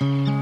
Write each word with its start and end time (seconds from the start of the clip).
Mm-hmm. 0.00 0.37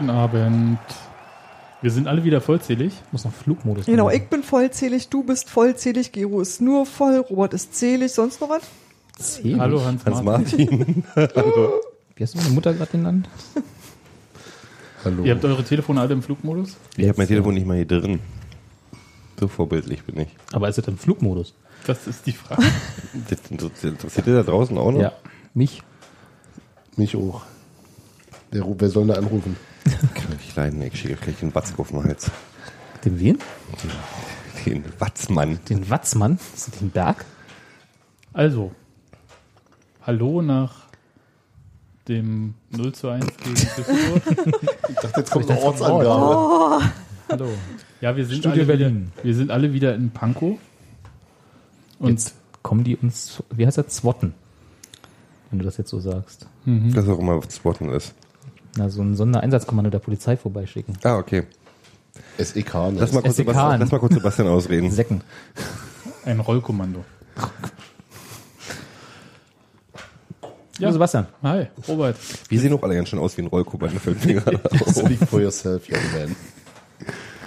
Guten 0.00 0.12
Abend. 0.12 0.78
Wir 1.82 1.90
sind 1.90 2.08
alle 2.08 2.24
wieder 2.24 2.40
vollzählig. 2.40 2.94
Muss 3.12 3.26
noch 3.26 3.34
Flugmodus 3.34 3.84
Genau, 3.84 4.06
machen. 4.06 4.16
ich 4.16 4.28
bin 4.30 4.42
vollzählig, 4.42 5.10
du 5.10 5.22
bist 5.22 5.50
vollzählig, 5.50 6.10
Gero 6.10 6.40
ist 6.40 6.62
nur 6.62 6.86
voll, 6.86 7.18
Robert 7.18 7.52
ist 7.52 7.74
zählig, 7.74 8.10
sonst 8.10 8.40
noch 8.40 8.48
was? 8.48 8.62
Zählig. 9.18 9.58
Hallo 9.58 9.84
Hans, 9.84 10.02
Hans 10.06 10.22
Martin. 10.22 11.04
Martin. 11.14 11.44
Wie 12.16 12.22
hast 12.22 12.32
du 12.32 12.38
meine 12.38 12.48
Mutter 12.48 12.72
gerade 12.72 12.90
genannt? 12.90 13.28
Hallo. 15.04 15.22
Ihr 15.22 15.34
habt 15.34 15.44
eure 15.44 15.64
Telefone 15.64 16.00
alle 16.00 16.14
im 16.14 16.22
Flugmodus? 16.22 16.78
Ich 16.96 17.06
habe 17.06 17.18
mein 17.18 17.28
Telefon 17.28 17.52
nicht 17.52 17.66
mal 17.66 17.76
hier 17.76 17.86
drin. 17.86 18.20
So 19.38 19.48
vorbildlich 19.48 20.02
bin 20.04 20.18
ich. 20.20 20.28
Aber 20.54 20.70
ist 20.70 20.78
es 20.78 20.88
im 20.88 20.96
Flugmodus? 20.96 21.52
Das 21.86 22.06
ist 22.06 22.24
die 22.24 22.32
Frage. 22.32 22.62
Das 23.28 23.84
interessiert 23.84 24.26
ihr 24.26 24.36
da 24.36 24.44
draußen 24.44 24.78
auch 24.78 24.92
noch? 24.92 25.00
Ja. 25.02 25.12
Mich? 25.52 25.82
Mich 26.96 27.14
auch. 27.16 27.42
Der, 28.50 28.64
wer 28.66 28.88
soll 28.88 29.06
da 29.06 29.14
anrufen? 29.16 29.56
Kann 29.84 30.38
ich 30.38 30.54
leiden, 30.56 30.82
ich 30.82 30.98
schicke 31.00 31.16
gleich 31.16 31.36
den 31.38 31.54
Watzke 31.54 31.78
auf 31.80 31.88
den 31.90 32.02
Hals. 32.04 32.30
Den 33.04 33.18
wen? 33.18 33.38
Den 34.66 34.84
Watzmann. 34.98 35.58
Den 35.68 35.88
Watzmann? 35.88 36.38
Ist 36.54 36.68
das 36.68 36.78
den 36.78 36.90
Berg? 36.90 37.24
Also, 38.32 38.72
hallo 40.02 40.42
nach 40.42 40.74
dem 42.08 42.54
0 42.70 42.92
zu 42.92 43.08
1 43.08 43.26
gegen 43.38 43.54
Düsseldorf. 43.54 44.22
Ich 44.88 44.94
dachte, 44.96 45.20
jetzt 45.20 45.30
kommt 45.30 45.50
eine 45.50 45.60
Ortsangabe. 45.60 46.84
Hallo. 47.30 47.48
Ja, 48.00 48.16
wir 48.16 48.26
sind, 48.26 48.38
Studio 48.40 48.62
alle 48.62 48.62
wieder, 48.62 48.76
Berlin. 48.88 49.12
wir 49.22 49.34
sind 49.34 49.50
alle 49.50 49.72
wieder 49.72 49.94
in 49.94 50.10
Pankow. 50.10 50.58
Und 51.98 52.08
Jetzt 52.10 52.34
kommen 52.62 52.82
die 52.84 52.96
uns, 52.96 53.42
wie 53.50 53.66
heißt 53.66 53.78
das, 53.78 53.88
zwotten? 53.88 54.34
Wenn 55.50 55.58
du 55.60 55.64
das 55.64 55.76
jetzt 55.76 55.90
so 55.90 56.00
sagst. 56.00 56.46
Das 56.64 57.08
auch 57.08 57.18
immer 57.18 57.40
Spotten 57.50 57.90
ist. 57.90 58.14
Na, 58.76 58.88
so 58.88 59.02
ein 59.02 59.16
Sondereinsatzkommando 59.16 59.90
der 59.90 59.98
Polizei 59.98 60.36
vorbeischicken. 60.36 60.96
Ah, 61.02 61.16
okay. 61.16 61.44
SEK, 62.38 62.74
ne? 62.74 62.92
Lass 62.98 63.12
mal 63.12 63.22
kurz, 63.22 63.36
SEK. 63.36 63.46
Sebastian, 63.48 63.80
lass 63.80 63.90
mal 63.90 63.98
kurz 63.98 64.14
Sebastian 64.14 64.48
ausreden. 64.48 64.90
Säcken. 64.92 65.22
ein 66.24 66.40
Rollkommando. 66.40 67.04
Ja. 70.78 70.92
Sebastian. 70.92 71.26
Hi, 71.42 71.66
Robert. 71.88 72.16
Wir 72.48 72.58
sehen 72.60 72.72
auch 72.72 72.82
alle 72.82 72.94
ganz 72.94 73.08
schön 73.10 73.18
aus 73.18 73.36
wie 73.36 73.42
ein 73.42 73.48
Rollkommando, 73.48 73.98
fällt 73.98 74.24
mir 74.24 74.34
gerade 74.40 74.60
auf. 74.64 74.94
Speak 74.94 75.18
for 75.28 75.40
yourself, 75.40 75.86
young 75.88 76.00
man. 76.18 76.36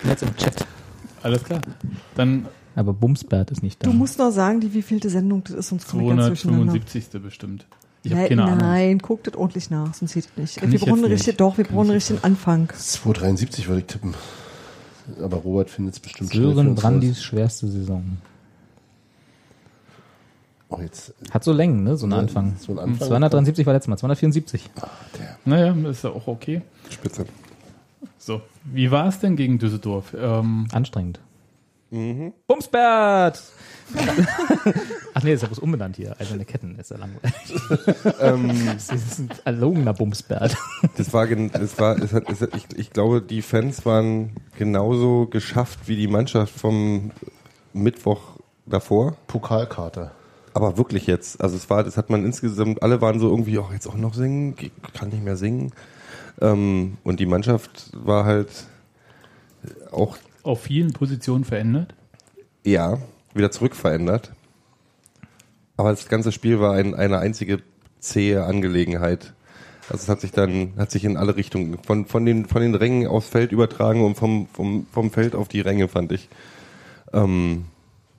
Jetzt 0.07 0.23
im 0.23 0.35
Chat. 0.37 0.65
Alles 1.23 1.43
klar. 1.43 1.61
Dann 2.15 2.47
Aber 2.75 2.93
Bumsbert 2.93 3.49
ist 3.49 3.63
nicht 3.63 3.81
da. 3.83 3.89
Du 3.89 3.95
musst 3.95 4.19
noch 4.19 4.31
sagen, 4.31 4.59
die 4.59 4.73
wievielte 4.73 5.09
Sendung 5.09 5.43
das 5.45 5.55
ist, 5.55 5.69
sonst 5.69 5.87
komme 5.87 6.03
ich 6.03 6.09
ganz 6.09 6.27
durcheinander. 6.27 6.73
275. 6.73 7.21
bestimmt. 7.23 7.65
Ich 8.05 8.11
habe 8.11 8.21
Nein, 8.21 8.29
keine 8.29 8.43
Ahnung. 8.43 8.57
nein, 8.57 8.99
guckt 8.99 9.27
das 9.27 9.35
ordentlich 9.35 9.69
nach, 9.69 9.93
sonst 9.93 10.11
sieht 10.11 10.25
es 10.25 10.37
nicht. 10.37 10.57
Kann 10.57 10.71
wir 10.71 10.75
ich 10.81 10.85
brauchen 10.85 11.05
richtig, 11.05 11.37
doch, 11.37 11.57
wir 11.57 11.63
Kann 11.63 11.75
brauchen 11.75 11.89
ich 11.89 11.95
richtig 11.95 12.17
den 12.17 12.23
Anfang. 12.25 12.69
273 12.69 13.67
würde 13.69 13.79
ich 13.81 13.87
tippen. 13.87 14.13
Aber 15.21 15.37
Robert 15.37 15.69
findet 15.69 15.93
es 15.95 15.99
bestimmt 16.01 16.31
Sören 16.33 16.75
Brandis 16.75 17.21
schwerste 17.23 17.67
Saison. 17.67 18.17
Oh, 20.69 20.79
jetzt, 20.81 21.13
Hat 21.31 21.43
so 21.43 21.53
Längen, 21.53 21.83
ne? 21.83 21.97
So 21.97 22.07
ein 22.07 22.11
Ja, 22.11 22.17
Anfang. 22.17 22.55
so 22.59 22.71
ein 22.73 22.79
Anfang. 22.79 23.07
273 23.07 23.65
war 23.65 23.73
letztes 23.73 23.89
Mal, 23.89 23.97
274. 23.97 24.69
Naja, 25.45 25.73
ist 25.89 26.03
ja 26.03 26.09
auch 26.09 26.27
okay. 26.27 26.61
Spitze. 26.89 27.25
So, 28.17 28.41
wie 28.65 28.89
war 28.89 29.07
es 29.07 29.19
denn 29.19 29.35
gegen 29.35 29.59
Düsseldorf? 29.59 30.15
Ähm, 30.17 30.67
Anstrengend. 30.71 31.19
Bumsbert! 32.47 33.43
Ach 35.13 35.23
nee, 35.23 35.33
ist 35.33 35.41
ja 35.41 35.47
bloß 35.47 35.59
umbenannt 35.59 35.95
hier. 35.95 36.19
Eiserne 36.19 36.45
Ketten 36.45 36.79
ist 36.79 36.89
ja 36.89 36.97
langweilig. 36.97 37.33
Ähm, 38.19 38.65
Das 38.73 38.89
ist 38.89 39.19
ein 39.19 39.29
erlogener 39.45 39.93
Bumsbert. 39.93 40.55
Das 40.97 41.13
war, 41.13 41.27
das 41.27 41.77
war, 41.77 41.97
es 41.99 42.13
hat, 42.13 42.29
es 42.29 42.41
hat, 42.41 42.55
ich, 42.55 42.65
ich 42.75 42.89
glaube, 42.91 43.21
die 43.21 43.41
Fans 43.43 43.85
waren 43.85 44.31
genauso 44.57 45.27
geschafft 45.27 45.87
wie 45.87 45.95
die 45.95 46.07
Mannschaft 46.07 46.57
vom 46.57 47.11
Mittwoch 47.73 48.39
davor. 48.65 49.15
Pokalkarte. 49.27 50.11
Aber 50.55 50.77
wirklich 50.77 51.05
jetzt. 51.05 51.41
Also 51.41 51.55
es 51.55 51.69
war, 51.69 51.83
das 51.83 51.97
hat 51.97 52.09
man 52.09 52.25
insgesamt, 52.25 52.81
alle 52.81 53.01
waren 53.01 53.19
so 53.19 53.29
irgendwie, 53.29 53.57
oh, 53.59 53.69
jetzt 53.71 53.87
auch 53.87 53.95
noch 53.97 54.13
singen, 54.15 54.55
ich 54.59 54.71
kann 54.93 55.09
nicht 55.09 55.23
mehr 55.23 55.35
singen. 55.35 55.73
Ähm, 56.41 56.97
und 57.03 57.19
die 57.19 57.25
Mannschaft 57.27 57.91
war 57.93 58.25
halt 58.25 58.49
auch, 59.91 60.17
auf 60.43 60.61
vielen 60.61 60.93
Positionen 60.93 61.43
verändert. 61.43 61.95
ja, 62.63 62.99
wieder 63.33 63.51
zurückverändert. 63.51 64.31
Aber 65.75 65.89
das 65.89 66.07
ganze 66.07 66.31
Spiel 66.31 66.59
war 66.59 66.73
ein, 66.73 66.93
eine 66.93 67.17
einzige 67.17 67.61
zähe 67.99 68.43
Angelegenheit. 68.43 69.33
Also 69.89 70.03
es 70.03 70.09
hat 70.09 70.21
sich 70.21 70.31
dann, 70.31 70.73
hat 70.77 70.91
sich 70.91 71.03
in 71.03 71.17
alle 71.17 71.35
Richtungen, 71.35 71.77
von, 71.83 72.05
von 72.05 72.25
den, 72.25 72.45
von 72.45 72.61
den 72.61 72.75
Rängen 72.75 73.07
aufs 73.07 73.27
Feld 73.27 73.51
übertragen 73.51 74.05
und 74.05 74.15
vom, 74.15 74.47
vom, 74.53 74.85
vom 74.91 75.11
Feld 75.11 75.35
auf 75.35 75.47
die 75.47 75.61
Ränge, 75.61 75.87
fand 75.87 76.11
ich. 76.11 76.29
Ähm, 77.11 77.65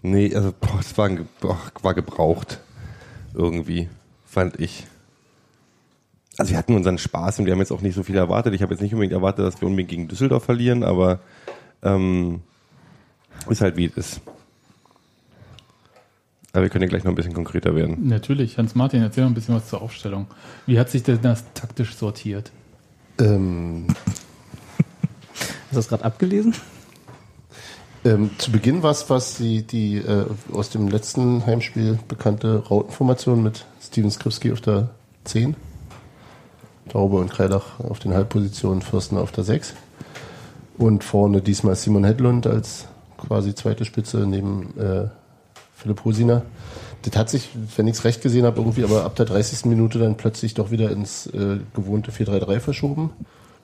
nee, 0.03 0.35
also, 0.35 0.53
boah, 0.61 0.81
es 0.81 0.97
war, 0.99 1.11
boah, 1.41 1.59
war 1.83 1.95
gebraucht. 1.95 2.61
Irgendwie, 3.35 3.89
fand 4.27 4.61
ich. 4.61 4.87
Also 6.37 6.51
wir 6.51 6.59
hatten 6.59 6.75
unseren 6.75 6.99
Spaß 6.99 7.39
und 7.39 7.47
wir 7.47 7.53
haben 7.53 7.61
jetzt 7.61 7.73
auch 7.73 7.81
nicht 7.81 7.95
so 7.95 8.03
viel 8.03 8.17
erwartet. 8.17 8.55
Ich 8.55 8.62
habe 8.62 8.75
jetzt 8.75 8.81
nicht 8.81 8.93
unbedingt 8.93 9.12
erwartet, 9.12 9.47
dass 9.47 9.61
wir 9.61 9.69
unbedingt 9.69 9.91
gegen 9.91 10.09
Düsseldorf 10.09 10.45
verlieren, 10.45 10.83
aber 10.83 11.21
ähm, 11.83 12.41
ist 13.49 13.61
halt 13.61 13.77
wie 13.77 13.87
es 13.87 13.97
ist. 13.97 14.21
Aber 16.53 16.62
wir 16.62 16.71
können 16.71 16.83
ja 16.83 16.89
gleich 16.89 17.03
noch 17.03 17.11
ein 17.11 17.17
bisschen 17.17 17.35
konkreter 17.35 17.75
werden. 17.75 18.07
Natürlich. 18.09 18.59
Hans-Martin, 18.59 19.03
erzähl 19.03 19.25
mal 19.25 19.31
ein 19.31 19.35
bisschen 19.35 19.57
was 19.57 19.69
zur 19.69 19.83
Aufstellung. 19.83 20.29
Wie 20.67 20.79
hat 20.79 20.89
sich 20.89 21.03
denn 21.03 21.21
das 21.21 21.45
taktisch 21.53 21.97
sortiert? 21.97 22.53
Ähm, 23.19 23.87
Hast 25.35 25.73
du 25.73 25.77
das 25.77 25.89
gerade 25.89 26.05
abgelesen? 26.05 26.55
ähm, 28.05 28.31
zu 28.39 28.53
Beginn 28.53 28.83
war 28.83 28.91
es 28.91 29.09
was 29.11 29.37
die, 29.37 29.62
die 29.62 29.97
äh, 29.97 30.27
aus 30.53 30.71
dem 30.71 30.89
letzten 30.89 31.45
Heimspiel 31.47 31.99
bekannte 32.06 32.59
Rautenformation 32.69 33.43
mit 33.43 33.65
Steven 33.83 34.11
Skripski 34.11 34.53
auf 34.53 34.61
der 34.61 34.91
10. 35.25 35.56
Taube 36.89 37.17
und 37.17 37.31
Kreilach 37.31 37.81
auf 37.81 37.99
den 37.99 38.12
Halbpositionen, 38.12 38.83
Fürsten 38.83 39.17
auf 39.17 39.33
der 39.33 39.45
6. 39.45 39.75
Und 40.77 41.05
vorne 41.05 41.41
diesmal 41.41 41.77
Simon 41.77 42.05
Hedlund 42.05 42.47
als 42.47 42.87
quasi 43.17 43.55
zweite 43.55 43.85
Spitze 43.85 44.27
neben 44.27 44.79
äh, 44.79 45.09
Philipp 45.75 46.05
Hosiner. 46.05 46.43
Das 47.03 47.17
hat 47.17 47.31
sich, 47.31 47.51
wenn 47.77 47.87
ich 47.87 47.97
es 47.97 48.05
recht 48.05 48.23
gesehen 48.23 48.47
habe, 48.47 48.61
irgendwie 48.61 48.83
aber 48.85 49.05
ab 49.05 49.15
der 49.17 49.27
30. 49.27 49.67
Minute 49.67 49.99
dann 49.99 50.17
plötzlich 50.17 50.55
doch 50.55 50.71
wieder 50.71 50.91
ins 50.91 51.27
äh, 51.27 51.59
gewohnte 51.75 52.11
4-3-3 52.11 52.61
verschoben. 52.61 53.11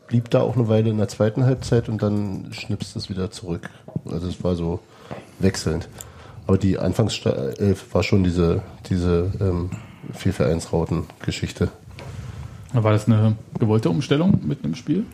Blieb 0.07 0.31
da 0.31 0.43
auch 0.43 0.57
eine 0.57 0.69
Weile 0.69 0.91
in 0.91 0.99
der 0.99 1.09
zweiten 1.09 1.45
Halbzeit 1.45 1.89
und 1.89 2.03
dann 2.03 2.49
schnipst 2.53 2.97
es 2.97 3.09
wieder 3.09 3.31
zurück. 3.31 3.71
Also 4.11 4.29
es 4.29 4.43
war 4.45 4.57
so 4.57 4.81
wechselnd. 5.39 5.89
Aber 6.47 6.59
die 6.59 6.79
Anfangself 6.79 7.95
war 7.95 8.03
schon 8.03 8.25
diese, 8.25 8.63
diese 8.89 9.31
ähm, 9.41 9.71
4-4-1-Rauten-Geschichte. 10.19 11.69
War 12.73 12.93
das 12.93 13.07
eine 13.07 13.37
gewollte 13.59 13.89
Umstellung 13.91 14.41
mitten 14.47 14.67
im 14.67 14.75
Spiel? 14.75 15.07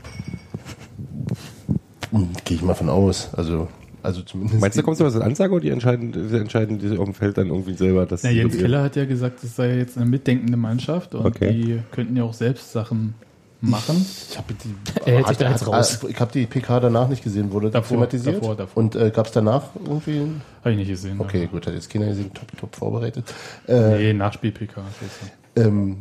Hm, 2.11 2.29
Gehe 2.45 2.57
ich 2.57 2.63
mal 2.63 2.75
von 2.75 2.89
aus. 2.89 3.31
Also, 3.35 3.69
also 4.03 4.23
zumindest. 4.23 4.61
Meinst 4.61 4.77
du, 4.77 4.81
die- 4.81 4.85
kommt 4.85 4.97
sowas 4.99 5.15
als 5.15 5.25
Ansage 5.25 5.53
oder 5.53 5.63
die 5.63 5.71
entscheiden, 5.71 6.13
die 6.13 6.37
entscheiden 6.37 6.79
die 6.79 6.97
auf 6.99 7.05
dem 7.05 7.15
Feld 7.15 7.39
dann 7.39 7.49
irgendwie 7.49 7.75
selber? 7.75 8.07
Dass 8.07 8.23
Na, 8.23 8.31
Jens 8.31 8.57
Keller 8.57 8.83
hat 8.83 8.97
ja 8.97 9.05
gesagt, 9.05 9.43
es 9.43 9.57
sei 9.57 9.77
jetzt 9.79 9.97
eine 9.97 10.07
mitdenkende 10.07 10.57
Mannschaft 10.57 11.15
und 11.15 11.27
Okay. 11.27 11.53
die 11.53 11.81
könnten 11.93 12.17
ja 12.17 12.23
auch 12.25 12.35
selbst 12.35 12.73
Sachen 12.73 13.15
machen. 13.61 14.05
Ich 14.31 14.37
habe 14.37 14.53
die, 14.55 14.75
Er 15.07 15.15
hält 15.17 15.27
sich 15.29 15.37
hat- 15.37 15.41
da 15.41 15.51
jetzt 15.51 15.63
hat- 15.63 15.69
raus. 15.69 15.99
Ich 16.09 16.21
habe 16.21 16.31
die 16.33 16.47
PK 16.47 16.79
danach 16.79 17.09
nicht 17.09 17.25
gesehen. 17.25 17.51
Wurde 17.51 17.71
Davor, 17.71 17.97
thematisiert? 17.97 18.37
davor, 18.37 18.55
davor. 18.55 18.83
Und 18.83 18.95
äh, 18.95 19.11
gab 19.11 19.27
es 19.27 19.33
danach 19.33 19.65
irgendwie? 19.85 20.21
Habe 20.61 20.73
ich 20.73 20.77
nicht 20.77 20.89
gesehen. 20.89 21.19
Okay, 21.19 21.49
gut, 21.51 21.67
hat 21.67 21.75
jetzt 21.75 21.89
keiner 21.91 22.07
gesehen. 22.07 22.31
Top, 22.35 22.47
top 22.61 22.77
vorbereitet. 22.77 23.25
Äh, 23.67 23.97
Nee, 23.99 24.13
Nachspiel-PK. 24.13 24.83
ähm, 25.57 25.97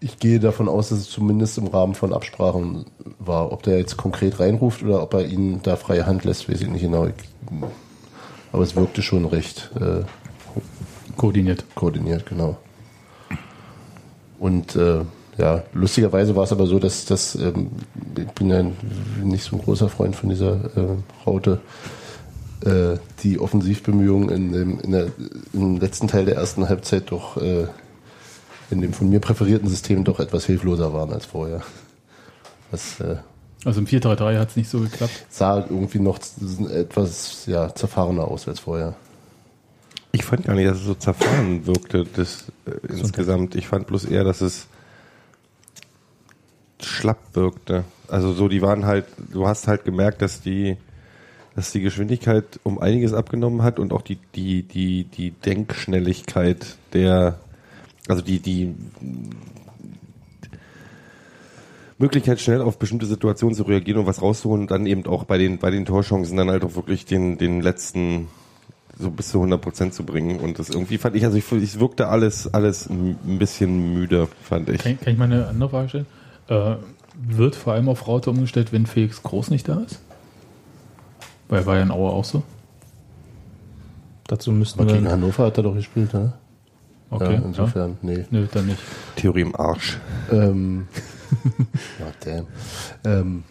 ich 0.00 0.18
gehe 0.18 0.40
davon 0.40 0.68
aus, 0.68 0.88
dass 0.88 0.98
es 0.98 1.10
zumindest 1.10 1.58
im 1.58 1.66
Rahmen 1.66 1.94
von 1.94 2.14
Absprachen 2.14 2.86
war. 3.18 3.52
Ob 3.52 3.62
der 3.62 3.78
jetzt 3.78 3.98
konkret 3.98 4.40
reinruft 4.40 4.82
oder 4.82 5.02
ob 5.02 5.12
er 5.14 5.26
ihnen 5.26 5.62
da 5.62 5.76
freie 5.76 6.06
Hand 6.06 6.24
lässt, 6.24 6.48
weiß 6.48 6.62
ich 6.62 6.68
nicht 6.68 6.82
genau. 6.82 7.08
Aber 8.52 8.62
es 8.62 8.74
wirkte 8.74 9.02
schon 9.02 9.26
recht 9.26 9.70
äh, 9.78 10.04
Koordiniert. 11.16 11.64
koordiniert, 11.74 12.24
genau. 12.26 12.56
Und 14.38 14.74
äh, 14.74 15.02
ja, 15.36 15.62
lustigerweise 15.74 16.34
war 16.34 16.44
es 16.44 16.52
aber 16.52 16.66
so, 16.66 16.78
dass 16.78 17.04
dass 17.04 17.34
ähm, 17.34 17.70
ich 18.16 18.26
bin 18.32 18.48
ja 18.48 18.64
nicht 19.22 19.44
so 19.44 19.56
ein 19.56 19.62
großer 19.62 19.90
Freund 19.90 20.16
von 20.16 20.30
dieser 20.30 20.54
äh, 20.76 20.96
Raute. 21.26 21.60
Äh, 22.64 22.98
die 23.22 23.38
Offensivbemühungen 23.38 24.30
in 24.30 24.52
dem, 24.52 24.80
in 24.80 24.92
der, 24.92 25.06
im 25.52 25.78
letzten 25.78 26.08
Teil 26.08 26.26
der 26.26 26.36
ersten 26.36 26.68
Halbzeit 26.68 27.10
doch 27.10 27.36
äh, 27.38 27.66
in 28.70 28.80
dem 28.80 28.92
von 28.92 29.08
mir 29.08 29.20
präferierten 29.20 29.68
System 29.68 30.04
doch 30.04 30.20
etwas 30.20 30.46
hilfloser 30.46 30.92
waren 30.92 31.12
als 31.12 31.26
vorher. 31.26 31.62
Das 32.70 33.00
äh, 33.00 33.16
Also 33.64 33.80
im 33.80 33.86
4-3-3 33.86 34.38
hat 34.38 34.50
es 34.50 34.56
nicht 34.56 34.70
so 34.70 34.80
geklappt. 34.80 35.26
sah 35.28 35.58
irgendwie 35.58 36.00
noch 36.00 36.18
etwas 36.72 37.46
ja, 37.46 37.74
zerfahrener 37.74 38.24
aus 38.24 38.48
als 38.48 38.60
vorher. 38.60 38.94
Ich 40.12 40.24
fand 40.24 40.44
gar 40.44 40.54
nicht, 40.54 40.68
dass 40.68 40.78
es 40.78 40.84
so 40.84 40.94
zerfahren 40.94 41.66
wirkte, 41.66 42.04
das 42.16 42.46
äh, 42.66 42.86
insgesamt. 42.88 43.54
Ich 43.54 43.68
fand 43.68 43.86
bloß 43.86 44.06
eher, 44.06 44.24
dass 44.24 44.40
es 44.40 44.66
schlapp 46.80 47.34
wirkte. 47.34 47.84
Also 48.08 48.32
so, 48.32 48.48
die 48.48 48.62
waren 48.62 48.86
halt, 48.86 49.06
du 49.32 49.46
hast 49.46 49.68
halt 49.68 49.84
gemerkt, 49.84 50.22
dass 50.22 50.40
die, 50.40 50.76
dass 51.54 51.70
die 51.70 51.80
Geschwindigkeit 51.80 52.58
um 52.64 52.80
einiges 52.80 53.12
abgenommen 53.12 53.62
hat 53.62 53.78
und 53.78 53.92
auch 53.92 54.02
die, 54.02 54.18
die, 54.34 54.62
die, 54.62 55.04
die 55.04 55.30
Denkschnelligkeit 55.30 56.76
der, 56.92 57.38
also 58.10 58.22
die, 58.22 58.40
die 58.40 58.74
Möglichkeit, 61.98 62.40
schnell 62.40 62.62
auf 62.62 62.78
bestimmte 62.78 63.06
Situationen 63.06 63.54
zu 63.54 63.64
reagieren 63.64 64.00
und 64.00 64.06
was 64.06 64.22
rauszuholen 64.22 64.62
und 64.62 64.70
dann 64.70 64.86
eben 64.86 65.06
auch 65.06 65.24
bei 65.24 65.38
den, 65.38 65.58
bei 65.58 65.70
den 65.70 65.84
Torchancen 65.84 66.36
dann 66.36 66.50
halt 66.50 66.64
auch 66.64 66.74
wirklich 66.74 67.04
den, 67.04 67.36
den 67.38 67.60
letzten 67.60 68.28
so 68.98 69.10
bis 69.10 69.30
zu 69.30 69.38
100 69.38 69.60
Prozent 69.60 69.94
zu 69.94 70.04
bringen. 70.04 70.40
Und 70.40 70.58
das 70.58 70.68
irgendwie 70.68 70.98
fand 70.98 71.16
ich, 71.16 71.24
also 71.24 71.36
ich, 71.36 71.50
es 71.52 71.80
wirkte 71.80 72.08
alles, 72.08 72.52
alles 72.52 72.88
ein 72.88 73.38
bisschen 73.38 73.94
müde, 73.94 74.28
fand 74.42 74.68
ich. 74.68 74.82
Kann, 74.82 75.00
kann 75.00 75.12
ich 75.12 75.18
mal 75.18 75.24
eine 75.24 75.46
andere 75.48 75.70
Frage 75.70 75.88
stellen? 75.88 76.06
Äh, 76.48 76.76
wird 77.16 77.56
vor 77.56 77.74
allem 77.74 77.88
auf 77.88 78.06
Raute 78.06 78.30
umgestellt, 78.30 78.72
wenn 78.72 78.86
Felix 78.86 79.22
Groß 79.22 79.50
nicht 79.50 79.68
da 79.68 79.80
ist? 79.80 80.00
Weil 81.48 81.66
war 81.66 81.76
ja 81.76 81.82
in 81.82 81.90
Aue 81.90 82.10
auch 82.10 82.24
so. 82.24 82.42
Dazu 84.26 84.52
müssten 84.52 84.80
Aber 84.80 84.92
gegen 84.92 85.04
wir. 85.04 85.12
Hannover 85.12 85.46
hat 85.46 85.56
er 85.56 85.64
doch 85.64 85.74
gespielt, 85.74 86.14
ne? 86.14 86.34
Okay. 87.10 87.34
ja, 87.34 87.42
insofern, 87.44 87.98
nee. 88.02 88.18
Ja. 88.20 88.24
Nö, 88.30 88.46
dann 88.52 88.66
nicht. 88.66 88.78
Theorie 89.16 89.40
im 89.42 89.56
Arsch. 89.56 89.98
Ähm, 90.30 90.86
ja, 91.98 92.06
damn. 92.24 92.46
Ähm, 93.04 93.42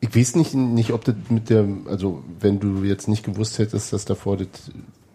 ich 0.00 0.14
weiß 0.14 0.36
nicht, 0.36 0.54
nicht, 0.54 0.92
ob 0.92 1.04
das 1.04 1.14
mit 1.28 1.50
der, 1.50 1.66
also 1.86 2.22
wenn 2.40 2.60
du 2.60 2.84
jetzt 2.84 3.08
nicht 3.08 3.24
gewusst 3.24 3.58
hättest, 3.58 3.92
dass 3.92 4.04
davor 4.04 4.36
das 4.36 4.48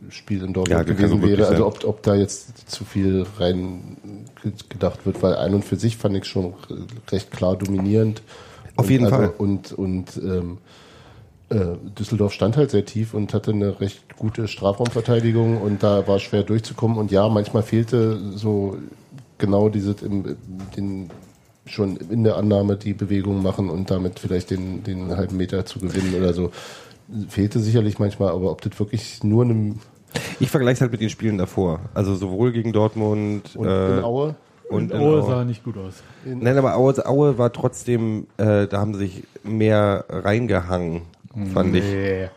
Spiel 0.09 0.39
in 0.39 0.47
Ja, 0.47 0.53
Dortmund 0.53 0.87
kann 0.87 0.97
gewesen 0.97 1.21
wäre, 1.21 1.47
also 1.47 1.67
ob, 1.67 1.85
ob 1.85 2.03
da 2.03 2.15
jetzt 2.15 2.69
zu 2.69 2.83
viel 2.83 3.25
rein 3.37 3.97
ge- 4.43 4.51
gedacht 4.67 5.05
wird, 5.05 5.21
weil 5.23 5.35
ein 5.35 5.53
und 5.53 5.63
für 5.63 5.77
sich 5.77 5.95
fand 5.95 6.17
ich 6.17 6.25
schon 6.25 6.53
recht 7.11 7.31
klar 7.31 7.55
dominierend. 7.55 8.21
Auf 8.75 8.85
und 8.85 8.91
jeden 8.91 9.05
also, 9.05 9.15
Fall. 9.17 9.33
Und, 9.37 9.71
und 9.71 10.17
ähm, 10.17 10.57
äh, 10.57 10.80
Düsseldorf 11.53 12.31
stand 12.31 12.55
halt 12.55 12.71
sehr 12.71 12.85
tief 12.85 13.13
und 13.13 13.33
hatte 13.33 13.51
eine 13.51 13.81
recht 13.81 14.15
gute 14.17 14.47
Strafraumverteidigung 14.47 15.61
und 15.61 15.83
da 15.83 16.07
war 16.07 16.19
schwer 16.19 16.43
durchzukommen. 16.43 16.97
Und 16.97 17.11
ja, 17.11 17.27
manchmal 17.27 17.63
fehlte 17.63 18.17
so 18.35 18.77
genau 19.37 19.67
dieses 19.69 20.01
im, 20.01 20.37
den 20.77 21.09
schon 21.65 21.97
in 21.97 22.23
der 22.23 22.37
Annahme 22.37 22.77
die 22.77 22.93
Bewegung 22.93 23.43
machen 23.43 23.69
und 23.69 23.91
damit 23.91 24.19
vielleicht 24.19 24.51
den, 24.51 24.83
den 24.83 25.15
halben 25.15 25.37
Meter 25.37 25.65
zu 25.65 25.79
gewinnen 25.79 26.15
oder 26.15 26.33
so. 26.33 26.51
Fehlte 27.27 27.59
sicherlich 27.59 27.99
manchmal, 27.99 28.29
aber 28.29 28.51
ob 28.51 28.61
das 28.61 28.79
wirklich 28.79 29.23
nur 29.23 29.43
einem 29.43 29.79
Ich 30.39 30.49
vergleiche 30.49 30.75
es 30.75 30.81
halt 30.81 30.91
mit 30.91 31.01
den 31.01 31.09
Spielen 31.09 31.37
davor. 31.37 31.81
Also 31.93 32.15
sowohl 32.15 32.51
gegen 32.51 32.71
Dortmund 32.71 33.55
und 33.55 33.67
äh, 33.67 33.97
in 33.97 34.03
Aue 34.03 34.35
und 34.69 34.91
in 34.91 34.97
Aue 34.97 35.21
Aue. 35.21 35.29
sah 35.29 35.43
nicht 35.43 35.63
gut 35.63 35.77
aus. 35.77 35.95
Nein, 36.25 36.57
aber 36.57 36.75
Aue, 36.77 37.05
Aue 37.05 37.37
war 37.37 37.51
trotzdem, 37.51 38.27
äh, 38.37 38.67
da 38.67 38.79
haben 38.79 38.93
sie 38.93 38.99
sich 39.01 39.23
mehr 39.43 40.05
reingehangen, 40.09 41.01
fand 41.53 41.75
ich. 41.75 41.83
Nee. 41.83 42.29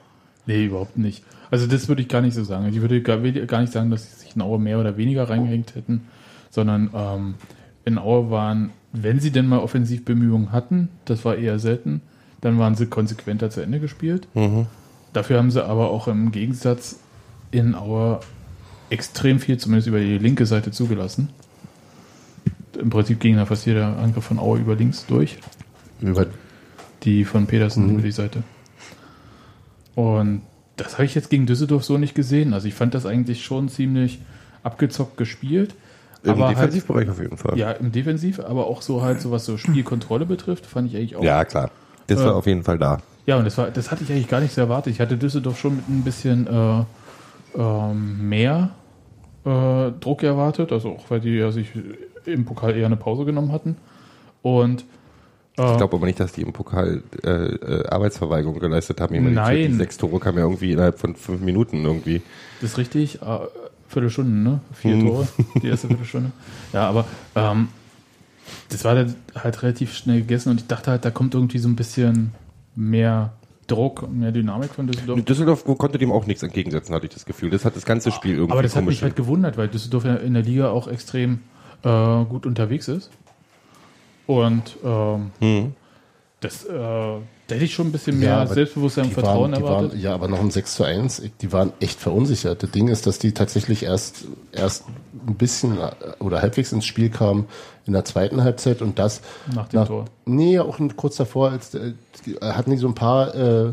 Nee, 0.47 0.67
überhaupt 0.67 0.99
nicht. 0.99 1.25
Also 1.51 1.67
das 1.67 1.89
würde 1.89 2.03
ich 2.03 2.09
gar 2.09 2.21
nicht 2.21 2.35
so 2.35 2.45
sagen. 2.45 2.67
Ich 2.69 2.81
würde 2.81 3.01
gar, 3.03 3.19
nicht 3.19 3.73
sagen, 3.73 3.91
dass 3.91 4.11
sie 4.11 4.17
sich 4.21 4.37
in 4.37 4.43
Aue 4.43 4.59
mehr 4.59 4.79
oder 4.79 4.97
weniger 4.97 5.29
reingehängt 5.29 5.75
hätten, 5.75 6.03
sondern 6.51 6.91
ähm, 6.95 7.35
in 7.85 7.99
Aue 7.99 8.31
waren, 8.31 8.71
wenn 8.93 9.21
sie 9.21 9.31
denn 9.31 9.47
mal 9.47 9.59
Offensivbemühungen 9.59 10.53
hatten, 10.53 10.89
das 11.05 11.25
war 11.25 11.37
eher 11.37 11.59
selten, 11.59 12.03
dann 12.41 12.59
waren 12.59 12.75
sie 12.75 12.87
konsequenter 12.87 13.51
zu 13.51 13.61
Ende 13.61 13.81
gespielt. 13.81 14.29
Dafür 15.13 15.39
haben 15.39 15.51
sie 15.51 15.65
aber 15.65 15.91
auch 15.91 16.09
im 16.09 16.33
Gegensatz 16.33 17.01
in 17.51 17.75
Aue 17.75 18.21
extrem 18.91 19.39
viel, 19.39 19.59
zumindest 19.59 19.89
über 19.89 20.01
die 20.01 20.19
linke 20.19 20.45
Seite 20.45 20.71
zugelassen. 20.71 21.31
Im 22.79 22.91
Prinzip 22.91 23.21
ging 23.21 23.37
da 23.37 23.47
fast 23.47 23.67
jeder 23.67 23.97
Angriff 23.99 24.25
von 24.25 24.39
Aue 24.39 24.59
über 24.59 24.75
links 24.75 25.07
durch 25.07 25.39
über 26.01 26.27
die 27.03 27.25
von 27.25 27.47
Petersen 27.47 27.91
über 27.91 28.03
die 28.03 28.13
Seite. 28.13 28.43
Und 29.95 30.43
das 30.77 30.95
habe 30.95 31.05
ich 31.05 31.15
jetzt 31.15 31.31
gegen 31.31 31.47
Düsseldorf 31.47 31.85
so 31.85 31.99
nicht 31.99 32.15
gesehen. 32.15 32.53
Also 32.55 32.67
ich 32.69 32.75
fand 32.75 32.95
das 32.95 33.07
eigentlich 33.07 33.45
schon 33.45 33.69
ziemlich 33.69 34.21
abgezockt 34.63 35.17
gespielt. 35.17 35.75
Im 36.25 36.31
aber 36.33 36.47
halt, 36.47 36.57
Defensivbereich 36.57 37.09
auf 37.11 37.21
jeden 37.21 37.37
Fall. 37.37 37.59
ja, 37.59 37.71
im 37.73 37.93
Defensiv, 37.93 38.41
aber 38.41 38.67
auch 38.67 38.81
so 38.83 39.03
halt 39.03 39.21
so 39.21 39.31
was 39.31 39.45
so 39.45 39.59
Spielkontrolle 39.59 40.25
betrifft, 40.27 40.65
fand 40.67 40.89
ich 40.89 40.97
eigentlich 40.97 41.17
auch. 41.17 41.23
Ja, 41.23 41.45
klar. 41.45 41.71
Das 42.07 42.19
Ja. 42.21 42.27
war 42.27 42.37
auf 42.37 42.47
jeden 42.47 42.63
Fall 42.65 42.79
da. 42.79 42.99
Ja, 43.27 43.37
und 43.37 43.45
das 43.45 43.57
war, 43.59 43.71
das 43.71 43.91
hatte 43.91 44.05
ich 44.05 44.11
eigentlich 44.11 44.29
gar 44.29 44.41
nicht 44.41 44.55
so 44.55 44.61
erwartet. 44.63 44.93
Ich 44.93 45.01
hatte 45.01 45.17
Düsseldorf 45.17 45.59
schon 45.59 45.77
mit 45.77 45.89
ein 45.89 46.03
bisschen 46.03 46.47
äh, 46.47 46.85
ähm, 47.59 48.29
mehr 48.29 48.71
äh, 49.45 49.91
Druck 50.01 50.23
erwartet, 50.23 50.73
also 50.73 50.91
auch 50.91 51.11
weil 51.11 51.21
die 51.21 51.31
ja 51.35 51.51
sich 51.53 51.69
im 52.25 52.45
Pokal 52.47 52.77
eher 52.77 52.87
eine 52.87 52.97
Pause 52.97 53.25
genommen 53.25 53.53
hatten. 53.53 53.77
Und 54.43 54.85
äh, 55.59 55.71
Ich 55.73 55.77
glaube 55.77 55.97
aber 55.97 56.07
nicht, 56.07 56.21
dass 56.21 56.33
die 56.33 56.43
im 56.43 56.53
Pokal 56.53 57.03
äh, 57.23 57.29
äh, 57.29 57.87
Arbeitsverweigerung 57.89 58.59
geleistet 58.59 59.01
haben. 59.01 59.15
Ich 59.15 59.21
meine, 59.21 59.35
Nein. 59.35 59.73
Die 59.73 59.77
sechs 59.77 59.97
Tore 59.97 60.19
kamen 60.21 60.39
ja 60.39 60.45
irgendwie 60.45 60.73
innerhalb 60.73 60.99
von 60.99 61.15
fünf 61.17 61.41
Minuten 61.41 61.85
irgendwie. 61.85 62.23
Das 62.61 62.73
ist 62.73 62.79
richtig. 62.79 63.23
Äh, 63.23 63.39
Viertelstunde, 63.89 64.33
ne? 64.33 64.61
Vier 64.73 64.95
Hm. 64.95 65.07
Tore, 65.07 65.29
die 65.63 65.69
erste 65.69 65.87
Viertelstunde. 65.89 66.33
Ja, 66.73 66.89
aber 66.89 67.05
ähm, 67.37 67.69
das 68.71 68.85
war 68.85 68.95
dann 68.95 69.15
halt 69.37 69.63
relativ 69.63 69.95
schnell 69.95 70.21
gegessen 70.21 70.51
und 70.51 70.61
ich 70.61 70.67
dachte 70.67 70.91
halt, 70.91 71.05
da 71.05 71.11
kommt 71.11 71.35
irgendwie 71.35 71.59
so 71.59 71.69
ein 71.69 71.77
bisschen 71.77 72.33
mehr 72.75 73.33
Druck, 73.67 74.11
mehr 74.13 74.33
Dynamik 74.33 74.75
von 74.75 74.87
Düsseldorf. 74.87 75.23
Düsseldorf 75.25 75.65
konnte 75.79 75.99
dem 75.99 76.13
auch 76.13 76.27
nichts 76.27 76.43
entgegensetzen, 76.43 76.95
hatte 76.95 77.07
ich 77.07 77.15
das 77.15 77.25
Gefühl. 77.25 77.51
Das 77.51 77.65
hat 77.65 77.77
das 77.77 77.85
ganze 77.87 78.11
Spiel 78.11 78.33
irgendwie 78.33 78.53
Aber 78.53 78.63
das 78.63 78.75
hat 78.77 78.85
mich 78.85 79.03
halt 79.03 79.17
gewundert, 79.17 79.57
weil 79.57 79.69
Düsseldorf 79.69 80.05
ja 80.05 80.17
in 80.17 80.35
der 80.35 80.43
Liga 80.43 80.71
auch 80.71 80.89
extrem 80.89 81.41
äh, 81.83 82.25
gut 82.25 82.47
unterwegs 82.47 82.89
ist. 82.89 83.11
Und 84.27 84.77
ähm, 84.85 85.31
Hm. 85.41 85.73
das, 86.41 86.65
äh, 86.65 86.71
da 87.47 87.55
hätte 87.55 87.65
ich 87.65 87.75
schon 87.75 87.89
ein 87.89 87.93
bisschen 87.93 88.19
mehr 88.19 88.39
aber 88.39 88.55
Selbstbewusstsein 88.55 89.07
und 89.07 89.13
Vertrauen 89.13 89.53
waren, 89.53 89.63
erwartet. 89.63 89.93
waren, 89.93 90.01
ja, 90.01 90.15
aber 90.15 90.29
noch 90.29 90.41
um 90.41 90.51
6 90.51 90.75
zu 90.77 90.85
1, 90.85 91.23
die 91.43 91.53
waren 91.53 91.73
echt 91.81 92.01
verunsichert. 92.01 92.63
Das 92.63 92.71
Ding 92.71 92.89
ist, 92.89 93.07
dass 93.07 93.19
die 93.19 93.33
tatsächlich 93.33 93.83
erst, 93.83 94.25
erst 94.53 94.85
ein 95.27 95.35
bisschen 95.35 95.79
äh, 95.79 95.91
oder 96.21 96.41
halbwegs 96.41 96.73
ins 96.73 96.87
Spiel 96.87 97.11
kamen 97.11 97.47
in 97.87 97.93
der 97.93 98.05
zweiten 98.07 98.43
Halbzeit 98.43 98.81
und 98.81 98.99
das 98.99 99.21
Nach 99.55 99.69
dem 99.69 99.85
Tor. 99.85 100.07
Nee, 100.25 100.59
auch 100.59 100.79
kurz 100.97 101.17
davor, 101.17 101.51
als, 101.51 101.75
äh, 101.75 101.93
hatten 102.41 102.71
die 102.71 102.79
so 102.79 102.89
ein 102.89 102.95
paar 102.95 103.35
äh, 103.35 103.73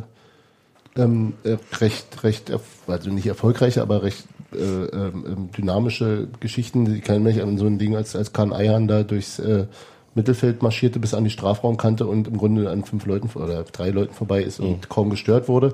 ähm, 0.97 1.33
äh, 1.43 1.57
recht, 1.79 2.23
recht, 2.23 2.51
also 2.87 3.09
nicht 3.09 3.27
erfolgreiche, 3.27 3.81
aber 3.81 4.03
recht 4.03 4.25
äh, 4.53 4.57
ähm, 4.57 5.25
ähm, 5.25 5.49
dynamische 5.55 6.27
Geschichten. 6.41 6.83
Die 6.83 6.99
kennen 6.99 7.23
mich 7.23 7.41
an 7.41 7.57
so 7.57 7.65
ein 7.65 7.79
Ding, 7.79 7.95
als, 7.95 8.17
als 8.17 8.33
Kahn 8.33 8.51
Eihan 8.51 8.89
da 8.89 9.03
durchs 9.03 9.39
äh, 9.39 9.67
Mittelfeld 10.13 10.61
marschierte 10.61 10.99
bis 10.99 11.13
an 11.13 11.23
die 11.23 11.29
Strafraumkante 11.29 12.05
und 12.05 12.27
im 12.27 12.37
Grunde 12.37 12.69
an 12.69 12.83
fünf 12.83 13.05
Leuten 13.05 13.29
oder 13.35 13.63
drei 13.63 13.89
Leuten 13.89 14.13
vorbei 14.13 14.43
ist 14.43 14.59
und 14.59 14.89
kaum 14.89 15.09
gestört 15.09 15.47
wurde. 15.47 15.73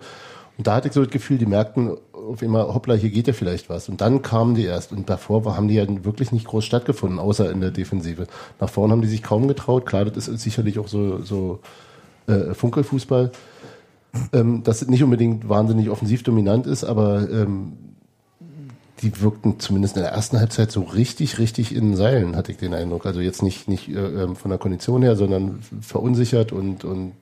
Und 0.58 0.65
da 0.65 0.75
hatte 0.75 0.88
ich 0.88 0.94
so 0.94 1.03
das 1.03 1.12
Gefühl, 1.12 1.38
die 1.38 1.46
merkten 1.46 1.98
auf 2.13 2.41
einmal, 2.41 2.74
hoppla, 2.74 2.96
hier 2.96 3.12
geht 3.12 3.27
ja 3.27 3.34
vielleicht 3.34 3.70
was. 3.70 3.89
Und 3.89 4.01
dann 4.01 4.24
kamen 4.24 4.56
die 4.56 4.65
erst. 4.65 4.91
Und 4.91 5.10
davor 5.10 5.56
haben 5.56 5.67
die 5.67 5.75
ja 5.75 5.86
wirklich 6.03 6.32
nicht 6.32 6.48
groß 6.48 6.65
stattgefunden, 6.65 7.20
außer 7.20 7.51
in 7.51 7.62
der 7.62 7.72
Defensive. 7.72 8.27
Nach 8.60 8.70
vorne 8.70 8.94
haben 8.94 9.01
die 9.01 9.08
sich 9.08 9.22
kaum 9.22 9.48
getraut. 9.48 9.86
Klar, 9.86 10.06
das 10.06 10.27
ist 10.27 10.41
sicherlich 10.41 10.79
auch 10.79 10.88
so, 10.88 11.22
so 11.22 11.60
äh, 12.25 12.53
Funkelfußball, 12.56 13.32
ähm, 14.34 14.63
dass 14.63 14.82
es 14.82 14.88
nicht 14.88 15.03
unbedingt 15.03 15.48
wahnsinnig 15.48 15.89
offensiv 15.89 16.24
dominant 16.24 16.65
ist, 16.65 16.84
aber 16.84 17.29
ähm, 17.29 17.74
die 19.01 19.22
wirkten 19.22 19.60
zumindest 19.60 19.96
in 19.96 20.04
der 20.04 20.12
ersten 20.12 20.39
Halbzeit 20.39 20.72
so 20.72 20.82
richtig, 20.82 21.38
richtig 21.38 21.75
in 21.75 21.92
den 21.92 21.96
Seilen, 21.96 22.36
hatte 22.36 22.51
ich 22.51 22.58
den 22.58 22.74
Eindruck. 22.74 23.06
Also 23.06 23.22
jetzt 23.22 23.44
nicht, 23.44 23.68
nicht 23.68 23.89
äh, 23.89 23.94
ähm, 23.94 24.36
von 24.36 24.50
der 24.50 24.58
Kondition 24.58 25.01
her, 25.04 25.16
sondern 25.16 25.60
verunsichert 25.82 26.51
und, 26.51 26.84
und 26.84 27.13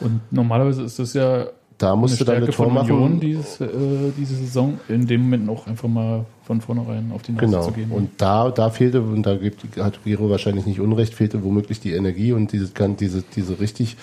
Und 0.00 0.20
normalerweise 0.30 0.82
ist 0.82 0.98
das 0.98 1.14
ja 1.14 1.46
da 1.78 1.96
musst 1.96 2.20
du 2.20 2.24
dann 2.24 2.36
Stärke 2.36 2.46
eine 2.46 2.54
Tor 2.54 2.66
von 2.66 2.76
Union 2.78 3.00
machen. 3.02 3.20
dieses, 3.20 3.60
äh, 3.60 3.68
diese 4.16 4.36
Saison, 4.36 4.78
in 4.88 5.06
dem 5.06 5.22
Moment 5.22 5.48
auch 5.50 5.66
einfach 5.66 5.88
mal 5.88 6.24
von 6.44 6.60
vornherein 6.60 7.10
auf 7.12 7.22
die 7.22 7.32
Nase 7.32 7.46
Genau. 7.46 7.62
zu 7.62 7.72
gehen. 7.72 7.90
Und 7.90 8.10
da, 8.18 8.50
da 8.50 8.70
fehlte, 8.70 9.02
und 9.02 9.24
da 9.24 9.36
gibt, 9.36 9.76
hat 9.78 10.04
Giro 10.04 10.30
wahrscheinlich 10.30 10.66
nicht 10.66 10.80
Unrecht, 10.80 11.14
fehlte 11.14 11.42
womöglich 11.42 11.80
die 11.80 11.92
Energie 11.92 12.32
und 12.32 12.52
diese, 12.52 12.70
diese, 13.00 13.24
diese 13.34 13.58
richtig 13.60 13.96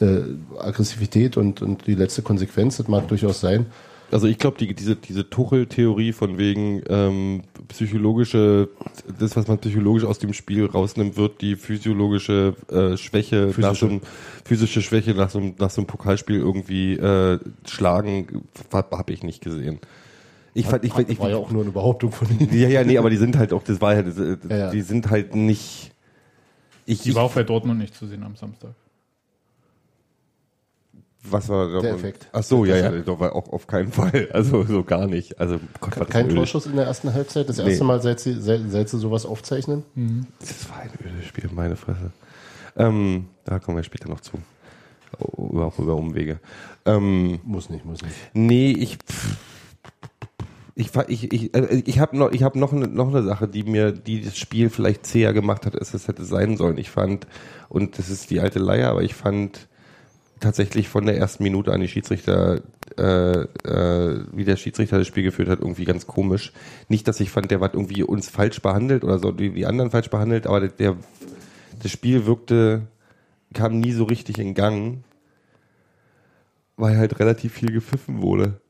äh, 0.00 0.20
Aggressivität 0.58 1.36
und, 1.36 1.62
und 1.62 1.86
die 1.86 1.94
letzte 1.94 2.22
Konsequenz, 2.22 2.76
das 2.76 2.88
mag 2.88 3.08
durchaus 3.08 3.40
sein. 3.40 3.66
Also 4.12 4.26
ich 4.26 4.38
glaube, 4.38 4.58
die, 4.58 4.74
diese, 4.74 4.96
diese 4.96 5.28
Tuchel-Theorie 5.28 6.12
von 6.12 6.36
wegen 6.36 6.82
ähm, 6.88 7.42
psychologische, 7.68 8.68
das, 9.18 9.36
was 9.36 9.46
man 9.46 9.58
psychologisch 9.58 10.04
aus 10.04 10.18
dem 10.18 10.32
Spiel 10.32 10.66
rausnimmt, 10.66 11.16
wird 11.16 11.40
die 11.40 11.56
physiologische 11.56 12.54
äh, 12.70 12.96
Schwäche, 12.96 13.54
nach 13.58 13.74
so 13.74 13.86
einem, 13.86 14.00
physische 14.44 14.82
Schwäche 14.82 15.14
nach 15.14 15.30
so 15.30 15.38
einem, 15.38 15.54
nach 15.58 15.70
so 15.70 15.80
einem 15.80 15.86
Pokalspiel 15.86 16.36
irgendwie 16.36 16.94
äh, 16.94 17.38
schlagen, 17.66 18.42
habe 18.72 19.12
ich 19.12 19.22
nicht 19.22 19.42
gesehen. 19.42 19.78
Ich 20.52 20.66
fand, 20.66 20.84
ich, 20.84 20.96
ich, 20.96 21.20
war 21.20 21.30
ja 21.30 21.36
auch 21.36 21.52
nur 21.52 21.62
eine 21.62 21.70
Behauptung 21.70 22.10
von 22.10 22.28
Ihnen. 22.28 22.52
ja, 22.52 22.68
ja, 22.68 22.82
nee, 22.82 22.98
aber 22.98 23.10
die 23.10 23.16
sind 23.16 23.38
halt 23.38 23.52
auch, 23.52 23.62
das 23.62 23.80
war 23.80 23.94
halt, 23.94 24.18
äh, 24.18 24.36
Ja, 24.48 24.56
ja. 24.56 24.70
die 24.70 24.80
sind 24.80 25.08
halt 25.10 25.36
nicht. 25.36 25.92
Ich, 26.86 27.02
Die 27.02 27.14
war 27.14 27.22
auch 27.22 27.32
bei 27.32 27.44
Dortmund 27.44 27.78
nicht 27.78 27.94
zu 27.94 28.06
sehen 28.08 28.24
am 28.24 28.34
Samstag. 28.34 28.74
Was 31.22 31.48
war 31.48 31.68
da? 31.70 31.80
Der 31.80 31.94
Effekt. 31.94 32.28
Ach 32.32 32.42
so, 32.42 32.64
ja, 32.64 32.76
ja, 32.76 32.90
doch 33.00 33.20
war 33.20 33.34
auch 33.34 33.48
auf 33.52 33.66
keinen 33.66 33.92
Fall. 33.92 34.28
Also 34.32 34.64
so 34.64 34.82
gar 34.84 35.06
nicht. 35.06 35.38
Also 35.38 35.58
Gott, 35.80 35.96
war 35.98 36.06
das 36.06 36.12
Kein. 36.12 36.28
Torschuss 36.34 36.66
in 36.66 36.76
der 36.76 36.86
ersten 36.86 37.12
Halbzeit. 37.12 37.48
Das 37.48 37.58
Nee. 37.58 37.68
erste 37.70 37.84
Mal, 37.84 38.00
seit 38.00 38.20
Sie, 38.20 38.40
seit, 38.40 38.62
seit 38.70 38.88
Sie 38.88 38.98
sowas 38.98 39.26
aufzeichnen. 39.26 39.84
Das 40.40 40.68
war 40.70 40.78
ein 40.80 40.90
ödes 41.04 41.26
Spiel, 41.26 41.50
meine 41.52 41.76
Fresse. 41.76 42.10
Ähm, 42.76 43.26
da 43.44 43.58
kommen 43.58 43.76
wir 43.76 43.84
später 43.84 44.08
noch 44.08 44.20
zu. 44.20 44.32
Oh, 45.18 45.48
Über, 45.52 45.66
auch 45.66 45.78
über 45.78 45.96
Umwege. 45.96 46.40
Ähm, 46.86 47.40
Muss 47.44 47.68
nicht, 47.68 47.84
muss 47.84 48.00
nicht. 48.02 48.14
nee, 48.32 48.70
ich. 48.70 48.96
pff, 48.96 49.36
Ich, 50.76 50.94
war- 50.94 51.08
ich, 51.10 51.32
ich, 51.32 51.52
äh, 51.54 51.82
ich 51.84 51.98
habe 51.98 52.16
noch, 52.16 52.30
ich 52.32 52.42
hab 52.42 52.54
noch, 52.56 52.72
eine, 52.72 52.86
noch 52.88 53.08
eine 53.08 53.22
Sache, 53.22 53.46
die 53.48 53.64
mir, 53.64 53.92
die 53.92 54.22
das 54.22 54.38
Spiel 54.38 54.70
vielleicht 54.70 55.04
zäher 55.04 55.32
gemacht 55.34 55.66
hat, 55.66 55.78
als 55.78 55.92
es 55.92 56.08
hätte 56.08 56.24
sein 56.24 56.56
sollen. 56.56 56.78
Ich 56.78 56.90
fand, 56.90 57.26
und 57.68 57.98
das 57.98 58.08
ist 58.08 58.30
die 58.30 58.40
alte 58.40 58.58
Leier, 58.60 58.88
aber 58.90 59.02
ich 59.02 59.14
fand 59.14 59.68
tatsächlich 60.40 60.88
von 60.88 61.06
der 61.06 61.16
ersten 61.16 61.42
Minute 61.42 61.72
an 61.72 61.80
die 61.80 61.88
Schiedsrichter, 61.88 62.62
äh, 62.98 63.42
äh, 63.42 64.24
wie 64.32 64.44
der 64.44 64.56
Schiedsrichter 64.56 64.98
das 64.98 65.06
Spiel 65.06 65.22
geführt 65.22 65.48
hat, 65.48 65.60
irgendwie 65.60 65.84
ganz 65.84 66.06
komisch. 66.06 66.52
Nicht, 66.88 67.06
dass 67.06 67.20
ich 67.20 67.30
fand, 67.30 67.50
der 67.50 67.60
hat 67.60 67.74
irgendwie 67.74 68.02
uns 68.02 68.28
falsch 68.28 68.60
behandelt 68.60 69.04
oder 69.04 69.18
so, 69.18 69.30
die, 69.32 69.50
die 69.50 69.66
anderen 69.66 69.90
falsch 69.90 70.10
behandelt, 70.10 70.46
aber 70.46 70.60
der, 70.60 70.70
der, 70.70 70.96
das 71.82 71.90
Spiel 71.92 72.26
wirkte, 72.26 72.88
kam 73.54 73.78
nie 73.78 73.92
so 73.92 74.04
richtig 74.04 74.38
in 74.38 74.54
Gang, 74.54 75.04
weil 76.76 76.96
halt 76.96 77.20
relativ 77.20 77.52
viel 77.52 77.70
gepfiffen 77.70 78.22
wurde. 78.22 78.60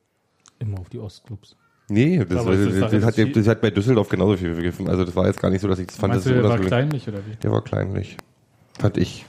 Immer 0.59 0.81
auf 0.81 0.91
die 0.91 0.99
Ostclubs. 0.99 1.57
Nee, 1.89 2.25
das, 2.25 2.47
war, 2.47 2.53
ist 2.53 2.67
das, 2.67 2.83
halt 2.83 2.93
das, 2.93 3.05
hat, 3.05 3.37
das 3.37 3.49
hat 3.49 3.61
bei 3.61 3.71
Düsseldorf 3.71 4.09
genauso 4.09 4.37
viel 4.37 4.55
gegriffen. 4.55 4.89
Also 4.89 5.05
das 5.05 5.17
war 5.17 5.27
jetzt 5.27 5.41
gar 5.41 5.51
nicht 5.51 5.61
so, 5.61 5.67
dass 5.67 5.79
ich 5.79 5.89
das 5.89 5.97
fand, 5.97 6.13
Meinst 6.13 6.27
das 6.27 6.33
du, 6.33 6.37
so, 6.41 6.49
der 6.49 6.59
war 6.59 6.61
kleinlich 6.61 7.09
oder 7.09 7.19
wie? 7.27 7.35
Der 7.37 7.51
war 7.51 7.65
kleinlich. 7.65 8.17
Fand 8.79 8.97
ich. 8.97 9.27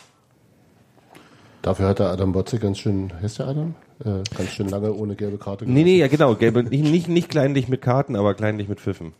Dafür 1.62 1.88
hat 1.89 2.00
der 2.00 2.08
Adam 2.10 2.32
Botze 2.32 2.58
ganz 2.58 2.80
schön, 2.80 3.12
heißt 3.22 3.39
der 3.39 3.48
Adam? 3.48 3.75
Äh, 4.03 4.24
ganz 4.36 4.50
schön 4.50 4.68
lange 4.68 4.94
ohne 4.94 5.15
gelbe 5.15 5.38
Karte 5.38 5.65
Nee, 5.70 5.84
nee, 5.84 5.98
ja 6.00 6.08
genau. 6.08 6.36
Gelbe, 6.36 6.63
nicht, 6.63 6.84
nicht, 6.84 7.08
nicht 7.08 7.30
kleinlich 7.30 7.68
mit 7.68 7.82
Karten, 7.84 8.15
aber 8.15 8.34
kleinlich 8.34 8.68
mit 8.68 8.80
Pfiffen. 8.80 9.13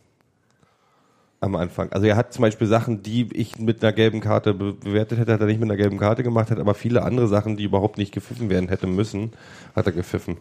Am 1.40 1.54
Anfang. 1.56 1.90
Also 1.92 2.06
er 2.06 2.16
hat 2.16 2.32
zum 2.32 2.42
Beispiel 2.42 2.66
Sachen, 2.68 3.02
die 3.02 3.28
ich 3.32 3.58
mit 3.58 3.82
einer 3.82 3.92
gelben 3.92 4.20
Karte 4.20 4.54
be- 4.54 4.74
bewertet 4.74 5.18
hätte, 5.18 5.32
hat 5.32 5.40
er 5.40 5.46
nicht 5.46 5.60
mit 5.60 5.68
einer 5.68 5.76
gelben 5.76 5.98
Karte 5.98 6.22
gemacht, 6.22 6.50
hat 6.50 6.58
aber 6.58 6.74
viele 6.74 7.02
andere 7.02 7.26
Sachen, 7.28 7.56
die 7.56 7.64
überhaupt 7.64 7.98
nicht 7.98 8.12
gepfiffen 8.12 8.48
werden 8.50 8.68
hätte 8.68 8.86
müssen, 8.86 9.32
hat 9.74 9.86
er 9.86 9.92
gepfiffen. 9.92 10.36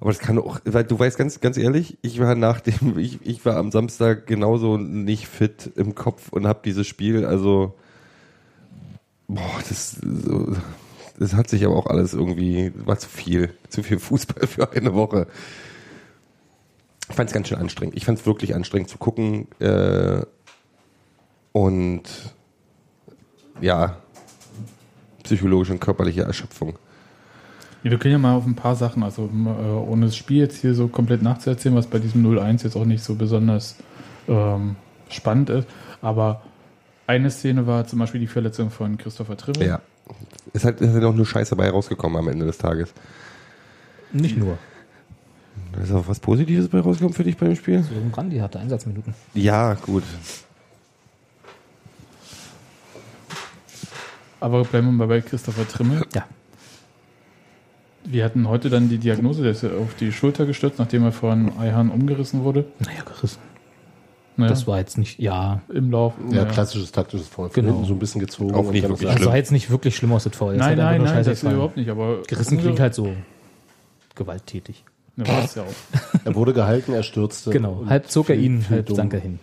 Aber 0.00 0.10
das 0.10 0.18
kann 0.18 0.38
auch, 0.38 0.60
weil 0.64 0.84
du 0.84 0.98
weißt 0.98 1.16
ganz, 1.16 1.40
ganz 1.40 1.56
ehrlich, 1.56 1.96
ich 2.02 2.20
war 2.20 2.34
nach 2.34 2.60
dem, 2.60 2.98
ich, 2.98 3.24
ich 3.24 3.44
war 3.46 3.56
am 3.56 3.70
Samstag 3.70 4.26
genauso 4.26 4.76
nicht 4.78 5.28
fit 5.28 5.70
im 5.76 5.94
Kopf 5.94 6.30
und 6.30 6.46
habe 6.46 6.60
dieses 6.64 6.86
Spiel, 6.86 7.24
also, 7.24 7.74
boah, 9.28 9.60
das, 9.66 9.92
so, 9.92 10.56
das 11.22 11.34
hat 11.34 11.48
sich 11.48 11.64
aber 11.64 11.76
auch 11.76 11.86
alles 11.86 12.14
irgendwie, 12.14 12.72
war 12.74 12.98
zu 12.98 13.08
viel, 13.08 13.54
zu 13.68 13.84
viel 13.84 14.00
Fußball 14.00 14.46
für 14.48 14.72
eine 14.72 14.92
Woche. 14.92 15.28
Ich 17.08 17.14
fand 17.14 17.28
es 17.28 17.34
ganz 17.34 17.48
schön 17.48 17.58
anstrengend. 17.58 17.96
Ich 17.96 18.04
fand 18.04 18.18
es 18.18 18.26
wirklich 18.26 18.56
anstrengend 18.56 18.88
zu 18.88 18.98
gucken. 18.98 19.46
Äh, 19.60 20.22
und 21.52 22.02
ja, 23.60 23.98
psychologische 25.22 25.72
und 25.72 25.80
körperliche 25.80 26.22
Erschöpfung. 26.22 26.76
Ja, 27.84 27.92
wir 27.92 27.98
können 27.98 28.12
ja 28.12 28.18
mal 28.18 28.34
auf 28.34 28.46
ein 28.46 28.56
paar 28.56 28.74
Sachen, 28.74 29.04
also 29.04 29.26
äh, 29.26 29.28
ohne 29.28 30.06
das 30.06 30.16
Spiel 30.16 30.38
jetzt 30.38 30.60
hier 30.60 30.74
so 30.74 30.88
komplett 30.88 31.22
nachzuerzählen, 31.22 31.76
was 31.76 31.86
bei 31.86 32.00
diesem 32.00 32.26
0-1 32.26 32.64
jetzt 32.64 32.76
auch 32.76 32.84
nicht 32.84 33.04
so 33.04 33.14
besonders 33.14 33.76
ähm, 34.26 34.74
spannend 35.08 35.50
ist, 35.50 35.68
aber 36.00 36.42
eine 37.06 37.30
Szene 37.30 37.66
war 37.66 37.86
zum 37.86 37.98
Beispiel 37.98 38.20
die 38.20 38.26
Verletzung 38.26 38.70
von 38.70 38.96
Christopher 38.96 39.36
Trimmel. 39.36 39.66
Ja. 39.66 39.80
Es 40.52 40.64
hat, 40.64 40.80
es 40.80 40.88
ist 40.88 40.94
halt 40.94 41.04
auch 41.04 41.14
nur 41.14 41.26
Scheiße 41.26 41.56
dabei 41.56 41.70
rausgekommen 41.70 42.18
am 42.18 42.28
Ende 42.28 42.46
des 42.46 42.58
Tages. 42.58 42.92
Nicht 44.12 44.36
nur. 44.36 44.58
Da 45.72 45.80
ist 45.80 45.92
auch 45.92 46.06
was 46.06 46.20
Positives 46.20 46.68
bei 46.68 46.80
rausgekommen 46.80 47.14
für 47.14 47.24
dich 47.24 47.36
beim 47.36 47.56
Spiel? 47.56 47.82
So 47.82 47.94
ein 47.94 48.10
Brandi 48.10 48.38
hatte 48.38 48.58
Einsatzminuten. 48.58 49.14
Ja, 49.34 49.74
gut. 49.74 50.02
Aber 54.40 54.64
bleiben 54.64 54.88
wir 54.88 54.92
mal 54.92 55.06
bei 55.06 55.20
Christopher 55.20 55.66
Trimmel. 55.68 56.04
Ja. 56.14 56.26
Wir 58.04 58.24
hatten 58.24 58.48
heute 58.48 58.68
dann 58.68 58.88
die 58.88 58.98
Diagnose, 58.98 59.42
der 59.42 59.52
ist 59.52 59.62
ja 59.62 59.70
auf 59.70 59.94
die 59.94 60.10
Schulter 60.12 60.44
gestürzt, 60.44 60.78
nachdem 60.78 61.04
er 61.04 61.12
von 61.12 61.56
Eihan 61.58 61.90
umgerissen 61.90 62.42
wurde. 62.42 62.66
Naja, 62.80 63.02
gerissen. 63.04 63.38
Naja, 64.36 64.50
Das 64.50 64.66
war 64.66 64.78
jetzt 64.78 64.96
nicht, 64.98 65.18
ja. 65.18 65.60
im 65.72 65.90
Lauf. 65.90 66.14
Ja, 66.30 66.36
naja. 66.36 66.44
klassisches 66.46 66.90
taktisches 66.92 67.28
Foul. 67.28 67.50
Von 67.50 67.54
Genau. 67.54 67.74
hinten 67.74 67.86
so 67.88 67.92
ein 67.94 67.98
bisschen 67.98 68.20
gezogen. 68.20 68.54
Auch 68.54 68.70
nicht 68.70 68.82
wirklich 68.88 69.08
ist 69.08 69.18
Das 69.18 69.24
sah 69.24 69.36
jetzt 69.36 69.52
nicht 69.52 69.70
wirklich 69.70 69.94
schlimm 69.96 70.12
aus, 70.12 70.24
das 70.24 70.34
Foul. 70.36 70.56
Nein, 70.56 70.78
nein, 70.78 71.02
nein, 71.02 71.16
das 71.24 71.26
ist 71.26 71.42
überhaupt 71.42 71.76
nicht, 71.76 71.90
aber. 71.90 72.22
Gerissen 72.26 72.58
klingt 72.58 72.80
halt 72.80 72.94
so 72.94 73.12
gewalttätig. 74.14 74.84
War 75.16 75.44
es 75.44 75.54
ja 75.54 75.62
auch. 75.62 76.20
Er 76.24 76.34
wurde 76.34 76.54
gehalten, 76.54 76.92
er 76.94 77.02
stürzte. 77.02 77.50
Genau. 77.50 77.84
Halb 77.86 78.08
zog 78.10 78.30
er 78.30 78.36
ihn, 78.36 78.64
halb 78.70 78.86
dumm. 78.86 78.96
sank 78.96 79.12
er 79.14 79.20
hin. 79.20 79.38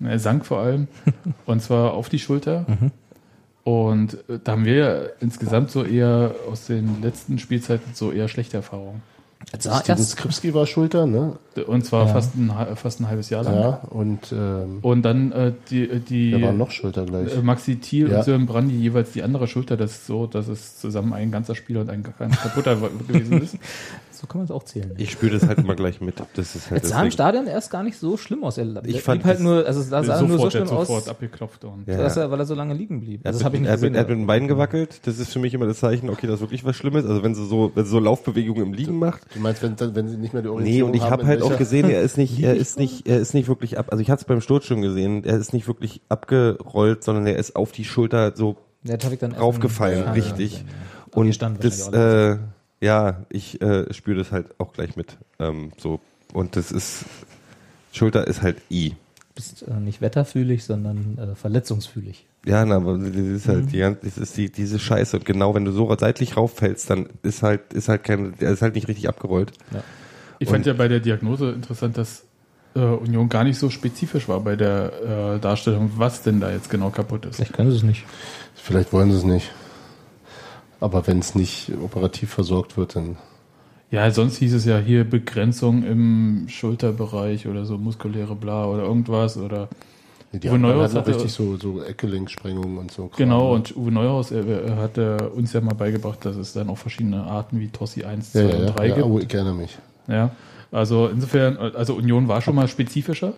Er 0.00 0.18
sank 0.20 0.46
vor 0.46 0.58
allem. 0.60 0.86
und 1.46 1.60
zwar 1.62 1.94
auf 1.94 2.08
die 2.08 2.20
Schulter. 2.20 2.64
Mhm. 2.68 2.92
Und 3.64 4.14
äh, 4.28 4.38
da 4.42 4.52
haben 4.52 4.64
wir 4.64 4.74
ja 4.76 5.00
insgesamt 5.20 5.70
so 5.70 5.82
eher 5.84 6.34
aus 6.50 6.66
den 6.66 7.02
letzten 7.02 7.38
Spielzeiten 7.38 7.92
so 7.94 8.12
eher 8.12 8.28
schlechte 8.28 8.56
Erfahrungen. 8.58 9.02
Es 9.56 9.64
sah 9.64 9.78
Steven 9.80 9.98
erst, 9.98 10.10
Skripski 10.10 10.52
war 10.52 10.66
Schulter, 10.66 11.06
ne? 11.06 11.38
Und 11.66 11.84
zwar 11.86 12.06
Ja. 12.06 12.12
fast, 12.12 12.34
ein, 12.34 12.52
fast 12.76 13.00
ein 13.00 13.08
halbes 13.08 13.30
Jahr 13.30 13.44
lang. 13.44 13.54
Ja, 13.60 13.68
und 13.88 14.32
ähm, 14.32 14.78
Und 14.82 15.02
dann 15.02 15.32
äh, 15.32 15.52
die, 15.70 16.00
die 16.00 16.32
der 16.32 16.42
war 16.42 16.52
noch 16.52 16.70
Schulter 16.70 17.06
gleich. 17.06 17.34
äh, 17.34 17.40
Maxi 17.40 17.76
Thiel 17.76 18.10
Ja. 18.10 18.18
und 18.18 18.24
Sören 18.24 18.46
Brandi 18.46 18.74
jeweils 18.76 19.12
die 19.12 19.22
andere 19.22 19.46
Schulter. 19.48 19.76
Das 19.76 19.92
ist 19.92 20.06
so, 20.06 20.26
dass 20.26 20.48
es 20.48 20.78
zusammen 20.80 21.12
ein 21.14 21.30
ganzer 21.30 21.54
Spieler 21.54 21.80
und 21.80 21.90
ein 21.90 22.02
kein 22.02 22.30
kaputter 22.30 22.76
gewesen 23.08 23.40
ist. 23.40 23.56
So 24.18 24.26
kann 24.26 24.38
man 24.40 24.44
es 24.46 24.50
auch 24.50 24.62
zählen. 24.64 24.92
Ich 24.98 25.10
spüre 25.12 25.38
das 25.38 25.46
halt 25.48 25.58
immer 25.58 25.74
gleich 25.76 26.00
mit. 26.00 26.16
Das 26.34 26.54
ist 26.56 26.70
halt 26.70 26.82
Es 26.82 26.90
sah 26.90 27.02
im 27.02 27.10
Stadion 27.10 27.46
erst 27.46 27.70
gar 27.70 27.82
nicht 27.82 27.98
so 27.98 28.16
schlimm 28.16 28.44
aus. 28.44 28.58
Er 28.58 28.66
Ich 28.66 28.82
blieb 28.82 29.00
fand 29.00 29.24
halt 29.24 29.36
das- 29.36 29.42
nur, 29.42 29.64
also 29.66 29.80
es 29.80 29.88
sah 29.88 30.02
sah 30.02 30.20
nur 30.20 30.28
so 30.30 30.34
sofort, 30.36 30.54
der 30.54 30.58
schlimm 30.66 30.76
aus, 30.76 30.86
sofort 30.88 31.08
abgeklopft. 31.08 31.64
Und 31.64 31.86
Ja. 31.88 31.98
dass 31.98 32.16
er, 32.16 32.30
weil 32.30 32.40
er 32.40 32.46
so 32.46 32.54
lange 32.54 32.74
liegen 32.74 33.00
blieb. 33.00 33.20
Er 33.24 33.32
Das 33.32 33.40
hat, 33.40 33.46
habe 33.46 33.56
ich 33.56 33.62
mit, 33.62 33.70
nicht 33.70 33.70
er, 33.70 33.76
gesehen. 33.76 33.94
er 33.94 34.00
hat 34.00 34.08
mit 34.08 34.18
den 34.18 34.26
Beinen 34.26 34.48
gewackelt. 34.48 35.00
Das 35.06 35.18
ist 35.18 35.32
für 35.32 35.38
mich 35.38 35.54
immer 35.54 35.66
das 35.66 35.78
Zeichen, 35.78 36.10
okay, 36.10 36.26
dass 36.26 36.40
wirklich 36.40 36.64
was 36.64 36.76
Schlimmes. 36.76 37.06
Also 37.06 37.22
wenn 37.22 37.34
sie 37.34 37.46
so, 37.46 37.70
wenn 37.74 37.84
sie 37.84 37.90
so 37.90 37.98
Laufbewegungen 38.00 38.62
im 38.66 38.72
Liegen 38.72 38.98
macht. 38.98 39.22
Du 39.34 39.40
meinst, 39.40 39.62
wenn, 39.62 39.76
wenn 39.94 40.08
sie 40.08 40.16
nicht 40.16 40.32
mehr 40.32 40.42
die 40.42 40.48
Nee, 40.48 40.54
Orientierung 40.54 40.90
und 40.90 40.96
ich 40.96 41.02
habe 41.02 41.26
halt 41.26 41.42
auch 41.42 41.56
gesehen, 41.56 41.88
er 41.88 42.02
ist 42.02 42.16
nicht, 42.18 42.38
er 42.42 42.54
ist 42.56 42.78
nicht, 42.78 43.06
er 43.08 43.18
ist 43.18 43.34
nicht 43.34 43.48
wirklich 43.48 43.78
ab. 43.78 43.86
Also 43.90 44.02
ich 44.02 44.10
hatte 44.10 44.20
es 44.22 44.24
beim 44.26 44.40
Sturz 44.40 44.64
schon 44.64 44.82
gesehen. 44.82 45.24
Er 45.24 45.36
ist 45.38 45.52
nicht 45.52 45.68
wirklich 45.68 46.00
abgerollt, 46.08 47.04
sondern 47.04 47.26
er 47.26 47.36
ist 47.36 47.56
auf 47.56 47.72
die 47.72 47.84
Schulter 47.84 48.32
so 48.34 48.56
Ja, 48.84 48.96
das 48.96 49.06
hab 49.06 49.12
ich 49.12 49.18
dann 49.18 49.32
raufgefallen, 49.32 50.08
richtig. 50.10 50.52
Ja, 50.52 50.58
ja, 50.58 50.64
Und 51.20 51.34
stand 51.34 51.64
das, 51.64 51.88
äh, 51.88 52.36
ja, 52.80 53.24
ich 53.30 53.60
äh, 53.60 53.92
spüre 53.92 54.18
das 54.18 54.32
halt 54.32 54.46
auch 54.58 54.72
gleich 54.72 54.96
mit. 54.96 55.16
Ähm, 55.38 55.72
so 55.78 56.00
und 56.32 56.56
das 56.56 56.70
ist 56.72 57.04
Schulter 57.92 58.26
ist 58.26 58.42
halt 58.42 58.58
I. 58.70 58.90
Du 58.90 58.94
bist 59.34 59.62
äh, 59.66 59.74
nicht 59.80 60.00
wetterfühlig, 60.00 60.64
sondern 60.64 61.18
äh, 61.18 61.34
verletzungsfühlig. 61.34 62.26
Ja, 62.44 62.64
na, 62.64 62.76
aber 62.76 62.98
das 62.98 63.14
ist 63.16 63.48
halt, 63.48 63.72
die, 63.72 63.78
ganze- 63.78 64.00
das 64.04 64.16
ist 64.18 64.36
die, 64.36 64.50
diese 64.50 64.78
Scheiße. 64.78 65.16
Und 65.18 65.24
genau, 65.26 65.54
wenn 65.54 65.64
du 65.64 65.72
so 65.72 65.94
seitlich 65.98 66.36
rauffällst, 66.36 66.88
dann 66.90 67.08
ist 67.22 67.42
halt, 67.42 67.72
ist 67.72 67.88
halt 67.88 68.04
kein, 68.04 68.34
der 68.38 68.50
ist 68.52 68.62
halt 68.62 68.74
nicht 68.74 68.88
richtig 68.88 69.08
abgerollt. 69.08 69.52
Ich 70.38 70.48
fand 70.48 70.64
ja 70.66 70.72
bei 70.72 70.86
der 70.88 71.00
Diagnose 71.00 71.50
interessant, 71.50 71.98
dass 71.98 72.24
äh, 72.74 72.80
Union 72.80 73.28
gar 73.28 73.44
nicht 73.44 73.58
so 73.58 73.70
spezifisch 73.70 74.28
war 74.28 74.40
bei 74.40 74.54
der 74.56 75.34
äh, 75.36 75.40
Darstellung, 75.40 75.90
was 75.96 76.22
denn 76.22 76.40
da 76.40 76.50
jetzt 76.50 76.70
genau 76.70 76.90
kaputt 76.90 77.26
ist. 77.26 77.36
Vielleicht 77.36 77.52
können 77.54 77.70
sie 77.70 77.78
es 77.78 77.82
nicht. 77.82 78.04
Vielleicht 78.54 78.92
wollen 78.92 79.10
sie 79.10 79.18
es 79.18 79.24
nicht. 79.24 79.50
Aber 80.80 81.06
wenn 81.06 81.18
es 81.18 81.34
nicht 81.34 81.72
operativ 81.82 82.30
versorgt 82.30 82.76
wird, 82.76 82.96
dann. 82.96 83.16
Ja, 83.90 84.10
sonst 84.10 84.36
hieß 84.36 84.52
es 84.54 84.64
ja 84.64 84.78
hier 84.78 85.04
Begrenzung 85.04 85.82
im 85.82 86.46
Schulterbereich 86.48 87.46
oder 87.48 87.64
so 87.64 87.78
muskuläre 87.78 88.34
Bla 88.34 88.66
oder 88.66 88.82
irgendwas 88.82 89.38
oder 89.38 89.68
die 90.32 90.46
Uwe 90.48 90.58
Neuhaus 90.58 90.94
hatte- 90.94 91.14
richtig 91.14 91.32
so, 91.32 91.56
so 91.56 91.82
Eckgelenksprengungen 91.82 92.76
und 92.76 92.90
so. 92.90 93.10
Genau 93.16 93.54
und 93.54 93.74
Uwe 93.76 93.90
Neuhaus 93.90 94.30
er, 94.30 94.76
hat 94.76 94.98
äh, 94.98 95.16
uns 95.34 95.54
ja 95.54 95.62
mal 95.62 95.74
beigebracht, 95.74 96.22
dass 96.26 96.36
es 96.36 96.52
dann 96.52 96.68
auch 96.68 96.76
verschiedene 96.76 97.22
Arten 97.24 97.60
wie 97.60 97.68
Tossi 97.68 98.04
1, 98.04 98.32
2 98.32 98.40
Ja, 98.42 98.48
ja, 98.48 98.56
und 98.58 98.66
3 98.66 98.82
ja, 98.82 98.88
ja 98.90 98.94
gibt. 98.96 99.06
oh, 99.06 99.18
ich 99.18 99.32
erinnere 99.32 99.54
mich. 99.54 99.78
Ja, 100.06 100.30
also 100.70 101.08
insofern, 101.08 101.56
also 101.56 101.94
Union 101.94 102.28
war 102.28 102.42
schon 102.42 102.54
mal 102.54 102.68
spezifischer. 102.68 103.32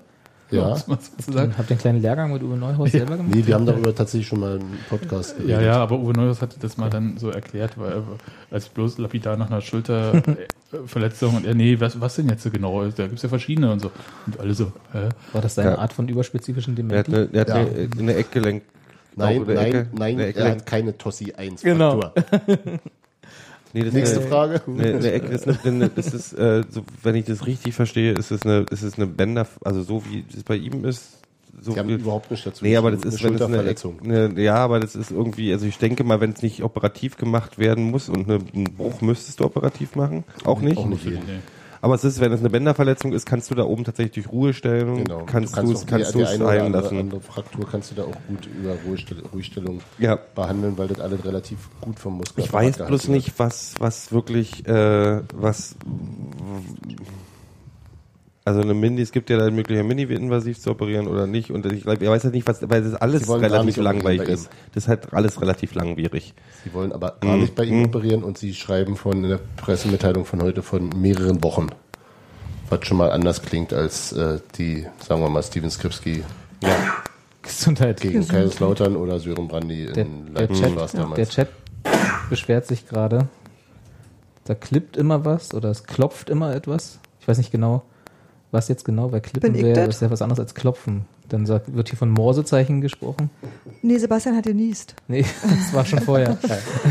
Ja. 0.50 0.70
muss 0.86 0.86
man 0.88 0.98
so 1.18 1.32
sagen. 1.32 1.54
Habt 1.56 1.68
ihr 1.70 1.74
einen 1.74 1.80
kleinen 1.80 2.02
Lehrgang 2.02 2.32
mit 2.32 2.42
Uwe 2.42 2.56
Neuhaus 2.56 2.90
selber 2.90 3.16
gemacht? 3.16 3.34
Nee, 3.34 3.46
wir 3.46 3.54
haben 3.54 3.66
darüber 3.66 3.94
tatsächlich 3.94 4.26
schon 4.28 4.40
mal 4.40 4.54
einen 4.58 4.78
Podcast 4.88 5.36
Ja, 5.46 5.60
ja, 5.60 5.76
aber 5.76 5.98
Uwe 5.98 6.12
Neuhaus 6.12 6.42
hatte 6.42 6.56
das 6.60 6.76
mal 6.76 6.90
dann 6.90 7.18
so 7.18 7.30
erklärt, 7.30 7.78
weil 7.78 7.92
er- 7.92 8.02
als 8.50 8.68
bloß 8.68 8.98
lapidar 8.98 9.36
nach 9.36 9.48
einer 9.50 9.60
Schulterverletzung 9.60 11.36
und 11.36 11.46
er, 11.46 11.54
nee, 11.54 11.78
was, 11.78 12.00
was 12.00 12.16
denn 12.16 12.28
jetzt 12.28 12.42
so 12.42 12.50
genau? 12.50 12.84
Da 12.84 13.04
gibt 13.04 13.16
es 13.16 13.22
ja 13.22 13.28
verschiedene 13.28 13.70
und 13.72 13.80
so. 13.80 13.90
Und 14.26 14.40
alle 14.40 14.54
so, 14.54 14.72
hä? 14.92 15.08
War 15.32 15.40
das 15.40 15.54
seine 15.54 15.70
Ja. 15.70 15.78
Art 15.78 15.92
von 15.92 16.08
überspezifischen 16.08 16.76
Er 16.90 16.98
hat 16.98 17.06
Dementi? 17.06 17.14
eine, 17.14 17.34
er 17.34 17.40
hat 17.42 17.48
Ja. 17.48 17.54
eine, 17.56 17.88
eine 17.98 18.14
Eckgelenk. 18.14 18.62
Nein, 19.16 19.42
nein, 19.46 19.56
Ecke- 19.58 19.86
nein, 19.92 20.18
er 20.20 20.50
hat 20.52 20.66
keine 20.66 20.96
Tossi 20.96 21.32
1 21.36 21.62
Genau. 21.62 22.00
Nee, 23.72 23.84
das 23.84 23.94
Nächste 23.94 24.20
ist 24.20 24.28
Frage. 24.28 24.60
eine, 24.66 24.82
eine, 24.82 24.96
eine 24.98 25.12
Ecke 25.12 25.28
ist 25.28 25.46
eine, 25.46 25.58
eine, 25.64 25.88
das 25.88 26.12
ist, 26.12 26.32
äh, 26.32 26.64
so, 26.68 26.82
wenn 27.02 27.14
ich 27.14 27.26
das 27.26 27.46
richtig 27.46 27.74
verstehe, 27.74 28.12
ist 28.12 28.30
es 28.30 28.42
eine, 28.42 28.66
ist 28.70 28.82
es 28.82 28.96
eine 28.96 29.06
Bänder, 29.06 29.46
also 29.64 29.82
so 29.82 30.02
wie 30.10 30.24
es 30.36 30.42
bei 30.42 30.56
ihm 30.56 30.84
ist. 30.84 31.18
So 31.62 31.72
Sie 31.72 31.78
haben 31.78 31.88
überhaupt 31.90 32.30
nicht 32.30 32.46
dazu. 32.46 32.64
Nee, 32.64 32.76
aber 32.76 32.90
das 32.90 33.02
eine 33.02 33.12
ist, 33.14 33.22
wenn 33.22 33.34
es 33.34 33.42
eine, 33.42 34.28
eine, 34.28 34.40
ja, 34.42 34.56
aber 34.56 34.80
das 34.80 34.96
ist 34.96 35.10
irgendwie, 35.10 35.52
also 35.52 35.66
ich 35.66 35.78
denke 35.78 36.04
mal, 36.04 36.20
wenn 36.20 36.32
es 36.32 36.42
nicht 36.42 36.62
operativ 36.62 37.16
gemacht 37.16 37.58
werden 37.58 37.84
muss 37.90 38.08
und 38.08 38.28
eine, 38.28 38.38
einen 38.54 38.74
Bruch 38.76 39.00
müsstest 39.02 39.40
du 39.40 39.44
operativ 39.44 39.94
machen, 39.94 40.24
auch 40.44 40.60
nicht. 40.60 40.78
Auch 40.78 40.86
nicht 40.86 41.04
Nee. 41.04 41.12
jeden. 41.12 41.59
Aber 41.82 41.94
es 41.94 42.04
ist, 42.04 42.20
wenn 42.20 42.30
es 42.32 42.40
eine 42.40 42.50
Bänderverletzung 42.50 43.12
ist, 43.12 43.24
kannst 43.24 43.50
du 43.50 43.54
da 43.54 43.64
oben 43.64 43.84
tatsächlich 43.84 44.12
durch 44.24 44.32
Ruhestellung, 44.32 44.96
Genau. 44.98 45.24
kannst 45.24 45.56
du 45.56 45.72
es, 45.72 45.86
kannst 45.86 46.14
du 46.14 46.18
oder 46.18 46.28
heilen 46.28 46.66
andere, 46.66 46.82
lassen. 46.82 46.98
andere 46.98 47.20
Fraktur 47.22 47.66
kannst 47.66 47.90
du 47.90 47.94
da 47.94 48.04
auch 48.04 48.26
gut 48.26 48.46
über 48.46 48.74
Ruhestell 48.74 49.20
Ruhestellung 49.32 49.80
Ja. 49.98 50.18
behandeln, 50.34 50.76
weil 50.76 50.88
das 50.88 51.00
alles 51.00 51.24
relativ 51.24 51.70
gut 51.80 51.98
vom 51.98 52.18
Muskel 52.18 52.44
Ich 52.44 52.52
weiß 52.52 52.76
bloß 52.78 53.08
nicht, 53.08 53.38
was, 53.38 53.76
was 53.78 54.12
wirklich, 54.12 54.66
äh, 54.68 55.22
was, 55.32 55.74
also 58.50 58.62
eine 58.62 58.74
Mini, 58.74 59.00
es 59.00 59.12
gibt 59.12 59.30
ja 59.30 59.38
da 59.38 59.50
Möglichkeit, 59.50 59.86
Mini-invasiv 59.86 60.58
zu 60.58 60.70
operieren 60.70 61.06
oder 61.06 61.26
nicht. 61.26 61.50
Und 61.50 61.64
ich, 61.66 61.84
glaub, 61.84 62.02
ich 62.02 62.08
weiß 62.08 62.24
ja 62.24 62.30
nicht, 62.30 62.46
was, 62.46 62.68
weil 62.68 62.82
das 62.82 62.94
alles 62.94 63.28
relativ 63.28 63.76
langweilig 63.76 64.28
ist. 64.28 64.50
Das 64.74 64.84
ist 64.84 64.88
halt 64.88 65.12
alles 65.12 65.40
relativ 65.40 65.74
langwierig. 65.74 66.34
Sie 66.64 66.74
wollen 66.74 66.92
aber 66.92 67.16
gar 67.20 67.36
nicht 67.36 67.54
bei 67.54 67.64
ihm 67.64 67.84
operieren 67.84 68.24
und 68.24 68.38
sie 68.38 68.54
schreiben 68.54 68.96
von 68.96 69.22
in 69.24 69.30
der 69.30 69.40
Pressemitteilung 69.56 70.24
von 70.24 70.42
heute 70.42 70.62
von 70.62 70.88
mehreren 70.88 71.42
Wochen. 71.44 71.68
Was 72.68 72.86
schon 72.86 72.96
mal 72.96 73.10
anders 73.12 73.42
klingt 73.42 73.72
als 73.72 74.12
äh, 74.12 74.40
die, 74.58 74.86
sagen 75.06 75.22
wir 75.22 75.28
mal, 75.28 75.42
Steven 75.42 75.70
Skripski 75.70 76.24
Gesundheit. 77.42 78.00
gegen 78.00 78.26
Kaiserslautern 78.26 78.96
oder 78.96 79.18
Sören 79.18 79.48
Brandy 79.48 79.86
Der, 79.92 80.04
in 80.04 80.34
der, 80.34 80.42
Leipzig 80.48 80.76
war 80.76 80.84
es 80.84 80.92
Chat, 80.92 81.00
damals. 81.00 81.16
der 81.16 81.28
Chat 81.28 81.48
beschwert 82.28 82.66
sich 82.66 82.88
gerade. 82.88 83.28
Da 84.44 84.54
klippt 84.54 84.96
immer 84.96 85.24
was 85.24 85.54
oder 85.54 85.70
es 85.70 85.84
klopft 85.84 86.30
immer 86.30 86.54
etwas. 86.54 86.98
Ich 87.20 87.28
weiß 87.28 87.38
nicht 87.38 87.52
genau, 87.52 87.82
was 88.50 88.68
jetzt 88.68 88.84
genau, 88.84 89.12
weil 89.12 89.20
klippen 89.20 89.54
ich 89.54 89.62
wäre, 89.62 89.74
das? 89.74 89.86
das 89.86 89.94
ist 89.96 90.02
ja 90.02 90.10
was 90.10 90.22
anderes 90.22 90.40
als 90.40 90.54
klopfen. 90.54 91.04
Dann 91.28 91.46
sagt, 91.46 91.72
wird 91.72 91.88
hier 91.88 91.98
von 91.98 92.10
Morsezeichen 92.10 92.80
gesprochen. 92.80 93.30
Nee, 93.82 93.98
Sebastian 93.98 94.36
hat 94.36 94.44
genießt. 94.44 94.94
Nee, 95.08 95.24
das 95.42 95.72
war 95.72 95.84
schon 95.84 96.00
vorher. 96.00 96.36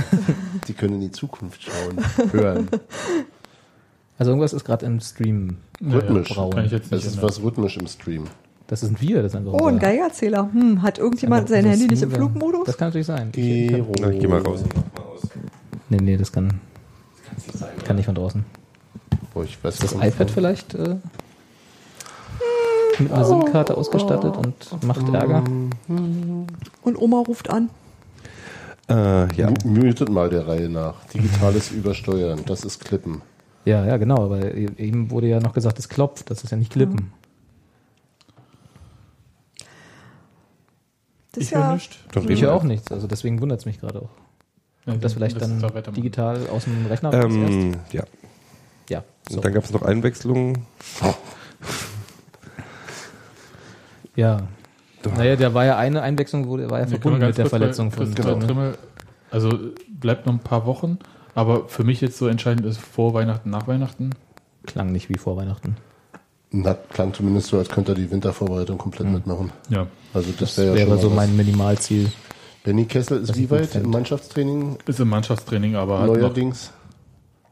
Die 0.68 0.74
können 0.74 0.96
in 0.96 1.02
die 1.02 1.12
Zukunft 1.12 1.62
schauen, 1.64 2.32
hören. 2.32 2.70
Also 4.18 4.32
irgendwas 4.32 4.54
ist 4.54 4.64
gerade 4.66 4.86
im 4.86 5.00
Stream. 5.00 5.58
Rhythmisch. 5.82 6.30
braun. 6.30 6.52
Kann 6.52 6.66
ich 6.66 6.72
jetzt 6.72 6.86
Es 6.88 6.92
nicht 6.92 7.06
ist 7.06 7.14
ändern. 7.16 7.30
was 7.30 7.42
rhythmisch 7.42 7.78
im 7.78 7.88
Stream. 7.88 8.26
Das 8.68 8.82
sind 8.82 9.02
wir, 9.02 9.24
das 9.24 9.34
ist 9.34 9.36
einfach 9.38 9.54
Oh, 9.54 9.66
ein 9.66 9.80
Geigerzähler. 9.80 10.50
Hm, 10.54 10.82
hat 10.84 11.00
irgendjemand 11.00 11.50
sein 11.50 11.66
Handy 11.66 11.88
nicht 11.88 12.04
im 12.04 12.12
Flugmodus? 12.12 12.66
Das 12.66 12.78
kann 12.78 12.90
natürlich 12.90 13.08
sein. 13.08 13.32
Gero. 13.32 13.92
Na, 14.00 14.12
ich 14.12 14.20
geh 14.20 14.28
mal 14.28 14.42
raus. 14.42 14.64
Nee, 15.90 15.98
nee, 16.02 16.18
das 16.18 16.32
kann, 16.32 16.60
kann 17.84 17.96
nicht 17.96 18.06
von 18.06 18.14
draußen. 18.16 18.46
Boah, 19.34 19.44
ich 19.44 19.62
weiß 19.64 19.80
Das 19.80 19.94
iPad 19.94 20.30
vielleicht 20.30 20.76
äh, 20.76 20.98
mit 23.00 23.12
einer 23.12 23.26
SIM-Karte 23.26 23.76
ausgestattet 23.78 24.36
und 24.38 24.84
macht 24.84 25.08
Ärger. 25.14 25.44
Und 25.88 26.96
Oma 26.98 27.20
ruft 27.28 27.50
an. 27.50 27.70
Äh, 28.90 29.34
ja. 29.36 29.52
Mutet 29.66 30.10
mal 30.10 30.30
der 30.30 30.48
Reihe 30.48 30.68
nach. 30.70 31.06
Digitales 31.14 31.72
Übersteuern, 31.72 32.42
das 32.46 32.64
ist 32.64 32.84
Klippen. 32.84 33.22
Ja, 33.66 33.86
ja, 33.86 33.98
genau, 33.98 34.24
aber 34.26 34.40
e- 34.56 34.70
eben 34.78 35.12
wurde 35.12 35.28
ja 35.28 35.40
noch 35.40 35.54
gesagt, 35.54 35.78
es 35.78 35.90
klopft, 35.90 36.32
das 36.32 36.44
ist 36.44 36.50
ja 36.50 36.58
nicht 36.58 36.72
klippen. 36.72 37.12
Das 41.34 41.44
Ich 41.44 41.44
ist 41.44 41.52
ja. 41.52 41.78
Doch, 42.14 42.26
Ich 42.26 42.42
höre 42.42 42.54
auch 42.54 42.64
nichts, 42.64 42.92
also 42.92 43.06
deswegen 43.06 43.40
wundert 43.42 43.60
es 43.60 43.66
mich 43.68 43.80
gerade 43.80 44.02
auch. 44.02 44.10
Ja, 44.88 44.96
Das 44.96 45.14
vielleicht 45.14 45.40
dann 45.40 45.62
digital 45.96 46.48
aus 46.48 46.64
dem 46.64 46.86
Rechner? 46.88 47.14
Ähm, 47.14 47.76
ja. 47.92 48.04
Ja, 48.90 49.04
so. 49.30 49.36
Und 49.36 49.46
dann 49.46 49.54
gab 49.54 49.64
es 49.66 49.72
noch 49.72 49.84
Einwechslungen. 49.84 50.66
ja. 54.20 54.38
Naja, 55.16 55.36
da 55.38 55.54
war 55.54 55.66
ja 55.66 55.78
eine 55.78 56.02
Einwechslung, 56.02 56.48
wo 56.50 56.58
der 56.58 56.70
war 56.70 56.80
ja 56.80 56.88
verbunden 56.88 57.26
mit 57.26 57.38
der 57.38 57.46
Verletzung 57.46 57.92
von 57.92 58.06
Christopher 58.06 58.32
Trimmel. 58.40 58.48
Trimmel. 58.48 58.78
Also 59.32 59.58
bleibt 59.88 60.26
noch 60.26 60.34
ein 60.34 60.40
paar 60.40 60.66
Wochen, 60.66 61.00
aber 61.36 61.70
für 61.70 61.84
mich 61.84 62.02
jetzt 62.02 62.18
so 62.18 62.28
entscheidend 62.28 62.66
ist 62.66 62.80
vor 62.80 63.14
Weihnachten, 63.14 63.50
nach 63.50 63.68
Weihnachten. 63.68 64.10
Klang 64.66 64.92
nicht 64.92 65.08
wie 65.10 65.18
vor 65.18 65.38
Weihnachten. 65.38 65.78
Na, 66.52 66.74
klang 66.74 67.14
zumindest 67.14 67.48
so, 67.48 67.60
als 67.60 67.70
könnte 67.70 67.94
er 67.94 67.96
die 67.96 68.12
Wintervorbereitung 68.12 68.78
komplett 68.78 69.08
mitmachen. 69.08 69.52
Ja. 69.70 69.88
Also 70.14 70.32
das, 70.32 70.56
Das 70.56 70.58
wäre 70.58 70.68
ja 70.70 70.76
wäre 70.76 70.88
schon 70.88 70.96
mal 70.96 71.02
so 71.02 71.10
mein 71.12 71.36
Minimalziel. 71.38 72.12
Benny 72.64 72.86
Kessel 72.86 73.22
ist 73.22 73.38
wie 73.38 73.50
weit 73.50 73.76
im 73.76 73.90
Mannschaftstraining? 73.92 74.78
Ist 74.86 75.00
im 75.00 75.10
Mannschaftstraining, 75.10 75.76
aber 75.76 76.00
hat 76.00 76.08
noch, 76.08 76.18
Neuerdings. 76.18 76.72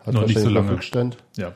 Hat 0.06 0.14
noch 0.14 0.22
nicht 0.24 0.34
so 0.34 0.46
wahrscheinlich 0.46 0.54
lange. 0.54 0.72
Rückstand. 0.72 1.18
ja. 1.38 1.54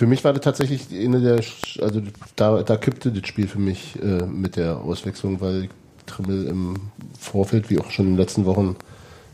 Für 0.00 0.06
mich 0.06 0.24
war 0.24 0.32
das 0.32 0.40
tatsächlich 0.40 0.86
eine 0.98 1.20
der, 1.20 1.42
also 1.82 2.00
da, 2.34 2.62
da 2.62 2.76
kippte 2.78 3.12
das 3.12 3.28
Spiel 3.28 3.46
für 3.46 3.58
mich 3.58 3.98
äh, 4.02 4.24
mit 4.24 4.56
der 4.56 4.78
Auswechslung, 4.78 5.42
weil 5.42 5.68
Trimmel 6.06 6.46
im 6.46 6.76
Vorfeld, 7.18 7.68
wie 7.68 7.78
auch 7.78 7.90
schon 7.90 8.06
in 8.06 8.12
den 8.12 8.18
letzten 8.18 8.46
Wochen, 8.46 8.76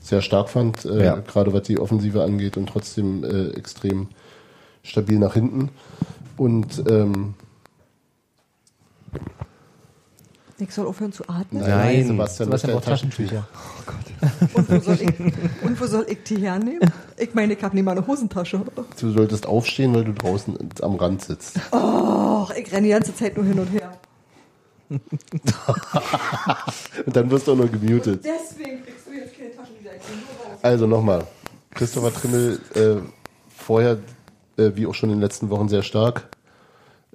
sehr 0.01 0.23
stark 0.23 0.49
fand, 0.49 0.85
äh, 0.85 1.05
Ja. 1.05 1.17
gerade 1.19 1.53
was 1.53 1.63
die 1.63 1.79
Offensive 1.79 2.25
angeht 2.25 2.57
und 2.57 2.69
trotzdem 2.69 3.23
äh, 3.23 3.51
extrem 3.51 4.09
stabil 4.83 5.21
nach 5.21 5.35
hinten. 5.35 5.69
Und 6.37 6.83
ähm, 6.91 7.35
Ich 10.59 10.75
soll 10.75 10.89
aufhören 10.89 11.13
zu 11.13 11.29
atmen. 11.29 11.63
Nein. 11.63 12.09
Sebastian, 12.09 12.47
Sebastian 12.47 12.51
das 12.51 12.63
braucht 12.63 12.63
ist 12.67 12.73
dein 12.75 12.83
Taschentücher. 12.83 13.47
Und, 14.55 14.71
wo 14.71 14.79
soll 14.81 14.99
ich, 15.01 15.13
und 15.63 15.81
wo 15.81 15.87
soll 15.87 16.07
ich 16.09 16.23
die 16.25 16.39
hernehmen? 16.39 16.93
Ich 17.17 17.35
meine, 17.35 17.55
ich 17.55 17.63
habe 17.63 17.75
nicht 17.75 17.85
mal 17.85 17.93
eine 17.93 18.07
Hosentasche. 18.07 18.61
Du 19.01 19.11
solltest 19.11 19.47
aufstehen, 19.47 19.95
weil 19.95 20.05
du 20.05 20.13
draußen 20.13 20.57
am 20.83 20.97
Rand 20.97 21.23
sitzt. 21.25 21.59
Och, 21.73 22.51
ich 22.57 22.71
renne 22.73 22.89
die 22.89 22.93
ganze 22.93 23.15
Zeit 23.15 23.37
nur 23.37 23.45
hin 23.47 23.59
und 23.59 23.69
her. 23.73 23.93
Und 27.07 27.17
dann 27.17 27.31
wirst 27.31 27.49
du 27.49 27.53
auch 27.53 27.57
nur 27.57 27.69
gemutet. 27.69 28.25
Deswegen 28.25 28.85
kriegst 28.85 29.07
du 29.07 29.13
jetzt 29.13 29.37
keine 29.37 29.51
nur 29.51 29.65
raus. 29.65 30.59
Also 30.63 30.87
nochmal. 30.87 31.27
Christopher 31.71 32.13
Trimmel 32.15 32.61
äh, 32.75 32.97
vorher, 33.55 33.99
äh, 34.57 34.71
wie 34.75 34.87
auch 34.87 34.95
schon 34.95 35.11
in 35.11 35.17
den 35.17 35.23
letzten 35.23 35.51
Wochen, 35.51 35.69
sehr 35.69 35.83
stark. 35.83 36.29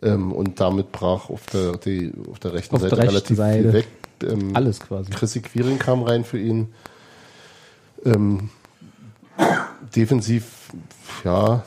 Ähm, 0.02 0.32
und 0.32 0.60
damit 0.60 0.91
brach 0.91 1.30
auf 1.30 1.45
der, 1.47 1.78
die, 1.78 2.12
auf 2.30 2.39
der 2.39 2.54
rechten 2.54 2.76
Auf 2.76 2.82
der 2.82 2.89
Seite 2.89 3.02
rechten 3.04 3.15
relativ 3.15 3.38
Seite. 3.38 3.62
viel 3.62 3.74
weg. 3.74 3.88
Ähm, 4.24 4.56
Alles 4.56 4.80
quasi. 4.80 5.12
Chrissy 5.12 5.41
Quiring 5.41 5.80
kam 5.80 6.04
rein 6.04 6.24
für 6.24 6.39
ihn. 6.39 6.74
Ähm, 8.05 8.49
defensiv, 9.95 10.69
ja, 11.23 11.63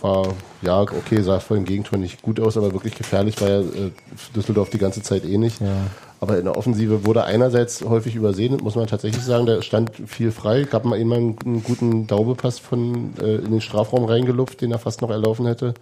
war, 0.00 0.34
ja, 0.62 0.82
okay, 0.82 1.22
sah 1.22 1.40
vor 1.40 1.56
dem 1.56 1.64
Gegentor 1.64 1.98
nicht 1.98 2.22
gut 2.22 2.40
aus, 2.40 2.56
aber 2.56 2.72
wirklich 2.72 2.94
gefährlich 2.94 3.40
war 3.40 3.48
ja 3.48 3.60
äh, 3.60 3.90
Düsseldorf 4.34 4.70
die 4.70 4.78
ganze 4.78 5.02
Zeit 5.02 5.24
eh 5.24 5.38
nicht. 5.38 5.60
Ja. 5.60 5.86
Aber 6.20 6.38
in 6.38 6.44
der 6.44 6.56
Offensive 6.56 7.04
wurde 7.04 7.24
einerseits 7.24 7.82
häufig 7.82 8.14
übersehen, 8.14 8.56
muss 8.62 8.76
man 8.76 8.86
tatsächlich 8.86 9.22
sagen, 9.22 9.46
da 9.46 9.60
stand 9.60 9.92
viel 10.06 10.30
frei. 10.30 10.62
Gab 10.62 10.84
mal 10.84 10.98
immer 10.98 11.16
einen, 11.16 11.36
einen 11.44 11.62
guten 11.62 12.06
Daubepass 12.06 12.58
von 12.58 13.12
äh, 13.20 13.36
in 13.36 13.50
den 13.50 13.60
Strafraum 13.60 14.04
reingelupft, 14.04 14.60
den 14.60 14.72
er 14.72 14.78
fast 14.78 15.02
noch 15.02 15.10
erlaufen 15.10 15.46
hätte. 15.46 15.74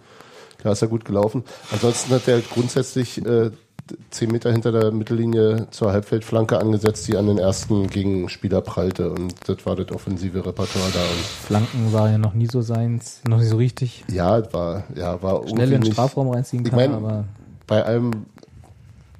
Da 0.61 0.71
ist 0.71 0.81
er 0.81 0.87
gut 0.87 1.05
gelaufen. 1.05 1.43
Ansonsten 1.71 2.13
hat 2.13 2.27
er 2.27 2.39
grundsätzlich 2.41 3.25
äh, 3.25 3.51
zehn 4.09 4.31
Meter 4.31 4.51
hinter 4.51 4.71
der 4.71 4.91
Mittellinie 4.91 5.67
zur 5.71 5.91
Halbfeldflanke 5.91 6.57
angesetzt, 6.57 7.07
die 7.07 7.17
an 7.17 7.27
den 7.27 7.37
ersten 7.37 7.87
Gegenspieler 7.87 8.61
prallte. 8.61 9.11
Und 9.11 9.35
das 9.47 9.65
war 9.65 9.75
das 9.75 9.91
offensive 9.91 10.45
Repertoire 10.45 10.89
da. 10.93 11.01
Und 11.01 11.25
Flanken 11.47 11.93
war 11.93 12.09
ja 12.09 12.17
noch 12.17 12.33
nie 12.33 12.47
so 12.47 12.61
seins, 12.61 13.21
noch 13.27 13.37
nicht 13.37 13.49
so 13.49 13.57
richtig. 13.57 14.03
ja, 14.09 14.51
war, 14.53 14.83
ja, 14.95 15.21
war 15.21 15.47
Schnell 15.47 15.73
in 15.73 15.81
den 15.81 15.91
Strafraum 15.91 16.29
reinziehen 16.29 16.65
Ich 16.65 16.71
kann, 16.71 16.79
mein, 16.79 16.93
aber 16.93 17.25
bei 17.67 17.83
allem, 17.83 18.25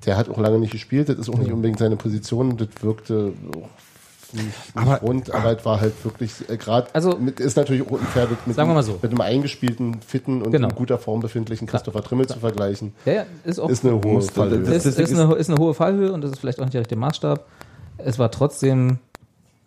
der 0.05 0.17
hat 0.17 0.29
auch 0.29 0.37
lange 0.37 0.59
nicht 0.59 0.71
gespielt, 0.71 1.09
das 1.09 1.17
ist 1.17 1.29
auch 1.29 1.37
nicht 1.37 1.51
unbedingt 1.51 1.79
seine 1.79 1.95
Position, 1.95 2.57
das 2.57 2.69
wirkte 2.81 3.33
auch 3.55 3.69
nicht, 4.33 4.45
Aber- 4.75 4.97
rund, 5.01 5.31
aber 5.33 5.57
es 5.57 5.65
war 5.65 5.79
halt 5.81 5.93
wirklich, 6.03 6.31
äh, 6.49 6.57
gerade, 6.57 6.87
Also- 6.93 7.17
mit, 7.17 7.39
ist 7.39 7.55
natürlich 7.57 7.81
auch 7.85 7.91
unfair, 7.91 8.27
mit, 8.27 8.39
Sagen 8.39 8.55
wir 8.55 8.61
einem- 8.63 8.73
mal 8.73 8.83
so. 8.83 8.99
mit 9.01 9.11
einem 9.11 9.21
eingespielten, 9.21 10.01
fitten 10.01 10.41
und 10.41 10.51
Genau. 10.51 10.69
in 10.69 10.75
guter 10.75 10.97
Form 10.97 11.19
befindlichen 11.21 11.67
Christopher 11.67 12.03
Trimmel 12.03 12.27
zu 12.27 12.39
vergleichen, 12.39 12.93
ja, 13.05 13.13
ja, 13.13 13.25
ist 13.43 13.59
auch 13.59 13.69
ist 13.69 13.85
eine 13.85 13.95
hohe 14.01 14.21
Fallhöhe. 14.21 14.59
ist, 14.59 14.85
Das- 14.85 14.97
ist, 14.97 15.13
eine, 15.13 15.33
ist 15.35 15.49
eine 15.49 15.59
hohe 15.59 15.73
Fallhöhe 15.73 16.11
und 16.11 16.21
das 16.23 16.31
ist 16.31 16.39
vielleicht 16.39 16.59
auch 16.59 16.65
nicht 16.65 16.73
der 16.73 16.81
richtige 16.81 16.99
Maßstab. 16.99 17.45
Es 17.97 18.19
war 18.19 18.31
trotzdem 18.31 18.97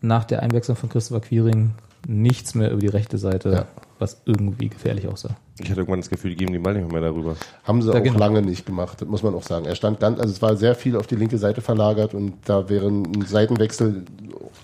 nach 0.01 0.25
der 0.25 0.43
Einwechslung 0.43 0.77
von 0.77 0.89
Christopher 0.89 1.21
Quiring 1.21 1.71
nichts 2.09 2.55
mehr 2.55 2.71
über 2.71 2.81
die 2.81 2.87
rechte 2.89 3.19
Seite 3.19 3.51
Ja. 3.51 3.65
was 3.99 4.21
irgendwie 4.27 4.69
gefährlich 4.69 5.09
aussah. 5.09 5.31
Ich 5.59 5.71
hatte 5.71 5.81
irgendwann 5.81 6.01
das 6.01 6.11
Gefühl, 6.11 6.31
die 6.33 6.37
geben 6.37 6.53
den 6.53 6.63
Ball 6.63 6.75
nicht 6.75 6.93
mehr 6.93 7.01
darüber. 7.01 7.35
Haben 7.65 7.81
sie 7.81 7.91
Da 7.91 7.99
auch 7.99 8.03
genau. 8.03 8.19
lange 8.19 8.43
nicht 8.43 8.67
gemacht, 8.67 9.05
muss 9.07 9.23
man 9.23 9.35
auch 9.35 9.43
sagen. 9.43 9.65
Er 9.65 9.75
stand 9.75 9.99
ganz, 10.01 10.21
also 10.21 10.31
es 10.33 10.43
war 10.43 10.55
sehr 10.57 10.75
viel 10.75 10.97
auf 10.97 11.07
die 11.07 11.17
linke 11.17 11.39
Seite 11.39 11.63
verlagert 11.63 12.13
und 12.15 12.35
da 12.45 12.69
wäre 12.69 12.87
ein 12.89 13.25
Seitenwechsel 13.27 14.05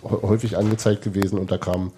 häufig 0.03 0.57
angezeigt 0.57 1.03
gewesen 1.03 1.39
und 1.39 1.51
da 1.51 1.59
kam 1.59 1.93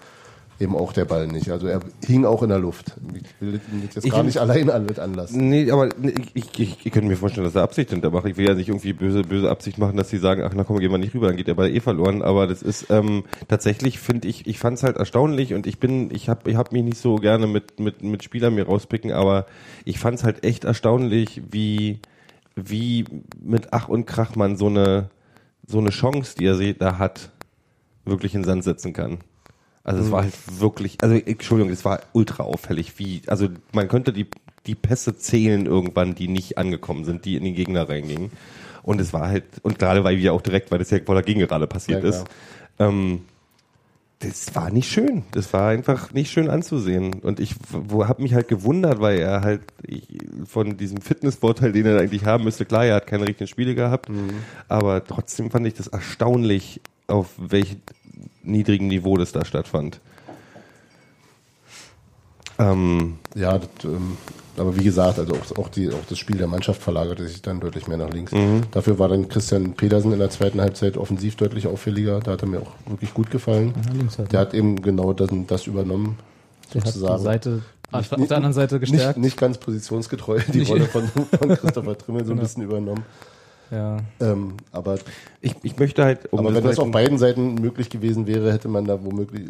eben 0.59 0.75
auch 0.75 0.93
der 0.93 1.05
Ball 1.05 1.27
nicht. 1.27 1.49
Also 1.49 1.67
er 1.67 1.81
hing 2.05 2.25
auch 2.25 2.41
in 2.41 2.49
der 2.49 2.59
Luft. 2.59 2.93
Ich 3.13 3.41
will 3.41 3.59
ihn 3.71 3.83
jetzt 3.83 4.09
gar 4.09 4.23
nicht 4.23 4.37
allein 4.37 4.69
an, 4.69 4.85
mit 4.85 4.99
anlassen. 4.99 5.49
Nee, 5.49 5.69
aber 5.69 5.89
ich, 6.33 6.59
ich, 6.59 6.85
ich 6.85 6.91
könnte 6.91 7.09
mir 7.09 7.17
vorstellen, 7.17 7.45
dass 7.45 7.55
er 7.55 7.63
Absicht 7.63 7.89
hinter 7.89 8.09
macht. 8.09 8.25
Ich 8.25 8.37
will 8.37 8.47
ja 8.47 8.53
nicht 8.53 8.69
irgendwie 8.69 8.93
böse, 8.93 9.23
böse 9.23 9.49
Absicht 9.49 9.77
machen, 9.77 9.97
dass 9.97 10.09
sie 10.09 10.17
sagen, 10.17 10.43
ach 10.43 10.53
na 10.55 10.63
komm, 10.63 10.79
gehen 10.79 10.91
wir 10.91 10.97
nicht 10.97 11.13
rüber, 11.13 11.27
dann 11.27 11.35
geht 11.35 11.47
der 11.47 11.55
Ball 11.55 11.69
eh 11.69 11.81
verloren. 11.81 12.21
Aber 12.21 12.47
das 12.47 12.61
ist 12.61 12.89
ähm, 12.89 13.23
tatsächlich, 13.47 13.99
finde 13.99 14.27
ich, 14.27 14.47
ich 14.47 14.59
fand 14.59 14.77
es 14.77 14.83
halt 14.83 14.97
erstaunlich 14.97 15.53
und 15.53 15.67
ich 15.67 15.79
bin, 15.79 16.09
ich 16.11 16.29
habe 16.29 16.49
ich 16.49 16.55
hab 16.55 16.71
mich 16.71 16.83
nicht 16.83 16.97
so 16.97 17.15
gerne 17.15 17.47
mit, 17.47 17.79
mit, 17.79 18.01
mit 18.01 18.23
Spielern 18.23 18.55
mir 18.55 18.65
rauspicken, 18.65 19.11
aber 19.11 19.45
ich 19.83 19.99
fand 19.99 20.19
es 20.19 20.23
halt 20.23 20.45
echt 20.45 20.63
erstaunlich, 20.63 21.41
wie, 21.51 21.99
wie 22.55 23.05
mit 23.43 23.69
Ach 23.71 23.89
und 23.89 24.05
Krach 24.05 24.35
man 24.35 24.55
so 24.55 24.67
eine, 24.67 25.09
so 25.67 25.79
eine 25.79 25.89
Chance, 25.89 26.35
die 26.39 26.45
er 26.45 26.73
da 26.73 26.97
hat, 26.97 27.31
wirklich 28.05 28.33
in 28.33 28.41
den 28.41 28.45
Sand 28.45 28.63
setzen 28.63 28.93
kann. 28.93 29.19
Also 29.83 30.01
es 30.01 30.11
war 30.11 30.23
halt 30.23 30.33
wirklich, 30.59 30.97
also 31.03 31.15
Entschuldigung, 31.15 31.71
es 31.71 31.85
war 31.85 32.01
ultra 32.13 32.43
auffällig, 32.43 32.97
wie, 32.97 33.21
also 33.27 33.49
man 33.71 33.87
könnte 33.87 34.13
die, 34.13 34.25
die 34.65 34.73
Pässe 34.73 35.15
zählen 35.17 35.67
irgendwann, 35.67 36.15
die 36.15 36.27
nicht 36.27 36.57
angekommen 36.57 37.05
sind, 37.05 37.23
die 37.25 37.35
in 37.35 37.43
den 37.43 37.53
Gegner 37.53 37.87
reingingen. 37.87 38.31
Und 38.81 38.99
es 38.99 39.13
war 39.13 39.27
halt, 39.27 39.43
und 39.61 39.77
gerade 39.77 40.03
weil 40.03 40.17
wir 40.17 40.33
auch 40.33 40.41
direkt, 40.41 40.71
weil 40.71 40.79
das 40.79 40.89
ja 40.89 40.99
vor 41.05 41.13
der 41.13 41.23
Gegengerade 41.23 41.67
passiert 41.67 42.03
Ja, 42.03 42.09
ist, 42.09 42.25
ähm, 42.79 43.21
das 44.19 44.55
war 44.55 44.71
nicht 44.71 44.89
schön. 44.89 45.23
Das 45.31 45.53
war 45.53 45.69
einfach 45.69 46.13
nicht 46.13 46.31
schön 46.31 46.49
anzusehen. 46.49 47.15
Und 47.21 47.39
ich 47.39 47.55
habe 47.73 48.23
mich 48.23 48.33
halt 48.33 48.47
gewundert, 48.47 48.99
weil 49.01 49.19
er 49.19 49.41
halt 49.41 49.61
ich, 49.85 50.07
von 50.45 50.77
diesem 50.77 51.01
Fitnessvorteil, 51.01 51.71
den 51.73 51.85
er 51.85 51.99
eigentlich 51.99 52.25
haben 52.25 52.43
müsste, 52.43 52.65
klar, 52.65 52.85
er 52.85 52.95
hat 52.95 53.07
keine 53.07 53.27
richtigen 53.27 53.47
Spiele 53.47 53.75
gehabt, 53.75 54.09
aber 54.67 55.03
trotzdem 55.03 55.51
fand 55.51 55.67
ich 55.67 55.73
das 55.73 55.87
erstaunlich, 55.87 56.81
auf 57.07 57.29
welchem 57.37 57.81
niedrigen 58.43 58.87
Niveau 58.87 59.17
das 59.17 59.31
da 59.31 59.45
stattfand. 59.45 59.99
Ähm, 62.57 63.17
Ja, 63.35 63.57
das, 63.57 63.69
ähm, 63.83 64.17
aber 64.57 64.77
wie 64.77 64.83
gesagt, 64.85 65.19
also 65.19 65.33
auch, 65.33 65.57
auch, 65.57 65.69
die, 65.69 65.89
auch 65.89 66.05
das 66.07 66.17
Spiel 66.17 66.37
der 66.37 66.47
Mannschaft 66.47 66.81
verlagerte 66.81 67.27
sich 67.27 67.41
dann 67.41 67.59
deutlich 67.59 67.87
mehr 67.87 67.97
nach 67.97 68.09
links. 68.09 68.31
Dafür 68.71 68.97
war 68.97 69.09
dann 69.09 69.27
Christian 69.27 69.73
Pedersen 69.73 70.13
in 70.13 70.19
der 70.19 70.29
zweiten 70.29 70.61
Halbzeit 70.61 70.95
offensiv 70.95 71.35
deutlich 71.35 71.67
auffälliger. 71.67 72.21
Da 72.21 72.31
hat 72.31 72.41
er 72.43 72.47
mir 72.47 72.61
auch 72.61 72.71
wirklich 72.87 73.13
gut 73.13 73.29
gefallen. 73.29 73.73
Ja, 74.17 74.23
Der 74.25 74.39
hat 74.39 74.53
eben 74.53 74.81
genau 74.81 75.11
das, 75.11 75.29
das 75.47 75.67
übernommen. 75.67 76.17
Der 76.73 76.81
hat 76.81 76.87
die 76.87 76.91
sozusagen. 76.93 77.23
Seite 77.23 77.61
auf, 77.91 78.11
Nicht- 78.17 78.29
der 78.31 78.37
anderen 78.37 78.53
Seite 78.53 78.79
gestärkt. 78.79 79.17
Nicht, 79.17 79.25
nicht 79.25 79.37
ganz 79.37 79.57
positionsgetreu, 79.57 80.39
die 80.53 80.59
Nicht- 80.59 80.71
Rolle 80.71 80.85
von, 80.85 81.07
von 81.09 81.49
Christopher 81.49 81.97
Trimmel 81.97 82.23
so 82.23 82.31
ein 82.31 82.37
Genau. 82.37 82.41
bisschen 82.47 82.63
übernommen. 82.63 83.03
Ja. 83.71 83.97
Ähm, 84.19 84.53
aber 84.71 84.95
ich, 85.41 85.55
ich 85.63 85.77
möchte 85.77 86.03
halt, 86.03 86.31
um 86.31 86.39
aber 86.39 86.53
wenn 86.55 86.63
das 86.63 86.79
auf 86.79 86.91
beiden 86.91 87.17
Seiten 87.17 87.55
möglich 87.55 87.89
gewesen 87.89 88.27
wäre, 88.27 88.51
hätte 88.51 88.67
man 88.67 88.85
da 88.85 89.03
womöglich. 89.03 89.43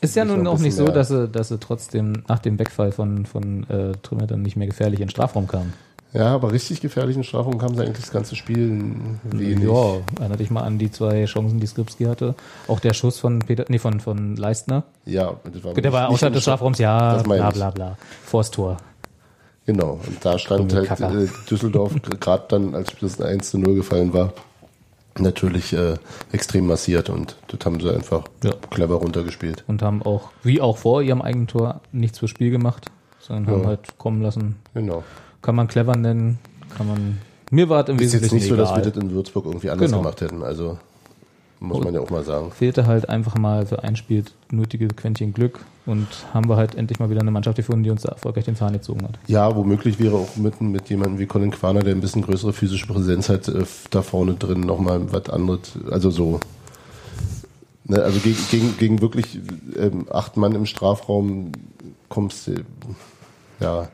Ist 0.00 0.14
ja 0.16 0.24
nun 0.24 0.46
auch 0.46 0.58
nicht 0.58 0.74
so, 0.74 0.86
dass 0.86 1.08
sie, 1.08 1.28
dass 1.28 1.48
sie 1.48 1.58
trotzdem 1.58 2.22
nach 2.28 2.38
dem 2.38 2.58
Wegfall 2.58 2.92
von, 2.92 3.24
von 3.26 3.68
äh, 3.70 3.92
Trümmer 4.02 4.26
dann 4.26 4.42
nicht 4.42 4.56
mehr 4.56 4.66
gefährlich 4.66 5.00
in 5.00 5.06
den 5.06 5.10
Strafraum 5.10 5.46
kamen. 5.48 5.72
Ja, 6.12 6.28
aber 6.34 6.52
richtig 6.52 6.80
gefährlichen 6.80 7.24
Strafraum 7.24 7.58
kam 7.58 7.74
sie 7.74 7.82
eigentlich 7.82 8.00
das 8.04 8.10
ganze 8.12 8.36
Spiel 8.36 8.94
wenig. 9.24 9.64
Ja, 9.68 9.96
erinnere 10.20 10.38
dich 10.38 10.50
mal 10.50 10.62
an 10.62 10.78
die 10.78 10.90
zwei 10.90 11.24
Chancen, 11.26 11.60
die 11.60 11.66
Skripski 11.66 12.04
hatte. 12.04 12.34
Auch 12.68 12.80
der 12.80 12.94
Schuss 12.94 13.18
von 13.18 13.40
Peter, 13.40 13.64
nee, 13.68 13.78
von, 13.78 14.00
von 14.00 14.36
Leistner. 14.36 14.84
Ja, 15.04 15.34
das 15.52 15.62
war 15.64 15.74
Der 15.74 15.92
war 15.92 16.08
außerhalb 16.08 16.32
des 16.32 16.42
Stra- 16.42 16.52
Strafraums, 16.52 16.78
ja, 16.78 17.14
Das 17.14 17.22
bla 17.24 17.50
bla 17.50 17.70
bla. 17.70 17.98
Vors 18.24 18.50
Tor. 18.50 18.76
Genau, 19.66 19.98
und 20.06 20.24
da 20.24 20.38
stand 20.38 20.72
halt 20.74 21.00
äh, 21.00 21.26
Düsseldorf, 21.50 21.92
gerade 22.20 22.44
dann, 22.48 22.74
als 22.74 22.92
das 23.00 23.20
1 23.20 23.50
zu 23.50 23.58
0 23.58 23.74
gefallen 23.74 24.12
war, 24.12 24.32
natürlich 25.18 25.72
äh, 25.72 25.94
extrem 26.32 26.66
massiert 26.66 27.10
und 27.10 27.36
das 27.48 27.58
haben 27.64 27.80
sie 27.80 27.90
einfach 27.92 28.24
Ja. 28.44 28.52
clever 28.70 28.96
runtergespielt. 28.96 29.64
Und 29.66 29.82
haben 29.82 30.02
auch, 30.02 30.30
wie 30.42 30.60
auch 30.60 30.76
vor 30.78 31.02
ihrem 31.02 31.20
eigenen 31.22 31.46
Tor, 31.48 31.80
nichts 31.92 32.18
fürs 32.18 32.30
Spiel 32.30 32.50
gemacht, 32.50 32.86
sondern 33.18 33.46
haben 33.48 33.62
Ja. 33.62 33.68
halt 33.68 33.98
kommen 33.98 34.22
lassen. 34.22 34.56
Genau. 34.74 35.02
Kann 35.42 35.56
man 35.56 35.68
clever 35.68 35.96
nennen, 35.96 36.38
kann 36.76 36.86
man. 36.86 37.18
Mir 37.50 37.68
war 37.68 37.82
es 37.84 37.88
im 37.88 37.96
Ist 37.96 38.12
jetzt 38.12 38.12
Wesentlichen 38.24 38.34
nicht 38.36 38.48
so, 38.48 38.56
dass 38.56 38.70
wir 38.70 38.78
egal. 38.82 38.92
das 38.92 39.02
in 39.02 39.10
Würzburg 39.12 39.46
irgendwie 39.46 39.70
anders 39.70 39.90
Genau. 39.90 40.02
gemacht 40.02 40.20
hätten. 40.20 40.42
Also 40.42 40.78
muss 41.60 41.82
man 41.82 41.94
ja 41.94 42.00
auch 42.00 42.10
mal 42.10 42.22
sagen. 42.24 42.50
Fehlte 42.52 42.86
halt 42.86 43.08
einfach 43.08 43.36
mal 43.36 43.64
für 43.66 43.82
ein 43.82 43.96
Spiel 43.96 44.24
nötige 44.50 44.88
Quäntchen 44.88 45.32
Glück 45.32 45.60
und 45.86 46.06
haben 46.34 46.48
wir 46.48 46.56
halt 46.56 46.74
endlich 46.74 46.98
mal 46.98 47.08
wieder 47.10 47.20
eine 47.20 47.30
Mannschaft 47.30 47.56
gefunden, 47.56 47.84
die 47.84 47.90
uns 47.90 48.02
da 48.02 48.10
erfolgreich 48.10 48.44
den 48.44 48.56
Zahn 48.56 48.72
gezogen 48.72 49.02
hat. 49.04 49.18
Ja, 49.28 49.54
womöglich 49.54 49.98
wäre 49.98 50.16
auch 50.16 50.36
mit, 50.36 50.60
mit 50.60 50.90
jemandem 50.90 51.18
wie 51.18 51.26
Colin 51.26 51.52
Quaner, 51.52 51.80
der 51.80 51.94
ein 51.94 52.00
bisschen 52.00 52.22
größere 52.22 52.52
physische 52.52 52.86
Präsenz 52.86 53.28
hat, 53.28 53.48
äh, 53.48 53.64
da 53.90 54.02
vorne 54.02 54.34
drin 54.34 54.60
nochmal 54.60 55.12
was 55.12 55.30
anderes. 55.30 55.78
Also 55.90 56.10
so. 56.10 56.40
Ne, 57.84 58.02
also 58.02 58.18
gegen, 58.18 58.38
gegen, 58.50 58.76
gegen 58.78 59.00
wirklich 59.00 59.38
ähm, 59.76 60.06
acht 60.10 60.36
Mann 60.36 60.56
im 60.56 60.66
Strafraum 60.66 61.52
kommst 62.08 62.48
du, 62.48 62.64
ja. 63.60 63.88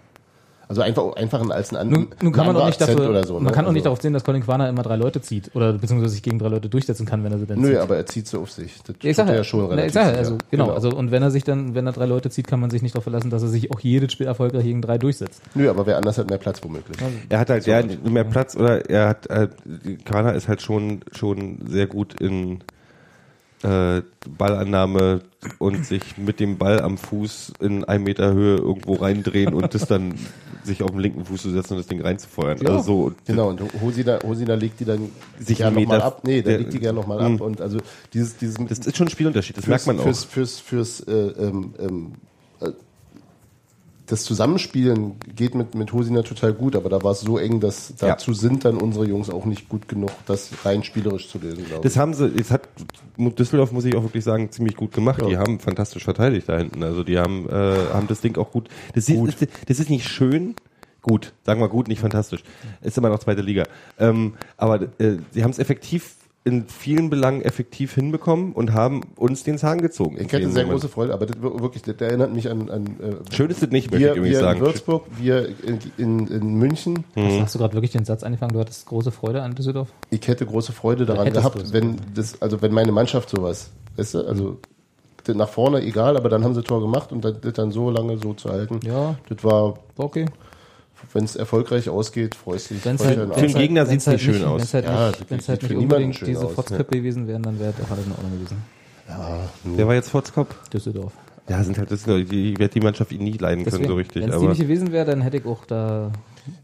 Also 0.69 0.83
einfach, 0.83 1.15
einfach 1.17 1.49
als 1.51 1.71
ein, 1.71 1.77
an, 1.77 1.89
Nun, 1.89 2.09
nun 2.23 2.33
kann 2.33 2.47
man 2.47 2.57
auch 2.57 2.61
anderer 2.61 2.67
nicht 2.67 2.81
dafür, 2.81 3.11
oder 3.11 3.27
so. 3.27 3.35
man 3.35 3.45
ne? 3.45 3.51
kann 3.53 3.67
auch 3.67 3.73
nicht 3.73 3.81
also, 3.81 3.91
darauf 3.91 4.03
sehen, 4.03 4.13
dass 4.13 4.25
Colin 4.25 4.43
Quaner 4.43 4.69
immer 4.69 4.83
drei 4.83 4.97
Leute 4.97 5.21
zieht 5.21 5.51
oder 5.55 5.73
beziehungsweise 5.75 6.13
sich 6.15 6.23
gegen 6.23 6.39
drei 6.39 6.49
Leute 6.49 6.69
durchsetzen 6.69 7.05
kann, 7.07 7.25
wenn 7.25 7.33
er 7.33 7.39
sie 7.39 7.47
denn 7.47 7.61
Nö, 7.61 7.69
zieht. 7.69 7.77
aber 7.77 7.97
er 7.97 8.07
zieht 8.07 8.27
sie 8.27 8.39
auf 8.39 8.51
sich. 8.51 8.75
Das 8.85 8.97
ich 9.03 9.17
sag 9.17 9.27
tut 9.27 9.33
er 9.33 9.39
ja, 9.39 9.45
schon 9.45 9.67
relativ 9.67 9.87
ich 9.89 9.93
sag 9.93 10.03
ja, 10.03 10.09
sicher. 10.11 10.19
also 10.19 10.39
genau, 10.51 10.71
also 10.71 10.91
und 10.91 11.11
wenn 11.11 11.23
er 11.23 11.31
sich 11.31 11.45
dann, 11.45 11.75
wenn 11.75 11.87
er 11.87 11.93
drei 11.93 12.07
Leute 12.07 12.31
zieht, 12.31 12.47
kann 12.47 12.61
man 12.61 12.71
sich 12.71 12.83
nicht 12.83 12.95
darauf 12.95 13.05
verlassen, 13.05 13.31
dass 13.31 13.43
er 13.43 13.49
sich 13.49 13.71
auch 13.73 13.81
jedes 13.81 14.13
Spiel 14.13 14.27
erfolgreich 14.27 14.65
gegen 14.65 14.83
drei 14.83 14.99
durchsetzt. 14.99 15.43
Nö, 15.55 15.69
aber 15.69 15.87
wer 15.87 15.97
anders 15.97 16.19
hat 16.19 16.29
mehr 16.29 16.39
Platz 16.39 16.63
womöglich. 16.63 16.97
Er 17.29 17.39
hat 17.39 17.51
halt 17.51 17.67
ja 17.67 17.83
mehr 18.05 18.25
Platz 18.25 18.57
oder 18.57 18.89
er 18.89 19.09
hat 19.09 19.27
äh, 19.29 19.49
Kana 20.05 20.31
ist 20.31 20.49
halt 20.49 20.63
schon 20.63 21.01
schon 21.13 21.59
sehr 21.67 21.87
gut 21.87 22.21
in 22.21 22.61
äh, 23.63 24.03
Ballannahme 24.39 25.23
und 25.59 25.85
sich 25.87 26.19
mit 26.19 26.41
dem 26.41 26.59
Ball 26.59 26.81
am 26.81 26.99
Fuß 26.99 27.55
in 27.61 27.85
ein 27.85 28.03
Meter 28.03 28.33
Höhe 28.33 28.57
irgendwo 28.59 28.95
reindrehen 28.95 29.55
und 29.55 29.75
das 29.75 29.87
dann 29.87 30.15
sich 30.65 30.83
auf 30.83 30.91
den 30.91 31.01
linken 31.01 31.25
Fuß 31.25 31.43
zu 31.43 31.51
setzen 31.51 31.75
und 31.75 31.79
das 31.81 31.87
Ding 31.89 32.01
reinzufeuern. 32.01 32.59
Ja. 32.59 32.71
Also 32.71 32.83
so 33.09 33.13
Genau, 33.27 33.49
und 33.51 33.61
Hosina, 33.81 34.21
Hosina 34.23 34.55
legt 34.55 34.79
die 34.81 34.85
dann 34.85 35.11
Sich 35.39 35.65
einen 35.65 35.75
nochmal 35.75 36.03
ab. 36.03 36.23
Nee, 36.25 36.43
der 36.43 36.59
legt 36.59 36.73
die 36.73 36.79
gerne 36.81 37.01
nochmal 37.01 37.19
Mhm. 37.29 37.35
ab. 37.37 37.41
Und 37.41 37.61
also 37.61 37.79
dieses, 38.13 38.37
dieses 38.37 38.57
das 38.69 38.79
ist 38.81 38.97
schon 38.97 39.09
ein 39.09 39.11
Spielunterschied, 39.11 39.57
das 39.59 39.67
merkt 39.67 39.87
man 39.87 39.99
auch. 39.99 40.05
Fürs, 40.05 40.25
fürs, 40.25 40.61
fürs 40.61 41.01
äh, 41.01 41.13
ähm, 41.13 41.75
ähm, 41.81 42.13
äh, 42.61 42.71
das 44.07 44.25
Zusammenspielen 44.25 45.15
geht 45.37 45.55
mit, 45.55 45.75
mit 45.75 45.93
Hosina 45.93 46.23
total 46.23 46.53
gut, 46.53 46.75
aber 46.77 46.89
da 46.89 47.03
war 47.03 47.13
es 47.13 47.21
so 47.21 47.39
eng, 47.39 47.61
dass 47.61 47.91
Ja. 48.01 48.09
dazu 48.09 48.33
sind 48.35 48.65
dann 48.65 48.77
unsere 48.77 49.07
Jungs 49.07 49.31
auch 49.31 49.45
nicht 49.45 49.69
gut 49.69 49.89
genug, 49.89 50.11
das 50.27 50.51
rein 50.65 50.83
spielerisch 50.83 51.29
zu 51.29 51.39
lösen, 51.39 51.65
glaube 51.65 51.77
ich. 51.77 51.81
Das 51.83 51.97
haben 51.97 52.13
sie, 52.13 52.27
es 52.39 52.51
hat 52.51 52.69
Düsseldorf, 53.17 53.73
muss 53.73 53.85
ich 53.85 53.95
auch 53.97 54.03
wirklich 54.03 54.25
sagen, 54.25 54.51
ziemlich 54.51 54.77
gut 54.77 54.93
gemacht. 54.93 55.21
Ja. 55.23 55.29
Die 55.29 55.37
haben 55.39 55.61
fantastisch 55.61 56.05
verteidigt 56.05 56.49
da 56.49 56.59
hinten. 56.59 56.83
Also 56.83 57.05
die 57.05 57.19
haben, 57.19 57.49
äh, 57.49 57.53
haben 57.93 58.09
das 58.09 58.21
Ding 58.21 58.37
auch 58.39 58.51
gut. 58.51 58.69
Das, 58.95 59.07
Gut. 59.07 59.29
Ist, 59.29 59.47
das 59.69 59.79
ist 59.79 59.91
nicht 59.91 60.09
schön. 60.09 60.55
Gut, 61.01 61.33
sagen 61.45 61.61
wir 61.61 61.69
gut, 61.69 61.89
nicht 61.89 62.01
fantastisch. 62.01 62.43
Ist 62.81 62.97
immer 62.97 63.09
noch 63.09 63.19
zweite 63.19 63.43
Liga. 63.43 63.65
Ähm, 63.99 64.35
aber 64.57 64.83
äh, 65.01 65.17
sie 65.33 65.43
haben 65.43 65.51
es 65.51 65.59
effektiv 65.59 66.15
in 66.45 66.67
vielen 66.67 67.09
Belangen 67.09 67.41
effektiv 67.43 67.95
hinbekommen 67.95 68.53
und 68.53 68.73
haben 68.73 69.03
uns 69.15 69.45
den 69.45 69.59
Zahn 69.59 69.81
gezogen. 69.81 70.17
Ich 70.19 70.33
hätte 70.33 70.51
sehr 70.51 70.65
große 70.65 70.89
Freude, 70.89 71.15
aber 71.15 71.27
das 71.27 71.41
wir- 71.41 71.61
wirklich, 71.61 71.85
das 71.85 71.95
erinnert 72.01 72.35
mich 72.35 72.51
an, 72.51 72.69
an 72.69 72.87
äh, 73.01 73.35
Schön 73.35 73.49
ist 73.49 73.63
es 73.63 73.71
nicht, 73.71 73.93
möchte 73.93 74.07
wir, 74.07 74.13
ich 74.13 74.17
übrigens 74.19 74.39
wir 74.41 74.41
in 74.41 74.45
sagen. 74.45 74.61
Würzburg, 74.61 75.05
wir 75.19 75.49
in, 75.65 75.79
in, 75.99 76.27
in 76.27 76.55
München. 76.55 77.05
Mhm. 77.15 77.43
Hast 77.43 77.55
du 77.55 77.61
gerade 77.61 77.75
wirklich 77.75 77.93
den 77.93 78.05
Satz 78.05 78.25
angefangen, 78.25 78.55
du 78.55 78.59
hattest 78.59 78.87
große 78.87 79.13
Freude 79.13 79.41
an 79.43 79.55
Düsseldorf? 79.55 79.89
Ich 80.11 80.27
hätte 80.27 80.45
große 80.45 80.73
Freude 80.73 81.07
daran 81.07 81.27
hättest 81.27 81.45
gehabt, 81.53 81.73
wenn 81.73 81.97
das, 82.15 82.43
also 82.43 82.61
wenn 82.61 82.73
meine 82.73 82.91
Mannschaft 82.91 83.29
sowas, 83.31 83.71
weißt 83.97 84.15
du, 84.15 84.27
also 84.27 84.59
das 85.25 85.37
nach 85.37 85.49
vorne 85.49 85.81
egal, 85.83 86.17
aber 86.17 86.29
dann 86.29 86.43
haben 86.43 86.55
sie 86.57 86.63
Tor 86.65 86.81
gemacht 86.81 87.13
und 87.13 87.25
das, 87.25 87.41
das 87.41 87.53
dann 87.53 87.71
so 87.71 87.89
lange 87.89 88.19
so 88.19 88.35
zu 88.35 88.51
halten. 88.51 88.81
Ja. 88.85 89.15
Das 89.29 89.45
war, 89.45 89.75
War 89.97 90.07
okay. 90.07 90.27
Wenn 91.15 91.25
es 91.25 91.37
erfolgreich 91.37 91.89
ausgeht, 91.89 92.35
freust 92.35 92.71
du 92.71 92.75
dich. 92.75 92.85
Wenn's 92.85 93.05
halt, 93.05 93.35
Für 93.35 93.47
den 93.47 93.55
Gegner 93.55 93.81
halt- 93.81 93.91
sieht's 93.91 94.07
wenn's 94.07 94.23
nicht 94.23 94.27
halt 94.29 94.37
schön 94.39 94.45
aus. 94.49 94.61
Wenn's 94.61 94.75
halt 94.75 94.85
Ja, 94.87 95.07
nicht, 95.09 95.21
das 95.21 95.31
wenn's 95.31 95.43
sieht 95.43 95.49
halt 95.51 95.61
für 95.61 95.67
nicht 95.67 95.71
niemanden 95.77 95.95
unbedingt 95.95 96.17
schön 96.17 96.29
diese 96.29 96.47
aus, 96.47 96.53
Fotzköppe 96.55 96.97
gewesen 96.97 97.27
wären, 97.29 97.43
dann 97.43 97.59
wäre 97.61 97.73
doch 97.81 97.91
alles 97.91 98.07
in 98.07 98.13
Ordnung 98.13 98.33
gewesen. 98.33 98.57
Wer 99.65 99.87
war 99.89 99.95
jetzt 99.95 100.11
Fotzkopf? 100.11 100.69
Düsseldorf. 100.71 101.13
Ja, 101.49 101.63
sind 101.65 101.77
halt, 101.77 101.91
das, 101.91 102.05
sind- 102.05 102.31
die, 102.31 102.57
wird 102.59 102.75
die 102.75 102.81
Mannschaft 102.81 103.13
ihn 103.13 103.25
nie 103.25 103.37
leiden 103.37 103.65
können, 103.65 103.85
so 103.87 103.95
richtig. 103.95 104.23
Wenn 104.23 104.31
es 104.31 104.39
die 104.41 104.47
nicht 104.47 104.61
gewesen 104.61 104.93
wäre, 104.93 105.05
dann 105.05 105.21
hätte 105.23 105.39
ich 105.39 105.45
auch 105.45 105.65
da, 105.67 106.13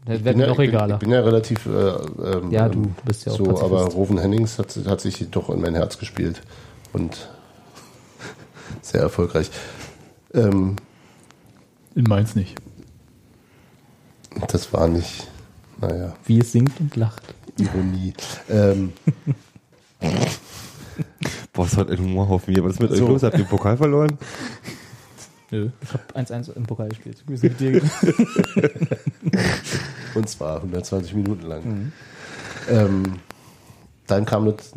Ich 0.05 0.09
wäre 0.09 0.19
bin 0.19 0.37
mir 0.37 0.43
ja, 0.45 0.49
noch 0.49 0.59
ich 0.59 0.69
egaler. 0.69 0.93
ich 0.95 0.99
bin 1.01 1.11
ja 1.11 1.19
relativ, 1.21 1.65
äh, 1.65 1.69
ähm, 1.69 2.51
Ja, 2.51 2.69
du 2.69 2.79
ähm, 2.79 2.95
bist 3.05 3.25
ja 3.25 3.33
auch 3.33 3.37
so, 3.37 3.43
Pazifist. 3.43 3.63
aber 3.65 3.83
Roven 3.91 4.17
Hennings 4.19 4.57
hat, 4.57 4.75
hat 4.87 5.01
sich 5.01 5.27
doch 5.29 5.49
in 5.49 5.59
mein 5.61 5.75
Herz 5.75 5.99
gespielt 5.99 6.41
und 6.93 7.29
sehr 8.81 9.01
erfolgreich. 9.01 9.51
Ähm, 10.33 10.77
In 11.95 12.03
Mainz 12.05 12.35
nicht. 12.35 12.55
Das 14.47 14.71
war 14.73 14.87
nicht, 14.87 15.27
naja, 15.81 16.13
Wie 16.25 16.39
es 16.39 16.51
singt 16.51 16.79
und 16.79 16.95
lacht. 16.95 17.23
Ironie. 17.57 18.13
ähm, 18.49 18.93
boah, 21.53 21.65
es 21.65 21.75
hat 21.77 21.89
ein 21.91 21.97
Humorhaufen 21.99 22.53
hier. 22.53 22.63
Was 22.63 22.73
ist 22.73 22.79
mit 22.79 22.91
So. 22.95 23.03
euch 23.05 23.09
los? 23.09 23.23
Habt 23.23 23.33
ihr 23.37 23.43
den 23.43 23.49
Pokal 23.49 23.77
verloren? 23.77 24.17
Nö, 25.51 25.69
ich 25.81 25.91
habe 25.93 26.03
1-1 26.15 26.55
im 26.55 26.63
Pokal 26.63 26.89
gespielt. 26.89 27.23
Wir 27.25 27.37
sind 27.37 27.59
mit 27.59 27.59
dir 27.59 27.81
Und 30.15 30.29
zwar 30.29 30.57
120 30.57 31.15
Minuten 31.15 31.47
lang. 31.47 31.91
Ähm, 32.69 33.03
dann 34.05 34.25
kam 34.25 34.45
das, 34.45 34.71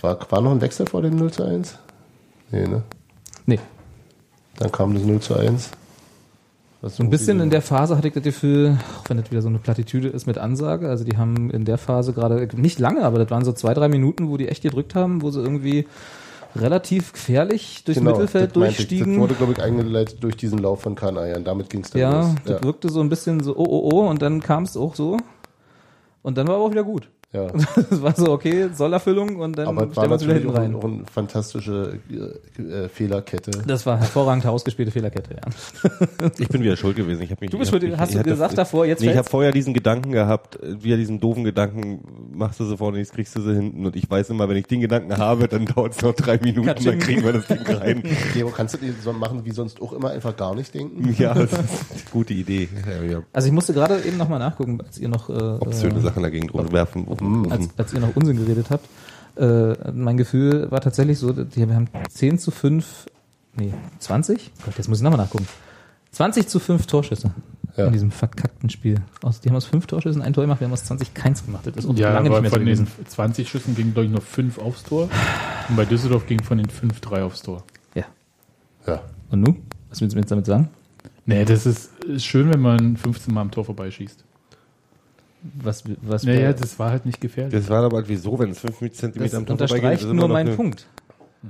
war, 0.00 0.18
war 0.30 0.40
noch 0.40 0.52
ein 0.52 0.60
Wechsel 0.60 0.86
vor 0.86 1.02
dem 1.02 1.16
0 1.16 1.32
zu 1.32 1.44
1? 1.44 1.76
Nee, 2.52 2.66
ne? 2.68 2.82
nee, 3.46 3.58
Dann 4.56 4.70
kam 4.70 4.94
das 4.94 5.02
0 5.02 5.18
zu 5.20 5.34
1. 5.34 5.70
So 6.82 7.02
ein 7.02 7.10
bisschen 7.10 7.40
in 7.40 7.50
der 7.50 7.60
Phase 7.62 7.96
hatte 7.96 8.06
ich 8.06 8.14
das 8.14 8.22
Gefühl, 8.22 8.78
auch 9.00 9.08
wenn 9.10 9.16
das 9.16 9.30
wieder 9.32 9.42
so 9.42 9.48
eine 9.48 9.58
Plattitüde 9.58 10.08
ist 10.08 10.26
mit 10.26 10.38
Ansage, 10.38 10.88
also 10.88 11.02
die 11.04 11.16
haben 11.16 11.50
in 11.50 11.64
der 11.64 11.76
Phase 11.76 12.12
gerade, 12.12 12.48
nicht 12.54 12.78
lange, 12.78 13.02
aber 13.02 13.18
das 13.18 13.30
waren 13.30 13.44
so 13.44 13.52
zwei, 13.52 13.74
drei 13.74 13.88
Minuten, 13.88 14.28
wo 14.28 14.36
die 14.36 14.46
echt 14.48 14.62
gedrückt 14.62 14.94
haben, 14.94 15.22
wo 15.22 15.30
sie 15.32 15.40
irgendwie 15.42 15.88
relativ 16.54 17.12
gefährlich 17.12 17.82
durchs 17.84 18.00
Mittelfeld 18.00 18.52
Genau, 18.54 18.66
das 18.66 18.70
meinte 18.76 18.82
ich. 18.82 18.88
durchstiegen. 18.88 19.14
Das 19.14 19.20
wurde, 19.22 19.34
glaube 19.34 19.52
ich, 19.54 19.62
eingeleitet 19.62 20.22
durch 20.22 20.36
diesen 20.36 20.58
Lauf 20.58 20.80
von 20.82 20.94
Kanayan. 20.94 21.42
Damit 21.44 21.68
ging 21.68 21.82
es 21.82 21.90
dann 21.90 22.00
Ja, 22.00 22.20
los. 22.22 22.34
das 22.44 22.62
wirkte 22.62 22.88
so 22.90 23.00
ein 23.00 23.08
bisschen 23.08 23.40
so, 23.40 23.56
oh, 23.56 23.66
oh, 23.68 23.90
oh, 23.92 24.08
und 24.08 24.22
dann 24.22 24.40
kam 24.40 24.62
es 24.62 24.76
auch 24.76 24.94
so. 24.94 25.16
Und 26.22 26.38
dann 26.38 26.46
war 26.46 26.54
aber 26.56 26.64
auch 26.64 26.70
wieder 26.70 26.84
gut. 26.84 27.08
Ja. 27.32 27.46
Das 27.90 28.00
war 28.02 28.14
so, 28.16 28.32
okay, 28.32 28.68
Sollerfüllung 28.72 29.36
und 29.36 29.58
dann 29.58 29.68
Aber 29.68 29.86
es 29.86 29.92
stellen 29.92 30.08
wir 30.08 30.14
uns 30.14 30.22
wieder 30.24 30.34
natürlich 30.34 30.56
hinten 30.56 30.56
auch, 30.56 30.60
rein. 30.60 30.70
ein, 30.70 30.76
auch 30.76 30.84
eine 30.84 31.04
fantastische 31.12 31.98
äh, 32.58 32.62
äh, 32.62 32.88
Fehlerkette. 32.88 33.50
Das 33.66 33.84
war 33.84 33.98
hervorragend 33.98 34.46
ausgespielte 34.46 34.90
Fehlerkette, 34.90 35.34
ja. 35.34 36.28
Ich 36.38 36.48
bin 36.48 36.62
wieder 36.62 36.76
schuld 36.76 36.96
gewesen. 36.96 37.22
Ich 37.22 37.30
hab 37.30 37.40
mich, 37.40 37.50
Du 37.50 37.58
bist 37.58 37.68
ich 37.70 37.74
hab 37.74 37.80
schuld, 37.82 37.92
mich- 37.92 38.00
hast 38.00 38.14
ich 38.14 38.16
du 38.22 38.24
gesagt 38.30 38.56
davor, 38.56 38.86
jetzt 38.86 39.02
Nee, 39.02 39.10
ich 39.10 39.16
habe 39.16 39.28
vorher 39.28 39.52
diesen 39.52 39.74
Gedanken 39.74 40.12
gehabt, 40.12 40.62
äh, 40.62 40.82
wieder 40.82 40.96
diesen 40.96 41.20
doofen 41.20 41.44
Gedanken, 41.44 42.00
machst 42.32 42.60
du 42.60 42.64
sie 42.64 42.76
vorne, 42.78 42.98
jetzt 42.98 43.12
kriegst 43.12 43.36
du 43.36 43.42
sie 43.42 43.54
hinten. 43.54 43.84
Und 43.84 43.94
ich 43.96 44.08
weiß 44.10 44.30
immer, 44.30 44.48
wenn 44.48 44.56
ich 44.56 44.66
den 44.66 44.80
Gedanken 44.80 45.16
habe, 45.18 45.48
dann 45.48 45.66
dauert 45.74 45.92
es 45.96 46.02
noch 46.02 46.14
drei 46.14 46.38
Minuten, 46.38 46.66
dann 46.66 46.76
Katsching. 46.76 46.98
kriegen 46.98 47.24
wir 47.24 47.34
das 47.34 47.46
Ding 47.46 47.60
rein. 47.66 48.02
Gero, 48.32 48.48
kannst 48.50 48.74
du 48.74 48.78
dir 48.78 48.94
so 49.04 49.12
machen 49.12 49.44
wie 49.44 49.50
sonst 49.52 49.82
auch 49.82 49.92
immer 49.92 50.10
einfach 50.10 50.34
gar 50.36 50.54
nicht 50.54 50.72
denken? 50.74 51.14
ja, 51.18 51.34
das 51.34 51.52
ist 51.52 51.58
eine 51.58 51.68
gute 52.10 52.32
Idee. 52.32 52.68
Ja, 52.86 53.02
ja. 53.18 53.22
Also 53.34 53.48
ich 53.48 53.52
musste 53.54 53.74
gerade 53.74 54.00
eben 54.00 54.16
nochmal 54.16 54.38
nachgucken, 54.38 54.80
als 54.80 54.96
ihr 54.98 55.08
noch, 55.10 55.28
äh, 55.28 55.32
Obszöne 55.60 55.98
äh, 55.98 56.00
Sachen 56.00 56.22
dagegen 56.22 56.48
drunter 56.48 56.72
werfen. 56.72 57.06
Als, 57.50 57.68
als 57.76 57.92
ihr 57.92 58.00
noch 58.00 58.14
Unsinn 58.16 58.36
geredet 58.36 58.66
habt. 58.70 58.86
Äh, 59.36 59.92
mein 59.92 60.16
Gefühl 60.16 60.70
war 60.70 60.80
tatsächlich 60.80 61.18
so, 61.18 61.32
die, 61.32 61.68
wir 61.68 61.74
haben 61.74 61.88
10 62.10 62.38
zu 62.38 62.50
5, 62.50 63.06
nee, 63.56 63.72
20? 64.00 64.52
Gott, 64.64 64.74
jetzt 64.76 64.88
muss 64.88 64.98
ich 64.98 65.04
nochmal 65.04 65.18
nachgucken. 65.20 65.46
20 66.12 66.48
zu 66.48 66.58
5 66.58 66.86
Torschüsse 66.86 67.30
Ja. 67.76 67.86
in 67.86 67.92
diesem 67.92 68.10
verkackten 68.10 68.70
Spiel. 68.70 68.96
Aus, 69.22 69.40
die 69.40 69.48
haben 69.50 69.56
aus 69.56 69.66
5 69.66 69.86
Torschüssen 69.86 70.22
ein 70.22 70.32
Tor 70.32 70.42
gemacht, 70.44 70.60
wir 70.60 70.66
haben 70.66 70.72
aus 70.72 70.84
20 70.84 71.14
keins 71.14 71.44
gemacht. 71.44 71.66
Das 71.66 71.84
ist 71.84 71.98
Ja, 71.98 72.12
lange 72.12 72.22
nicht 72.28 72.32
aber 72.32 72.40
mehr 72.40 72.50
so 72.50 72.56
von 72.56 72.66
den 72.66 72.74
gewesen. 72.76 72.88
20 73.06 73.48
Schüssen 73.48 73.74
gingen, 73.76 73.92
glaube 73.92 74.06
ich, 74.06 74.10
nur 74.12 74.22
5 74.22 74.58
aufs 74.58 74.82
Tor. 74.84 75.08
Und 75.68 75.76
bei 75.76 75.84
Düsseldorf 75.84 76.26
ging 76.26 76.42
von 76.42 76.58
den 76.58 76.68
5 76.70 76.98
3 77.00 77.22
aufs 77.22 77.42
Tor. 77.42 77.62
Ja. 77.94 78.04
Ja. 78.86 79.02
Und 79.30 79.42
nun? 79.42 79.56
Was 79.90 80.00
willst 80.00 80.14
du 80.14 80.16
mir 80.16 80.22
jetzt 80.22 80.30
damit 80.30 80.46
sagen? 80.46 80.68
Nee, 81.26 81.44
das 81.44 81.66
ist, 81.66 81.90
ist 82.04 82.24
schön, 82.24 82.52
wenn 82.52 82.60
man 82.60 82.96
15 82.96 83.32
Mal 83.32 83.42
am 83.42 83.50
Tor 83.50 83.64
vorbeischießt. 83.66 84.24
Was, 85.42 85.84
was 86.02 86.24
Naja, 86.24 86.52
das 86.52 86.78
war 86.78 86.90
halt 86.90 87.06
nicht 87.06 87.20
gefährlich. 87.20 87.54
Das 87.54 87.70
war 87.70 87.84
aber 87.84 88.08
wieso, 88.08 88.38
wenn 88.38 88.50
es 88.50 88.58
fünf 88.58 88.78
Zentimeter 88.92 89.30
das 89.30 89.34
am 89.34 89.46
Tor 89.46 89.56
vorbeigeht, 89.58 89.72
unterstreicht 89.82 90.02
ist 90.04 90.12
nur 90.12 90.28
meinen 90.28 90.48
eine- 90.48 90.56
Punkt. 90.56 90.86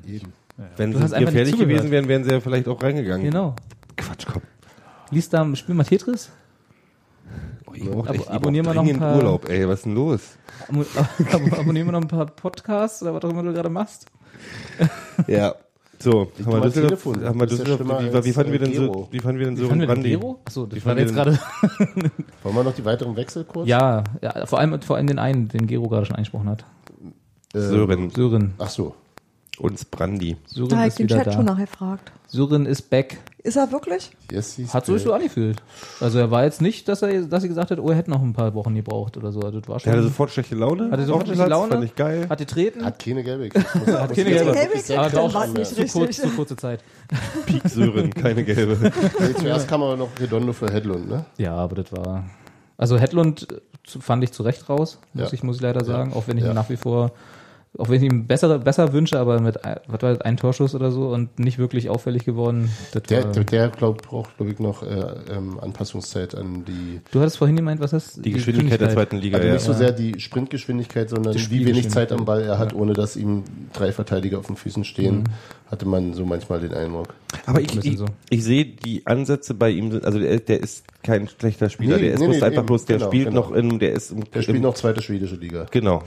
Eben. 0.06 0.32
Wenn 0.76 0.92
Du 0.92 0.98
sie 1.06 1.18
gefährlich 1.18 1.56
gewesen 1.56 1.90
wären, 1.90 2.08
wären 2.08 2.24
sie 2.24 2.30
ja 2.32 2.40
vielleicht 2.40 2.68
auch 2.68 2.82
reingegangen. 2.82 3.24
Genau. 3.24 3.54
Quatsch, 3.96 4.26
komm. 4.30 4.42
Lies 5.10 5.28
da, 5.30 5.54
spiel 5.56 5.74
mal 5.74 5.84
Tetris. 5.84 6.30
Oh, 7.66 7.72
ich 7.74 7.84
brauch 7.88 8.08
echt, 8.08 8.20
ich 8.24 8.30
abonnieren 8.30 8.66
brauch 8.66 8.74
wir 8.74 8.82
noch 8.82 8.88
ein 8.88 8.98
paar- 8.98 9.16
Urlaub, 9.16 9.48
ey, 9.48 9.66
was 9.68 9.78
ist 9.80 9.86
denn 9.86 9.94
los? 9.94 10.20
Ab 10.96 11.58
abonnieren 11.58 11.86
wir 11.88 11.92
noch 11.92 12.00
ein 12.02 12.08
paar 12.08 12.26
Podcasts 12.26 13.02
oder 13.02 13.14
was 13.14 13.24
auch 13.24 13.30
immer 13.30 13.42
du 13.44 13.52
gerade 13.52 13.70
machst. 13.70 14.06
Ja. 15.26 15.54
So, 16.00 16.30
haben 16.44 16.52
wir 16.52 16.60
Düsseldorf, 16.60 17.02
Telefon. 17.02 17.24
haben 17.24 17.40
wir 17.40 17.46
Düsseldorf, 17.46 17.80
wie, 17.80 18.24
wie 18.24 18.32
fanden 18.32 18.52
wir 18.52 18.60
äh, 18.62 18.64
denn 18.64 18.74
so, 18.74 18.82
Gero. 18.82 19.08
wie 19.10 19.18
fanden 19.20 19.38
wir 19.40 19.46
denn 19.46 19.56
so 19.56 19.66
Fanden 19.68 19.80
wir 19.80 19.86
den 19.86 19.94
Brandi? 19.94 20.10
Gero? 20.10 20.40
Achso, 20.44 20.66
das 20.66 20.78
Wie 20.80 20.84
war 20.86 20.98
jetzt 20.98 21.14
gerade. 21.14 21.32
Wollen 22.42 22.54
wir 22.54 22.64
noch 22.64 22.74
die 22.74 22.84
weiteren 22.84 23.16
Wechsel 23.16 23.44
kurz? 23.44 23.66
Ja, 23.68 24.04
ja, 24.22 24.46
vor 24.46 24.60
allem, 24.60 24.80
vor 24.80 24.96
allem 24.96 25.06
den 25.08 25.18
einen, 25.18 25.48
den 25.48 25.66
Gero 25.66 25.88
gerade 25.88 26.06
schon 26.06 26.16
angesprochen 26.16 26.48
hat. 26.50 26.64
Äh, 27.54 27.60
Sören 27.60 28.10
Sören. 28.10 28.54
Ach 28.58 28.68
so. 28.68 28.94
und 29.58 29.90
Brandi. 29.90 30.36
Sören 30.46 30.68
Da 30.68 30.76
habe 30.76 30.86
ich 30.88 30.92
ist 30.92 30.98
den 31.00 31.08
Chat 31.08 31.34
schon 31.34 31.46
da. 31.46 31.52
nachgefragt. 31.54 32.12
Sören 32.28 32.66
ist 32.66 32.90
back. 32.90 33.18
Ist 33.44 33.56
er 33.56 33.70
wirklich? 33.70 34.10
Yes, 34.32 34.56
he's 34.56 34.74
Hat 34.74 34.84
so 34.84 34.98
so 34.98 35.12
angefühlt. 35.12 35.62
Also 36.00 36.18
er 36.18 36.30
war 36.32 36.42
jetzt 36.44 36.60
nicht, 36.60 36.88
dass 36.88 37.02
er, 37.02 37.22
dass 37.22 37.42
sie 37.42 37.48
gesagt 37.48 37.70
hat, 37.70 37.78
oh, 37.78 37.88
er 37.88 37.94
hätte 37.96 38.10
noch 38.10 38.20
ein 38.20 38.32
paar 38.32 38.52
Wochen 38.54 38.74
gebraucht 38.74 39.16
oder 39.16 39.30
so. 39.30 39.40
Also 39.40 39.60
das 39.60 39.68
war 39.68 39.78
schon. 39.78 39.92
Der 39.92 40.00
hatte 40.00 40.08
sofort 40.08 40.30
schlechte 40.32 40.56
Laune. 40.56 40.90
hatte 40.90 41.04
sofort 41.04 41.26
schlechte 41.26 41.44
Platz, 41.44 41.50
Laune. 41.50 41.72
Fand 41.72 41.84
ich 41.84 41.94
geil. 41.94 42.26
Hat 42.28 42.38
getreten. 42.38 42.84
Hat 42.84 42.98
keine 42.98 43.22
gelbe. 43.22 43.48
hat 43.60 43.86
keine 44.14 44.30
gelbe. 44.30 44.52
Gelbe 44.52 44.98
Aber 44.98 45.34
war's 45.34 45.52
nicht 45.52 45.66
zu, 45.68 45.76
kurz, 45.86 46.08
richtig. 46.08 46.30
zu 46.30 46.36
kurze 46.36 46.56
Zeit. 46.56 46.80
Peak 47.46 47.62
Sören, 47.68 48.12
keine 48.12 48.42
gelbe. 48.42 48.92
Nee, 49.20 49.34
zuerst 49.34 49.68
kam 49.68 49.82
aber 49.82 49.96
noch 49.96 50.08
Redondo 50.18 50.52
für 50.52 50.70
Headlund, 50.72 51.08
ne? 51.08 51.24
Ja, 51.36 51.54
aber 51.54 51.76
das 51.76 51.92
war. 51.92 52.24
Also 52.76 52.98
Hedlund 52.98 53.46
fand 53.86 54.24
ich 54.24 54.32
zu 54.32 54.42
Recht 54.42 54.68
raus, 54.68 54.98
muss 55.14 55.28
Ja. 55.28 55.32
ich, 55.32 55.42
muss 55.44 55.56
ich 55.56 55.62
leider 55.62 55.84
sagen. 55.84 56.12
Auch 56.12 56.24
wenn 56.26 56.38
ich 56.38 56.44
Ja. 56.44 56.54
nach 56.54 56.68
wie 56.70 56.76
vor, 56.76 57.12
auch 57.76 57.88
wenn 57.88 58.02
ich 58.02 58.10
ihm 58.10 58.26
besser, 58.26 58.58
besser 58.58 58.92
wünsche, 58.92 59.18
aber 59.18 59.40
mit 59.40 59.56
was 59.56 59.88
war 59.88 59.98
das, 59.98 60.20
ein 60.22 60.36
Torschuss 60.36 60.74
oder 60.74 60.90
so 60.90 61.08
und 61.08 61.38
nicht 61.38 61.58
wirklich 61.58 61.90
auffällig 61.90 62.24
geworden. 62.24 62.70
Das 62.92 63.02
Der, 63.04 63.24
der, 63.24 63.44
der 63.44 63.68
glaub, 63.68 64.02
braucht, 64.02 64.36
glaube 64.36 64.52
ich, 64.52 64.58
noch 64.58 64.82
äh, 64.82 65.04
ähm, 65.30 65.58
Anpassungszeit 65.60 66.34
an 66.34 66.64
die. 66.64 67.00
du 67.10 67.20
hattest 67.20 67.38
vorhin 67.38 67.56
gemeint, 67.56 67.80
was 67.80 67.92
hast 67.92 68.24
Die 68.24 68.32
Geschwindigkeit 68.32 68.80
der 68.80 68.90
zweiten 68.90 69.16
Liga, 69.18 69.36
Also 69.36 69.48
ja. 69.48 69.54
nicht 69.54 69.64
so 69.64 69.72
sehr 69.74 69.92
die 69.92 70.18
Sprintgeschwindigkeit, 70.18 71.10
sondern 71.10 71.34
Die 71.36 71.50
wie 71.50 71.66
wenig 71.66 71.90
Zeit 71.90 72.10
am 72.12 72.24
Ball 72.24 72.42
er 72.42 72.58
hat, 72.58 72.74
ohne 72.74 72.94
dass 72.94 73.16
ihm 73.16 73.44
drei 73.72 73.92
Verteidiger 73.92 74.38
auf 74.38 74.46
den 74.46 74.56
Füßen 74.56 74.84
stehen, 74.84 75.24
hatte 75.70 75.86
man 75.86 76.14
so 76.14 76.24
manchmal 76.24 76.60
den 76.60 76.72
Eindruck. 76.72 77.14
Aber 77.44 77.60
ich, 77.60 77.76
ich, 77.84 77.98
so. 77.98 78.06
ich 78.30 78.42
sehe 78.42 78.64
die 78.64 79.06
Ansätze 79.06 79.52
bei 79.54 79.70
ihm, 79.70 79.90
sind- 79.92 80.04
also 80.04 80.18
der, 80.18 80.38
der 80.40 80.60
ist 80.60 80.84
kein 81.02 81.28
schlechter 81.28 81.68
Spieler, 81.68 81.96
Nee, 81.96 82.02
der 82.04 82.14
ist 82.14 82.20
nee, 82.20 82.26
bloß 82.26 82.36
nee, 82.38 82.42
einfach 82.42 82.58
eben, 82.60 82.66
bloß, 82.66 82.84
der 82.86 82.96
genau, 82.98 83.08
spielt 83.10 83.28
genau. 83.28 83.40
noch 83.40 83.52
in, 83.52 83.78
der 83.78 83.92
ist 83.92 84.10
im, 84.10 84.24
Der 84.30 84.42
spielt 84.42 84.56
im, 84.56 84.62
noch 84.62 84.74
zweite 84.74 85.02
schwedische 85.02 85.36
Liga. 85.36 85.66
Genau. 85.70 86.02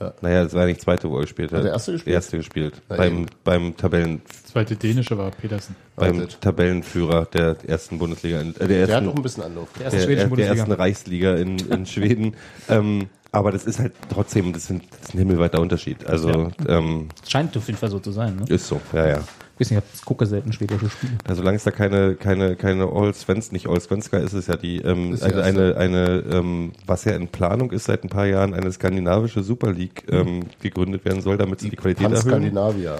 Ja. 0.00 0.14
Naja, 0.22 0.44
das 0.44 0.54
war 0.54 0.64
nicht 0.66 0.80
zweite, 0.80 1.10
wo 1.10 1.16
er 1.16 1.22
gespielt 1.22 1.52
hat. 1.52 1.58
Hat 1.58 1.64
der 1.66 1.72
erste 1.72 1.92
gespielt? 1.92 2.14
Erste 2.14 2.36
gespielt. 2.38 2.80
Na 2.88 2.96
beim, 2.96 3.12
eben. 3.18 3.26
beim 3.44 3.76
Tabellen, 3.76 4.22
Zweite 4.44 4.74
dänische 4.76 5.18
war 5.18 5.30
Petersen. 5.30 5.76
beim 5.96 6.16
Wartet. 6.20 6.40
Tabellenführer 6.40 7.26
der 7.26 7.56
ersten 7.66 7.98
Bundesliga, 7.98 8.40
in- 8.40 8.54
äh, 8.56 8.58
der 8.60 8.68
Der 8.68 8.82
hat 8.82 8.88
ersten, 8.90 9.08
auch 9.08 9.16
ein 9.16 9.22
bisschen 9.22 9.42
Anlauf. 9.42 9.68
Der 9.74 9.84
erste 9.84 9.98
der, 9.98 10.06
schwedischen 10.06 10.28
der, 10.36 10.36
der 10.46 10.56
ersten 10.56 10.72
Reichsliga 10.72 11.34
in, 11.36 11.58
in 11.58 11.84
Schweden. 11.86 12.34
ähm, 12.70 13.08
aber 13.32 13.52
das 13.52 13.64
ist 13.64 13.78
halt 13.78 13.92
trotzdem, 14.12 14.52
das, 14.52 14.66
sind, 14.66 14.84
das 14.90 15.00
ist 15.10 15.14
ein 15.14 15.18
himmelweiter 15.18 15.60
Unterschied. 15.60 16.06
Also, 16.06 16.50
ähm, 16.66 17.08
Scheint 17.28 17.56
auf 17.56 17.66
jeden 17.66 17.78
Fall 17.78 17.90
so 17.90 17.98
zu 18.00 18.10
sein. 18.10 18.36
Ne? 18.36 18.44
ist 18.48 18.66
so, 18.66 18.80
ja, 18.92 19.06
ja. 19.08 19.20
Nicht, 19.60 19.72
ich 19.94 20.04
gucke 20.06 20.24
selten 20.24 20.54
schwedische 20.54 20.88
Spiele. 20.88 21.12
Ja, 21.28 21.34
solange 21.34 21.56
es 21.56 21.64
da 21.64 21.70
keine, 21.70 22.14
keine, 22.14 22.56
keine 22.56 22.90
All 22.90 23.12
Svens, 23.12 23.52
nicht 23.52 23.68
All 23.68 23.78
Svenska 23.78 24.16
ist 24.16 24.32
es 24.32 24.46
ja 24.46 24.56
die, 24.56 24.78
ähm, 24.78 25.12
Ist 25.12 25.22
die 25.22 25.34
eine, 25.34 25.44
eine, 25.44 25.76
eine 25.76 26.24
ähm, 26.32 26.72
was 26.86 27.04
ja 27.04 27.12
in 27.12 27.28
Planung 27.28 27.70
ist 27.70 27.84
seit 27.84 28.02
ein 28.02 28.08
paar 28.08 28.24
Jahren, 28.24 28.54
eine 28.54 28.72
skandinavische 28.72 29.42
Super 29.42 29.72
League 29.72 30.04
ähm, 30.08 30.46
gegründet 30.62 31.04
werden 31.04 31.20
soll, 31.20 31.36
damit 31.36 31.60
sie 31.60 31.68
die 31.68 31.76
Qualität 31.76 32.04
erhöhen. 32.06 32.22
Pan-Skandinavier. 32.22 32.98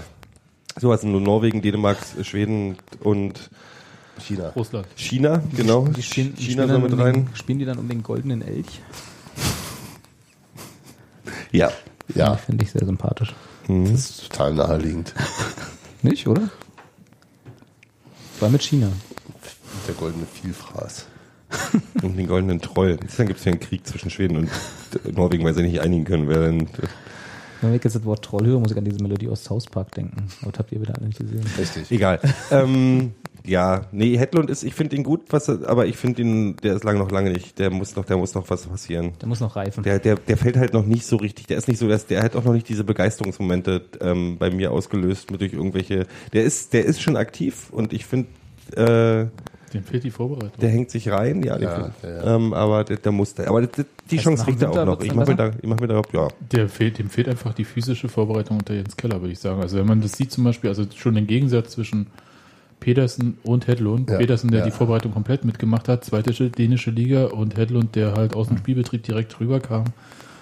So, 0.78 0.92
also 0.92 1.08
nur 1.08 1.22
Norwegen, 1.22 1.62
Dänemark, 1.62 1.96
Schweden 2.22 2.76
und 3.00 3.50
China. 4.18 4.50
Russland. 4.54 4.86
China, 4.96 5.42
genau. 5.56 5.88
Die 5.88 6.02
spielen, 6.02 6.34
die 6.34 6.42
China 6.42 6.64
spielen, 6.64 6.68
soll 6.68 6.68
dann 6.68 6.82
mit 6.82 6.92
um 6.92 7.00
rein. 7.00 7.14
den, 7.14 7.36
spielen 7.36 7.58
die 7.58 7.64
dann 7.64 7.78
um 7.78 7.88
den 7.88 8.02
goldenen 8.02 8.42
Elch? 8.42 8.80
Ja. 11.52 11.70
Ja, 12.14 12.36
Finde 12.36 12.64
ich 12.64 12.72
sehr 12.72 12.84
sympathisch. 12.84 13.34
das 13.66 13.90
ist 13.90 14.28
total 14.28 14.54
naheliegend. 14.54 15.14
Nicht, 16.02 16.26
oder? 16.26 16.48
War 18.40 18.48
mit 18.48 18.62
China. 18.62 18.88
Der 19.86 19.94
goldene 19.94 20.26
Vielfraß. 20.26 21.06
Um 22.02 22.16
den 22.16 22.26
goldenen 22.28 22.60
Troll. 22.60 22.98
Dann 23.16 23.26
gibt 23.26 23.40
es 23.40 23.44
ja 23.44 23.52
einen 23.52 23.60
Krieg 23.60 23.86
zwischen 23.86 24.08
Schweden 24.08 24.36
und 24.36 24.50
Norwegen, 25.16 25.44
weil 25.44 25.52
sie 25.52 25.62
nicht 25.62 25.80
einigen 25.80 26.04
können, 26.04 26.28
wer 26.28 26.38
denn. 26.46 26.68
Wenn 27.60 27.74
ich 27.74 27.84
jetzt 27.84 27.96
das 27.96 28.04
Wort 28.04 28.24
Troll 28.24 28.46
höre, 28.46 28.60
muss 28.60 28.70
ich 28.70 28.78
an 28.78 28.84
diese 28.84 29.02
Melodie 29.02 29.28
aus 29.28 29.44
South 29.44 29.66
Park 29.66 29.92
denken. 29.92 30.28
Aber 30.42 30.52
das 30.52 30.60
habt 30.60 30.72
ihr 30.72 30.80
wieder 30.80 30.94
alle 30.96 31.06
nicht 31.08 31.18
gesehen. 31.18 31.44
Richtig. 31.58 31.90
Egal. 31.90 32.20
ähm, 32.50 33.12
ja, 33.46 33.86
nee, 33.92 34.16
Hedlund 34.18 34.50
ist, 34.50 34.62
ich 34.64 34.74
finde 34.74 34.96
ihn 34.96 35.02
gut, 35.02 35.22
was, 35.30 35.48
er- 35.48 35.68
aber 35.68 35.86
ich 35.86 35.96
finde 35.96 36.22
ihn, 36.22 36.56
der 36.56 36.74
ist 36.76 36.84
lange 36.84 36.98
noch 36.98 37.10
lange 37.10 37.30
nicht, 37.30 37.58
der 37.58 37.70
muss 37.70 37.96
noch, 37.96 38.04
der 38.04 38.16
muss 38.16 38.34
noch 38.34 38.48
was 38.50 38.66
passieren. 38.66 39.12
Der 39.20 39.28
muss 39.28 39.40
noch 39.40 39.56
reifen. 39.56 39.82
Der, 39.82 39.98
der, 39.98 40.16
der 40.16 40.36
fällt 40.36 40.56
halt 40.56 40.72
noch 40.72 40.84
nicht 40.86 41.06
so 41.06 41.16
richtig, 41.16 41.46
der 41.46 41.56
ist 41.58 41.68
nicht 41.68 41.78
so, 41.78 41.88
der, 41.88 41.98
der 41.98 42.22
hat 42.22 42.36
auch 42.36 42.44
noch 42.44 42.52
nicht 42.52 42.68
diese 42.68 42.84
Begeisterungsmomente 42.84 43.82
ähm, 44.00 44.36
bei 44.38 44.50
mir 44.50 44.72
ausgelöst 44.72 45.30
mit 45.30 45.40
durch 45.40 45.52
irgendwelche, 45.52 46.06
der 46.32 46.44
ist, 46.44 46.72
der 46.72 46.84
ist 46.84 47.00
schon 47.00 47.16
aktiv 47.16 47.68
und 47.72 47.92
ich 47.92 48.04
finde, 48.06 48.28
äh, 48.76 49.26
Dem 49.72 49.84
fehlt 49.84 50.04
die 50.04 50.10
Vorbereitung. 50.10 50.60
der 50.60 50.68
hängt 50.68 50.90
sich 50.90 51.08
rein, 51.10 51.42
ja, 51.42 51.58
Ja, 51.58 51.58
der, 51.58 52.10
ja, 52.10 52.24
ja. 52.24 52.36
Ähm, 52.36 52.52
aber 52.52 52.84
der, 52.84 52.96
der 52.98 53.12
muss, 53.12 53.38
aber 53.38 53.62
die, 53.62 53.84
die 54.10 54.18
Chance 54.18 54.44
kriegt 54.44 54.60
er 54.62 54.70
auch 54.70 54.84
noch. 54.84 55.00
Ich 55.00 55.14
mach 55.14 55.26
mir 55.26 55.36
da, 55.36 55.50
ich 55.60 55.68
mach 55.68 55.78
mir 55.80 55.86
da, 55.88 56.02
ja. 56.12 56.28
Der 56.52 56.68
fehlt, 56.68 56.98
dem 56.98 57.08
fehlt 57.08 57.28
einfach 57.28 57.54
die 57.54 57.64
physische 57.64 58.08
Vorbereitung 58.08 58.58
unter 58.58 58.74
Jens 58.74 58.96
Keller, 58.96 59.20
würde 59.20 59.32
ich 59.32 59.38
sagen. 59.38 59.60
Also 59.62 59.78
wenn 59.78 59.86
man 59.86 60.00
das 60.00 60.12
sieht 60.12 60.30
zum 60.32 60.44
Beispiel, 60.44 60.68
also 60.70 60.84
schon 60.94 61.14
den 61.14 61.26
Gegensatz 61.26 61.70
zwischen 61.72 62.08
Pedersen 62.80 63.38
und 63.44 63.66
Hedlund. 63.66 64.10
Ja, 64.10 64.16
Pedersen, 64.18 64.50
der 64.50 64.60
ja. 64.60 64.64
die 64.64 64.70
Vorbereitung 64.72 65.12
komplett 65.12 65.44
mitgemacht 65.44 65.88
hat, 65.88 66.04
zweite 66.04 66.32
dänische 66.50 66.90
Liga 66.90 67.26
und 67.26 67.56
Hedlund, 67.56 67.94
der 67.94 68.14
halt 68.14 68.34
aus 68.34 68.48
dem 68.48 68.56
Spielbetrieb 68.58 69.02
direkt 69.02 69.38
rüberkam. 69.38 69.84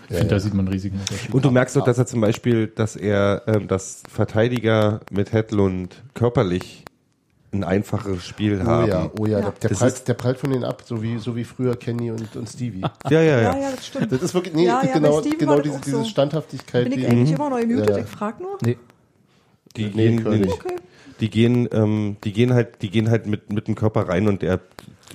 Ich 0.04 0.12
Ja, 0.12 0.18
finde, 0.18 0.30
da 0.30 0.36
ja. 0.36 0.40
sieht 0.40 0.54
man 0.54 0.66
einen 0.66 0.72
riesigen 0.72 0.98
Unterschied. 0.98 1.34
Und 1.34 1.44
du 1.44 1.50
merkst 1.50 1.76
doch, 1.76 1.84
dass 1.84 1.98
er 1.98 2.06
zum 2.06 2.20
Beispiel, 2.22 2.68
dass 2.68 2.96
er, 2.96 3.42
ähm, 3.46 3.68
dass 3.68 4.02
Verteidiger 4.10 5.00
mit 5.10 5.32
Hedlund 5.32 6.02
körperlich 6.14 6.84
ein 7.50 7.64
einfaches 7.64 8.24
Spiel 8.26 8.60
Oh 8.62 8.66
haben. 8.66 8.88
ja, 8.88 9.10
oh 9.18 9.26
ja, 9.26 9.40
der, 9.40 9.52
der, 9.52 9.68
prallt, 9.70 10.06
der 10.06 10.14
prallt 10.14 10.38
von 10.38 10.50
denen 10.50 10.64
ab, 10.64 10.82
so 10.84 11.02
wie, 11.02 11.18
so 11.18 11.34
wie 11.34 11.44
früher 11.44 11.76
Kenny 11.76 12.10
und, 12.10 12.36
und 12.36 12.48
Stevie. 12.48 12.82
ja, 13.08 13.22
ja. 13.22 13.22
Ja, 13.22 13.40
ja. 13.40 13.58
ja, 13.58 13.70
das 13.74 13.86
stimmt. 13.86 14.12
Das 14.12 14.22
ist 14.22 14.34
wirklich, 14.34 14.54
nee, 14.54 14.66
Ja, 14.66 14.82
ja, 14.84 14.92
genau, 14.92 15.22
genau 15.22 15.60
diese, 15.60 15.76
auch 15.76 15.80
diese 15.80 15.96
so. 15.98 16.04
Standhaftigkeit. 16.04 16.84
Bin 16.88 16.98
ich 16.98 17.06
eigentlich 17.06 17.32
immer 17.32 17.50
noch 17.50 17.58
gemutet? 17.58 17.88
Ja, 17.90 17.96
ja. 17.96 18.02
Ich 18.04 18.10
frag 18.10 18.40
nur. 18.40 18.58
Nee. 18.62 18.76
Die 19.76 19.84
Nee, 19.86 19.90
gehen, 20.16 20.16
die, 20.42 20.48
Okay. 20.50 20.76
die 21.20 21.30
gehen, 21.30 21.68
ähm, 21.72 22.16
die 22.24 22.32
gehen 22.32 22.52
halt, 22.54 22.82
die 22.82 22.90
gehen 22.90 23.10
halt 23.10 23.26
mit, 23.26 23.52
mit 23.52 23.68
dem 23.68 23.74
Körper 23.74 24.08
rein 24.08 24.28
und 24.28 24.42
der 24.42 24.60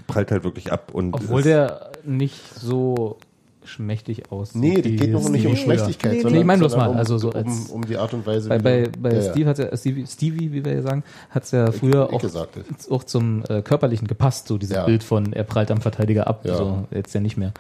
prallt 0.08 0.32
halt 0.32 0.44
wirklich 0.44 0.72
ab. 0.72 0.92
Und 0.94 1.14
Obwohl 1.14 1.42
der 1.44 1.92
nicht 2.04 2.40
so 2.60 3.18
schmächtig 3.66 4.30
aussieht. 4.30 4.62
Nee, 4.62 4.82
die 4.82 4.98
geht 4.98 5.12
noch 5.14 5.30
nicht 5.30 5.46
um. 5.48 5.56
Schmächtigkeit, 5.56 6.12
Nee, 6.12 6.18
nee. 6.18 6.22
sondern, 6.24 6.34
Nee, 6.34 6.40
ich 6.42 6.46
meine 6.46 6.60
bloß 6.60 6.76
mal, 6.76 6.90
um, 6.90 6.98
also 6.98 7.18
so 7.18 7.30
um, 7.30 7.36
als- 7.36 7.70
um 7.70 7.86
die 7.86 7.96
Art 7.96 8.14
und 8.14 8.26
Weise. 8.26 8.50
Bei, 8.50 8.58
wie 8.60 8.62
bei, 8.64 8.90
bei 9.00 9.14
ja, 9.14 9.22
ja. 9.22 9.32
Steve 9.32 9.50
hat 9.50 9.58
ja, 9.58 9.78
Stevie, 9.78 10.06
Stevie, 10.06 10.52
wie 10.52 10.66
wir 10.66 10.74
ja 10.74 10.82
sagen, 10.82 11.04
hat 11.30 11.44
es 11.44 11.52
ja 11.52 11.72
früher 11.72 12.08
ich 12.10 12.16
auch, 12.16 12.22
gesagt. 12.22 12.58
auch 12.90 13.06
zum 13.06 13.44
äh, 13.48 13.62
Körperlichen 13.62 14.06
gepasst, 14.08 14.50
so 14.50 14.58
dieses 14.58 14.76
Ja. 14.76 14.84
Bild 14.86 15.02
von 15.02 15.32
er 15.32 15.46
prallt 15.46 15.72
am 15.72 15.80
Verteidiger 15.80 16.28
ab, 16.28 16.42
Ja. 16.46 16.58
so 16.58 16.88
jetzt 16.92 17.14
ja 17.16 17.22
nicht 17.22 17.38
mehr. 17.38 17.54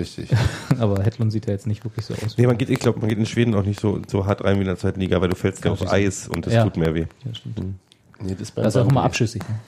Richtig. 0.00 0.30
Aber 0.80 1.02
Hedlund 1.04 1.30
sieht 1.30 1.46
ja 1.46 1.52
jetzt 1.52 1.66
nicht 1.66 1.84
wirklich 1.84 2.06
so 2.06 2.14
aus. 2.14 2.36
Nee, 2.38 2.46
man 2.46 2.56
geht, 2.56 2.70
ich 2.70 2.78
glaube, 2.80 2.98
man 3.00 3.08
geht 3.10 3.18
in 3.18 3.26
Schweden 3.26 3.54
auch 3.54 3.62
nicht 3.64 3.78
so, 3.78 4.00
so 4.08 4.24
hart 4.26 4.42
rein 4.42 4.56
wie 4.56 4.60
in 4.62 4.66
der 4.66 4.78
zweiten 4.78 4.98
Liga, 4.98 5.20
weil 5.20 5.28
du 5.28 5.36
fällst 5.36 5.64
ja 5.64 5.70
auf 5.72 5.92
Eis 5.92 6.26
und 6.26 6.46
das 6.46 6.54
Ja. 6.54 6.64
tut 6.64 6.76
mehr 6.78 6.94
weh. 6.94 7.06
ja, 7.24 7.34
stimmt. 7.34 7.60
Nee, 8.20 8.32
das, 8.32 8.40
ist 8.40 8.54
beim 8.54 8.64
Das 8.64 8.74
ist 8.74 8.80
auch 8.82 8.88
immer 8.88 9.02
abschüssig. 9.04 9.42
Ne? 9.48 9.60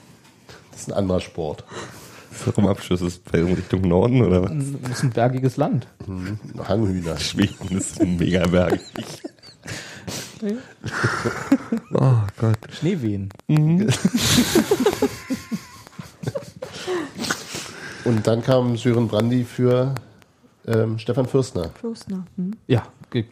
Das 0.71 0.81
ist 0.81 0.91
ein 0.91 0.97
anderer 0.97 1.21
Sport. 1.21 1.63
Warum 2.45 2.65
Abschluss 2.67 3.01
ist 3.01 3.31
bei 3.31 3.43
Richtung 3.43 3.81
Norden 3.81 4.23
oder 4.23 4.41
was? 4.41 4.51
Das 4.81 4.91
ist 4.97 5.03
ein 5.03 5.11
bergiges 5.11 5.55
Land. 5.55 5.85
Hanghühner. 6.67 7.15
Schweden 7.19 7.77
ist 7.77 8.03
mega 8.03 8.47
bergig. 8.47 8.81
oh 11.93 12.13
Gott. 12.39 12.57
Schneewehen. 12.71 13.29
Und 18.03 18.27
dann 18.27 18.41
kam 18.43 18.75
Sören 18.77 19.07
Brandi 19.07 19.43
für 19.43 19.93
ähm, 20.67 20.97
Stefan 20.99 21.25
Fürstner, 21.27 21.69
Fürstner. 21.79 22.25
Hm? 22.37 22.51
Ja, 22.67 22.83
ge- 23.09 23.25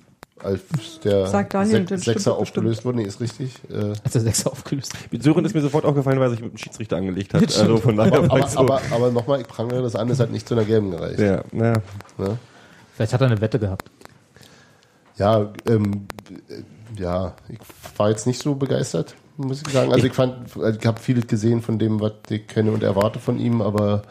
als 0.44 0.62
der 1.04 1.28
Sagt 1.28 1.54
Daniel, 1.54 1.84
stimmt 1.86 2.04
Sechser 2.04 2.36
aufgelöst 2.36 2.84
wurde. 2.84 2.98
Nee, 2.98 3.04
ist 3.04 3.22
richtig. 3.22 3.54
Äh, 3.70 3.94
als 4.04 4.14
der 4.14 4.22
Sechser 4.22 4.52
aufgelöst. 4.52 4.94
Mit 5.12 5.22
Sören 5.22 5.46
ist 5.46 5.54
mir 5.54 5.62
sofort 5.62 5.86
aufgefallen, 5.86 6.20
weil 6.20 6.28
er 6.28 6.32
sich 6.32 6.42
mit 6.42 6.54
dem 6.54 6.58
Schiedsrichter 6.58 6.98
angelegt 6.98 7.34
hat. 7.36 7.42
Also 7.60 7.78
von 7.78 7.96
daher 7.96 8.14
aber 8.18 8.30
war 8.30 8.40
ich 8.40 8.44
aber, 8.46 8.52
so. 8.52 8.60
aber, 8.60 8.82
aber 8.92 9.12
nochmal, 9.12 9.42
ich 9.42 9.48
prangere 9.48 9.84
das 9.84 9.96
an, 9.96 10.10
es 10.10 10.20
hat 10.20 10.32
nicht 10.32 10.48
zu 10.48 10.56
einer 10.56 10.66
gelben 10.66 10.90
gereicht. 10.92 11.20
ja, 11.20 11.44
naja. 11.52 11.82
Ne? 12.18 12.38
Vielleicht 12.96 13.14
hat 13.14 13.22
er 13.22 13.28
eine 13.28 13.40
Wette 13.42 13.60
gehabt. 13.60 13.90
Ja, 15.18 15.52
ähm, 15.68 16.08
äh, 16.50 17.02
ja, 17.02 17.34
ich 17.48 17.60
war 17.98 18.10
jetzt 18.10 18.26
nicht 18.26 18.42
so 18.42 18.56
begeistert, 18.56 19.16
muss 19.38 19.62
ich 19.66 19.72
sagen. 19.72 19.94
Also 19.94 20.08
ich 20.08 20.14
fand, 20.14 20.36
ich 20.80 20.86
habe 20.88 21.00
vieles 21.00 21.28
gesehen 21.28 21.62
von 21.62 21.78
dem, 21.78 22.00
was 22.02 22.14
ich 22.30 22.48
kenne 22.48 22.72
und 22.72 22.82
erwarte 22.84 23.20
von 23.20 23.38
ihm, 23.38 23.62
aber 23.62 24.02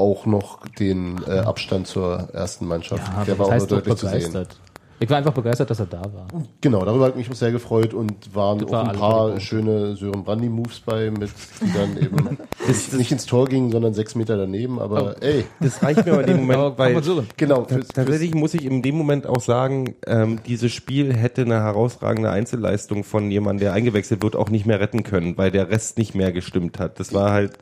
auch 0.00 0.26
noch 0.26 0.66
den 0.78 1.20
äh, 1.28 1.38
Abstand 1.40 1.86
zur 1.86 2.28
ersten 2.32 2.66
Mannschaft. 2.66 3.02
Ja, 3.16 3.24
Der 3.24 3.38
war 3.38 3.46
das 3.46 3.48
auch 3.48 3.52
heißt 3.52 3.70
deutlich 3.70 3.94
zu 3.96 4.06
sehen. 4.06 4.14
begeistert. 4.18 4.56
Ich 5.02 5.08
war 5.08 5.16
einfach 5.16 5.32
begeistert, 5.32 5.70
dass 5.70 5.80
er 5.80 5.86
da 5.86 6.02
war. 6.02 6.26
Genau, 6.60 6.84
darüber 6.84 7.06
hat 7.06 7.16
mich 7.16 7.30
auch 7.30 7.34
sehr 7.34 7.52
gefreut 7.52 7.94
und 7.94 8.34
waren 8.34 8.58
Das 8.58 8.68
auch 8.68 8.72
war 8.72 8.90
ein 8.90 8.98
paar 8.98 9.40
schöne 9.40 9.96
Sören 9.96 10.24
Brandy 10.24 10.50
Moves 10.50 10.80
bei, 10.80 11.10
mit, 11.10 11.30
die 11.62 11.72
dann 11.72 11.96
eben 11.96 12.36
nicht, 12.68 12.92
nicht 12.92 13.10
ins 13.10 13.24
Tor 13.24 13.46
gingen, 13.46 13.70
sondern 13.72 13.94
sechs 13.94 14.14
Meter 14.14 14.36
daneben. 14.36 14.78
Aber 14.78 15.14
Oh. 15.16 15.24
ey, 15.24 15.46
Das 15.58 15.82
reicht 15.82 16.04
mir 16.04 16.12
aber 16.12 16.20
in 16.20 16.26
dem 16.26 16.36
Moment, 16.42 16.58
Aber 16.60 16.76
weil 16.78 17.02
so. 17.02 17.24
genau. 17.38 17.64
Fürs, 17.64 17.88
Tatsächlich 17.88 18.34
muss 18.34 18.52
ich 18.52 18.66
in 18.66 18.82
dem 18.82 18.94
Moment 18.94 19.26
auch 19.26 19.40
sagen, 19.40 19.94
ähm, 20.06 20.40
dieses 20.46 20.70
Spiel 20.70 21.14
hätte 21.16 21.40
eine 21.42 21.62
herausragende 21.62 22.28
Einzelleistung 22.30 23.02
von 23.02 23.30
jemandem, 23.30 23.60
der 23.68 23.72
eingewechselt 23.72 24.22
wird, 24.22 24.36
auch 24.36 24.50
nicht 24.50 24.66
mehr 24.66 24.80
retten 24.80 25.02
können, 25.02 25.38
weil 25.38 25.50
der 25.50 25.70
Rest 25.70 25.96
nicht 25.96 26.14
mehr 26.14 26.30
gestimmt 26.30 26.78
hat. 26.78 27.00
Das 27.00 27.14
war 27.14 27.30
halt, 27.32 27.52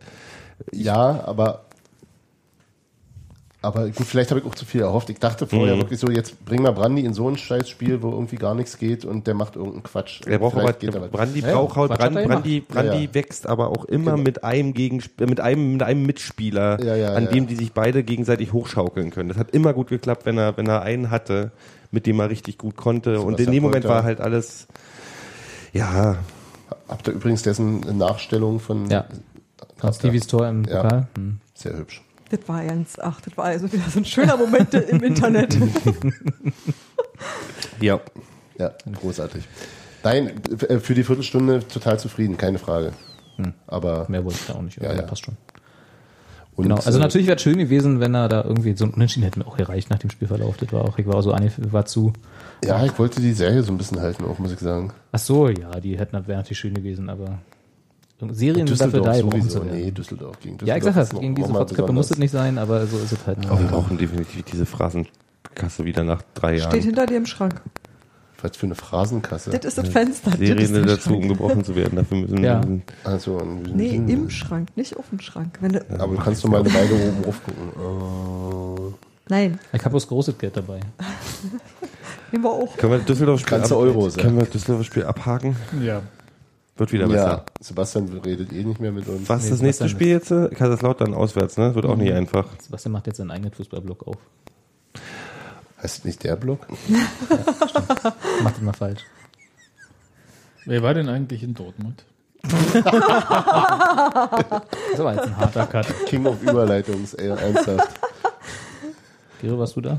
Ja, 0.72 1.22
aber 1.24 1.66
aber 3.60 3.86
gut, 3.88 4.06
vielleicht 4.06 4.30
habe 4.30 4.40
ich 4.40 4.46
auch 4.46 4.54
zu 4.54 4.64
viel 4.64 4.82
erhofft. 4.82 5.10
Ich 5.10 5.18
dachte 5.18 5.46
vorher 5.46 5.74
Mhm. 5.74 5.80
wirklich 5.80 5.98
so, 5.98 6.08
jetzt 6.10 6.44
bring 6.44 6.62
mal 6.62 6.70
Brandy 6.72 7.04
in 7.04 7.12
so 7.12 7.28
ein 7.28 7.36
Scheißspiel, 7.36 8.02
wo 8.02 8.10
irgendwie 8.10 8.36
gar 8.36 8.54
nichts 8.54 8.78
geht 8.78 9.04
und 9.04 9.26
der 9.26 9.34
macht 9.34 9.56
irgendeinen 9.56 9.82
Quatsch. 9.82 10.20
er 10.26 10.38
braucht 10.38 10.56
aber, 10.56 10.68
er. 10.80 11.08
Brandi 11.08 11.40
Ja, 11.40 11.52
braucht 11.54 11.76
halt, 11.76 11.88
Brand, 11.90 12.14
Brandi, 12.14 12.60
gemacht. 12.60 12.68
Brandi 12.68 12.96
Ja, 12.96 13.00
ja. 13.02 13.14
wächst 13.14 13.46
aber 13.48 13.70
auch 13.70 13.84
immer 13.86 14.16
mit 14.16 14.44
einem 14.44 14.74
Gegensp 14.74 15.20
mit 15.20 15.40
einem, 15.40 15.72
mit 15.72 15.82
einem 15.82 16.06
Mitspieler, 16.06 16.80
Ja, 16.84 16.94
ja, 16.94 17.14
an 17.14 17.24
ja. 17.24 17.30
dem 17.30 17.46
die 17.48 17.56
sich 17.56 17.72
beide 17.72 18.04
gegenseitig 18.04 18.52
hochschaukeln 18.52 19.10
können. 19.10 19.28
Das 19.28 19.38
hat 19.38 19.50
immer 19.50 19.72
gut 19.72 19.88
geklappt, 19.88 20.24
wenn 20.24 20.38
er, 20.38 20.56
wenn 20.56 20.66
er 20.68 20.82
einen 20.82 21.10
hatte, 21.10 21.50
mit 21.90 22.06
dem 22.06 22.20
er 22.20 22.30
richtig 22.30 22.58
gut 22.58 22.76
konnte. 22.76 23.20
und 23.20 23.40
in 23.40 23.50
dem 23.50 23.62
Moment 23.62 23.86
war 23.86 24.04
halt 24.04 24.20
alles, 24.20 24.68
ja, 25.72 26.16
Habt 26.86 27.06
ihr 27.08 27.14
übrigens 27.14 27.42
dessen 27.42 27.80
Nachstellung 27.98 28.60
von 28.60 28.88
Ja. 28.90 29.04
Stevies 29.92 30.26
Tor 30.26 30.46
im 30.48 30.64
Ja. 30.64 30.82
Pokal. 30.82 31.08
Hm. 31.16 31.38
sehr 31.54 31.76
hübsch. 31.76 32.02
Das 32.30 32.40
war 32.46 32.64
ganz, 32.64 32.98
ach, 33.00 33.20
das 33.20 33.36
war 33.36 33.46
also 33.46 33.72
wieder 33.72 33.88
so 33.88 34.00
ein 34.00 34.04
schöner 34.04 34.36
Moment 34.36 34.74
im 34.74 35.02
Internet. 35.02 35.56
ja. 37.80 38.00
Ja, 38.58 38.72
großartig. 39.00 39.44
Nein, 40.02 40.40
äh, 40.68 40.78
für 40.78 40.94
die 40.94 41.04
Viertelstunde 41.04 41.66
total 41.66 41.98
zufrieden, 41.98 42.36
keine 42.36 42.58
Frage. 42.58 42.92
Aber 43.66 44.06
Mehr 44.08 44.24
wollte 44.24 44.38
ich 44.40 44.46
da 44.46 44.54
auch 44.54 44.62
nicht. 44.62 44.80
Ja, 44.80 44.90
aber 44.90 45.00
ja. 45.00 45.02
passt 45.02 45.24
schon. 45.24 45.36
und, 46.56 46.64
Genau. 46.64 46.76
Also 46.76 46.98
äh, 46.98 47.00
natürlich 47.00 47.26
wäre 47.26 47.36
es 47.36 47.42
schön 47.42 47.58
gewesen, 47.58 48.00
wenn 48.00 48.14
er 48.14 48.28
da 48.28 48.42
irgendwie 48.42 48.76
so 48.76 48.84
ein 48.84 48.90
Unentschieden 48.94 49.24
hätte 49.24 49.38
mir 49.38 49.46
auch 49.46 49.56
gereicht 49.56 49.90
nach 49.90 49.98
dem 49.98 50.10
Spielverlauf. 50.10 50.56
Das 50.56 50.72
war 50.72 50.84
auch, 50.84 50.98
ich 50.98 51.06
war 51.06 51.16
auch 51.16 51.22
so 51.22 51.32
eine, 51.32 51.52
war 51.70 51.86
zu. 51.86 52.12
Ja, 52.64 52.84
ich 52.84 52.98
wollte 52.98 53.20
die 53.20 53.32
Serie 53.32 53.62
so 53.62 53.72
ein 53.72 53.78
bisschen 53.78 54.00
halten, 54.00 54.24
auch 54.24 54.38
muss 54.38 54.52
ich 54.52 54.58
sagen. 54.58 54.92
Ach 55.12 55.18
so, 55.18 55.48
ja, 55.48 55.78
die 55.80 55.96
hätten 55.98 56.12
wäre 56.26 56.38
natürlich 56.38 56.58
schön 56.58 56.74
gewesen, 56.74 57.08
aber 57.10 57.38
Serien 58.30 58.66
sind 58.66 58.80
dafür 58.80 59.00
Düsseldorf 59.00 59.16
da, 59.16 59.22
brauchen 59.22 59.30
sowieso. 59.42 59.60
zu 59.60 59.66
werden. 59.66 59.78
Nee, 59.80 59.90
Düsseldorf 59.92 60.40
gegen 60.40 60.58
Ja, 60.64 60.76
ich 60.76 60.82
Düsseldorf. 60.82 61.06
sag 61.06 61.12
noch- 61.14 61.20
gegen 61.20 61.34
diese 61.36 61.48
Fortskrippe 61.48 61.92
muss 61.92 62.10
es 62.10 62.18
nicht 62.18 62.30
sein, 62.32 62.58
aber 62.58 62.86
so 62.86 62.96
ist 62.98 63.12
es 63.12 63.26
halt. 63.26 63.38
Aber 63.48 63.60
wir 63.60 63.68
brauchen 63.68 63.96
definitiv 63.98 64.42
diese 64.44 64.66
Phrasenkasse 64.66 65.84
wieder 65.84 66.02
nach 66.04 66.22
drei 66.34 66.56
Jahren. 66.56 66.70
Steht 66.70 66.84
hinter 66.84 67.06
dir 67.06 67.16
im 67.18 67.26
Schrank. 67.26 67.60
Was 68.40 68.56
für 68.56 68.66
eine 68.66 68.76
Phrasenkasse. 68.76 69.50
Das 69.50 69.64
ist 69.64 69.78
das 69.78 69.88
Fenster. 69.88 70.30
Das 70.30 70.38
ist 70.40 70.46
Serien 70.46 70.72
der 70.72 70.82
dazu, 70.82 71.10
Schrank. 71.10 71.22
um 71.22 71.28
gebrochen 71.28 71.64
zu 71.64 71.74
werden. 71.74 71.96
Dafür 71.96 72.18
müssen 72.18 72.42
Ja. 72.44 72.60
Also, 73.04 73.40
Nee, 73.74 73.96
im 73.96 74.30
Schrank, 74.30 74.68
nicht 74.76 74.96
auf 74.96 75.08
dem 75.10 75.18
Schrank. 75.20 75.58
Wenn 75.60 75.72
du, 75.72 75.84
Aber 75.98 76.14
du 76.14 76.22
kannst 76.22 76.44
doch 76.44 76.48
mal 76.48 76.60
eine 76.60 76.72
Weile 76.72 76.94
oben 76.94 77.24
rauf 77.24 77.40
gucken. 77.44 77.68
Oh. 77.82 78.94
nein, 79.28 79.58
Ich 79.72 79.80
habe 79.80 79.90
bloß 79.90 80.06
großes 80.06 80.38
Geld 80.38 80.56
dabei. 80.56 80.78
nehmen 82.32 82.44
wir 82.44 82.50
auch. 82.50 82.76
Können 82.76 82.92
wir 82.92 82.98
Düsseldorf 83.00 83.40
Spiel, 83.40 83.58
Ganze 83.58 83.76
Euros, 83.76 84.14
ja. 84.16 84.22
können 84.22 84.36
wir 84.38 84.46
Düsseldorf 84.46 84.84
Spiel 84.86 85.04
abhaken? 85.04 85.56
Ja. 85.82 86.02
Wird 86.78 86.92
wieder 86.92 87.06
Ja, 87.06 87.12
besser. 87.12 87.44
Sebastian 87.60 88.08
redet 88.24 88.52
eh 88.52 88.64
nicht 88.64 88.80
mehr 88.80 88.92
mit 88.92 89.06
uns. 89.08 89.28
Was 89.28 89.40
ist 89.40 89.44
Nee, 89.44 89.50
das 89.50 89.60
nächste 89.62 89.88
Spiel 89.88 90.08
jetzt? 90.08 90.28
Kaiserslautern 90.30 91.12
auswärts, 91.12 91.56
ne? 91.58 91.74
Wird 91.74 91.84
auch 91.84 91.96
nicht 91.96 92.12
einfach. 92.12 92.46
Sebastian 92.62 92.92
macht 92.92 93.06
jetzt 93.08 93.16
seinen 93.18 93.30
eigenen 93.32 93.52
Fußballblock 93.52 94.06
auf. 94.06 94.16
Heißt 95.82 96.04
nicht 96.04 96.24
der 96.24 96.34
Block? 96.36 96.66
Macht 98.42 98.58
ihn 98.58 98.64
mal 98.64 98.72
falsch. 98.72 99.02
Wer 100.64 100.82
war 100.82 100.92
denn 100.94 101.08
eigentlich 101.08 101.42
in 101.42 101.54
Dortmund? 101.54 102.04
Das 104.92 105.04
war 105.04 105.14
jetzt 105.14 105.26
ein 105.26 105.36
harter 105.36 105.66
Cut. 105.66 105.86
King 106.06 106.26
of 106.26 106.42
Überleitungs, 106.42 107.14
ey, 107.14 107.28
ernsthaft. 107.28 107.88
Gero, 109.40 109.58
warst 109.58 109.76
du 109.76 109.80
da? 109.80 109.98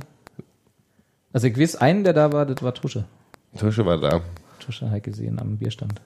Also 1.31 1.47
ich 1.47 1.57
weiß, 1.57 1.75
einen, 1.77 2.03
der 2.03 2.13
da 2.13 2.31
war, 2.33 2.45
das 2.45 2.61
war 2.63 2.73
Tusche. 2.73 3.05
Tusche 3.57 3.85
war 3.85 3.97
da. 3.99 4.21
Tusche 4.59 4.87
habe 4.87 4.97
ich 4.97 5.03
gesehen 5.03 5.39
am 5.39 5.57
Bierstand. 5.57 6.01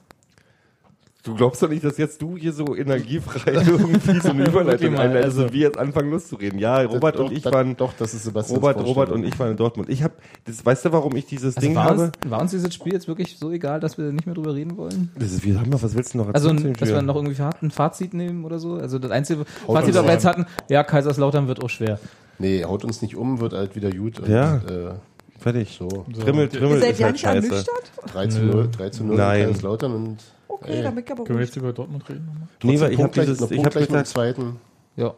Du 1.24 1.34
glaubst 1.34 1.62
doch 1.62 1.70
nicht, 1.70 1.82
dass 1.82 1.96
jetzt 1.96 2.20
du 2.20 2.36
hier 2.36 2.52
so 2.52 2.76
energiefrei 2.76 3.52
irgendwie 3.66 4.20
so 4.20 4.28
eine 4.28 4.46
Überleitung 4.46 4.94
einleitest 4.94 5.24
also- 5.38 5.44
und 5.44 5.52
wir 5.54 5.60
jetzt 5.60 5.78
anfangen 5.78 6.10
loszureden. 6.10 6.58
Ja, 6.58 6.82
Robert 6.82 7.18
doch, 7.18 7.24
und 7.24 7.32
ich 7.32 7.42
das, 7.42 7.52
waren, 7.52 7.74
Doch, 7.78 7.94
das 7.98 8.12
ist 8.12 8.24
Sebastian. 8.24 8.58
Robert, 8.60 8.84
Robert 8.84 9.10
und 9.10 9.24
ich 9.24 9.38
waren 9.38 9.52
in 9.52 9.56
Dortmund. 9.56 9.88
Ich 9.88 10.02
hab, 10.02 10.12
das, 10.44 10.64
weißt 10.64 10.84
du, 10.84 10.92
warum 10.92 11.16
ich 11.16 11.24
dieses 11.24 11.56
Also 11.56 11.66
Ding 11.66 11.74
war, 11.74 11.84
habe? 11.84 12.02
uns, 12.02 12.12
war 12.28 12.40
uns 12.42 12.50
dieses 12.50 12.74
Spiel 12.74 12.92
jetzt 12.92 13.08
wirklich 13.08 13.38
so 13.38 13.50
egal, 13.50 13.80
dass 13.80 13.96
wir 13.96 14.12
nicht 14.12 14.26
mehr 14.26 14.34
drüber 14.34 14.54
reden 14.54 14.76
wollen? 14.76 15.10
Das 15.18 15.32
ist, 15.32 15.42
wie, 15.44 15.52
sag 15.52 15.66
mal, 15.66 15.82
was 15.82 15.94
willst 15.94 16.12
du 16.12 16.18
noch 16.18 16.34
Also, 16.34 16.50
erzählen 16.50 16.74
dem 16.74 16.76
dass 16.78 16.88
wir 16.90 17.00
noch 17.00 17.16
irgendwie 17.16 17.42
ein 17.62 17.70
Fazit 17.70 18.12
nehmen 18.12 18.44
oder 18.44 18.58
so? 18.58 18.74
Also 18.74 18.98
das 18.98 19.10
einzige 19.10 19.46
Haut 19.66 19.76
Fazit, 19.78 19.94
das 19.94 20.04
wir 20.04 20.12
jetzt 20.12 20.26
hatten, 20.26 20.44
ja, 20.68 20.84
Kaiserslautern 20.84 21.48
wird 21.48 21.64
auch 21.64 21.70
schwer. 21.70 21.98
Nee, 22.38 22.64
haut 22.64 22.84
uns 22.84 23.00
nicht 23.00 23.16
um, 23.16 23.40
wird 23.40 23.54
halt 23.54 23.76
wieder 23.76 23.90
gut. 23.90 24.20
Und, 24.20 24.28
Ja. 24.28 24.56
Äh, 24.56 24.94
Fertig. 25.38 25.76
so. 25.78 25.88
Trimmel, 25.88 26.48
Trimmel 26.48 26.76
Ihr 26.76 26.80
seid 26.80 26.90
ist 26.92 26.98
ja 26.98 27.06
halt 27.06 27.12
nicht 27.14 27.22
scheiße. 27.22 27.46
ernüchtert? 27.48 27.92
3 28.12 28.26
zu 28.26 28.40
0, 28.42 28.68
3 28.76 28.90
zu 28.90 29.04
0 29.04 29.16
Nein. 29.16 29.46
Kaiserslautern 29.46 29.92
und 29.94 30.16
Bin 30.64 30.80
ich 30.80 30.86
aber 30.86 31.24
Können 31.24 31.38
wir 31.38 31.44
jetzt 31.44 31.56
über 31.56 31.72
Dortgleich 31.72 32.08
reden 32.08 32.26
nochmal? 32.26 32.48
Nee, 32.62 32.80
weil 32.80 32.92
ich 32.92 33.00
habe 33.00 33.20
dieses, 33.20 33.40
noch 33.40 33.50
ich 33.50 33.64
habe 33.64 33.78
gesagt, 33.78 34.06
zweiten. 34.08 34.60
Ja. 34.96 35.14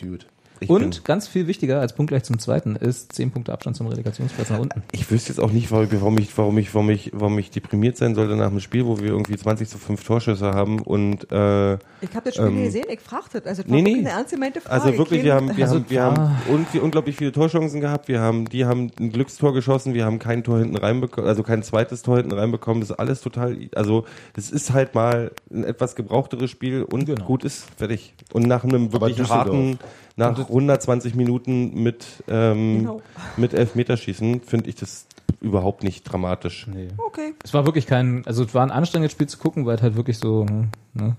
Gut. 0.00 0.26
Ich 0.60 0.68
Und 0.70 1.04
ganz 1.04 1.28
viel 1.28 1.46
wichtiger 1.46 1.80
als 1.80 1.92
punktgleich 1.94 2.24
zum 2.24 2.38
zweiten 2.38 2.76
ist 2.76 3.12
10 3.12 3.30
Punkte 3.30 3.52
Abstand 3.52 3.76
zum 3.76 3.86
Relegationsplatz 3.86 4.50
nach 4.50 4.58
unten. 4.58 4.82
Ich 4.92 5.10
wüsste 5.10 5.30
jetzt 5.32 5.38
auch 5.40 5.52
nicht, 5.52 5.70
warum 5.70 5.84
ich, 5.86 5.92
warum 5.92 6.18
ich, 6.18 6.36
warum 6.36 6.58
ich, 6.58 6.74
warum 6.74 6.90
ich, 6.90 7.10
warum 7.14 7.38
ich 7.38 7.50
deprimiert 7.50 7.96
sein 7.96 8.14
sollte 8.14 8.34
nach 8.36 8.48
einem 8.48 8.60
Spiel, 8.60 8.84
wo 8.86 8.98
wir 8.98 9.06
irgendwie 9.08 9.36
20 9.36 9.68
zu 9.68 9.78
5 9.78 10.02
Torschüsse 10.04 10.52
haben 10.54 10.80
und 10.80 11.30
äh, 11.30 11.74
Ich 11.74 11.78
habe 12.14 12.24
das 12.24 12.34
Spiel 12.34 12.46
Ähm, 12.48 12.64
gesehen, 12.64 12.86
ich 12.90 13.00
fragte 13.00 13.40
das. 13.40 13.48
Also, 13.50 13.62
das 13.62 13.70
nee, 13.70 13.76
war 13.78 13.82
nee. 13.82 13.90
wirklich 13.90 14.06
eine 14.06 14.16
ernst 14.18 14.32
gemeinte 14.32 14.60
Frage. 14.60 14.82
Also 14.82 14.98
wirklich, 14.98 15.22
wir 15.22 15.34
haben, 15.34 15.56
wir 15.56 15.64
Also 15.64 15.76
haben, 15.76 15.84
wir 15.88 16.00
war- 16.00 16.16
haben 16.16 16.36
und 16.54 16.74
wir 16.74 16.82
unglaublich 16.82 17.16
viele 17.16 17.32
Torchancen 17.32 17.80
gehabt. 17.80 18.08
Wir 18.08 18.20
haben, 18.20 18.48
die 18.48 18.64
haben 18.64 18.90
ein 18.98 19.10
Glückstor 19.12 19.52
geschossen. 19.54 19.94
Wir 19.94 20.04
haben 20.04 20.18
kein 20.18 20.42
Tor 20.44 20.58
hinten 20.58 20.76
reinbekommen, 20.76 21.28
also 21.28 21.42
kein 21.42 21.62
zweites 21.62 22.02
Tor 22.02 22.16
hinten 22.16 22.32
reinbekommen. 22.32 22.80
Das 22.80 22.90
ist 22.90 22.96
alles 22.98 23.20
total, 23.20 23.56
also 23.74 24.04
das 24.34 24.50
ist 24.50 24.72
halt 24.72 24.94
mal 24.94 25.30
ein 25.52 25.64
etwas 25.64 25.94
gebrauchteres 25.94 26.50
Spiel 26.50 26.82
und 26.82 27.06
Genau. 27.06 27.24
gut 27.24 27.44
ist 27.44 27.64
fertig. 27.76 28.14
Und 28.32 28.46
nach 28.46 28.64
einem 28.64 28.92
wirklich 28.92 29.18
harten, 29.28 29.78
nach 30.18 30.38
120 30.38 31.14
Minuten 31.14 31.82
mit 31.82 32.04
ähm, 32.28 32.78
Genau. 32.80 33.02
mit 33.36 33.54
Elfmeterschießen 33.54 34.40
finde 34.42 34.68
ich 34.68 34.76
das 34.76 35.06
überhaupt 35.40 35.84
nicht 35.84 36.02
dramatisch. 36.04 36.66
Nee. 36.66 36.88
Okay. 36.98 37.34
Es 37.44 37.54
war 37.54 37.64
wirklich 37.64 37.86
kein, 37.86 38.26
also 38.26 38.44
es 38.44 38.54
war 38.54 38.62
ein 38.62 38.70
anstrengendes 38.72 39.12
Spiel 39.12 39.28
zu 39.28 39.38
gucken, 39.38 39.64
weil 39.66 39.76
es 39.76 39.82
halt 39.82 39.96
wirklich 39.96 40.18
so, 40.18 40.44
ne? 40.94 41.16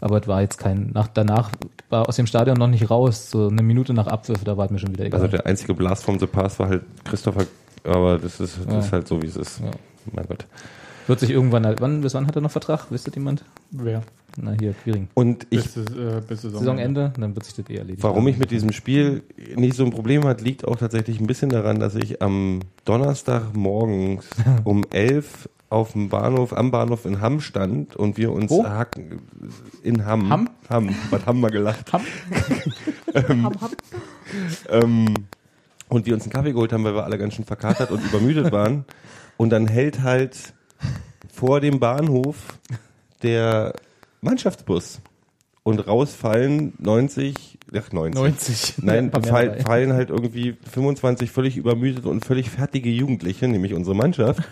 Aber 0.00 0.20
es 0.20 0.26
war 0.26 0.40
jetzt 0.40 0.58
kein, 0.58 0.90
nach, 0.92 1.06
danach 1.06 1.50
war 1.88 2.08
aus 2.08 2.16
dem 2.16 2.26
Stadion 2.26 2.56
noch 2.56 2.66
nicht 2.66 2.90
raus, 2.90 3.30
so 3.30 3.46
eine 3.48 3.62
Minute 3.62 3.94
nach 3.94 4.08
Abpfiff, 4.08 4.42
da 4.42 4.56
war 4.56 4.64
es 4.64 4.72
mir 4.72 4.80
schon 4.80 4.92
wieder 4.92 5.04
egal. 5.04 5.20
Also 5.20 5.30
der 5.30 5.46
einzige 5.46 5.74
Blast 5.74 6.02
from 6.02 6.18
the 6.18 6.26
Past 6.26 6.58
war 6.58 6.68
halt 6.68 6.82
Christopher, 7.04 7.46
aber 7.84 8.18
das 8.18 8.40
ist, 8.40 8.58
das 8.66 8.72
Ja. 8.72 8.78
ist 8.80 8.92
halt 8.92 9.06
so, 9.06 9.22
wie 9.22 9.26
es 9.26 9.36
ist. 9.36 9.60
Ja. 9.60 9.70
Mein 10.12 10.26
Gott. 10.26 10.44
Wird 11.06 11.20
sich 11.20 11.30
irgendwann, 11.30 11.66
halt- 11.66 11.80
wann, 11.80 12.00
bis 12.00 12.14
wann 12.14 12.26
hat 12.26 12.36
er 12.36 12.42
noch 12.42 12.50
Vertrag? 12.50 12.86
Wisst 12.90 13.06
ihr 13.08 13.12
jemand? 13.14 13.44
Wer? 13.70 14.02
Na 14.40 14.52
hier, 14.58 14.72
Quiring. 14.72 15.08
Und 15.14 15.46
ich 15.50 15.62
Bis, 15.64 15.76
äh, 15.76 16.22
bis 16.26 16.42
Saisonende. 16.42 16.58
Saisonende, 16.58 17.12
dann 17.18 17.34
wird 17.34 17.44
sich 17.44 17.54
das 17.54 17.68
eh 17.68 17.76
erledigt. 17.76 18.02
Warum 18.02 18.26
ich 18.28 18.38
mit 18.38 18.50
diesem 18.50 18.72
Spiel 18.72 19.22
nicht 19.56 19.74
so 19.76 19.84
ein 19.84 19.90
Problem 19.90 20.24
hat, 20.24 20.40
liegt 20.40 20.66
auch 20.66 20.76
tatsächlich 20.76 21.20
ein 21.20 21.26
bisschen 21.26 21.50
daran, 21.50 21.80
dass 21.80 21.94
ich 21.96 22.22
am 22.22 22.60
Donnerstag 22.86 23.54
morgens 23.54 24.26
um 24.64 24.84
elf 24.90 25.48
auf 25.68 25.92
dem 25.92 26.08
Bahnhof, 26.08 26.52
am 26.56 26.70
Bahnhof 26.70 27.04
in 27.06 27.20
Hamm 27.20 27.40
stand 27.40 27.96
und 27.96 28.16
wir 28.18 28.32
uns 28.32 28.50
Wo? 28.50 28.64
hacken, 28.64 29.20
in 29.82 30.04
Hamm. 30.04 30.30
Hamm? 30.30 30.50
Hamm. 30.68 30.94
Was 31.10 31.24
haben 31.26 31.40
wir 31.40 31.50
gelacht? 31.50 31.92
Hamm? 31.92 32.02
Hab, 33.44 33.60
hab. 33.60 33.70
Ähm, 34.70 35.14
und 35.88 36.06
wir 36.06 36.14
uns 36.14 36.22
einen 36.24 36.32
Kaffee 36.32 36.52
geholt 36.52 36.72
haben, 36.72 36.84
weil 36.84 36.94
wir 36.94 37.04
alle 37.04 37.18
ganz 37.18 37.34
schön 37.34 37.44
verkatert 37.44 37.90
und 37.90 38.02
übermüdet 38.04 38.50
waren. 38.52 38.84
Und 39.36 39.50
dann 39.50 39.66
hält 39.66 40.02
halt 40.02 40.54
vor 41.32 41.60
dem 41.60 41.80
Bahnhof 41.80 42.58
der 43.22 43.74
Mannschaftsbus. 44.20 45.00
Und 45.64 45.86
rausfallen 45.86 46.72
90, 46.78 47.58
ach 47.76 47.92
90. 47.92 48.14
90. 48.20 48.74
Nein, 48.82 49.12
Ja, 49.14 49.22
fall, 49.22 49.60
fallen 49.60 49.92
halt 49.92 50.10
irgendwie 50.10 50.56
25 50.68 51.30
völlig 51.30 51.56
übermüdete 51.56 52.08
und 52.08 52.24
völlig 52.24 52.50
fertige 52.50 52.90
Jugendliche, 52.90 53.46
nämlich 53.46 53.72
unsere 53.72 53.94
Mannschaft, 53.94 54.42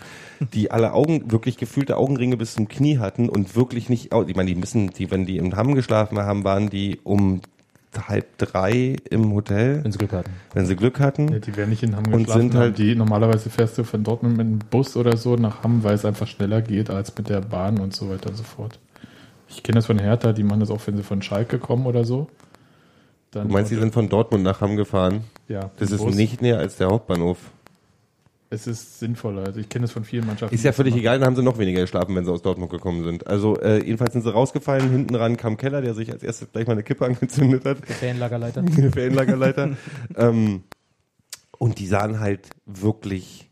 die 0.53 0.71
alle 0.71 0.93
Augen, 0.93 1.29
wirklich 1.29 1.57
gefühlte 1.57 1.97
Augenringe 1.97 2.37
bis 2.37 2.53
zum 2.53 2.69
Knie 2.69 2.97
hatten 2.97 3.27
und 3.27 3.57
wirklich 3.57 3.89
nicht, 3.89 4.13
ich 4.13 4.35
meine, 4.37 4.49
die 4.49 4.55
müssen, 4.55 4.91
die, 4.91 5.11
wenn 5.11 5.25
die 5.25 5.35
im 5.35 5.53
Hamm 5.53 5.75
geschlafen 5.75 6.17
haben, 6.17 6.45
waren 6.45 6.69
die 6.69 7.01
um 7.03 7.41
halb 8.07 8.37
drei 8.37 8.95
im 9.09 9.33
Hotel, 9.33 9.83
Wenn 9.83 9.91
sie 9.91 9.97
Glück 9.97 10.13
hatten. 10.13 10.31
wenn 10.53 10.65
sie 10.65 10.75
Glück 10.75 10.99
hatten. 10.99 11.27
Ja, 11.31 11.39
die 11.39 11.55
werden 11.57 11.69
nicht 11.71 11.83
in 11.83 11.95
Hamm 11.95 12.05
Und 12.07 12.19
geschlafen 12.23 12.41
sind 12.51 12.55
halt- 12.55 12.77
die 12.77 12.95
normalerweise 12.95 13.49
fährst 13.49 13.77
du 13.77 13.83
von 13.83 14.03
Dortmund 14.03 14.37
mit 14.37 14.45
einem 14.47 14.59
Bus 14.59 14.95
oder 14.95 15.17
so 15.17 15.35
nach 15.35 15.63
Hamm, 15.63 15.83
weil 15.83 15.95
es 15.95 16.05
einfach 16.05 16.27
schneller 16.27 16.61
geht 16.61 16.89
als 16.89 17.15
mit 17.17 17.29
der 17.29 17.41
Bahn 17.41 17.79
und 17.79 17.93
so 17.93 18.09
weiter 18.09 18.29
und 18.29 18.35
so 18.37 18.43
fort. 18.43 18.79
Ich 19.49 19.63
kenne 19.63 19.75
das 19.75 19.85
von 19.87 19.99
Hertha, 19.99 20.31
die 20.31 20.43
machen 20.43 20.61
das 20.61 20.71
auch, 20.71 20.79
wenn 20.85 20.95
sie 20.95 21.03
von 21.03 21.21
Schalke 21.21 21.59
kommen 21.59 21.85
oder 21.85 22.05
so. 22.05 22.27
Dann 23.31 23.47
Du 23.47 23.53
meinst, 23.53 23.71
die 23.71 23.75
sind 23.75 23.93
von 23.93 24.07
Dortmund 24.09 24.43
nach 24.43 24.61
Hamm 24.61 24.75
gefahren? 24.77 25.25
ja, 25.47 25.71
Das 25.77 25.91
ist 25.91 26.01
Bus. 26.03 26.15
nicht 26.15 26.41
näher 26.41 26.57
als 26.59 26.77
der 26.77 26.87
Hauptbahnhof. 26.87 27.37
Es 28.53 28.67
ist 28.67 28.99
sinnvoller. 28.99 29.45
Also 29.45 29.61
ich 29.61 29.69
kenne 29.69 29.83
das 29.83 29.93
von 29.93 30.03
vielen 30.03 30.27
Mannschaften. 30.27 30.53
Ist 30.53 30.65
ja 30.65 30.73
völlig 30.73 30.93
egal, 30.93 31.17
dann 31.19 31.27
haben 31.27 31.35
sie 31.37 31.41
noch 31.41 31.57
weniger 31.57 31.79
geschlafen, 31.79 32.13
wenn 32.15 32.25
sie 32.25 32.31
aus 32.31 32.41
Dortmund 32.41 32.69
gekommen 32.69 33.05
sind. 33.05 33.25
Also 33.25 33.57
äh, 33.57 33.77
jedenfalls 33.77 34.11
sind 34.11 34.23
sie 34.23 34.33
rausgefallen, 34.33 34.91
hinten 34.91 35.15
ran 35.15 35.37
kam 35.37 35.55
Keller, 35.55 35.81
der 35.81 35.93
sich 35.93 36.11
als 36.11 36.21
erstes 36.21 36.51
gleich 36.51 36.67
mal 36.67 36.73
eine 36.73 36.83
Kippe 36.83 37.05
angezündet 37.07 37.63
hat. 37.63 37.87
Der 37.87 37.95
Ferienlagerleiter. 37.95 38.63
Ferienlagerleiter. 38.91 39.77
ähm, 40.17 40.63
und 41.57 41.79
die 41.79 41.87
sahen 41.87 42.19
halt 42.19 42.49
wirklich 42.65 43.49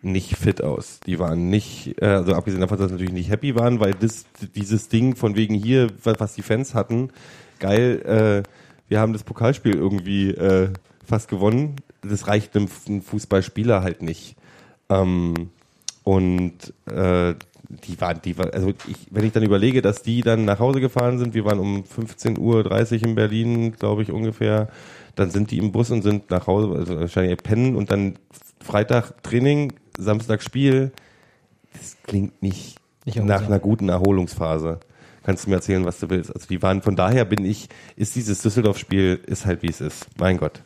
nicht 0.00 0.36
fit 0.36 0.62
aus. 0.62 1.00
Die 1.04 1.18
waren 1.18 1.50
nicht, 1.50 2.00
äh, 2.00 2.06
also 2.06 2.34
abgesehen 2.34 2.60
davon, 2.60 2.78
dass 2.78 2.86
sie 2.86 2.92
natürlich 2.92 3.14
nicht 3.14 3.30
happy 3.30 3.56
waren, 3.56 3.80
weil 3.80 3.94
das, 3.94 4.26
dieses 4.54 4.88
Ding 4.88 5.16
von 5.16 5.34
wegen 5.34 5.56
hier, 5.56 5.88
was, 6.04 6.20
was 6.20 6.34
die 6.34 6.42
Fans 6.42 6.72
hatten, 6.72 7.10
geil, 7.58 8.44
äh, 8.46 8.48
wir 8.88 9.00
haben 9.00 9.12
das 9.12 9.24
Pokalspiel 9.24 9.74
irgendwie 9.74 10.30
äh, 10.30 10.68
fast 11.04 11.28
gewonnen. 11.28 11.76
Das 12.08 12.26
reicht 12.26 12.56
einem, 12.56 12.68
Fußballspieler 12.68 13.82
halt 13.82 14.02
nicht. 14.02 14.36
Ähm, 14.88 15.50
und 16.04 16.72
äh, 16.86 17.34
die 17.68 18.00
waren, 18.00 18.20
die 18.22 18.38
war, 18.38 18.52
also 18.54 18.68
ich, 18.86 18.96
wenn 19.10 19.24
ich 19.24 19.32
dann 19.32 19.42
überlege, 19.42 19.82
dass 19.82 20.02
die 20.02 20.20
dann 20.22 20.44
nach 20.44 20.60
Hause 20.60 20.80
gefahren 20.80 21.18
sind, 21.18 21.34
wir 21.34 21.44
waren 21.44 21.58
um 21.58 21.82
15.30 21.82 22.38
Uhr 22.38 23.06
in 23.08 23.14
Berlin, 23.14 23.72
glaube 23.72 24.02
ich 24.02 24.12
ungefähr, 24.12 24.68
dann 25.16 25.30
sind 25.30 25.50
die 25.50 25.58
im 25.58 25.72
Bus 25.72 25.90
und 25.90 26.02
sind 26.02 26.30
nach 26.30 26.46
Hause, 26.46 26.76
also 26.76 27.00
wahrscheinlich 27.00 27.38
pennen 27.38 27.74
und 27.74 27.90
dann 27.90 28.18
Freitag 28.60 29.22
Training, 29.22 29.72
Samstag 29.98 30.42
Spiel. 30.42 30.92
Das 31.72 31.96
klingt 32.06 32.42
nicht, 32.42 32.76
Nicht 33.04 33.16
nach 33.16 33.24
erholsam. 33.24 33.46
einer 33.46 33.58
guten 33.60 33.88
Erholungsphase. 33.88 34.80
Kannst 35.24 35.46
du 35.46 35.50
mir 35.50 35.56
erzählen, 35.56 35.84
was 35.84 35.98
du 35.98 36.08
willst. 36.08 36.32
Also 36.32 36.46
die 36.46 36.62
waren, 36.62 36.82
von 36.82 36.94
daher 36.94 37.24
bin 37.24 37.44
ich, 37.44 37.68
ist 37.96 38.14
dieses 38.14 38.42
Düsseldorf-Spiel, 38.42 39.20
ist 39.26 39.44
halt 39.44 39.62
wie 39.62 39.68
es 39.70 39.80
ist. 39.80 40.06
Mein 40.18 40.36
Gott. 40.38 40.62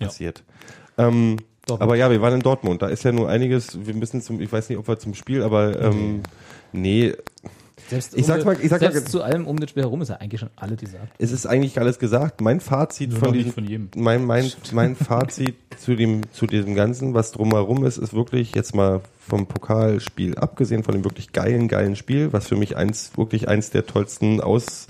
Ja. 0.00 0.06
Passiert. 0.06 0.42
Ähm, 0.96 1.36
Dortmund. 1.66 1.82
aber 1.82 1.96
ja, 1.96 2.10
wir 2.10 2.20
waren 2.22 2.34
in 2.34 2.40
Dortmund. 2.40 2.82
Da 2.82 2.88
ist 2.88 3.04
ja 3.04 3.12
nur 3.12 3.28
einiges. 3.28 3.84
Wir 3.86 3.94
müssen 3.94 4.22
zum, 4.22 4.40
ich 4.40 4.50
weiß 4.50 4.68
nicht, 4.68 4.78
ob 4.78 4.88
wir 4.88 4.98
zum 4.98 5.14
Spiel, 5.14 5.42
aber 5.42 5.78
ähm, 5.80 6.22
nee, 6.72 7.12
Selbst 7.88 8.16
Ich 8.16 8.26
sag's 8.26 8.40
um- 8.44 8.46
mal- 8.52 8.56
ich 8.62 8.70
mal- 8.70 8.78
selbst 8.80 9.08
zu 9.10 9.22
allem 9.22 9.46
um 9.46 9.58
das 9.60 9.70
Spiel 9.70 9.82
herum 9.82 10.02
ist 10.02 10.08
ja 10.08 10.16
eigentlich 10.16 10.40
schon 10.40 10.50
alle 10.56 10.76
gesagt. 10.76 11.08
es 11.18 11.32
ist 11.32 11.46
eigentlich 11.46 11.78
alles 11.78 11.98
gesagt. 11.98 12.40
Mein 12.40 12.60
Fazit 12.60 13.10
Nur 13.10 13.18
von 13.20 13.32
diesem, 13.32 13.52
von 13.52 13.64
jedem. 13.64 13.90
mein 13.96 14.24
mein 14.24 14.50
mein 14.72 14.94
Fazit 14.96 15.54
zu 15.78 15.94
dem 15.94 16.22
zu 16.32 16.46
diesem 16.46 16.74
ganzen, 16.74 17.14
was 17.14 17.32
drumherum 17.32 17.84
ist, 17.84 17.96
ist 17.98 18.12
wirklich 18.14 18.54
jetzt 18.54 18.74
mal 18.74 19.00
vom 19.26 19.46
Pokalspiel 19.46 20.36
abgesehen 20.36 20.82
von 20.84 20.94
dem 20.94 21.04
wirklich 21.04 21.32
geilen 21.32 21.68
geilen 21.68 21.96
Spiel, 21.96 22.32
was 22.32 22.46
für 22.48 22.56
mich 22.56 22.76
eins 22.76 23.12
wirklich 23.16 23.48
eins 23.48 23.70
der 23.70 23.86
tollsten 23.86 24.40
Aus 24.40 24.86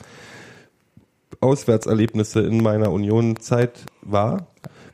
Auswärtserlebnisse 1.41 2.41
in 2.41 2.63
meiner 2.63 2.91
Union-Zeit 2.91 3.85
war, 4.03 4.49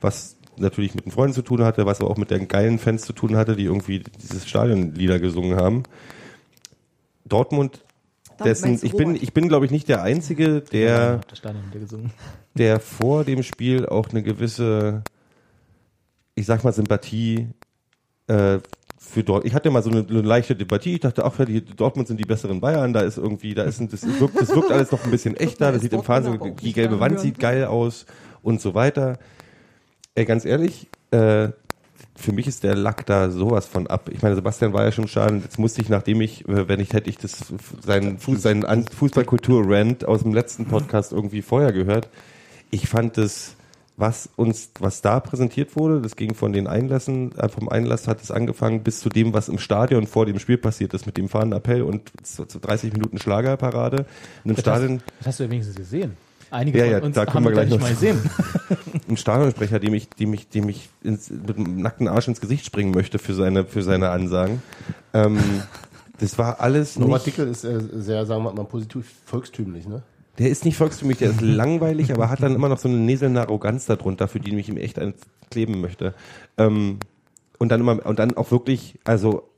was 0.04 0.36
natürlich 0.56 0.94
mit 0.94 1.04
den 1.04 1.10
Freunden 1.10 1.34
zu 1.34 1.42
tun 1.42 1.64
hatte, 1.64 1.86
was 1.86 2.00
aber 2.00 2.10
auch 2.10 2.16
mit 2.16 2.30
den 2.30 2.46
geilen 2.46 2.78
Fans 2.78 3.02
zu 3.02 3.12
tun 3.12 3.36
hatte, 3.36 3.56
die 3.56 3.64
irgendwie 3.64 4.04
dieses 4.22 4.48
Stadionlieder 4.48 5.18
gesungen 5.18 5.56
haben. 5.56 5.82
Dortmund, 7.24 7.84
dessen, 8.44 8.78
ich 8.82 8.92
bin, 8.92 9.16
ich 9.16 9.32
bin, 9.32 9.48
glaube 9.48 9.64
ich, 9.64 9.72
nicht 9.72 9.88
der 9.88 10.02
Einzige, 10.02 10.60
der, 10.60 11.20
das 11.28 11.38
Stadion 11.38 11.64
wieder 11.70 11.80
gesungen. 11.80 12.12
der 12.54 12.80
vor 12.80 13.24
dem 13.24 13.42
Spiel 13.42 13.86
auch 13.86 14.10
eine 14.10 14.22
gewisse, 14.22 15.02
ich 16.34 16.46
sag 16.46 16.62
mal, 16.64 16.72
Sympathie 16.72 17.48
äh, 18.26 18.58
für 18.98 19.22
Dort. 19.22 19.44
Ich 19.44 19.54
hatte 19.54 19.70
mal 19.70 19.82
so 19.82 19.90
eine, 19.90 20.06
eine 20.08 20.22
leichte 20.22 20.56
Debatte. 20.56 20.88
Ich 20.88 21.00
dachte, 21.00 21.24
ach, 21.24 21.38
ja, 21.38 21.44
die 21.44 21.64
Dortmund 21.64 22.08
sind 22.08 22.18
die 22.18 22.24
besseren 22.24 22.60
Bayern. 22.60 22.92
Da 22.92 23.00
ist 23.00 23.18
irgendwie, 23.18 23.54
da 23.54 23.64
ist 23.64 23.80
ein, 23.80 23.88
das 23.88 24.02
wirkt, 24.18 24.40
das 24.40 24.54
wirkt 24.54 24.70
alles 24.70 24.90
noch 24.90 25.04
ein 25.04 25.10
bisschen 25.10 25.36
echter. 25.38 25.72
Das 25.72 25.82
sieht 25.82 25.92
im 25.92 26.02
Dortmund 26.02 26.24
Fernsehen, 26.40 26.56
die 26.56 26.72
gelbe 26.72 27.00
Wand 27.00 27.20
sieht 27.20 27.38
geil 27.38 27.64
aus 27.66 28.06
und 28.42 28.60
so 28.60 28.74
weiter. 28.74 29.18
Ey, 30.16 30.24
ganz 30.24 30.44
ehrlich, 30.44 30.86
äh, 31.10 31.48
für 32.16 32.32
mich 32.32 32.46
ist 32.46 32.62
der 32.62 32.76
Lack 32.76 33.04
da 33.06 33.30
sowas 33.30 33.66
von 33.66 33.88
ab. 33.88 34.08
Ich 34.12 34.22
meine, 34.22 34.36
Sebastian 34.36 34.72
war 34.72 34.84
ja 34.84 34.92
schon 34.92 35.08
schade. 35.08 35.40
Jetzt 35.42 35.58
musste 35.58 35.80
ich, 35.82 35.88
nachdem 35.88 36.20
ich, 36.20 36.48
äh, 36.48 36.68
wenn 36.68 36.78
ich 36.78 36.92
hätte 36.92 37.10
ich 37.10 37.18
das 37.18 37.52
seinen, 37.84 38.18
Fuß, 38.18 38.40
seinen 38.40 38.64
An- 38.64 38.86
Fußballkultur-Rant 38.86 40.04
aus 40.04 40.22
dem 40.22 40.32
letzten 40.32 40.66
Podcast 40.66 41.12
irgendwie 41.12 41.42
vorher 41.42 41.72
gehört. 41.72 42.08
Ich 42.70 42.88
fand 42.88 43.18
das, 43.18 43.56
was 43.96 44.28
uns, 44.36 44.70
was 44.78 45.02
da 45.02 45.18
präsentiert 45.18 45.74
wurde, 45.76 46.00
das 46.00 46.14
ging 46.14 46.34
von 46.34 46.52
den 46.52 46.68
Einlässen, 46.68 47.36
äh, 47.36 47.48
vom 47.48 47.68
Einlass 47.68 48.06
hat 48.06 48.22
es 48.22 48.30
angefangen 48.30 48.84
bis 48.84 49.00
zu 49.00 49.08
dem, 49.08 49.32
was 49.32 49.48
im 49.48 49.58
Stadion 49.58 50.06
vor 50.06 50.26
dem 50.26 50.38
Spiel 50.38 50.58
passiert 50.58 50.94
ist, 50.94 51.06
mit 51.06 51.16
dem 51.16 51.28
fahrenden 51.28 51.56
Appell 51.58 51.82
und 51.82 52.12
zu, 52.22 52.44
zu 52.44 52.60
30 52.60 52.92
Minuten 52.92 53.18
Schlagerparade. 53.18 54.06
In 54.44 54.50
einem 54.52 54.58
Stadion, 54.60 55.02
Das 55.18 55.26
hast 55.28 55.40
du 55.40 55.44
ja 55.44 55.50
wenigstens 55.50 55.76
gesehen. 55.76 56.16
Einige 56.50 56.78
Ja, 56.78 56.84
von 56.84 56.92
ja, 56.92 57.02
uns 57.02 57.14
da 57.16 57.26
haben 57.26 57.44
wir 57.44 57.50
gleich 57.52 57.68
nicht 57.68 57.80
noch 57.80 57.88
mal 57.88 57.96
ein 59.08 59.16
Stadionsprecher, 59.16 59.78
dem 59.78 59.94
ich, 59.94 60.08
dem 60.08 60.32
ich, 60.34 60.48
dem 60.48 60.68
ich 60.68 60.88
ins, 61.02 61.30
mit 61.30 61.56
dem 61.56 61.80
nackten 61.80 62.08
Arsch 62.08 62.28
ins 62.28 62.40
Gesicht 62.40 62.64
springen 62.64 62.92
möchte 62.92 63.18
für 63.18 63.34
seine, 63.34 63.64
für 63.64 63.82
seine 63.82 64.10
Ansagen. 64.10 64.62
Ähm, 65.12 65.38
das 66.18 66.38
war 66.38 66.60
alles 66.60 66.98
Norbert 66.98 67.26
nicht, 67.26 67.38
Dickel 67.38 67.50
ist 67.50 67.64
äh, 67.64 67.80
sehr, 67.92 68.24
sagen 68.26 68.44
wir 68.44 68.52
mal, 68.52 68.64
positiv 68.64 69.06
volkstümlich, 69.24 69.86
ne? 69.86 70.02
der 70.38 70.50
ist 70.50 70.64
nicht 70.64 70.76
volkstümlich, 70.76 71.18
der 71.18 71.30
ist 71.30 71.40
langweilig, 71.42 72.12
aber 72.12 72.30
hat 72.30 72.42
dann 72.42 72.54
immer 72.54 72.68
noch 72.68 72.78
so 72.78 72.88
eine 72.88 72.98
näselnde 72.98 73.40
Arroganz 73.40 73.86
darunter, 73.86 74.28
für 74.28 74.40
die 74.40 74.56
ich 74.56 74.68
ihm 74.68 74.76
echt 74.76 75.00
kleben 75.50 75.80
möchte. 75.80 76.14
Ähm, 76.58 76.98
und 77.58 77.68
dann 77.68 77.80
immer, 77.80 78.04
und 78.04 78.18
dann 78.18 78.36
auch 78.36 78.50
wirklich, 78.50 78.98
also, 79.04 79.48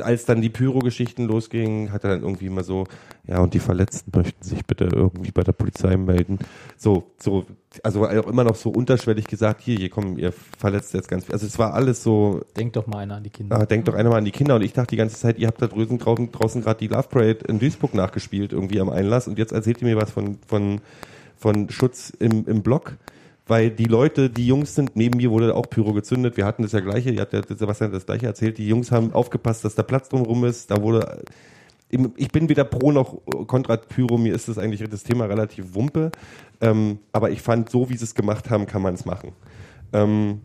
als 0.00 0.24
dann 0.24 0.40
die 0.40 0.48
Pyro-Geschichten 0.48 1.24
losgingen, 1.24 1.92
hat 1.92 2.04
er 2.04 2.10
dann 2.10 2.22
irgendwie 2.22 2.46
immer 2.46 2.64
so, 2.64 2.84
ja, 3.26 3.40
und 3.40 3.54
die 3.54 3.58
Verletzten 3.58 4.10
möchten 4.16 4.42
sich 4.42 4.64
bitte 4.64 4.88
irgendwie 4.92 5.30
bei 5.30 5.42
der 5.42 5.52
Polizei 5.52 5.96
melden. 5.96 6.38
So, 6.76 7.10
so, 7.18 7.44
also 7.82 8.06
auch 8.06 8.26
immer 8.26 8.44
noch 8.44 8.56
so 8.56 8.70
unterschwellig 8.70 9.26
gesagt, 9.26 9.60
hier, 9.60 9.76
hier 9.76 9.90
kommen, 9.90 10.18
ihr 10.18 10.32
verletzt 10.32 10.94
jetzt 10.94 11.08
ganz 11.08 11.24
viel. 11.24 11.34
Also 11.34 11.46
es 11.46 11.58
war 11.58 11.74
alles 11.74 12.02
so, 12.02 12.42
Denk 12.56 12.72
doch 12.72 12.86
mal 12.86 12.98
einer 12.98 13.16
an 13.16 13.24
die 13.24 13.30
Kinder. 13.30 13.60
Ah, 13.60 13.66
denkt 13.66 13.88
doch 13.88 13.94
einer 13.94 14.10
mal 14.10 14.18
an 14.18 14.24
die 14.24 14.30
Kinder. 14.30 14.56
Und 14.56 14.62
ich 14.62 14.72
dachte 14.72 14.90
die 14.90 14.96
ganze 14.96 15.16
Zeit, 15.16 15.38
ihr 15.38 15.46
habt 15.46 15.60
da 15.60 15.66
draußen, 15.66 15.98
draußen, 15.98 16.32
draußen 16.32 16.62
gerade 16.62 16.78
die 16.80 16.88
Love 16.88 17.08
Parade 17.08 17.38
in 17.48 17.58
Duisburg 17.58 17.94
nachgespielt, 17.94 18.52
irgendwie 18.52 18.80
am 18.80 18.88
Einlass. 18.88 19.28
Und 19.28 19.38
jetzt 19.38 19.52
erzählt 19.52 19.82
ihr 19.82 19.88
mir 19.88 19.96
was 19.96 20.10
von, 20.10 20.38
von, 20.46 20.80
von 21.36 21.70
Schutz 21.70 22.10
im, 22.18 22.46
im 22.46 22.62
Block. 22.62 22.96
Weil 23.48 23.70
die 23.70 23.86
Leute, 23.86 24.28
die 24.28 24.46
Jungs 24.46 24.74
sind, 24.74 24.94
neben 24.94 25.16
mir 25.16 25.30
wurde 25.30 25.54
auch 25.54 25.68
Pyro 25.68 25.94
gezündet. 25.94 26.36
Wir 26.36 26.44
hatten 26.44 26.62
das 26.62 26.72
ja 26.72 26.80
gleiche, 26.80 27.10
ihr 27.10 27.22
hat 27.22 27.32
ja 27.32 27.40
Sebastian 27.42 27.90
das 27.90 28.04
gleiche 28.04 28.26
erzählt. 28.26 28.58
Die 28.58 28.68
Jungs 28.68 28.92
haben 28.92 29.12
aufgepasst, 29.14 29.64
dass 29.64 29.74
da 29.74 29.82
Platz 29.82 30.10
drumherum 30.10 30.44
ist. 30.44 30.70
Da 30.70 30.82
wurde, 30.82 31.22
ich 31.88 32.28
bin 32.30 32.50
weder 32.50 32.64
pro 32.64 32.92
noch 32.92 33.16
kontra 33.46 33.78
Pyro. 33.78 34.18
Mir 34.18 34.34
ist 34.34 34.48
das 34.48 34.58
eigentlich 34.58 34.86
das 34.88 35.02
Thema 35.02 35.24
relativ 35.24 35.74
wumpe. 35.74 36.12
Ähm, 36.60 36.98
aber 37.12 37.30
ich 37.30 37.40
fand, 37.40 37.70
so 37.70 37.88
wie 37.88 37.96
sie 37.96 38.04
es 38.04 38.14
gemacht 38.14 38.50
haben, 38.50 38.66
kann 38.66 38.82
man 38.82 38.92
es 38.94 39.06
machen. 39.06 39.32
Ähm, 39.94 40.42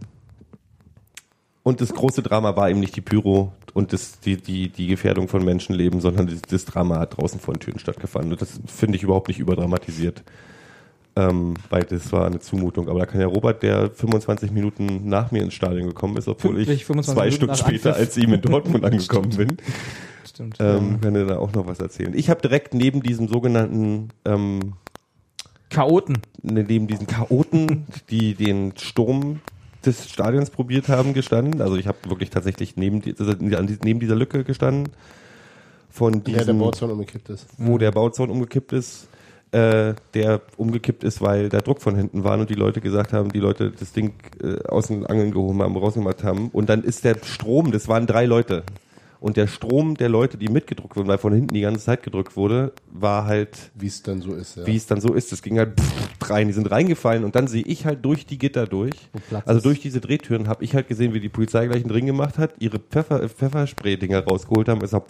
und 1.63 1.81
das 1.81 1.93
große 1.93 2.23
Drama 2.23 2.55
war 2.55 2.69
eben 2.69 2.79
nicht 2.79 2.95
die 2.95 3.01
Pyro 3.01 3.51
und 3.73 3.91
das, 3.91 4.19
die, 4.19 4.37
die, 4.37 4.69
die 4.69 4.87
Gefährdung 4.87 5.27
von 5.27 5.43
Menschenleben, 5.43 5.99
sondern 5.99 6.27
das, 6.27 6.41
das 6.41 6.65
Drama 6.65 6.99
hat 6.99 7.17
draußen 7.17 7.39
vor 7.39 7.53
den 7.53 7.59
Türen 7.59 7.79
stattgefunden. 7.79 8.31
Und 8.31 8.41
das 8.41 8.61
finde 8.65 8.95
ich 8.95 9.03
überhaupt 9.03 9.27
nicht 9.27 9.39
überdramatisiert. 9.39 10.23
Ähm, 11.15 11.53
weil 11.69 11.83
das 11.83 12.11
war 12.11 12.25
eine 12.25 12.39
Zumutung. 12.39 12.89
Aber 12.89 12.99
da 12.99 13.05
kann 13.05 13.21
ja 13.21 13.27
Robert, 13.27 13.61
der 13.61 13.91
25 13.91 14.51
Minuten 14.51 15.07
nach 15.07 15.31
mir 15.31 15.43
ins 15.43 15.53
Stadion 15.53 15.87
gekommen 15.87 16.17
ist, 16.17 16.27
obwohl 16.27 16.55
Pünktlich 16.55 16.79
ich 16.81 16.85
25 16.85 17.13
zwei 17.13 17.25
Minuten 17.25 17.35
Stunden 17.35 17.51
nach 17.51 17.57
später 17.59 17.89
Anpfiff. 17.89 18.07
als 18.07 18.17
ihm 18.17 18.33
in 18.33 18.41
Dortmund 18.41 18.83
angekommen 18.85 19.29
bin, 19.29 19.57
Stimmt. 20.27 20.57
ähm, 20.59 20.99
kann 21.01 21.15
er 21.15 21.25
da 21.25 21.37
auch 21.37 21.53
noch 21.53 21.67
was 21.67 21.79
erzählen. 21.79 22.13
Ich 22.15 22.31
habe 22.31 22.41
direkt 22.41 22.73
neben 22.73 23.03
diesem 23.03 23.27
sogenannten 23.27 24.09
ähm, 24.25 24.73
Chaoten. 25.69 26.17
neben 26.41 26.87
diesen 26.87 27.05
Chaoten, 27.07 27.85
die 28.09 28.33
den 28.35 28.73
Sturm 28.77 29.39
des 29.85 30.09
Stadions 30.09 30.49
probiert 30.49 30.87
haben, 30.87 31.13
gestanden. 31.13 31.61
Also 31.61 31.75
ich 31.75 31.87
habe 31.87 31.97
wirklich 32.07 32.29
tatsächlich 32.31 32.75
neben, 32.77 33.01
dieser, 33.01 33.35
neben 33.35 33.99
dieser 33.99 34.15
Lücke 34.15 34.43
gestanden, 34.43 34.93
von 35.89 36.13
Ja, 36.13 36.19
der 36.21 36.37
diesem, 36.39 36.59
Bauzaun 36.59 36.89
umgekippt 36.91 37.29
ist. 37.29 37.45
wo 37.57 37.77
der 37.77 37.91
Bauzaun 37.91 38.31
umgekippt 38.31 38.73
ist, 38.73 39.07
äh, 39.53 39.93
der 40.15 40.41
umgekippt 40.57 41.03
ist, 41.03 41.21
weil 41.21 41.49
der 41.49 41.61
Druck 41.61 41.81
von 41.81 41.95
hinten 41.95 42.23
war 42.23 42.39
und 42.39 42.49
die 42.49 42.55
Leute 42.55 42.81
gesagt 42.81 43.13
haben, 43.13 43.31
die 43.31 43.39
Leute 43.39 43.71
das 43.71 43.93
Ding 43.93 44.13
äh, 44.41 44.67
aus 44.67 44.87
den 44.87 45.05
Angeln 45.05 45.31
gehoben 45.31 45.61
haben, 45.61 45.77
rausgemacht 45.77 46.23
haben. 46.23 46.49
Und 46.49 46.69
dann 46.69 46.83
ist 46.83 47.03
der 47.05 47.17
Strom, 47.23 47.71
das 47.71 47.87
waren 47.87 48.07
drei 48.07 48.25
Leute. 48.25 48.63
Und 49.19 49.37
der 49.37 49.47
Strom 49.47 49.95
der 49.95 50.09
Leute, 50.09 50.37
die 50.37 50.49
mitgedrückt 50.49 50.97
wurden, 50.97 51.07
weil 51.07 51.17
von 51.17 51.31
hinten 51.31 51.53
die 51.53 51.61
ganze 51.61 51.85
Zeit 51.85 52.03
gedrückt 52.03 52.35
wurde, 52.35 52.73
war 52.91 53.25
halt 53.25 53.71
Wie 53.73 53.87
es 53.87 54.01
dann 54.01 54.21
so 54.21 54.33
ist, 54.33 54.57
ja. 54.57 54.65
wie 54.65 54.75
es 54.75 54.85
dann 54.85 54.99
so 54.99 55.13
ist. 55.13 55.31
Es 55.31 55.41
ging 55.41 55.59
halt 55.59 55.79
rein, 56.23 56.47
die 56.47 56.53
sind 56.53 56.69
reingefallen 56.69 57.23
und 57.23 57.35
dann 57.35 57.47
sehe 57.47 57.63
ich 57.63 57.85
halt 57.85 58.03
durch 58.03 58.25
die 58.25 58.37
Gitter 58.37 58.65
durch, 58.65 58.91
also 59.45 59.61
durch 59.61 59.79
diese 59.79 60.01
Drehtüren 60.01 60.49
habe 60.49 60.63
ich 60.65 60.75
halt 60.75 60.89
gesehen, 60.89 61.13
wie 61.13 61.21
die 61.21 61.29
Polizei 61.29 61.67
gleich 61.67 61.83
einen 61.83 61.91
Ring 61.91 62.05
gemacht 62.05 62.37
hat, 62.37 62.55
ihre 62.59 62.79
Pfeffer, 62.79 63.29
Pfefferspray-Dinger 63.29 64.25
rausgeholt 64.25 64.67
haben, 64.67 64.81
es 64.83 64.91
hat 64.91 65.05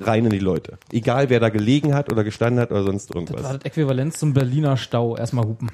rein 0.00 0.24
in 0.24 0.30
die 0.30 0.38
Leute. 0.38 0.78
Egal 0.92 1.30
wer 1.30 1.40
da 1.40 1.48
gelegen 1.48 1.94
hat 1.94 2.10
oder 2.12 2.24
gestanden 2.24 2.60
hat 2.60 2.70
oder 2.70 2.82
sonst 2.84 3.10
Das 3.10 3.14
war 3.16 3.22
irgendwas. 3.22 3.52
das 3.52 3.62
Äquivalent 3.64 4.16
zum 4.16 4.32
Berliner 4.34 4.76
Stau. 4.76 5.16
Erstmal 5.16 5.44
hupen. 5.46 5.70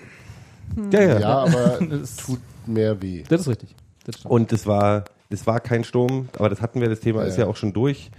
Ja, 0.92 1.00
ja. 1.02 1.18
Ja, 1.20 1.38
aber 1.44 1.78
Das- 1.90 2.16
tut 2.16 2.40
mehr 2.66 3.00
weh. 3.02 3.24
Das 3.28 3.42
ist 3.42 3.48
richtig. 3.48 3.74
Das. 4.04 4.16
Und 4.24 4.52
es 4.52 4.66
war, 4.66 5.04
es 5.28 5.46
war 5.46 5.60
kein 5.60 5.84
Sturm, 5.84 6.28
aber 6.38 6.48
das 6.48 6.60
hatten 6.60 6.80
wir, 6.80 6.88
das 6.88 7.00
Thema 7.00 7.22
Ja, 7.22 7.26
ist 7.28 7.36
ja 7.38 7.44
ja. 7.44 7.50
auch 7.50 7.56
schon 7.56 7.72
durch. 7.72 8.10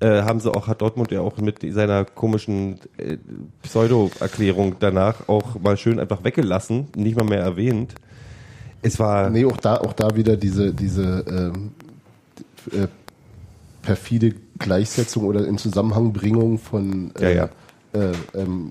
Äh, 0.00 0.22
haben 0.22 0.38
sie 0.38 0.52
auch, 0.54 0.68
hat 0.68 0.80
Dortmund 0.80 1.10
ja 1.10 1.20
auch 1.22 1.36
mit 1.38 1.58
seiner 1.72 2.04
komischen 2.04 2.78
äh, 2.98 3.16
Pseudo-Erklärung 3.62 4.76
danach 4.78 5.28
auch 5.28 5.58
mal 5.60 5.76
schön 5.76 5.98
einfach 5.98 6.22
weggelassen, 6.24 6.86
nicht 6.96 7.16
mal 7.16 7.24
mehr 7.24 7.40
erwähnt. 7.40 7.94
Es 8.80 8.98
war, 9.00 9.28
Nee, 9.30 9.44
auch 9.44 9.56
da, 9.56 9.76
auch 9.78 9.92
da 9.92 10.14
wieder 10.14 10.36
diese, 10.36 10.72
diese 10.72 11.24
ähm, 11.28 11.72
äh, 12.72 12.86
perfide 13.82 14.34
Gleichsetzung 14.58 15.24
oder 15.24 15.46
in 15.46 15.58
Zusammenhangbringung 15.58 16.58
von 16.58 17.12
äh, 17.18 17.36
Ja, 17.36 17.48
Äh, 17.92 18.12
ähm, 18.34 18.70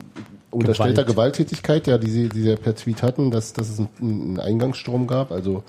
unterstellter 0.51 1.03
Gewalt. 1.03 1.33
Gewalttätigkeit, 1.33 1.87
ja, 1.87 1.97
die 1.97 2.09
sie, 2.09 2.29
die 2.29 2.41
sie 2.43 2.55
per 2.55 2.75
Tweet 2.75 3.01
hatten, 3.01 3.31
dass, 3.31 3.53
dass 3.53 3.69
es 3.69 3.79
einen, 3.79 3.89
einen 3.99 4.39
Eingangsstrom 4.39 5.07
gab, 5.07 5.31
also 5.31 5.63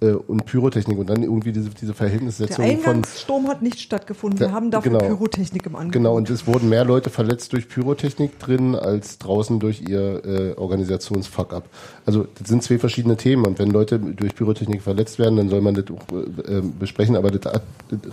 äh, 0.00 0.12
und 0.12 0.46
Pyrotechnik 0.46 0.98
und 0.98 1.08
dann 1.08 1.22
irgendwie 1.22 1.52
diese, 1.52 1.70
diese 1.70 1.86
Der 1.86 1.94
Verhältnissetzung 1.94 2.56
von 2.56 2.64
Eingangssturm 2.64 3.48
hat 3.48 3.62
nicht 3.62 3.80
stattgefunden. 3.80 4.40
Wir 4.40 4.48
Ja, 4.48 4.52
haben 4.52 4.70
dafür 4.70 4.92
genau. 4.92 5.04
Pyrotechnik 5.04 5.66
im 5.66 5.76
Angebot. 5.76 5.92
Genau, 5.92 6.16
und 6.16 6.30
es 6.30 6.46
wurden 6.46 6.68
mehr 6.68 6.84
Leute 6.84 7.10
verletzt 7.10 7.52
durch 7.52 7.68
Pyrotechnik 7.68 8.38
drin, 8.38 8.74
als 8.74 9.18
draußen 9.18 9.60
durch 9.60 9.82
ihr 9.82 10.24
äh, 10.24 10.52
Organisationsfuck-up. 10.56 11.64
Also 12.06 12.26
das 12.38 12.48
sind 12.48 12.62
zwei 12.62 12.78
verschiedene 12.78 13.16
Themen 13.16 13.46
und 13.46 13.58
wenn 13.58 13.70
Leute 13.70 13.98
durch 13.98 14.34
Pyrotechnik 14.34 14.82
verletzt 14.82 15.18
werden, 15.18 15.36
dann 15.36 15.48
soll 15.48 15.60
man 15.60 15.74
das 15.74 15.84
auch 15.86 16.14
äh, 16.46 16.58
äh, 16.58 16.62
besprechen, 16.78 17.16
aber 17.16 17.30
das, 17.30 17.60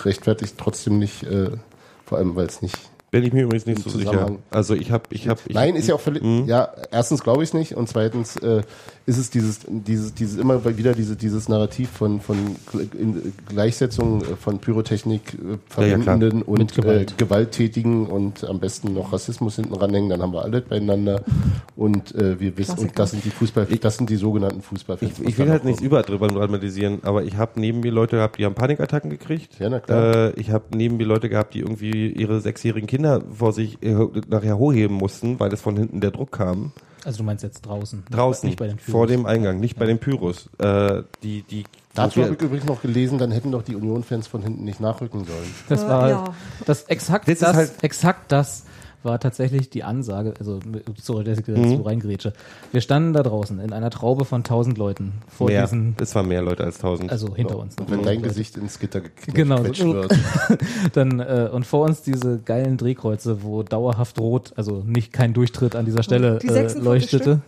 rechtfertigt 0.03 0.55
trotzdem 0.57 0.99
nicht, 0.99 1.23
äh, 1.23 1.51
vor 2.05 2.17
allem 2.17 2.35
weil 2.35 2.47
es 2.47 2.61
nicht... 2.61 2.77
bin 3.11 3.23
ich 3.23 3.33
mir 3.33 3.43
übrigens 3.43 3.65
nicht 3.65 3.85
Im 3.85 3.91
so 3.91 3.97
sicher. 3.97 4.37
Also 4.49 4.73
ich 4.75 4.91
habe, 4.91 5.05
ich 5.09 5.27
habe, 5.27 5.39
Nein, 5.49 5.75
ist 5.75 5.87
ja 5.87 5.95
auch 5.95 5.99
völlig... 5.99 6.23
Mhm. 6.23 6.45
Ja, 6.45 6.69
erstens 6.91 7.23
glaube 7.23 7.43
ich 7.43 7.49
es 7.49 7.53
nicht 7.53 7.75
und 7.75 7.87
zweitens 7.87 8.35
äh, 8.37 8.61
ist 9.07 9.17
es 9.17 9.29
dieses, 9.29 9.61
dieses, 9.67 10.13
dieses 10.13 10.37
immer 10.37 10.63
wieder 10.77 10.93
diese, 10.93 11.15
dieses 11.15 11.47
Narrativ 11.47 11.89
von, 11.89 12.19
von 12.19 12.35
in- 12.99 13.33
Gleichsetzung 13.47 14.21
äh, 14.21 14.35
von 14.35 14.59
Pyrotechnik 14.59 15.21
äh, 15.33 15.37
Ja, 15.81 15.87
ja. 15.87 15.97
Verwendenden 15.97 16.41
und 16.41 16.75
Gewalt. 16.75 17.13
Äh, 17.13 17.15
Gewalttätigen 17.15 18.05
und 18.07 18.43
am 18.43 18.59
besten 18.59 18.93
noch 18.93 19.13
Rassismus 19.13 19.55
hinten 19.55 19.73
ranhängen, 19.75 20.09
dann 20.09 20.21
haben 20.21 20.33
wir 20.33 20.43
alle 20.43 20.59
beieinander 20.61 21.23
und 21.77 22.13
äh, 22.15 22.37
wir 22.39 22.57
wissen, 22.57 22.77
und 22.79 22.99
das 22.99 23.11
sind 23.11 23.23
die 23.23 23.29
Fußball, 23.29 23.65
das 23.79 23.95
sind 23.97 24.09
die 24.09 24.17
sogenannten 24.17 24.61
Fußballfans. 24.61 25.19
Ich, 25.19 25.25
ich 25.25 25.37
will 25.37 25.49
halt 25.49 25.63
nichts 25.63 25.81
überdramatisieren, 25.81 26.99
aber 27.03 27.23
ich 27.23 27.37
habe 27.37 27.59
neben 27.61 27.79
mir 27.79 27.91
Leute 27.91 28.17
gehabt, 28.17 28.37
die 28.37 28.45
haben 28.45 28.55
Panikattacken 28.55 29.09
gekriegt. 29.09 29.57
Ja, 29.59 29.69
na 29.69 29.79
klar. 29.79 30.15
Äh, 30.35 30.39
ich 30.39 30.51
habe 30.51 30.65
neben 30.75 30.97
mir 30.97 31.05
Leute 31.07 31.29
gehabt, 31.29 31.53
die 31.53 31.59
irgendwie 31.59 32.09
ihre 32.09 32.41
sechsjährigen 32.41 32.87
Kinder 32.87 33.21
vor 33.33 33.53
sich 33.53 33.81
äh, 33.81 33.95
nachher 34.27 34.57
hochheben 34.57 34.97
mussten, 34.97 35.39
weil 35.39 35.53
es 35.53 35.61
von 35.61 35.77
hinten 35.77 36.01
der 36.01 36.11
Druck 36.11 36.33
kam. 36.33 36.73
Also 37.05 37.19
du 37.19 37.23
meinst 37.23 37.43
jetzt 37.43 37.61
draußen. 37.65 38.03
Draußen, 38.09 38.47
Nicht 38.47 38.59
bei 38.59 38.67
den 38.67 38.77
vor 38.79 39.05
Pyros. 39.05 39.09
dem 39.11 39.25
Eingang, 39.25 39.59
nicht 39.59 39.77
bei 39.77 39.85
den 39.85 39.99
Pyros. 39.99 40.49
Äh, 40.59 41.03
die, 41.23 41.43
die, 41.43 41.63
Dazu 41.93 42.21
habe 42.23 42.33
ich 42.35 42.41
übrigens 42.41 42.65
noch 42.67 42.81
gelesen, 42.81 43.17
dann 43.17 43.31
hätten 43.31 43.51
doch 43.51 43.63
die 43.63 43.75
Union-Fans 43.75 44.27
von 44.27 44.43
hinten 44.43 44.63
nicht 44.65 44.79
nachrücken 44.79 45.25
sollen. 45.25 45.53
Das 45.69 45.83
Äh, 45.83 45.87
war 45.87 46.09
ja. 46.09 46.23
das 46.65 46.83
exakt 46.83 47.27
Das 47.27 47.39
das, 47.39 47.55
halt- 47.55 47.83
exakt 47.83 48.31
das 48.31 48.63
war 49.03 49.19
tatsächlich 49.19 49.69
die 49.69 49.83
Ansage, 49.83 50.33
also 50.39 50.59
sorry, 51.01 51.23
dass 51.23 51.39
ich 51.39 51.45
da 51.45 51.53
Mhm. 51.53 51.77
so 51.77 51.81
reingrätsche. 51.83 52.33
Wir 52.71 52.81
standen 52.81 53.13
da 53.13 53.23
draußen 53.23 53.59
in 53.59 53.71
einer 53.73 53.89
Traube 53.89 54.25
von 54.25 54.43
tausend 54.43 54.77
Leuten 54.77 55.13
vor 55.27 55.47
mehr, 55.47 55.61
diesen, 55.63 55.95
es 56.01 56.13
waren 56.15 56.27
mehr 56.27 56.41
Leute 56.41 56.63
als 56.63 56.79
tausend. 56.79 57.11
also 57.11 57.33
hinter 57.35 57.57
uns. 57.57 57.75
Und 57.79 57.89
wenn 57.91 58.03
dein 58.03 58.21
Gesicht 58.21 58.57
ins 58.57 58.79
Gitter 58.79 59.01
geknetscht 59.01 59.33
Genau, 59.35 59.63
wird. 59.63 60.11
Dann 60.93 61.19
äh, 61.19 61.49
und 61.51 61.65
vor 61.65 61.85
uns 61.85 62.01
diese 62.01 62.39
geilen 62.39 62.77
Drehkreuze, 62.77 63.43
wo 63.43 63.63
dauerhaft 63.63 64.19
rot, 64.19 64.53
also 64.55 64.83
nicht 64.85 65.13
kein 65.13 65.33
Durchtritt 65.33 65.75
an 65.75 65.85
dieser 65.85 66.03
Stelle 66.03 66.39
Die 66.41 66.47
äh, 66.47 66.53
46 66.53 66.83
leuchtete. 66.83 67.41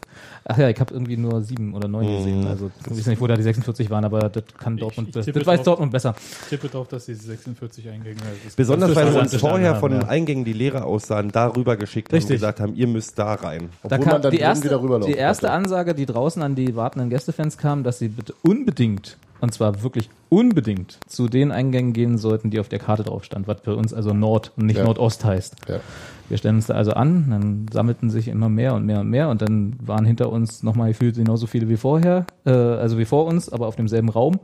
Ach 0.46 0.58
ja, 0.58 0.70
ich 0.70 0.80
habe 0.80 0.94
irgendwie 0.94 1.18
nur 1.18 1.42
sieben 1.42 1.74
oder 1.74 1.88
neun 1.88 2.06
Mhm. 2.06 2.18
gesehen. 2.18 2.48
Also 2.48 2.72
ich 2.86 2.92
weiß 2.98 3.08
nicht, 3.08 3.22
wo 3.22 3.28
da 3.28 3.36
die 3.36 3.44
46 3.44 3.90
waren, 3.90 4.06
aber 4.06 4.30
das 4.30 4.44
kann 4.58 4.78
Dortmund, 4.78 5.10
ich 5.16 5.26
das, 5.34 5.46
weiß. 5.46 5.64
Dortmund 5.64 5.92
besser. 5.92 6.16
Ich 6.44 6.50
tippe 6.50 6.68
drauf, 6.70 6.88
dass 6.88 7.06
diese 7.06 7.24
46 7.24 7.88
Eingänge. 7.90 8.16
Das 8.46 8.56
Besonders, 8.56 8.96
weil 8.96 9.14
wir 9.14 9.22
uns 9.22 9.36
vorher 9.36 9.76
von 9.76 9.92
den. 9.92 10.04
Eingängen, 10.04 10.46
die 10.46 10.54
Lehrer 10.54 10.86
aussahen, 10.86 11.32
darüber 11.32 11.78
geschickt 11.78 12.10
haben 12.10 12.16
und 12.16 12.22
Richtig. 12.24 12.36
gesagt 12.38 12.60
haben, 12.60 12.74
ihr 12.76 12.88
müsst 12.88 13.20
da 13.20 13.34
rein. 13.34 13.70
Da 13.84 13.96
Obwohl 13.96 14.00
kam 14.06 14.14
man 14.14 14.22
dann 14.24 14.32
die 14.32 14.38
drin 14.38 14.46
erste, 14.48 14.66
wieder 14.66 14.82
rüberlaufen 14.82 15.14
die 15.14 15.20
erste. 15.20 15.52
Ansage, 15.52 15.94
die 15.94 16.06
draußen 16.06 16.42
an 16.42 16.56
die 16.56 16.76
wartenden 16.76 17.10
Gästefans 17.10 17.58
kam, 17.58 17.84
dass 17.84 18.00
sie 18.00 18.08
bitte 18.10 18.34
unbedingt, 18.42 19.18
und 19.42 19.54
zwar 19.54 19.84
wirklich 19.84 20.10
unbedingt, 20.30 21.00
zu 21.08 21.28
den 21.28 21.52
Eingängen 21.52 21.94
gehen 21.94 22.18
sollten, 22.18 22.50
die 22.50 22.60
auf 22.60 22.70
der 22.70 22.80
Karte 22.80 23.04
drauf 23.04 23.24
stand, 23.24 23.48
was 23.48 23.62
für 23.62 23.76
uns 23.76 23.94
also 23.94 24.14
Nord 24.14 24.52
und 24.58 24.66
nicht 24.66 24.78
Ja. 24.78 24.84
Nordost 24.84 25.26
heißt. 25.26 25.56
Ja. 25.68 25.80
Wir 26.28 26.38
stellen 26.38 26.56
uns 26.58 26.68
da 26.68 26.76
also 26.76 26.94
an, 26.94 27.26
dann 27.30 27.66
sammelten 27.72 28.10
sich 28.10 28.28
immer 28.28 28.50
mehr 28.50 28.76
und 28.76 28.86
mehr 28.86 29.00
und 29.00 29.10
mehr 29.10 29.30
und 29.30 29.42
dann 29.42 29.76
waren 29.82 30.06
hinter 30.06 30.32
uns 30.32 30.62
nochmal 30.62 30.90
gefühlt 30.90 31.16
genauso 31.16 31.48
viele 31.48 31.70
wie 31.70 31.78
vorher, 31.78 32.26
äh, 32.46 32.52
also 32.52 32.98
wie 33.00 33.06
vor 33.06 33.26
uns, 33.26 33.50
aber 33.50 33.68
auf 33.68 33.76
demselben 33.76 34.10
Raum. 34.10 34.40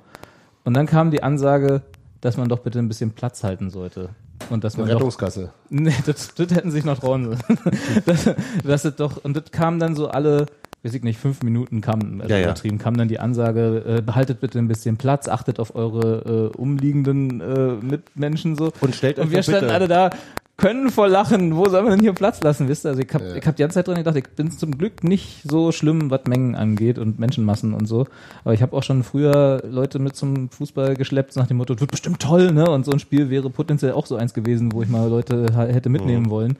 Und 0.63 0.73
dann 0.73 0.87
kam 0.87 1.11
die 1.11 1.21
Ansage, 1.21 1.83
dass 2.21 2.37
man 2.37 2.49
doch 2.49 2.59
bitte 2.59 2.79
ein 2.79 2.87
bisschen 2.87 3.11
Platz 3.11 3.43
halten 3.43 3.69
sollte. 3.69 4.09
Und 4.49 4.63
dass 4.63 4.77
man 4.77 4.85
Eine 4.85 4.93
doch 4.93 4.99
Rettungskasse. 5.01 5.51
Nee, 5.69 5.93
das, 6.05 6.33
das 6.33 6.53
hätten 6.53 6.71
sich 6.71 6.83
noch 6.85 6.99
trauen 6.99 7.25
sollen. 7.25 7.39
das, 8.05 8.29
das 8.63 8.85
ist 8.85 8.99
doch, 8.99 9.23
und 9.23 9.37
das 9.37 9.51
kam 9.51 9.79
dann 9.79 9.95
so 9.95 10.07
alle, 10.09 10.47
weiß 10.85 10.93
ich 10.93 11.03
nicht, 11.03 11.19
fünf 11.19 11.41
Minuten 11.43 11.81
kam, 11.81 12.21
also 12.21 12.31
Ja, 12.33 12.37
ja. 12.39 12.45
übertrieben, 12.45 12.77
kam 12.77 12.95
dann 12.95 13.07
die 13.07 13.19
Ansage, 13.19 13.83
äh, 13.97 14.01
behaltet 14.01 14.39
bitte 14.39 14.59
ein 14.59 14.67
bisschen 14.67 14.97
Platz, 14.97 15.27
achtet 15.27 15.59
auf 15.59 15.75
eure 15.75 16.51
äh, 16.53 16.57
umliegenden 16.57 17.41
äh, 17.41 17.73
Mitmenschen 17.83 18.55
so. 18.55 18.71
Und 18.81 18.95
stellt 18.95 19.17
euch 19.19 19.25
Und 19.25 19.31
wir 19.31 19.41
standen 19.43 19.61
bitte- 19.61 19.73
alle 19.73 19.87
da, 19.87 20.09
können 20.57 20.89
vor 20.89 21.09
Lachen. 21.09 21.57
Wo 21.57 21.67
soll 21.67 21.81
man 21.81 21.91
denn 21.91 21.99
hier 21.99 22.13
Platz 22.13 22.41
lassen, 22.41 22.69
wisst 22.69 22.85
ihr? 22.85 22.89
Also 22.89 23.01
ich 23.01 23.13
habe 23.13 23.25
Ja. 23.25 23.35
ich 23.35 23.45
hab 23.45 23.57
die 23.57 23.63
ganze 23.63 23.73
Zeit 23.73 23.87
dran 23.89 23.97
gedacht, 23.97 24.15
ich 24.15 24.29
bin 24.29 24.51
zum 24.51 24.77
Glück 24.77 25.03
nicht 25.03 25.41
so 25.43 25.73
schlimm, 25.73 26.09
was 26.11 26.21
Mengen 26.29 26.55
angeht 26.55 26.97
und 26.97 27.19
Menschenmassen 27.19 27.73
und 27.73 27.87
so. 27.87 28.07
Aber 28.45 28.53
ich 28.53 28.61
habe 28.61 28.73
auch 28.73 28.83
schon 28.83 29.03
früher 29.03 29.61
Leute 29.69 29.99
mit 29.99 30.15
zum 30.15 30.49
Fußball 30.49 30.95
geschleppt 30.95 31.35
nach 31.35 31.47
dem 31.47 31.57
Motto, 31.57 31.77
wird 31.81 31.91
bestimmt 31.91 32.21
toll, 32.21 32.53
ne? 32.53 32.69
Und 32.69 32.85
so 32.85 32.91
ein 32.91 32.99
Spiel 32.99 33.29
wäre 33.29 33.49
potenziell 33.49 33.91
auch 33.91 34.05
so 34.05 34.15
eins 34.15 34.33
gewesen, 34.33 34.71
wo 34.71 34.81
ich 34.81 34.87
mal 34.87 35.09
Leute 35.09 35.47
hätte 35.53 35.89
mitnehmen 35.89 36.29
wollen, 36.29 36.55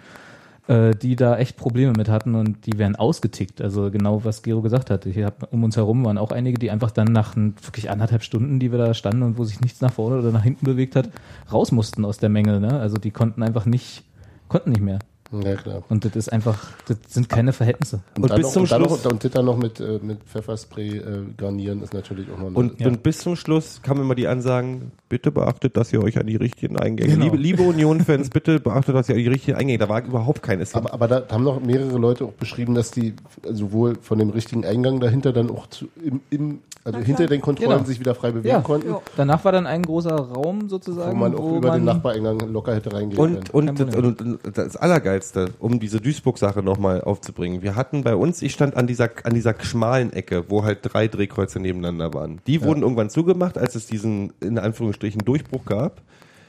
äh, 0.68 0.95
die 0.95 1.16
da 1.16 1.38
echt 1.38 1.57
Probleme 1.57 1.93
mit 1.95 2.09
hatten 2.09 2.36
und 2.36 2.66
die 2.66 2.78
wären 2.78 2.95
ausgetickt. 2.95 3.61
Also 3.61 3.91
genau, 3.91 4.24
was 4.24 4.41
Gero 4.41 4.61
gesagt 4.61 4.89
hat. 4.89 5.05
Hier 5.05 5.28
hab, 5.28 5.53
um 5.53 5.63
uns 5.63 5.78
herum 5.78 6.03
waren 6.05 6.18
auch 6.18 6.32
einige, 6.32 6.57
die 6.57 6.72
einfach 6.72 6.91
dann 6.91 7.07
nach 7.07 7.36
ein, 7.36 7.55
wirklich 7.61 7.89
anderthalb 7.89 8.24
Stunden, 8.24 8.59
die 8.59 8.72
wir 8.72 8.80
da 8.80 8.93
standen 8.93 9.24
und 9.24 9.38
wo 9.38 9.43
sich 9.43 9.61
nichts 9.61 9.82
nach 9.82 9.93
vorne 9.93 10.18
oder 10.18 10.32
nach 10.32 10.43
hinten 10.43 10.66
bewegt 10.66 10.95
hat, 10.95 11.09
raus 11.51 11.72
mussten 11.72 12.03
aus 12.05 12.18
der 12.18 12.30
Menge. 12.30 12.59
Ne? 12.59 12.80
Also 12.80 12.97
die 12.97 13.11
konnten 13.11 13.43
einfach 13.43 13.66
nicht, 13.66 14.03
konnten 14.47 14.72
nicht 14.72 14.82
mehr. 14.82 14.99
Ja, 15.32 15.55
klar. 15.55 15.84
Und 15.89 16.05
das 16.05 16.15
ist 16.15 16.32
einfach, 16.32 16.57
das 16.88 16.97
sind 17.09 17.28
keine 17.30 17.51
Verhältnisse. 17.51 18.01
Und 18.15 18.30
dann 18.30 18.38
bis 18.38 18.45
noch, 18.47 18.53
zum 18.53 18.61
und 18.63 18.71
dann 18.71 18.86
Schluss- 18.86 19.03
noch, 19.03 19.11
und 19.11 19.23
das 19.23 19.32
dann 19.32 19.45
noch 19.45 19.57
mit, 19.57 19.80
äh, 19.80 19.99
mit 20.01 20.23
Pfefferspray 20.23 20.97
äh, 20.97 21.03
garnieren 21.36 21.82
ist 21.82 21.93
natürlich 21.93 22.28
auch 22.32 22.38
noch 22.38 22.47
eine- 22.47 22.55
Und, 22.55 22.80
Ja. 22.80 22.88
und 22.88 23.01
bis 23.03 23.17
zum 23.19 23.36
Schluss 23.36 23.82
kamen 23.82 24.01
immer 24.01 24.15
die 24.15 24.28
Ansagen, 24.28 24.91
bitte 25.09 25.32
beachtet, 25.32 25.78
dass 25.78 25.91
ihr 25.91 26.01
euch 26.03 26.17
an 26.19 26.28
die 26.28 26.36
richtigen 26.36 26.78
Eingänge. 26.78 27.13
Genau. 27.13 27.26
Liebe, 27.26 27.38
liebe 27.38 27.63
Union-Fans, 27.63 28.30
bitte 28.30 28.59
beachtet, 28.59 28.95
dass 28.95 29.09
ihr 29.09 29.15
an 29.15 29.21
die 29.21 29.28
richtigen 29.28 29.57
Eingänge. 29.57 29.80
Da 29.80 29.89
war 29.89 30.03
überhaupt 30.05 30.43
keines. 30.43 30.76
Aber, 30.76 30.93
aber 30.93 31.07
da 31.07 31.23
haben 31.32 31.43
noch 31.43 31.59
mehrere 31.59 31.97
Leute 31.97 32.26
auch 32.26 32.34
beschrieben, 32.34 32.76
dass 32.76 32.91
die 32.91 33.15
sowohl 33.51 33.95
von 34.01 34.19
dem 34.19 34.30
richtigen 34.30 34.63
Eingang 34.63 34.99
dahinter 34.99 35.34
dann 35.34 35.49
auch 35.49 35.67
zu, 35.67 35.88
im, 36.03 36.21
im, 36.30 36.59
also 36.84 36.99
hinter 36.99 37.26
den 37.26 37.41
Kontrollen 37.41 37.71
Genau. 37.71 37.84
sich 37.84 37.99
wieder 37.99 38.13
frei 38.13 38.30
bewegen 38.32 38.47
Ja, 38.49 38.61
konnten, 38.61 38.89
ja. 38.89 39.01
Danach 39.17 39.43
war 39.43 39.51
dann 39.51 39.65
ein 39.65 39.82
großer 39.82 40.15
Raum 40.15 40.63
wo 40.65 40.67
sozusagen, 40.67 41.17
man 41.17 41.34
auch 41.34 41.39
wo 41.41 41.57
über 41.57 41.69
man, 41.69 41.80
den 41.80 41.86
Nachbareingang 41.86 42.39
locker 42.51 42.76
hätte 42.76 42.93
reingehen 42.93 43.19
Und, 43.19 43.51
können. 43.51 43.69
und, 43.69 43.76
Problem. 43.78 44.05
und, 44.05 44.21
und 44.45 44.57
das 44.57 44.76
Allergeilste, 44.78 45.14
um 45.59 45.80
diese 45.80 46.01
Duisburg-Sache 46.01 46.61
nochmal 46.61 47.01
aufzubringen. 47.01 47.61
Wir 47.61 47.76
hatten 47.76 48.03
bei 48.03 48.16
uns, 48.16 48.41
ich 48.41 48.53
stand 48.53 48.76
an 48.76 48.88
dieser, 48.88 49.09
an 49.24 49.34
dieser 49.34 49.55
schmalen 49.61 50.13
Ecke, 50.13 50.49
wo 50.49 50.63
halt 50.63 50.80
drei 50.82 51.07
Drehkreuze 51.07 51.59
nebeneinander 51.59 52.13
waren. 52.13 52.41
Die 52.47 52.61
wurden 52.61 52.82
irgendwann 52.82 53.09
zugemacht, 53.09 53.57
als 53.57 53.76
es 53.76 53.88
diesen, 53.88 54.34
in 54.41 54.57
Anführungsstrichen, 54.57 55.24
Durchbruch 55.24 55.66
gab. 55.66 56.01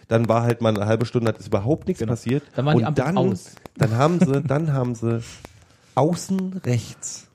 Dann 0.08 0.28
war 0.28 0.42
halt 0.42 0.60
mal 0.60 0.74
eine 0.74 0.86
halbe 0.86 1.04
Stunde, 1.04 1.28
hat 1.28 1.40
es 1.40 1.48
überhaupt 1.48 1.88
nichts 1.88 2.04
passiert. 2.04 2.44
Genau. 2.54 2.56
Dann 2.56 2.66
waren 2.66 2.78
die 2.78 2.84
und 2.84 2.86
Ampeln 2.86 3.06
dann, 3.06 3.32
aus. 3.32 3.54
dann 3.76 3.96
haben 3.96 4.20
sie, 4.20 4.42
dann 4.42 4.72
haben 4.72 4.94
sie 4.94 5.20
außen 5.96 6.60
rechts, 6.64 7.25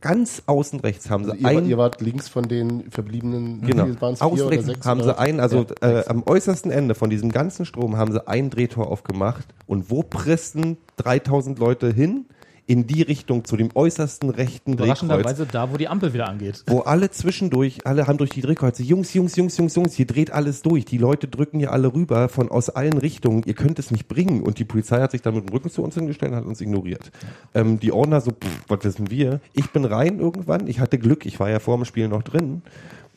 ganz 0.00 0.42
außen 0.46 0.80
rechts 0.80 1.10
haben 1.10 1.24
sie 1.24 1.32
Also 1.32 1.42
ihr, 1.42 1.48
ein, 1.48 1.66
ihr 1.68 1.78
wart 1.78 2.00
links 2.00 2.28
von 2.28 2.44
den 2.48 2.90
verbliebenen, 2.90 3.62
Genau. 3.62 3.86
Außen 4.00 4.48
rechts 4.48 4.86
haben 4.86 5.00
oder? 5.00 5.14
sie 5.14 5.18
ein, 5.18 5.40
also 5.40 5.66
Ja, 5.82 6.00
äh, 6.00 6.04
am 6.06 6.22
äußersten 6.24 6.70
Ende 6.70 6.94
von 6.94 7.10
diesem 7.10 7.32
ganzen 7.32 7.64
Strom 7.64 7.96
haben 7.96 8.12
sie 8.12 8.26
ein 8.28 8.50
Drehtor 8.50 8.88
aufgemacht. 8.90 9.46
Und 9.66 9.90
wo 9.90 10.02
pressten 10.02 10.76
3000 10.96 11.58
Leute 11.58 11.90
hin? 11.92 12.26
In 12.68 12.86
die 12.86 13.02
Richtung 13.02 13.44
zu 13.44 13.56
dem 13.56 13.68
äußersten 13.74 14.30
rechten 14.30 14.76
Drehkreuz. 14.76 15.38
da, 15.52 15.72
wo 15.72 15.76
die 15.76 15.86
Ampel 15.86 16.12
wieder 16.12 16.28
angeht. 16.28 16.64
Wo 16.66 16.80
alle 16.80 17.10
zwischendurch, 17.10 17.86
alle 17.86 18.08
haben 18.08 18.18
durch 18.18 18.30
die 18.30 18.40
Drehkreuze, 18.40 18.82
Jungs, 18.82 19.14
Jungs, 19.14 19.36
Jungs, 19.36 19.56
Jungs, 19.56 19.76
Jungs, 19.76 19.94
hier 19.94 20.06
dreht 20.06 20.32
alles 20.32 20.62
durch. 20.62 20.84
Die 20.84 20.98
Leute 20.98 21.28
drücken 21.28 21.60
hier 21.60 21.72
alle 21.72 21.94
rüber 21.94 22.28
von 22.28 22.50
aus 22.50 22.68
allen 22.68 22.98
Richtungen. 22.98 23.42
Ihr 23.46 23.54
könnt 23.54 23.78
es 23.78 23.92
nicht 23.92 24.08
bringen. 24.08 24.42
Und 24.42 24.58
die 24.58 24.64
Polizei 24.64 25.00
hat 25.00 25.12
sich 25.12 25.22
dann 25.22 25.34
mit 25.34 25.48
dem 25.48 25.52
Rücken 25.52 25.70
zu 25.70 25.82
uns 25.82 25.94
hingestellt 25.94 26.32
und 26.32 26.38
hat 26.38 26.44
uns 26.44 26.60
ignoriert. 26.60 27.12
Ähm, 27.54 27.78
die 27.78 27.92
Ordner 27.92 28.20
so, 28.20 28.32
pff, 28.32 28.64
was 28.66 28.82
wissen 28.82 29.10
wir? 29.10 29.40
Ich 29.52 29.70
bin 29.70 29.84
rein 29.84 30.18
irgendwann. 30.18 30.66
Ich 30.66 30.80
hatte 30.80 30.98
Glück. 30.98 31.24
Ich 31.24 31.38
war 31.38 31.48
ja 31.48 31.60
vor 31.60 31.76
dem 31.76 31.84
Spiel 31.84 32.08
noch 32.08 32.24
drin. 32.24 32.62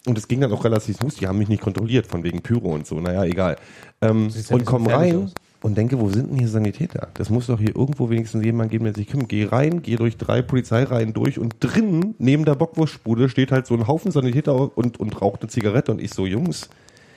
Und 0.05 0.17
es 0.17 0.27
ging 0.27 0.41
dann 0.41 0.51
auch 0.51 0.63
relativ 0.63 0.97
smooth. 0.97 1.19
Die 1.19 1.27
haben 1.27 1.37
mich 1.37 1.49
nicht 1.49 1.61
kontrolliert 1.61 2.07
von 2.07 2.23
wegen 2.23 2.41
Pyro 2.41 2.73
und 2.73 2.87
so. 2.87 2.99
Naja, 2.99 3.25
egal. 3.25 3.57
Ähm, 4.01 4.27
und 4.27 4.35
nicht 4.35 4.47
so 4.47 4.57
komm 4.63 4.83
gefährlich 4.85 5.13
rein 5.13 5.23
aus. 5.23 5.33
Und 5.61 5.77
denke, 5.77 5.99
wo 5.99 6.09
sind 6.09 6.31
denn 6.31 6.37
hier 6.37 6.47
Sanitäter? 6.47 7.09
Das 7.15 7.29
muss 7.29 7.47
doch 7.47 7.59
hier 7.59 7.75
irgendwo 7.75 8.09
wenigstens 8.09 8.43
jemand 8.43 8.71
geben, 8.71 8.85
der 8.85 8.93
sich 8.93 9.07
kümmert. 9.07 9.29
Geh 9.29 9.45
rein, 9.45 9.81
geh 9.81 9.97
durch 9.97 10.17
drei 10.17 10.41
Polizeireihen 10.41 11.13
durch 11.13 11.37
und 11.37 11.55
drinnen, 11.59 12.15
neben 12.17 12.45
der 12.45 12.55
Bockwurstbude, 12.55 13.29
steht 13.29 13.51
halt 13.51 13.67
so 13.67 13.73
ein 13.73 13.87
Haufen 13.87 14.11
Sanitäter 14.11 14.77
und, 14.77 14.99
und 14.99 15.21
raucht 15.21 15.41
eine 15.41 15.49
Zigarette 15.49 15.91
und 15.91 16.01
ich 16.01 16.13
so, 16.13 16.25
Jungs, 16.25 16.69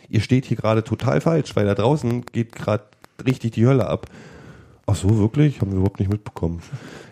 ihr 0.09 0.21
steht 0.21 0.45
hier 0.45 0.57
gerade 0.57 0.83
total 0.83 1.21
falsch, 1.21 1.55
weil 1.55 1.67
da 1.67 1.75
draußen 1.75 2.27
geht 2.27 2.53
gerade 2.53 2.85
richtig 3.25 3.53
die 3.53 3.67
Hölle 3.67 3.87
ab. 3.87 4.07
Ach 4.87 4.97
so, 4.97 5.19
wirklich? 5.19 5.61
Haben 5.61 5.71
wir 5.71 5.79
überhaupt 5.79 6.01
nicht 6.01 6.11
mitbekommen. 6.11 6.61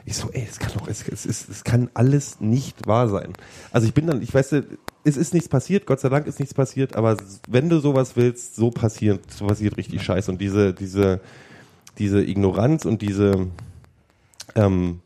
Ich 0.05 0.17
so, 0.17 0.31
ey, 0.33 0.47
es 0.49 0.59
kann 0.59 0.73
doch, 0.77 0.89
es, 0.89 1.07
es, 1.07 1.25
ist, 1.25 1.49
es 1.49 1.63
kann 1.63 1.89
alles 1.95 2.41
nicht 2.41 2.89
wahr 2.89 3.09
sein. 3.09 3.33
Also 3.71 3.87
ich 3.87 3.95
bin 3.95 4.09
dann, 4.09 4.21
ich 4.23 4.35
weiß, 4.35 4.55
es 5.05 5.17
ist 5.17 5.33
nichts 5.35 5.49
passiert, 5.49 5.87
Gott 5.87 6.01
sei 6.01 6.09
Dank 6.09 6.27
ist 6.27 6.39
nichts 6.41 6.55
passiert, 6.55 6.97
aber 6.97 7.17
wenn 7.49 7.69
du 7.69 7.81
sowas 7.81 8.17
willst, 8.17 8.57
so 8.57 8.71
passiert, 8.71 9.31
so 9.33 9.47
passiert 9.47 9.77
richtig 9.77 10.03
Scheiße. 10.03 10.31
Und 10.31 10.41
diese, 10.41 10.75
diese, 10.75 11.21
diese 11.99 12.23
Ignoranz 12.23 12.85
und 12.85 13.03
diese, 13.03 13.49
ähm, 14.55 15.01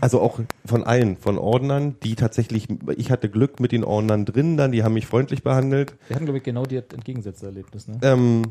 also 0.00 0.20
auch 0.20 0.40
von 0.64 0.84
allen, 0.84 1.16
von 1.16 1.38
Ordnern, 1.38 1.96
die 2.02 2.14
tatsächlich, 2.14 2.68
ich 2.96 3.10
hatte 3.10 3.28
Glück 3.28 3.60
mit 3.60 3.72
den 3.72 3.82
Ordnern 3.84 4.24
drin 4.26 4.56
dann, 4.56 4.72
die 4.72 4.84
haben 4.84 4.94
mich 4.94 5.06
freundlich 5.06 5.42
behandelt 5.42 5.94
Wir 6.08 6.16
hatten, 6.16 6.26
glaube 6.26 6.38
ich, 6.38 6.44
genau 6.44 6.64
die 6.64 6.76
entgegengesetzte 6.76 7.46
Erlebnis. 7.46 7.88
Ne? 7.88 7.98
ähm, 8.02 8.42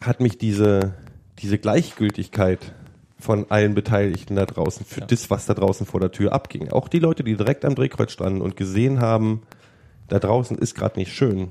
hat 0.00 0.20
mich 0.20 0.38
diese, 0.38 0.94
diese 1.38 1.58
Gleichgültigkeit 1.58 2.74
von 3.18 3.46
allen 3.50 3.74
Beteiligten 3.74 4.36
da 4.36 4.44
draußen 4.44 4.84
für 4.84 5.00
Ja. 5.00 5.06
das, 5.06 5.30
was 5.30 5.46
da 5.46 5.54
draußen 5.54 5.86
vor 5.86 6.00
der 6.00 6.10
Tür 6.12 6.32
abging. 6.32 6.70
Auch 6.72 6.88
die 6.88 6.98
Leute, 6.98 7.24
die 7.24 7.36
direkt 7.36 7.64
am 7.64 7.74
Drehkreuz 7.74 8.12
standen 8.12 8.42
und 8.42 8.56
gesehen 8.56 9.00
haben, 9.00 9.42
da 10.08 10.18
draußen 10.18 10.58
ist 10.58 10.74
gerade 10.74 10.98
nicht 10.98 11.12
schön. 11.12 11.50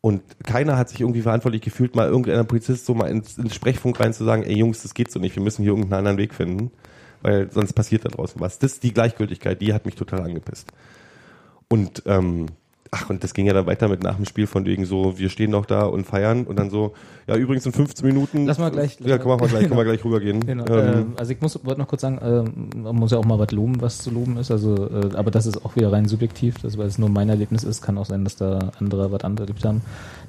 Und 0.00 0.22
keiner 0.44 0.76
hat 0.76 0.90
sich 0.90 1.00
irgendwie 1.00 1.22
verantwortlich 1.22 1.62
gefühlt, 1.62 1.96
mal 1.96 2.08
irgendeiner 2.08 2.44
Polizist 2.44 2.84
so 2.84 2.94
mal 2.94 3.06
ins, 3.06 3.38
ins 3.38 3.54
Sprechfunk 3.54 3.98
rein 4.00 4.12
zu 4.12 4.24
sagen, 4.24 4.42
ey 4.42 4.54
Jungs, 4.54 4.82
das 4.82 4.92
geht 4.92 5.10
so 5.10 5.18
nicht, 5.18 5.34
wir 5.34 5.42
müssen 5.42 5.62
hier 5.62 5.72
irgendeinen 5.72 6.00
anderen 6.00 6.18
Weg 6.18 6.34
finden, 6.34 6.70
weil 7.22 7.50
sonst 7.50 7.72
passiert 7.72 8.04
da 8.04 8.10
draußen 8.10 8.38
was. 8.40 8.58
Das, 8.58 8.80
die 8.80 8.92
Gleichgültigkeit, 8.92 9.62
die 9.62 9.72
hat 9.72 9.86
mich 9.86 9.94
total 9.94 10.20
angepisst. 10.20 10.70
Und 11.68 12.02
ähm, 12.04 12.48
ach, 12.94 13.10
und 13.10 13.24
das 13.24 13.34
ging 13.34 13.46
ja 13.46 13.52
dann 13.52 13.66
weiter 13.66 13.88
mit 13.88 14.02
nach 14.02 14.16
dem 14.16 14.24
Spiel 14.24 14.46
von 14.46 14.64
wegen 14.64 14.84
so, 14.86 15.18
wir 15.18 15.28
stehen 15.28 15.50
noch 15.50 15.66
da 15.66 15.84
und 15.84 16.04
feiern 16.06 16.44
und 16.44 16.58
dann 16.58 16.70
so, 16.70 16.92
ja 17.26 17.36
übrigens 17.36 17.66
in 17.66 17.72
15 17.72 18.06
Minuten. 18.06 18.46
Lass 18.46 18.58
mal 18.58 18.70
gleich- 18.70 18.98
Ja, 19.00 19.18
können 19.18 19.30
wir 19.30 19.36
mal 19.38 19.48
gleich, 19.48 19.62
können 19.68 19.76
wir 19.76 19.84
gleich 19.84 20.04
rübergehen. 20.04 20.40
Genau. 20.46 20.64
Ähm, 20.66 20.94
ähm, 20.94 21.12
also 21.16 21.32
ich 21.32 21.40
muss 21.40 21.58
wollte 21.64 21.80
noch 21.80 21.88
kurz 21.88 22.02
sagen, 22.02 22.18
ähm, 22.22 22.82
man 22.82 22.94
muss 22.96 23.10
ja 23.10 23.18
auch 23.18 23.24
mal 23.24 23.38
was 23.38 23.50
loben, 23.50 23.80
was 23.80 23.98
zu 23.98 24.10
loben 24.10 24.36
ist. 24.36 24.50
Also, 24.50 24.74
äh, 24.88 25.14
aber 25.16 25.30
das 25.30 25.46
ist 25.46 25.64
auch 25.64 25.74
wieder 25.76 25.90
rein 25.92 26.06
subjektiv, 26.06 26.56
das, 26.62 26.78
weil 26.78 26.86
es 26.86 26.98
nur 26.98 27.08
mein 27.08 27.28
Erlebnis 27.28 27.64
ist, 27.64 27.82
kann 27.82 27.98
auch 27.98 28.06
sein, 28.06 28.24
dass 28.24 28.36
da 28.36 28.70
andere 28.78 29.10
was 29.10 29.22
anderes 29.24 29.48
erlebt 29.48 29.64
haben. 29.64 29.80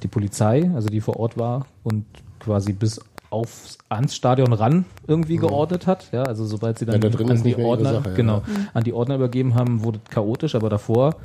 Die 0.03 0.07
Polizei, 0.07 0.71
also 0.73 0.87
die 0.89 1.01
vor 1.01 1.17
Ort 1.19 1.37
war 1.37 1.65
und 1.83 2.05
quasi 2.39 2.73
bis 2.73 2.99
aufs 3.31 3.77
ans 3.89 4.15
Stadion 4.15 4.53
ran 4.53 4.85
irgendwie 5.07 5.35
geordnet 5.37 5.87
hat. 5.87 6.07
Ja, 6.13 6.23
also 6.23 6.45
sobald 6.45 6.79
sie 6.79 6.85
dann 6.85 6.95
Ja, 6.95 6.99
da 7.01 7.09
drin 7.09 7.29
an 7.31 7.43
die 7.43 7.55
Ordner, 7.57 7.93
Sache, 7.93 8.09
ja. 8.09 8.15
genau, 8.15 8.43
an 8.73 8.83
die 8.83 8.93
Ordner 8.93 9.15
übergeben 9.15 9.55
haben, 9.55 9.83
wurde 9.83 9.99
chaotisch, 10.09 10.55
aber 10.55 10.69
davor 10.69 11.15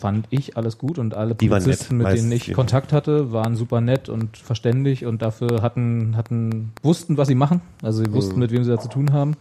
fand 0.00 0.26
ich 0.30 0.56
alles 0.56 0.78
gut 0.78 0.98
und 0.98 1.14
alle 1.14 1.34
Die 1.34 1.48
Polizisten, 1.48 1.98
nett, 1.98 2.06
mit 2.08 2.18
denen 2.18 2.32
ich 2.32 2.46
ja. 2.48 2.54
Kontakt 2.54 2.92
hatte, 2.92 3.32
waren 3.32 3.56
super 3.56 3.80
nett 3.80 4.08
und 4.08 4.36
verständig 4.36 5.04
und 5.06 5.22
dafür 5.22 5.62
hatten, 5.62 6.16
hatten, 6.16 6.72
wussten, 6.82 7.16
was 7.16 7.28
sie 7.28 7.34
machen. 7.34 7.60
Also 7.82 8.02
sie 8.04 8.12
wussten, 8.12 8.38
mit 8.38 8.50
wem 8.50 8.64
sie 8.64 8.70
da 8.70 8.78
zu 8.80 8.88
tun 8.88 9.12
haben. 9.12 9.34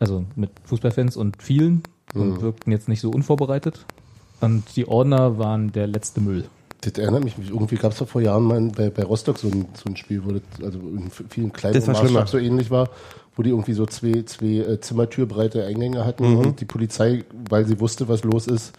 Also 0.00 0.24
mit 0.36 0.50
Fußballfans 0.64 1.16
und 1.16 1.42
vielen 1.42 1.82
und 2.14 2.40
wirkten 2.40 2.70
jetzt 2.72 2.88
nicht 2.88 3.00
so 3.00 3.10
unvorbereitet. 3.10 3.84
Und 4.40 4.64
die 4.76 4.86
Ordner 4.86 5.38
waren 5.38 5.72
der 5.72 5.86
letzte 5.86 6.20
Müll. 6.20 6.44
Das 6.80 6.92
erinnert 6.92 7.24
mich, 7.24 7.34
irgendwie 7.38 7.74
gab 7.74 7.90
es 7.92 7.98
doch 7.98 8.06
vor 8.08 8.20
Jahren 8.20 8.44
mal 8.44 8.60
bei, 8.74 8.88
bei 8.88 9.02
Rostock 9.02 9.36
so 9.38 9.48
ein, 9.48 9.66
so 9.74 9.84
ein 9.86 9.96
Spiel, 9.96 10.22
wo 10.24 10.30
das 10.30 10.42
also 10.64 10.78
in 10.78 11.10
vielen 11.28 11.52
kleinen 11.52 11.82
schlimmer. 11.82 12.24
so 12.28 12.38
ähnlich 12.38 12.70
war, 12.70 12.88
wo 13.34 13.42
die 13.42 13.50
irgendwie 13.50 13.72
so 13.72 13.84
zwei, 13.86 14.22
zwei 14.22 14.46
äh, 14.58 14.80
Zimmertürbreite 14.80 15.64
Eingänge 15.66 16.04
hatten 16.04 16.30
Mhm. 16.30 16.38
und 16.38 16.60
die 16.60 16.64
Polizei, 16.64 17.24
weil 17.50 17.66
sie 17.66 17.80
wusste, 17.80 18.08
was 18.08 18.22
los 18.22 18.46
ist, 18.46 18.72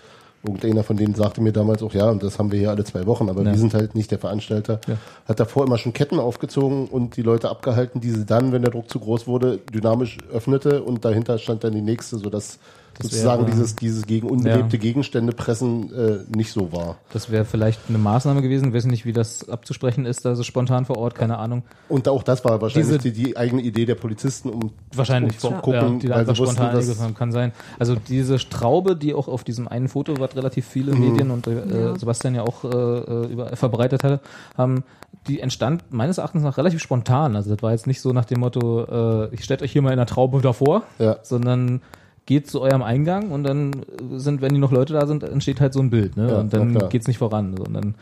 irgendeiner 0.43 0.83
von 0.83 0.95
denen 0.97 1.15
sagte 1.15 1.41
mir 1.41 1.51
damals 1.51 1.83
auch, 1.83 1.93
ja, 1.93 2.09
und 2.09 2.23
das 2.23 2.39
haben 2.39 2.51
wir 2.51 2.59
hier 2.59 2.69
alle 2.69 2.83
zwei 2.85 3.05
Wochen, 3.05 3.29
aber 3.29 3.41
Ja. 3.43 3.51
wir 3.51 3.57
sind 3.57 3.73
halt 3.73 3.93
nicht 3.95 4.09
der 4.11 4.19
Veranstalter, 4.19 4.79
Ja. 4.87 4.95
hat 5.27 5.39
davor 5.39 5.65
immer 5.65 5.77
schon 5.77 5.93
Ketten 5.93 6.19
aufgezogen 6.19 6.87
und 6.87 7.17
die 7.17 7.21
Leute 7.21 7.49
abgehalten, 7.49 7.99
die 8.01 8.11
sie 8.11 8.25
dann, 8.25 8.51
wenn 8.51 8.61
der 8.61 8.71
Druck 8.71 8.89
zu 8.89 8.99
groß 8.99 9.27
wurde, 9.27 9.57
dynamisch 9.73 10.17
öffnete 10.31 10.81
und 10.83 11.03
dahinter 11.03 11.37
stand 11.37 11.63
dann 11.63 11.73
die 11.73 11.81
nächste, 11.81 12.17
sodass 12.17 12.59
Das 12.99 13.11
sozusagen 13.11 13.43
wäre- 13.43 13.51
dieses, 13.51 13.75
dieses 13.77 14.05
gegen 14.05 14.29
unbelebte 14.29 14.77
Gegenstände 14.77 15.31
pressen 15.33 15.93
äh, 15.93 16.19
nicht 16.35 16.51
so 16.51 16.71
war. 16.73 16.97
Das 17.13 17.31
wäre 17.31 17.45
vielleicht 17.45 17.79
eine 17.87 17.97
Maßnahme 17.97 18.41
gewesen. 18.41 18.73
Weiß 18.73 18.85
nicht, 18.85 19.05
wie 19.05 19.13
das 19.13 19.47
abzusprechen 19.49 20.05
ist, 20.05 20.25
also 20.25 20.43
spontan 20.43 20.85
vor 20.85 20.97
Ort, 20.97 21.15
keine 21.15 21.37
Ahnung. 21.37 21.63
Und 21.87 22.07
auch 22.09 22.23
das 22.23 22.43
war 22.43 22.61
wahrscheinlich 22.61 22.87
Diese- 23.01 23.11
die, 23.11 23.23
die 23.23 23.37
eigene 23.37 23.61
Idee 23.61 23.85
der 23.85 23.95
Polizisten, 23.95 24.49
um 24.49 24.71
Wahrscheinlich 24.93 25.33
um 25.35 25.39
zu 25.39 25.47
ja, 25.51 25.61
gucken, 25.61 25.99
die 25.99 26.07
da 26.07 26.15
weil 26.15 26.19
einfach 26.21 26.35
sie 26.35 26.41
wussten, 26.41 26.55
spontan 26.57 26.75
dass, 26.75 26.99
haben, 27.01 27.15
kann 27.15 27.31
sein. 27.31 27.53
Also 27.79 27.95
diese 27.95 28.37
Straube, 28.37 28.95
die 28.97 29.13
auch 29.13 29.27
auf 29.29 29.43
diesem 29.45 29.67
einen 29.69 29.87
Foto, 29.87 30.19
was 30.19 30.35
relativ 30.35 30.67
viele 30.67 30.93
Mhm. 30.93 30.99
Medien 30.99 31.31
und 31.31 31.47
äh, 31.47 31.97
Sebastian 31.97 32.35
ja 32.35 32.43
auch 32.43 32.65
äh, 32.65 32.67
äh, 32.67 33.27
über, 33.31 33.55
verbreitet 33.55 34.03
hatte, 34.03 34.19
haben, 34.57 34.83
die 35.27 35.39
entstand 35.39 35.83
meines 35.91 36.17
Erachtens 36.17 36.43
nach 36.43 36.57
relativ 36.57 36.81
spontan. 36.81 37.35
Also 37.35 37.53
das 37.53 37.63
war 37.63 37.71
jetzt 37.71 37.87
nicht 37.87 38.01
so 38.01 38.11
nach 38.11 38.25
dem 38.25 38.41
Motto, 38.41 38.83
äh, 39.29 39.33
ich 39.33 39.43
stellt 39.43 39.61
euch 39.61 39.71
hier 39.71 39.81
mal 39.81 39.91
in 39.91 39.97
der 39.97 40.05
Traube 40.05 40.41
davor, 40.41 40.83
Ja. 40.97 41.17
sondern 41.23 41.81
geht 42.29 42.45
zu 42.47 42.61
eurem 42.61 42.83
Eingang 42.83 43.31
und 43.31 43.43
dann 43.43 43.71
sind, 44.17 44.39
wenn 44.43 44.53
die 44.53 44.59
noch 44.59 44.71
Leute 44.71 44.93
da 44.93 45.07
sind, 45.07 45.23
entsteht 45.23 45.59
halt 45.59 45.73
so 45.73 45.79
ein 45.79 45.89
Bild, 45.89 46.15
ne? 46.15 46.29
Ja, 46.29 46.39
und 46.41 46.53
dann 46.53 46.87
geht's 46.89 47.07
nicht 47.07 47.17
voran, 47.17 47.55
sondern 47.57 47.95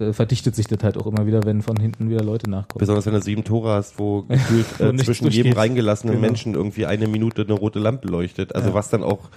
äh, 0.00 0.14
verdichtet 0.14 0.56
sich 0.56 0.66
das 0.66 0.82
halt 0.82 0.96
auch 0.96 1.06
immer 1.06 1.26
wieder, 1.26 1.44
wenn 1.44 1.60
von 1.60 1.76
hinten 1.76 2.08
wieder 2.08 2.24
Leute 2.24 2.48
nachkommen. 2.48 2.78
Besonders 2.80 3.04
wenn 3.04 3.12
du 3.12 3.20
sieben 3.20 3.44
Tore 3.44 3.72
hast, 3.72 3.98
wo 3.98 4.22
gefühlt 4.28 4.80
äh, 4.80 4.96
zwischen 4.96 5.28
jedem 5.28 5.52
reingelassenen 5.52 6.14
Genau. 6.16 6.26
Menschen 6.26 6.54
irgendwie 6.54 6.86
eine 6.86 7.06
Minute 7.08 7.42
eine 7.42 7.52
rote 7.52 7.78
Lampe 7.78 8.08
leuchtet. 8.08 8.54
Also 8.54 8.70
Ja. 8.70 8.74
was 8.74 8.88
dann 8.88 9.02
auch 9.02 9.28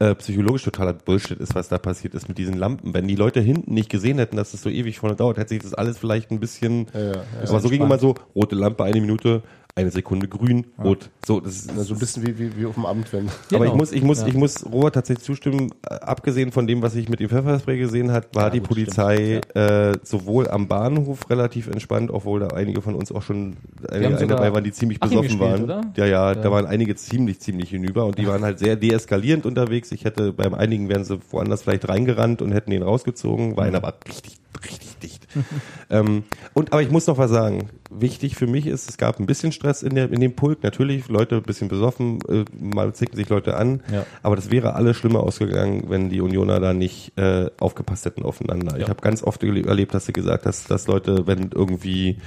äh, 0.00 0.16
psychologisch 0.16 0.64
totaler 0.64 0.92
Bullshit 0.94 1.38
ist, 1.38 1.54
was 1.54 1.68
da 1.68 1.78
passiert 1.78 2.14
ist 2.14 2.26
mit 2.26 2.36
diesen 2.36 2.54
Lampen. 2.54 2.94
Wenn 2.94 3.06
die 3.06 3.14
Leute 3.14 3.40
hinten 3.40 3.74
nicht 3.74 3.90
gesehen 3.90 4.18
hätten, 4.18 4.36
dass 4.36 4.52
es 4.52 4.60
so 4.62 4.68
ewig 4.68 4.98
vorne 4.98 5.14
dauert, 5.14 5.38
hätte 5.38 5.50
sich 5.50 5.62
das 5.62 5.72
alles 5.72 5.98
vielleicht 5.98 6.32
ein 6.32 6.40
bisschen. 6.40 6.88
Ja, 6.92 7.00
ja, 7.00 7.12
ja. 7.12 7.48
aber 7.48 7.60
so 7.60 7.68
ging 7.68 7.80
immer 7.80 7.98
so: 7.98 8.16
rote 8.34 8.56
Lampe 8.56 8.82
eine 8.82 9.00
Minute, 9.00 9.42
eine 9.76 9.90
Sekunde 9.90 10.28
grün, 10.28 10.66
rot. 10.82 11.10
So, 11.26 11.40
das 11.40 11.56
ist, 11.56 11.76
Also 11.76 11.94
ein 11.94 11.98
bisschen 11.98 12.24
wie, 12.24 12.38
wie, 12.38 12.56
wie 12.56 12.64
auf 12.66 12.74
dem 12.74 12.86
Amt, 12.86 13.12
wenn. 13.12 13.26
aber 13.26 13.32
ich 13.34 13.48
Genau. 13.58 13.76
muss, 13.76 13.90
ich 13.90 14.02
muss, 14.04 14.20
Ja. 14.20 14.28
ich 14.28 14.34
muss 14.34 14.64
Robert 14.64 14.94
tatsächlich 14.94 15.24
zustimmen. 15.24 15.72
Äh, 15.90 15.94
Abgesehen 15.96 16.52
von 16.52 16.68
dem, 16.68 16.80
was 16.80 16.94
ich 16.94 17.08
mit 17.08 17.18
dem 17.18 17.28
Pfefferspray 17.28 17.76
gesehen 17.78 18.12
hat, 18.12 18.36
war 18.36 18.50
die 18.50 18.60
gut, 18.60 18.68
Polizei 18.68 19.40
äh, 19.54 19.96
sowohl 20.04 20.48
am 20.48 20.68
Bahnhof 20.68 21.28
relativ 21.28 21.66
entspannt, 21.66 22.12
obwohl 22.12 22.38
da 22.40 22.48
einige 22.48 22.82
von 22.82 22.94
uns 22.94 23.10
auch 23.10 23.22
schon 23.22 23.56
einige, 23.90 24.16
eine 24.16 24.26
dabei 24.28 24.52
waren, 24.54 24.62
die 24.62 24.70
ziemlich 24.70 25.02
Achim 25.02 25.22
besoffen 25.22 25.38
gespielt, 25.40 25.68
waren. 25.68 25.82
oder? 25.82 25.92
Ja, 25.96 26.06
ja, 26.06 26.32
Ja. 26.32 26.34
da 26.36 26.52
waren 26.52 26.66
einige 26.66 26.94
ziemlich, 26.94 27.40
ziemlich 27.40 27.70
hinüber 27.70 28.04
und 28.06 28.16
die 28.16 28.28
waren 28.28 28.44
halt 28.44 28.60
sehr 28.60 28.76
deeskalierend 28.76 29.44
unterwegs. 29.44 29.90
Ich 29.90 30.04
hätte 30.04 30.32
beim 30.32 30.54
einigen 30.54 30.88
wären 30.88 31.02
sie 31.04 31.18
woanders 31.30 31.62
vielleicht 31.62 31.88
reingerannt 31.88 32.42
und 32.42 32.52
hätten 32.52 32.70
ihn 32.70 32.82
rausgezogen, 32.84 33.56
war 33.56 33.64
einer 33.64 33.78
aber 33.78 33.94
richtig, 34.06 34.38
richtig 34.62 34.98
dicht. 34.98 35.26
ähm, 35.90 36.24
und 36.52 36.72
aber 36.72 36.82
ich 36.82 36.90
muss 36.90 37.06
noch 37.06 37.18
was 37.18 37.30
sagen. 37.30 37.70
Wichtig 37.90 38.36
für 38.36 38.46
mich 38.46 38.66
ist, 38.66 38.88
es 38.88 38.96
gab 38.96 39.20
ein 39.20 39.26
bisschen 39.26 39.52
Stress 39.52 39.82
in, 39.82 39.94
der, 39.94 40.10
in 40.12 40.20
dem 40.20 40.34
Pulk. 40.34 40.62
Natürlich, 40.62 41.08
Leute 41.08 41.36
ein 41.36 41.42
bisschen 41.42 41.68
besoffen, 41.68 42.18
äh, 42.28 42.44
mal 42.58 42.92
zicken 42.94 43.16
sich 43.16 43.28
Leute 43.28 43.56
an. 43.56 43.82
Ja. 43.92 44.04
Aber 44.22 44.36
das 44.36 44.50
wäre 44.50 44.74
alles 44.74 44.96
schlimmer 44.96 45.20
ausgegangen, 45.20 45.84
wenn 45.88 46.10
die 46.10 46.20
Unioner 46.20 46.60
da 46.60 46.74
nicht 46.74 47.16
äh, 47.18 47.50
aufgepasst 47.58 48.04
hätten 48.04 48.22
aufeinander. 48.22 48.76
Ich 48.76 48.82
Ja. 48.82 48.88
habe 48.88 49.00
ganz 49.00 49.22
oft 49.22 49.42
erlebt, 49.42 49.94
dass 49.94 50.06
du 50.06 50.12
gesagt 50.12 50.46
hast, 50.46 50.70
dass 50.70 50.86
Leute, 50.86 51.26
wenn 51.26 51.50
irgendwie 51.54 52.18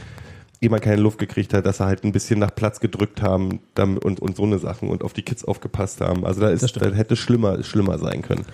jemand 0.59 0.83
keine 0.83 1.01
Luft 1.01 1.19
gekriegt 1.19 1.53
hat, 1.53 1.65
dass 1.65 1.77
sie 1.77 1.85
halt 1.85 2.03
ein 2.03 2.11
bisschen 2.11 2.39
nach 2.39 2.53
Platz 2.53 2.79
gedrückt 2.79 3.21
haben 3.21 3.59
und, 3.77 4.19
und 4.19 4.35
so 4.35 4.43
eine 4.43 4.57
Sachen 4.59 4.89
und 4.89 5.03
auf 5.03 5.13
die 5.13 5.21
Kids 5.21 5.45
aufgepasst 5.45 6.01
haben. 6.01 6.25
Also 6.25 6.41
da 6.41 6.49
ist, 6.49 6.75
da 6.81 6.89
hätte 6.89 7.15
schlimmer, 7.15 7.63
schlimmer 7.63 7.99
sein 7.99 8.21
können. 8.21 8.45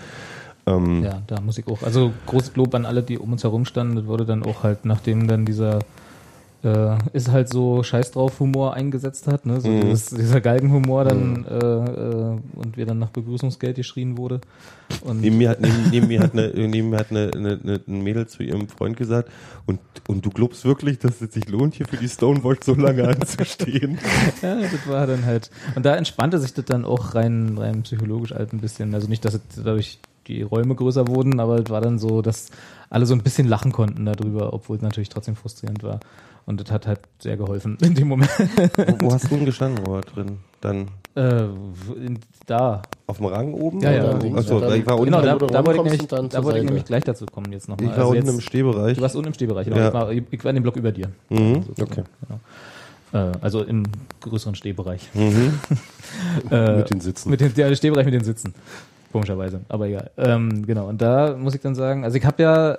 Ähm, 0.66 1.03
Ja, 1.03 1.22
da 1.28 1.41
muss 1.41 1.57
ich 1.57 1.68
auch. 1.68 1.84
Also 1.84 2.14
großes 2.26 2.55
Lob 2.55 2.74
an 2.76 2.86
alle, 2.86 3.03
die 3.03 3.18
um 3.18 3.32
uns 3.34 3.43
herum 3.43 3.66
standen. 3.66 3.95
Das 3.95 4.05
wurde 4.05 4.26
dann 4.26 4.43
auch 4.43 4.64
halt, 4.64 4.86
nachdem 4.86 5.28
dann 5.28 5.45
dieser 5.45 5.80
äh, 6.64 6.95
ist 7.11 7.30
halt 7.30 7.49
so 7.49 7.84
Scheiß 7.84 8.11
drauf 8.11 8.39
Humor 8.39 8.74
eingesetzt 8.74 9.28
hat, 9.28 9.45
ne? 9.45 9.59
So 9.59 9.68
Mhm. 9.68 9.82
dieses, 9.82 10.05
dieser 10.11 10.39
Galgenhumor 10.39 11.03
dann 11.03 11.43
äh, 11.45 11.57
äh, 11.57 12.39
und 12.55 12.78
wir 12.78 12.86
dann 12.86 12.99
nach 12.99 13.09
Begrüßungsgeld 13.09 13.76
geschrien 13.76 14.18
wurde. 14.18 14.39
Und 15.01 15.20
Neben 15.20 15.39
mir 15.39 15.49
hat, 15.49 15.59
neben, 15.59 15.89
neben 15.91 16.07
mir 16.07 16.22
hat, 16.22 16.32
eine, 16.32 16.47
neben 16.55 16.89
mir 16.91 16.99
hat 16.99 17.11
eine, 17.11 17.32
eine, 17.36 17.59
eine, 17.61 17.82
ein 17.86 18.01
Mädel 18.01 18.28
zu 18.28 18.43
ihrem 18.43 18.70
Freund 18.70 18.95
gesagt, 18.95 19.30
und, 19.66 19.82
und 20.07 20.26
du 20.26 20.30
glaubst 20.30 20.64
wirklich, 20.64 20.99
dass 20.99 21.20
es 21.20 21.34
sich 21.34 21.49
lohnt, 21.49 21.76
hier 21.76 21.86
für 21.86 21.97
die 21.97 22.07
Stonewall 22.07 22.57
so 22.64 22.74
lange 22.76 23.09
anzustehen? 23.09 23.97
Ja, 24.41 24.55
das 24.61 24.88
war 24.88 25.05
dann 25.05 25.26
halt. 25.26 25.49
Und 25.76 25.86
da 25.86 25.97
entspannte 25.97 26.39
sich 26.39 26.53
das 26.53 26.64
dann 26.64 26.86
auch 26.86 27.14
rein, 27.14 27.57
rein 27.57 27.84
psychologisch 27.84 28.32
halt 28.32 28.53
ein 28.53 28.59
bisschen. 28.59 28.93
Also 28.93 29.09
nicht, 29.09 29.26
dass 29.26 29.34
es 29.34 29.41
dadurch 29.57 29.99
die 30.28 30.41
Räume 30.41 30.76
größer 30.76 31.07
wurden, 31.07 31.39
aber 31.39 31.59
es 31.59 31.69
war 31.69 31.82
dann 31.82 31.99
so, 31.99 32.21
dass 32.21 32.49
alle 32.89 33.05
so 33.05 33.13
ein 33.13 33.21
bisschen 33.24 33.47
lachen 33.47 33.71
konnten 33.71 34.05
darüber, 34.05 34.53
obwohl 34.53 34.78
es 34.78 34.82
natürlich 34.82 35.09
trotzdem 35.09 35.36
frustrierend 35.36 35.84
war. 35.84 35.99
Und 36.45 36.59
das 36.59 36.71
hat 36.71 36.88
halt 36.88 36.99
sehr 37.19 37.38
geholfen 37.38 37.78
in 37.82 37.95
dem 37.95 38.07
Moment. 38.09 38.30
wo, 38.76 39.07
wo 39.07 39.13
hast 39.13 39.26
du 39.32 39.36
denn 39.36 39.45
gestanden, 39.45 39.86
Robert, 39.86 40.13
drin? 40.15 40.39
Dann 40.59 40.89
äh, 41.15 41.43
in, 42.05 42.19
da. 42.45 42.82
auf 43.07 43.17
dem 43.17 43.28
Rang 43.28 43.53
oben? 43.53 43.80
Ja, 43.80 43.91
ja. 43.91 44.15
Oder? 44.15 44.38
Achso, 44.38 44.59
Dann- 44.59 44.80
ich 44.80 44.86
war 44.86 44.99
unten, 44.99 45.13
Genau, 45.13 45.21
da, 45.21 45.36
da 45.38 45.65
wollte 45.65 45.80
ich 45.80 45.99
nämlich, 46.01 46.07
da 46.07 46.43
wollte 46.43 46.59
ich 46.59 46.65
nämlich 46.65 46.86
gleich 46.86 47.03
dazu 47.03 47.26
kommen 47.26 47.51
jetzt 47.51 47.69
nochmal. 47.69 47.91
ich 47.91 47.97
war 47.97 48.07
unten 48.09 48.28
im 48.28 48.41
Stehbereich. 48.41 48.97
du 48.97 49.01
warst 49.01 49.15
unten 49.15 49.28
im 49.28 49.34
Stehbereich, 49.34 49.65
genau. 49.67 49.78
Ja. 49.78 49.88
Ich, 49.88 49.93
war, 49.93 50.11
ich 50.11 50.43
war 50.43 50.49
in 50.49 50.55
dem 50.55 50.63
Block 50.63 50.76
über 50.76 50.91
dir. 50.91 51.09
Mhm, 51.30 51.63
sozusagen. 51.63 51.91
okay. 51.91 52.03
Genau. 52.28 52.39
Äh, 53.30 53.32
also 53.41 53.61
im 53.63 53.84
größeren 54.21 54.55
Stehbereich. 54.55 55.09
Mhm. 55.13 55.59
Äh, 56.51 56.78
Mit 56.78 56.89
den 56.91 57.01
Sitzen. 57.01 57.30
Mit 57.32 57.41
den, 57.41 57.53
der 57.55 57.74
Stehbereich 57.76 58.05
mit 58.05 58.13
den 58.13 58.24
Sitzen. 58.24 58.53
Komischerweise. 59.14 59.61
Aber 59.70 59.88
egal. 59.88 60.11
Ähm, 60.18 60.66
genau. 60.68 60.88
Und 60.88 61.01
da 61.01 61.36
muss 61.38 61.55
ich 61.55 61.61
dann 61.61 61.76
sagen, 61.76 62.03
also 62.03 62.18
ich 62.18 62.26
habe 62.26 62.43
ja 62.43 62.78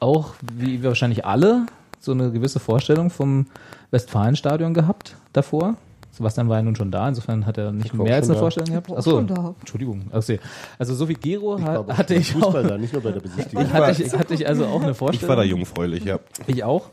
auch, 0.00 0.34
wie 0.52 0.82
wir 0.82 0.88
wahrscheinlich 0.90 1.24
alle, 1.24 1.66
so 2.00 2.10
eine 2.12 2.32
gewisse 2.32 2.58
Vorstellung 2.58 3.10
vom 3.10 3.46
Westfalenstadion 3.92 4.74
gehabt 4.74 5.16
davor. 5.32 5.76
Sebastian 6.12 6.48
war 6.48 6.56
ja 6.58 6.62
nun 6.62 6.76
schon 6.76 6.90
da, 6.92 7.08
insofern 7.08 7.44
hat 7.44 7.58
er 7.58 7.72
nicht 7.72 7.86
Ich 7.86 7.92
mehr 7.94 8.06
auch 8.06 8.16
als 8.16 8.26
eine 8.26 8.34
da. 8.34 8.40
Vorstellung 8.40 8.70
gehabt. 8.70 8.90
auch 8.90 8.96
Achso. 8.98 9.18
Entschuldigung. 9.60 10.02
Also, 10.12 10.34
also 10.78 10.94
so 10.94 11.08
wie 11.08 11.14
Gero 11.14 11.56
Ich 11.58 11.64
ha- 11.64 11.86
war 11.86 11.96
hatte 11.98 12.14
ich 12.14 12.34
auch, 12.36 12.40
Fußball 12.42 12.62
da, 12.64 12.78
nicht 12.78 12.92
nur 12.92 13.02
bei 13.02 13.10
der 13.12 13.20
Besichtigung. 13.20 13.72
hatte 13.72 14.02
ich, 14.02 14.12
hatte 14.12 14.34
ich 14.34 14.46
also 14.46 14.66
auch 14.66 14.80
eine 14.82 14.92
Ich 14.92 14.96
Vorstellung. 14.96 15.28
war 15.28 15.36
da 15.36 15.42
jungfräulich, 15.42 16.04
ja. 16.04 16.18
Ich 16.46 16.62
auch. 16.62 16.90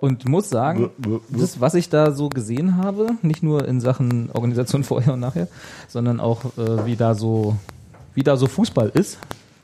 Und 0.00 0.28
muss 0.28 0.48
sagen, 0.50 0.90
das, 1.30 1.60
was 1.60 1.74
ich 1.74 1.88
da 1.88 2.10
so 2.12 2.28
gesehen 2.28 2.76
habe, 2.76 3.08
nicht 3.22 3.42
nur 3.42 3.66
in 3.66 3.80
Sachen 3.80 4.30
Organisation 4.32 4.84
vorher 4.84 5.14
und 5.14 5.20
nachher, 5.20 5.48
sondern 5.88 6.20
auch 6.20 6.44
äh, 6.58 6.84
wie 6.86 6.96
da 6.96 7.14
so, 7.14 7.56
wie 8.14 8.22
da 8.22 8.36
so 8.36 8.46
Fußball 8.46 8.90
ist 8.90 9.18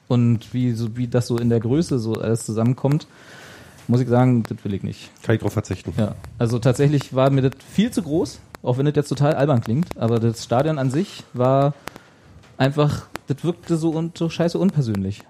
und 0.08 0.52
wie 0.54 0.72
so, 0.72 0.96
wie 0.96 1.08
das 1.08 1.26
so 1.26 1.38
in 1.38 1.48
der 1.48 1.60
Größe 1.60 1.98
so 1.98 2.14
alles 2.14 2.44
zusammenkommt, 2.44 3.06
muss 3.88 4.00
ich 4.00 4.08
sagen, 4.08 4.42
das 4.42 4.64
will 4.64 4.74
ich 4.74 4.82
nicht. 4.82 5.10
Kann 5.22 5.34
ich 5.36 5.40
drauf 5.40 5.52
verzichten. 5.52 5.92
Ja, 5.96 6.14
also 6.38 6.58
tatsächlich 6.58 7.14
war 7.14 7.30
mir 7.30 7.42
das 7.42 7.52
viel 7.72 7.90
zu 7.90 8.02
groß, 8.02 8.40
auch 8.62 8.78
wenn 8.78 8.86
das 8.86 8.96
jetzt 8.96 9.08
total 9.08 9.34
albern 9.34 9.60
klingt, 9.60 9.96
aber 9.96 10.18
das 10.18 10.44
Stadion 10.44 10.78
an 10.78 10.90
sich 10.90 11.22
war 11.32 11.74
einfach, 12.58 13.06
das 13.28 13.44
wirkte 13.44 13.76
so 13.76 13.90
und 13.90 14.18
so 14.18 14.28
scheiße 14.28 14.58
unpersönlich. 14.58 15.22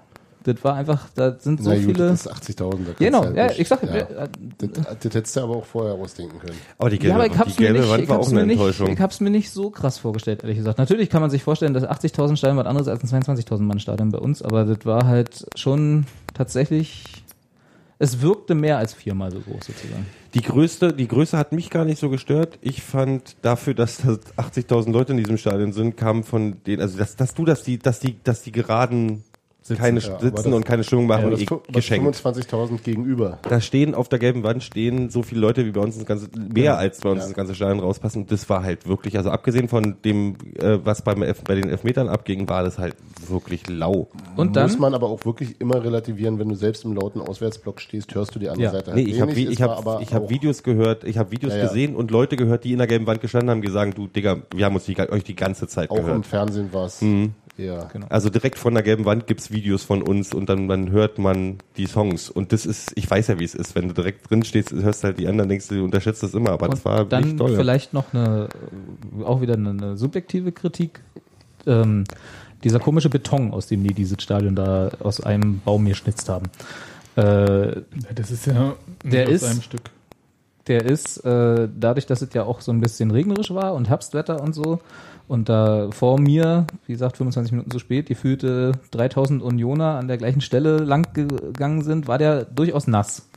Das 0.46 0.62
war 0.62 0.74
einfach, 0.74 1.08
da 1.14 1.36
sind 1.38 1.62
so 1.62 1.70
Na 1.70 1.76
gut, 1.76 1.84
viele. 1.84 2.08
das 2.08 2.26
ist 2.26 2.32
80.000. 2.32 2.54
da 2.60 2.66
kannst 2.84 2.98
Genau, 2.98 3.24
halt 3.24 3.36
ja, 3.36 3.46
nicht- 3.48 3.58
ich 3.60 3.68
sag, 3.68 3.82
ja. 3.82 3.94
äh, 3.96 4.28
Das, 4.58 4.70
das 5.00 5.14
hättest 5.14 5.36
du 5.36 5.40
aber 5.40 5.56
auch 5.56 5.64
vorher 5.64 5.94
ausdenken 5.94 6.38
können. 6.38 6.56
Aber 6.78 6.90
die 6.90 6.98
gelbe, 6.98 7.08
ja, 7.10 7.14
aber 7.16 7.26
ich 7.26 7.32
die 7.32 7.38
hab's 7.38 7.58
mir 7.58 7.66
gelbe 7.66 7.80
nicht, 7.80 7.90
Wand 7.90 8.02
ich 8.04 8.08
war 8.08 8.16
hab's 8.18 8.26
auch 8.28 8.30
eine 8.30 8.40
mir 8.40 8.46
nicht, 8.46 8.52
Enttäuschung. 8.58 8.88
ich 8.92 9.00
hab's 9.00 9.20
mir 9.20 9.30
nicht 9.30 9.50
so 9.50 9.70
krass 9.70 9.98
vorgestellt, 9.98 10.42
ehrlich 10.44 10.58
gesagt. 10.58 10.78
Natürlich 10.78 11.10
kann 11.10 11.20
man 11.20 11.30
sich 11.30 11.42
vorstellen, 11.42 11.74
dass 11.74 11.84
80.000 11.84 12.36
Stadion 12.36 12.56
was 12.58 12.66
anderes 12.66 12.88
als 12.88 13.02
ein 13.12 13.22
22.000 13.22 13.60
Mann 13.62 13.80
Stadion 13.80 14.10
bei 14.10 14.18
uns, 14.18 14.40
aber 14.42 14.64
das 14.64 14.86
war 14.86 15.06
halt 15.06 15.46
schon 15.56 16.06
tatsächlich, 16.34 17.04
es 17.98 18.20
wirkte 18.20 18.54
mehr 18.54 18.78
als 18.78 18.92
viermal 18.94 19.30
so 19.32 19.40
groß 19.40 19.64
sozusagen. 19.66 20.06
Die 20.34 20.42
Größte, 20.42 20.92
die 20.92 21.08
Größe 21.08 21.38
hat 21.38 21.52
mich 21.52 21.70
gar 21.70 21.86
nicht 21.86 21.98
so 21.98 22.10
gestört. 22.10 22.58
Ich 22.60 22.82
fand 22.82 23.36
dafür, 23.40 23.72
dass 23.72 23.96
da 23.98 24.18
80.000 24.36 24.90
Leute 24.92 25.12
in 25.12 25.18
diesem 25.18 25.38
Stadion 25.38 25.72
sind, 25.72 25.96
kam 25.96 26.24
von 26.24 26.62
denen, 26.66 26.82
also 26.82 26.98
dass, 26.98 27.16
dass 27.16 27.32
du, 27.32 27.46
dass 27.46 27.62
die, 27.62 27.78
dass 27.78 28.00
die, 28.00 28.16
dass 28.22 28.42
die 28.42 28.52
geraden 28.52 29.24
keine 29.74 30.00
ja, 30.00 30.18
sitzen 30.20 30.34
das- 30.34 30.46
und 30.46 30.64
keine 30.64 30.84
Stimmung 30.84 31.06
machen, 31.06 31.22
Aber 31.22 31.30
das, 31.32 31.40
eh 31.42 31.46
das 31.46 31.60
geschenkt. 31.72 32.16
25.000 32.16 32.82
gegenüber. 32.82 33.38
Da 33.48 33.60
stehen 33.60 33.94
auf 33.94 34.08
der 34.08 34.18
gelben 34.18 34.42
Wand 34.42 34.62
stehen 34.62 35.10
so 35.10 35.22
viele 35.22 35.40
Leute, 35.40 35.66
wie 35.66 35.70
bei 35.70 35.80
uns 35.80 35.96
ins 35.96 36.06
ganze, 36.06 36.28
mehr 36.36 36.78
als 36.78 37.00
bei 37.00 37.10
uns 37.10 37.24
ins 37.24 37.34
ganze 37.34 37.54
Stadion 37.54 37.80
rauspassen. 37.80 38.22
Und 38.22 38.32
das 38.32 38.48
war 38.48 38.62
halt 38.62 38.86
wirklich, 38.86 39.16
also 39.16 39.30
abgesehen 39.30 39.68
von 39.68 39.96
dem, 40.04 40.36
äh, 40.58 40.78
was 40.84 41.02
beim 41.02 41.22
Elf, 41.22 41.42
bei 41.44 41.54
den 41.54 41.68
Elfmetern 41.68 42.08
abging, 42.08 42.48
war 42.48 42.62
das 42.62 42.78
halt 42.78 42.94
wirklich 43.28 43.68
lau. 43.68 44.08
Und 44.36 44.56
dann, 44.56 44.66
Muss 44.70 44.78
man 44.78 44.94
aber 44.94 45.08
auch 45.08 45.24
wirklich 45.24 45.60
immer 45.60 45.82
relativieren, 45.82 46.38
wenn 46.38 46.48
du 46.48 46.54
selbst 46.54 46.84
im 46.84 46.94
lauten 46.94 47.20
Auswärtsblock 47.20 47.80
stehst, 47.80 48.14
hörst 48.14 48.34
du 48.34 48.38
die 48.38 48.48
andere 48.48 48.64
Ja. 48.64 48.70
Seite 48.70 48.94
Nee, 48.94 49.04
halt 49.04 49.14
ich 49.14 49.20
habe 49.20 49.32
ich 49.32 49.48
ich 49.50 49.62
hab 49.62 50.22
auch- 50.22 50.30
Videos 50.30 50.62
gehört, 50.62 51.04
ich 51.04 51.18
habe 51.18 51.30
Videos 51.30 51.52
Ja, 51.52 51.58
ja. 51.60 51.66
gesehen 51.66 51.96
und 51.96 52.10
Leute 52.10 52.36
gehört, 52.36 52.64
die 52.64 52.72
in 52.72 52.78
der 52.78 52.86
gelben 52.86 53.06
Wand 53.06 53.20
gestanden 53.20 53.50
haben, 53.50 53.62
die 53.62 53.70
sagen, 53.70 53.92
du 53.94 54.06
Digga, 54.06 54.36
wir 54.54 54.64
haben 54.64 54.74
uns 54.74 54.84
die, 54.84 54.96
euch 54.98 55.24
die 55.24 55.36
ganze 55.36 55.66
Zeit 55.68 55.90
Auch 55.90 55.96
im 55.98 56.04
gehört. 56.04 56.26
Fernsehen 56.26 56.72
war 56.72 56.86
es. 56.86 57.00
Mhm. 57.02 57.32
Ja. 57.56 57.84
Genau. 57.92 58.06
Also 58.10 58.28
direkt 58.28 58.58
von 58.58 58.74
der 58.74 58.82
gelben 58.82 59.04
Wand 59.06 59.26
gibt's 59.26 59.50
Videos 59.50 59.82
von 59.82 60.02
uns 60.02 60.34
und 60.34 60.48
dann, 60.48 60.68
dann 60.68 60.90
hört 60.90 61.18
man 61.18 61.56
die 61.76 61.86
Songs. 61.86 62.28
Und 62.28 62.52
das 62.52 62.66
ist, 62.66 62.92
ich 62.96 63.10
weiß 63.10 63.28
ja, 63.28 63.38
wie 63.38 63.44
es 63.44 63.54
ist. 63.54 63.74
Wenn 63.74 63.88
du 63.88 63.94
direkt 63.94 64.28
drin 64.30 64.44
stehst, 64.44 64.72
hörst 64.72 65.04
halt 65.04 65.18
die 65.18 65.26
anderen, 65.26 65.48
denkst 65.48 65.68
du, 65.68 65.76
du 65.76 65.84
unterschätzt 65.84 66.22
das 66.22 66.34
immer, 66.34 66.50
aber 66.50 66.68
das 66.68 66.84
war 66.84 67.00
und 67.02 67.12
dann 67.12 67.24
echt 67.24 67.38
toll. 67.38 67.56
vielleicht 67.56 67.94
noch 67.94 68.12
eine, 68.12 68.48
auch 69.24 69.40
wieder 69.40 69.54
eine, 69.54 69.70
eine 69.70 69.96
subjektive 69.96 70.52
Kritik. 70.52 71.00
Ähm, 71.66 72.04
dieser 72.62 72.78
komische 72.78 73.08
Beton, 73.10 73.52
aus 73.52 73.66
dem 73.68 73.82
die 73.84 73.94
dieses 73.94 74.22
Stadion 74.22 74.54
da 74.56 74.90
aus 75.00 75.20
einem 75.20 75.60
Baum 75.64 75.84
geschnitzt 75.86 76.28
haben. 76.28 76.46
Äh, 77.16 77.80
Das 78.14 78.30
ist 78.30 78.46
ja 78.46 78.74
Der 79.04 79.26
aus 79.28 79.32
ist- 79.32 79.44
einem 79.44 79.62
Stück. 79.62 79.82
Der 80.68 80.84
ist, 80.84 81.24
äh, 81.24 81.68
dadurch, 81.74 82.06
dass 82.06 82.22
es 82.22 82.32
ja 82.34 82.44
auch 82.44 82.60
so 82.60 82.72
ein 82.72 82.80
bisschen 82.80 83.10
regnerisch 83.10 83.52
war 83.52 83.74
und 83.74 83.88
Herbstwetter 83.88 84.42
und 84.42 84.54
so, 84.54 84.80
und 85.28 85.48
da 85.48 85.88
vor 85.90 86.20
mir, 86.20 86.66
wie 86.86 86.92
gesagt, 86.92 87.16
25 87.16 87.52
Minuten 87.52 87.70
zu 87.70 87.78
spät, 87.78 88.06
gefühlte 88.06 88.72
3000 88.92 89.42
Unioner 89.42 89.96
an 89.96 90.06
der 90.06 90.18
gleichen 90.18 90.40
Stelle 90.40 90.78
lang 90.78 91.12
gegangen 91.14 91.82
sind, 91.82 92.06
war 92.06 92.18
der 92.18 92.44
durchaus 92.44 92.86
nass. 92.86 93.28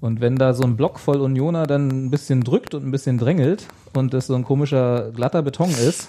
Und 0.00 0.20
wenn 0.20 0.36
da 0.36 0.54
so 0.54 0.62
ein 0.62 0.76
Block 0.76 1.00
voll 1.00 1.20
Unioner 1.20 1.66
dann 1.66 1.88
ein 1.88 2.10
bisschen 2.10 2.44
drückt 2.44 2.74
und 2.74 2.86
ein 2.86 2.90
bisschen 2.90 3.18
drängelt 3.18 3.66
und 3.94 4.14
das 4.14 4.26
so 4.26 4.34
ein 4.34 4.44
komischer 4.44 5.10
glatter 5.10 5.42
Beton 5.42 5.70
ist, 5.70 6.08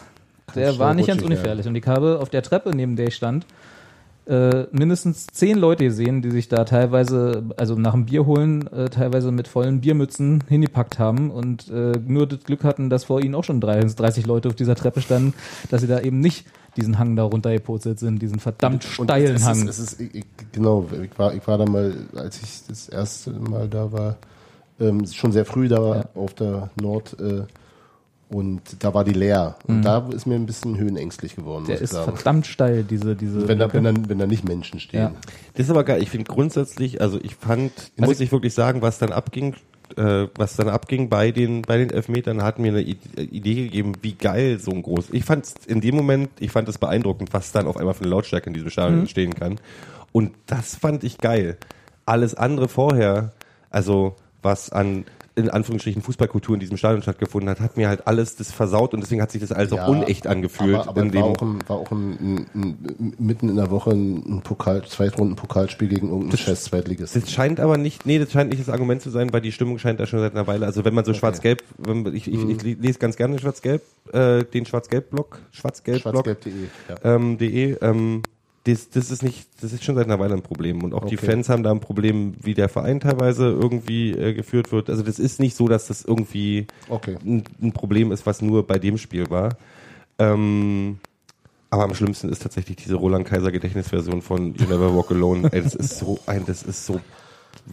der 0.55 0.78
war 0.78 0.93
nicht 0.93 1.08
ganz 1.08 1.22
ungefährlich. 1.22 1.68
Und 1.68 1.76
ich 1.76 1.88
habe 1.88 2.20
auf 2.22 2.30
der 2.30 2.43
Treppe, 2.43 2.76
neben 2.76 2.95
der 2.95 3.08
ich 3.08 3.16
stand, 3.16 3.45
äh, 4.28 4.65
mindestens 4.71 5.28
zehn 5.28 5.57
Leute 5.57 5.86
gesehen, 5.86 6.21
die 6.21 6.32
sich 6.32 6.47
da 6.49 6.63
teilweise, 6.65 7.43
also 7.57 7.75
nach 7.75 7.93
dem 7.93 8.05
Bier 8.05 8.25
holen, 8.25 8.67
äh, 8.67 8.89
teilweise 8.89 9.32
mit 9.32 9.47
vollen 9.47 9.82
Biermützen 9.82 10.43
hingepackt 10.49 10.99
haben 10.99 11.32
und 11.32 11.69
äh, 11.69 11.93
nur 12.05 12.28
das 12.28 12.43
Glück 12.43 12.63
hatten, 12.63 12.89
dass 12.89 13.05
vor 13.05 13.21
ihnen 13.21 13.36
auch 13.36 13.43
schon 13.43 13.61
30, 13.61 13.95
30 13.95 14.25
Leute 14.25 14.49
auf 14.49 14.55
dieser 14.55 14.75
Treppe 14.75 15.01
standen, 15.01 15.34
dass 15.69 15.82
sie 15.82 15.88
da 15.88 15.99
eben 16.01 16.19
nicht 16.19 16.45
diesen 16.75 16.99
Hang 16.99 17.15
da 17.15 17.23
runtergepurzelt 17.23 17.99
sind, 17.99 18.21
diesen 18.21 18.39
verdammt 18.39 18.86
Und 18.99 19.07
steilen 19.07 19.36
es 19.38 19.45
Hang. 19.45 19.67
Ist, 19.67 19.80
es 19.80 19.93
ist, 19.93 19.99
ich- 20.01 20.25
genau, 20.51 20.86
ich 21.01 21.17
war, 21.17 21.34
ich 21.34 21.47
war 21.47 21.57
da 21.57 21.65
mal, 21.65 21.93
als 22.15 22.41
ich 22.43 22.67
das 22.67 22.89
erste 22.89 23.32
Mal 23.32 23.67
da 23.67 23.91
war, 23.91 24.17
ähm, 24.80 25.05
schon 25.07 25.32
sehr 25.32 25.45
früh 25.45 25.67
da 25.67 25.95
Ja. 25.95 26.05
auf 26.13 26.34
der 26.36 26.69
Nord 26.80 27.15
äh, 27.19 27.43
und 28.30 28.61
da 28.80 28.93
war 28.93 29.05
die 29.05 29.13
leer. 29.13 29.55
Und 29.67 29.84
da 29.84 30.05
ist 30.09 30.25
mir 30.25 30.36
ein 30.36 30.45
bisschen 30.45 30.78
höhenängstlich 30.78 31.36
geworden, 31.36 31.65
Der 31.65 31.80
ist 31.80 31.91
sagen. 31.91 32.11
verdammt 32.13 32.45
steil, 32.45 32.84
diese, 32.84 33.15
diese. 33.15 33.47
Wenn 33.47 33.59
da, 33.59 33.71
wenn, 33.71 33.86
da, 33.86 33.93
wenn 34.07 34.19
da 34.19 34.28
nicht 34.28 34.43
Menschen 34.43 34.80
stehen. 34.80 34.99
Ja. 34.99 35.11
Das 35.53 35.65
ist 35.65 35.69
aber 35.69 35.86
geil. 35.86 36.01
Ich 36.01 36.09
finde 36.09 36.25
grundsätzlich, 36.25 36.99
also 36.99 37.19
ich 37.21 37.36
fand, 37.36 37.71
muss 37.95 38.19
ich 38.19 38.32
wirklich 38.32 38.53
sagen, 38.53 38.82
was 38.82 38.99
dann 38.99 39.13
abging, 39.13 39.55
äh, 39.95 40.28
was 40.36 40.57
dann 40.57 40.67
abging 40.67 41.07
bei 41.07 41.32
den 41.32 41.61
bei 41.61 41.78
den 41.78 41.89
Elfmetern, 41.89 42.43
hat 42.43 42.59
mir 42.59 42.73
eine 42.73 42.82
Idee 42.82 43.55
gegeben, 43.55 43.93
wie 44.01 44.13
geil 44.13 44.59
so 44.59 44.71
ein 44.71 44.82
groß. 44.82 45.07
Ich 45.11 45.23
fand 45.23 45.45
es 45.45 45.53
in 45.65 45.80
dem 45.80 45.95
Moment, 45.95 46.30
ich 46.39 46.51
fand 46.51 46.67
es 46.67 46.78
beeindruckend, 46.78 47.34
was 47.34 47.53
dann 47.53 47.65
auf 47.65 47.78
einmal 47.78 47.93
für 47.93 48.01
eine 48.01 48.09
Lautstärke 48.09 48.47
in 48.47 48.53
diesem 48.53 48.69
Stadion 48.69 48.99
entstehen 48.99 49.36
kann. 49.36 49.59
Und 50.11 50.34
das 50.47 50.75
fand 50.75 51.05
ich 51.05 51.17
geil. 51.17 51.57
Alles 52.05 52.36
andere 52.36 52.67
vorher, 52.67 53.32
also 53.69 54.15
was 54.41 54.69
an 54.69 55.05
in 55.38 55.49
Anführungsstrichen 55.51 56.01
Fußballkultur 56.01 56.55
in 56.55 56.59
diesem 56.59 56.77
Stadion 56.77 57.03
stattgefunden 57.03 57.47
hat, 57.49 57.59
hat 57.59 57.77
mir 57.77 57.88
halt 57.88 58.07
alles 58.07 58.35
das 58.35 58.51
versaut 58.51 58.93
und 58.95 59.01
deswegen 59.01 59.21
hat 59.21 59.31
sich 59.31 59.39
das 59.41 59.51
alles 59.51 59.71
auch 59.71 59.77
Ja, 59.77 59.88
unecht 59.88 60.25
angefühlt. 60.25 60.75
Aber, 60.75 60.89
aber 60.89 61.01
in 61.03 61.13
war 61.13 61.23
auch, 61.25 61.41
ein, 61.41 61.59
war 61.67 61.77
auch 61.77 61.91
ein, 61.91 62.47
ein, 62.55 63.13
mitten 63.19 63.47
in 63.47 63.55
der 63.55 63.69
Woche 63.69 63.91
ein, 63.91 64.41
Pokal, 64.43 64.83
Zweitrunden-Pokalspiel 64.85 65.88
gegen 65.88 66.09
irgendeinen 66.09 66.38
scheiß 66.38 66.63
Zweitligist. 66.65 67.15
Das 67.15 67.31
scheint 67.31 67.59
aber 67.59 67.77
nicht, 67.77 68.05
nee, 68.07 68.17
das 68.17 68.31
scheint 68.31 68.49
nicht 68.49 68.61
das 68.61 68.69
Argument 68.69 69.01
zu 69.01 69.11
sein, 69.11 69.31
weil 69.31 69.41
die 69.41 69.51
Stimmung 69.51 69.77
scheint 69.77 69.99
da 69.99 70.07
schon 70.07 70.19
seit 70.19 70.33
einer 70.33 70.47
Weile. 70.47 70.65
Also 70.65 70.83
wenn 70.83 70.93
man 70.95 71.05
so 71.05 71.13
schwarz-gelb, 71.13 71.63
wenn 71.77 72.01
man- 72.01 72.15
ich, 72.15 72.27
ich, 72.31 72.43
Mhm. 72.43 72.49
ich 72.49 72.63
lese 72.63 72.97
ganz 72.97 73.15
gerne 73.15 73.38
schwarz-gelb, 73.38 73.83
äh, 74.13 74.43
den 74.43 74.65
schwarz-gelb-Blog, 74.65 75.39
schwarz-gelb-Blog, 75.51 76.13
Schwarzgelb.de. 76.25 76.53
Ja. 76.89 77.15
ähm, 77.15 77.38
de, 77.38 77.77
ähm, 77.81 78.23
das, 78.68 78.89
das 78.89 79.11
ist 79.11 79.24
nicht, 79.24 79.47
das 79.61 79.74
ist 79.74 79.84
schon 79.84 79.95
seit 79.95 80.05
einer 80.05 80.20
Weile 80.20 80.34
ein 80.36 80.41
Problem. 80.41 80.84
Und 80.84 80.93
auch 80.93 81.05
die 81.05 81.18
Okay. 81.18 81.26
Fans 81.28 81.49
haben 81.49 81.63
da 81.63 81.72
ein 81.72 81.80
Problem, 81.80 82.34
wie 82.41 82.53
der 82.53 82.70
Verein 82.70 82.99
teilweise 82.99 83.45
irgendwie 83.47 84.11
äh, 84.11 84.34
geführt 84.34 84.72
wird. 84.72 84.89
Also 84.89 85.03
das 85.03 85.20
ist 85.20 85.39
nicht 85.39 85.55
so, 85.55 85.68
dass 85.68 85.88
das 85.88 86.03
irgendwie 86.03 86.68
Okay. 86.89 87.18
ein, 87.26 87.43
ein 87.61 87.72
Problem 87.72 88.11
ist, 88.11 88.26
was 88.26 88.41
nur 88.41 88.65
bei 88.68 88.80
dem 88.80 88.97
Spiel 88.97 89.30
war. 89.30 89.57
Ähm, 90.20 90.99
aber 91.70 91.84
am 91.84 91.93
schlimmsten 91.95 92.30
ist 92.30 92.41
tatsächlich 92.41 92.78
diese 92.78 92.95
Roland 92.95 93.26
Kaiser 93.26 93.51
Gedächtnisversion 93.51 94.22
von 94.22 94.55
You 94.55 94.65
Never 94.68 94.95
Walk 94.95 95.11
Alone. 95.11 95.49
Ey, 95.51 95.61
das 95.61 95.76
ist 95.76 95.97
so 95.99 96.20
ein, 96.26 96.45
das 96.45 96.63
ist 96.63 96.86
so 96.86 97.01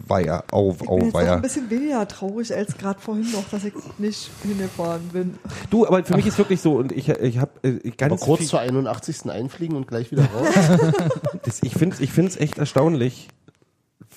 weier, 0.07 0.43
auf, 0.51 0.81
Ich 0.81 0.87
bin 0.87 1.13
weier. 1.13 1.35
ein 1.35 1.41
bisschen 1.41 1.69
weniger 1.69 2.07
traurig 2.07 2.53
als 2.53 2.77
gerade 2.77 2.99
vorhin 2.99 3.31
noch, 3.31 3.47
dass 3.49 3.63
ich 3.63 3.73
nicht 3.97 4.29
hingefahren 4.43 5.07
bin. 5.09 5.37
Du, 5.69 5.87
aber 5.87 6.03
für 6.03 6.15
mich 6.15 6.27
ist 6.27 6.37
wirklich 6.37 6.61
so 6.61 6.75
und 6.75 6.91
ich, 6.91 7.09
ich 7.09 7.37
habe 7.37 7.51
äh, 7.63 7.91
ganz 7.91 8.13
Aber 8.13 8.21
kurz 8.21 8.39
viel, 8.39 8.47
zur 8.47 8.59
81. 8.59 9.29
einfliegen 9.29 9.75
und 9.77 9.87
gleich 9.87 10.11
wieder 10.11 10.25
raus. 10.25 10.93
das, 11.43 11.63
ich 11.63 11.73
finde, 11.73 11.97
ich 12.01 12.11
finde 12.11 12.31
es 12.31 12.37
echt 12.37 12.57
erstaunlich, 12.57 13.29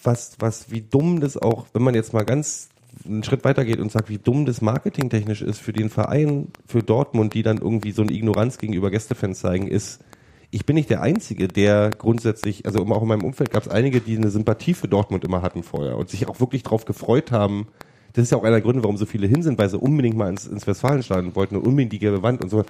was, 0.02 0.36
was, 0.38 0.70
wie 0.70 0.82
dumm 0.82 1.20
das 1.20 1.36
auch, 1.36 1.66
wenn 1.72 1.82
man 1.82 1.94
jetzt 1.94 2.12
mal 2.12 2.24
ganz 2.24 2.68
einen 3.04 3.22
Schritt 3.22 3.44
weiter 3.44 3.64
geht 3.64 3.78
und 3.78 3.92
sagt, 3.92 4.08
wie 4.08 4.18
dumm 4.18 4.44
das 4.44 4.60
marketingtechnisch 4.60 5.42
ist 5.42 5.60
für 5.60 5.72
den 5.72 5.90
Verein, 5.90 6.48
für 6.66 6.82
Dortmund, 6.82 7.34
die 7.34 7.42
dann 7.42 7.58
irgendwie 7.58 7.92
so 7.92 8.02
eine 8.02 8.12
Ignoranz 8.12 8.58
gegenüber 8.58 8.90
Gästefans 8.90 9.40
zeigen, 9.40 9.68
ist, 9.68 10.00
ich 10.50 10.64
bin 10.64 10.76
nicht 10.76 10.90
der 10.90 11.02
Einzige, 11.02 11.46
der 11.46 11.90
grundsätzlich, 11.90 12.64
also 12.64 12.80
auch 12.86 13.02
in 13.02 13.08
meinem 13.08 13.24
Umfeld 13.24 13.50
gab 13.50 13.64
es 13.64 13.68
einige, 13.68 14.00
die 14.00 14.16
eine 14.16 14.30
Sympathie 14.30 14.74
für 14.74 14.88
Dortmund 14.88 15.24
immer 15.24 15.42
hatten 15.42 15.62
vorher 15.62 15.96
und 15.98 16.08
sich 16.08 16.26
auch 16.26 16.40
wirklich 16.40 16.62
drauf 16.62 16.86
gefreut 16.86 17.32
haben. 17.32 17.68
Das 18.14 18.24
ist 18.24 18.32
ja 18.32 18.38
auch 18.38 18.42
einer 18.42 18.52
der 18.52 18.62
Gründe, 18.62 18.82
warum 18.82 18.96
so 18.96 19.04
viele 19.04 19.26
hin 19.26 19.42
sind, 19.42 19.58
weil 19.58 19.68
sie 19.68 19.78
unbedingt 19.78 20.16
mal 20.16 20.30
ins, 20.30 20.46
ins 20.46 20.66
Westfalenstadion 20.66 21.36
wollten 21.36 21.56
und 21.56 21.66
unbedingt 21.66 21.92
die 21.92 21.98
gelbe 21.98 22.22
Wand 22.22 22.42
und 22.42 22.48
so. 22.48 22.64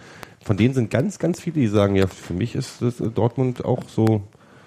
Von 0.44 0.56
denen 0.56 0.74
sind 0.74 0.90
ganz, 0.90 1.20
ganz 1.20 1.40
viele, 1.40 1.60
die 1.60 1.68
sagen, 1.68 1.94
ja, 1.94 2.08
für 2.08 2.34
mich 2.34 2.56
ist 2.56 2.82
das 2.82 3.00
äh, 3.00 3.10
Dortmund 3.10 3.64
auch 3.64 3.88
so, 3.88 4.22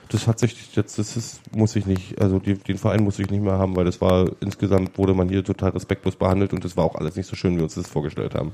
das 0.08 0.28
hat 0.28 0.40
sich 0.40 0.74
jetzt, 0.76 0.98
das 0.98 1.18
ist, 1.18 1.56
muss 1.56 1.76
ich 1.76 1.86
nicht, 1.86 2.20
also 2.22 2.40
die, 2.40 2.56
den 2.56 2.78
Verein 2.78 3.04
muss 3.04 3.20
ich 3.20 3.30
nicht 3.30 3.44
mehr 3.44 3.58
haben, 3.58 3.76
weil 3.76 3.86
das 3.86 4.00
war, 4.00 4.30
insgesamt 4.40 4.98
wurde 4.98 5.14
man 5.14 5.28
hier 5.28 5.44
total 5.44 5.72
respektlos 5.72 6.16
behandelt 6.16 6.54
und 6.54 6.64
das 6.64 6.78
war 6.78 6.86
auch 6.86 6.96
alles 6.96 7.18
nicht 7.18 7.28
so 7.28 7.36
schön, 7.36 7.54
wie 7.54 7.58
wir 7.58 7.64
uns 7.64 7.76
das 7.76 7.88
vorgestellt 7.88 8.36
haben. 8.36 8.54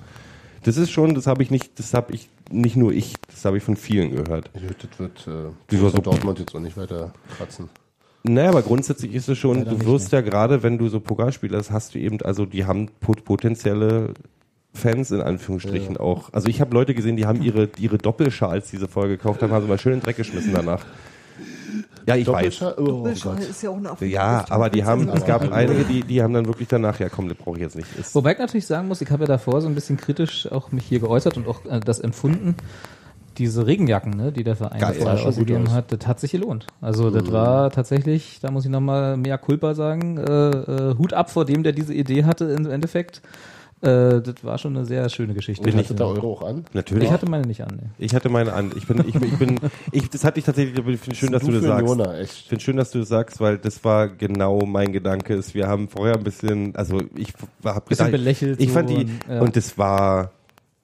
Das 0.64 0.78
ist 0.78 0.92
schon, 0.92 1.14
das 1.16 1.28
habe 1.28 1.44
ich 1.44 1.52
nicht, 1.52 1.78
das 1.80 1.94
habe 1.94 2.14
ich, 2.14 2.30
nicht 2.52 2.76
nur 2.76 2.92
ich, 2.92 3.16
das 3.32 3.46
habe 3.46 3.58
ich 3.58 3.64
von 3.64 3.76
vielen 3.76 4.12
gehört. 4.12 4.50
Ja, 4.56 4.62
das 4.90 5.00
wird 5.00 5.28
äh, 5.28 5.52
Wieso 5.70 5.82
Borussia 5.84 5.90
so- 5.98 6.02
Dortmund 6.02 6.40
jetzt 6.40 6.56
auch 6.56 6.60
nicht 6.60 6.78
weiter 6.78 7.14
kratzen. 7.38 7.70
Naja, 8.24 8.50
aber 8.50 8.62
grundsätzlich 8.62 9.14
ist 9.14 9.30
es 9.30 9.38
schon, 9.38 9.60
Leider 9.60 9.72
du 9.72 9.78
nicht, 9.78 9.88
wirst 9.88 10.12
ja 10.12 10.22
gerade, 10.22 10.62
wenn 10.64 10.78
du 10.78 10.90
so 10.90 11.00
Pokalspieler 11.00 11.60
hast, 11.60 11.72
hast 11.72 11.96
du 11.96 12.00
eben, 12.00 12.22
also 12.24 12.46
die 12.46 12.66
haben 12.66 12.90
pot 13.00 13.24
potenzielle 13.24 14.14
Fans 14.74 15.12
in 15.12 15.22
Anführungsstrichen 15.22 15.98
auch. 15.98 16.34
Also 16.34 16.50
ich 16.50 16.60
habe 16.62 16.74
Leute 16.74 16.94
gesehen, 16.94 17.16
die 17.16 17.26
haben 17.26 17.42
ihre, 17.42 17.70
ihre 17.80 17.98
Doppelschals, 17.98 18.70
die 18.70 18.78
sie 18.78 18.88
vorher 18.88 19.10
gekauft 19.16 19.42
haben, 19.42 19.52
haben 19.52 19.64
sie 19.64 19.70
mal 19.70 19.80
schön 19.80 19.94
in 19.94 20.00
den 20.00 20.06
Dreck 20.06 20.18
geschmissen 20.18 20.52
danach. 20.54 20.86
Ja, 22.06 22.16
ich 22.16 22.28
weiß. 22.28 22.60
Doppelschal? 22.60 23.36
Oh, 23.38 23.42
ist 23.42 23.62
ja 23.62 23.70
auch 23.70 23.78
eine. 23.78 23.96
Ja, 24.08 24.46
aber 24.50 24.70
die 24.70 24.84
haben, 24.84 25.10
es 25.10 25.26
gab 25.26 25.52
einige, 25.52 25.84
die, 25.84 26.04
die 26.04 26.22
haben 26.22 26.34
dann 26.34 26.46
wirklich 26.46 26.68
danach, 26.68 27.00
ja 27.00 27.10
komm, 27.10 27.28
das 27.28 27.38
brauche 27.38 27.58
ich 27.58 27.62
jetzt 27.62 27.76
nicht. 27.76 27.88
Ist, 27.98 28.16
Wobei 28.16 28.34
ich 28.34 28.40
natürlich 28.40 28.66
sagen 28.68 28.88
muss, 28.88 29.02
ich 29.02 29.10
habe 29.12 29.24
ja 29.24 29.28
davor 29.28 29.62
so 29.62 29.68
ein 29.68 29.76
bisschen 29.76 29.98
kritisch 29.98 30.50
auch 30.52 30.72
mich 30.72 30.86
hier 30.86 31.00
geäußert 31.00 31.38
und 31.38 31.48
auch 31.48 31.66
äh, 31.66 31.80
das 31.80 32.00
empfunden. 32.00 32.56
Diese 33.38 33.68
Regenjacken, 33.68 34.18
ne, 34.18 34.32
die 34.32 34.44
der 34.44 34.56
Verein 34.56 34.80
Geil, 34.80 34.96
schon 34.96 35.04
gut 35.04 35.26
ausgegeben 35.26 35.68
aus. 35.68 35.74
hat, 35.74 35.92
das 35.92 36.08
hat 36.08 36.20
sich 36.20 36.32
gelohnt. 36.32 36.66
Also 36.82 37.12
das 37.12 37.32
war 37.32 37.70
tatsächlich, 37.70 38.40
da 38.42 38.50
muss 38.50 38.66
ich 38.66 38.72
nochmal 38.72 39.16
mehr 39.16 39.38
Culpa 39.38 39.76
sagen, 39.76 40.18
äh, 40.18 40.50
äh, 40.50 40.98
Hut 40.98 41.14
ab 41.14 41.30
vor 41.30 41.46
dem, 41.46 41.62
der 41.62 41.74
diese 41.74 41.94
Idee 41.94 42.24
hatte 42.24 42.46
im 42.46 42.66
Endeffekt. 42.66 43.22
Äh, 43.82 44.22
das 44.22 44.44
war 44.44 44.58
schon 44.58 44.76
eine 44.76 44.86
sehr 44.86 45.08
schöne 45.10 45.36
Geschichte. 45.36 45.64
Und 45.64 45.76
hattet 45.76 46.00
ihr 46.00 46.06
Euro 46.06 46.34
auch 46.34 46.42
an? 46.42 46.66
natürlich. 46.74 47.06
ich 47.06 47.12
hatte 47.12 47.30
meine 47.30 47.46
nicht 47.46 47.62
an. 47.62 47.80
Nee. 47.80 48.06
Ich 48.06 48.16
hatte 48.16 48.30
meine 48.30 48.54
an. 48.54 48.72
Ich 48.76 48.88
bin, 48.88 49.04
ich 49.08 49.14
bin, 49.14 49.24
ich 49.24 49.38
bin, 49.38 49.60
ich, 49.92 50.10
das 50.10 50.24
hatte 50.24 50.40
ich 50.40 50.46
tatsächlich, 50.46 50.78
ich 50.78 51.00
finde 51.00 51.16
schön, 51.16 51.32
dass 51.32 51.44
du 51.44 51.52
das 51.52 51.62
für 51.62 51.68
sagst. 51.68 51.88
Jona, 51.88 52.16
Ich 52.16 52.22
echt. 52.22 52.48
finde 52.48 52.64
schön, 52.64 52.78
dass 52.78 52.90
du 52.90 53.00
das 53.00 53.10
sagst, 53.10 53.40
weil 53.40 53.60
das 53.60 53.84
war 53.84 54.08
genau 54.08 54.66
mein 54.66 54.92
Gedanke. 54.92 55.36
Ist, 55.36 55.54
wir 55.54 55.68
haben 55.68 55.88
vorher 55.90 56.16
ein 56.16 56.24
bisschen, 56.24 56.76
also 56.76 57.02
ich 57.16 57.34
habe 57.64 57.82
Bisschen 57.88 58.10
belächelt 58.12 58.60
Ich 58.60 58.70
so 58.70 58.74
fand 58.74 58.90
die 58.90 58.96
und, 58.96 59.12
ja. 59.30 59.42
und 59.42 59.56
das 59.56 59.78
war 59.78 60.32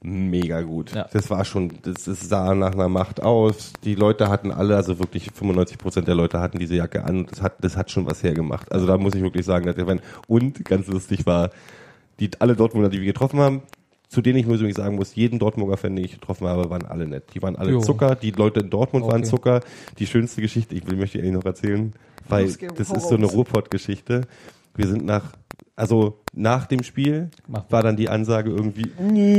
mega 0.03 0.61
gut. 0.61 0.93
Ja. 0.93 1.07
Das 1.11 1.29
war 1.29 1.45
schon, 1.45 1.71
das, 1.81 2.03
das 2.03 2.27
sah 2.29 2.53
nach 2.53 2.73
einer 2.73 2.89
Macht 2.89 3.23
aus. 3.23 3.73
Die 3.83 3.95
Leute 3.95 4.29
hatten 4.29 4.51
alle, 4.51 4.75
also 4.75 4.99
wirklich 4.99 5.31
95 5.33 5.77
Prozent 5.77 6.07
der 6.07 6.15
Leute 6.15 6.39
hatten 6.39 6.59
diese 6.59 6.75
Jacke 6.75 7.03
an. 7.05 7.25
Das 7.29 7.41
hat, 7.41 7.55
das 7.61 7.75
hat 7.77 7.89
schon 7.89 8.05
was 8.05 8.21
hergemacht. 8.21 8.71
Also 8.71 8.85
da 8.85 8.97
muss 8.97 9.15
ich 9.15 9.21
wirklich 9.23 9.45
sagen, 9.45 9.65
dass 9.65 9.75
der 9.75 9.85
Fan 9.87 10.01
und 10.27 10.63
ganz 10.65 10.87
lustig 10.87 11.25
war, 11.25 11.49
die 12.19 12.29
alle 12.39 12.55
Dortmunder, 12.55 12.89
die 12.89 12.99
wir 12.99 13.05
getroffen 13.07 13.39
haben, 13.39 13.61
zu 14.07 14.21
denen 14.21 14.37
ich 14.37 14.45
übrigens 14.45 14.75
sagen 14.77 14.95
muss, 14.95 15.15
jeden 15.15 15.39
Dortmunder 15.39 15.75
Fan, 15.75 15.95
den 15.95 16.05
ich 16.05 16.13
getroffen 16.13 16.47
habe, 16.47 16.69
waren 16.69 16.85
alle 16.85 17.07
nett. 17.07 17.23
Die 17.33 17.41
waren 17.41 17.55
alle 17.55 17.71
Jo. 17.71 17.79
Zucker. 17.81 18.15
Die 18.15 18.31
Leute 18.31 18.59
in 18.59 18.69
Dortmund 18.69 19.05
waren 19.05 19.21
Okay. 19.21 19.29
Zucker. 19.29 19.61
Die 19.97 20.05
schönste 20.05 20.41
Geschichte, 20.41 20.75
ich 20.75 20.85
will, 20.87 20.97
möchte 20.97 21.17
ich 21.17 21.23
eigentlich 21.23 21.35
noch 21.35 21.45
erzählen, 21.45 21.93
weil 22.29 22.45
das 22.45 22.91
ist 22.91 23.09
so 23.09 23.15
eine. 23.15 23.25
Ruhrpott-Geschichte. 23.25 24.21
Wir 24.75 24.87
sind 24.87 25.05
nach, 25.05 25.33
also 25.75 26.19
nach 26.33 26.67
dem 26.67 26.83
Spiel 26.83 27.31
war 27.47 27.81
dann 27.81 27.95
die 27.95 28.07
Ansage 28.07 28.51
irgendwie, 28.51 28.91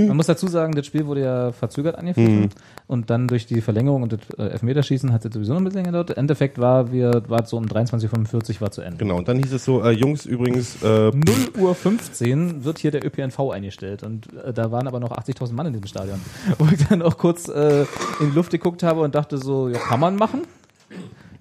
Man 0.06 0.16
muss 0.16 0.26
dazu 0.26 0.48
sagen, 0.48 0.74
das 0.74 0.86
Spiel 0.86 1.06
wurde 1.06 1.22
ja 1.22 1.52
verzögert 1.52 1.96
angepfiffen 1.96 2.50
und 2.88 3.08
dann 3.08 3.28
durch 3.28 3.46
die 3.46 3.60
Verlängerung 3.60 4.02
und 4.02 4.12
das 4.14 4.20
äh, 4.36 4.50
Elfmeterschießen 4.50 5.12
hat 5.12 5.24
es 5.24 5.32
sowieso 5.32 5.52
noch 5.52 5.60
ein 5.60 5.64
bisschen 5.64 5.84
länger 5.84 5.92
gedauert. 5.98 6.10
Im 6.10 6.16
Endeffekt 6.16 6.58
war 6.58 6.90
wir 6.90 7.22
war 7.28 7.46
so 7.46 7.56
um 7.56 7.66
23:45 7.66 8.60
war 8.60 8.72
zu 8.72 8.82
Ende. 8.82 8.98
genau, 8.98 9.16
und 9.16 9.28
dann 9.28 9.36
hieß 9.38 9.52
es 9.52 9.64
so, 9.64 9.82
äh, 9.82 9.90
Jungs 9.90 10.26
übrigens, 10.26 10.82
äh, 10.82 11.10
0 11.12 11.12
Uhr 11.58 11.74
15 11.74 12.64
wird 12.64 12.78
hier 12.78 12.90
der 12.90 13.04
ÖPNV 13.04 13.50
eingestellt 13.50 14.02
und 14.02 14.32
äh, 14.34 14.52
da 14.52 14.72
waren 14.72 14.88
aber 14.88 14.98
noch 14.98 15.12
80.000 15.12 15.52
Mann 15.52 15.66
in 15.66 15.72
diesem 15.72 15.86
Stadion. 15.86 16.20
Wo 16.58 16.66
ich 16.66 16.84
dann 16.88 17.02
auch 17.02 17.16
kurz 17.16 17.48
äh, 17.48 17.82
in 18.20 18.30
die 18.30 18.34
Luft 18.34 18.50
geguckt 18.50 18.82
habe 18.82 19.00
und 19.02 19.14
dachte 19.14 19.38
so, 19.38 19.68
ja, 19.68 19.78
kann 19.78 20.00
man 20.00 20.16
machen? 20.16 20.42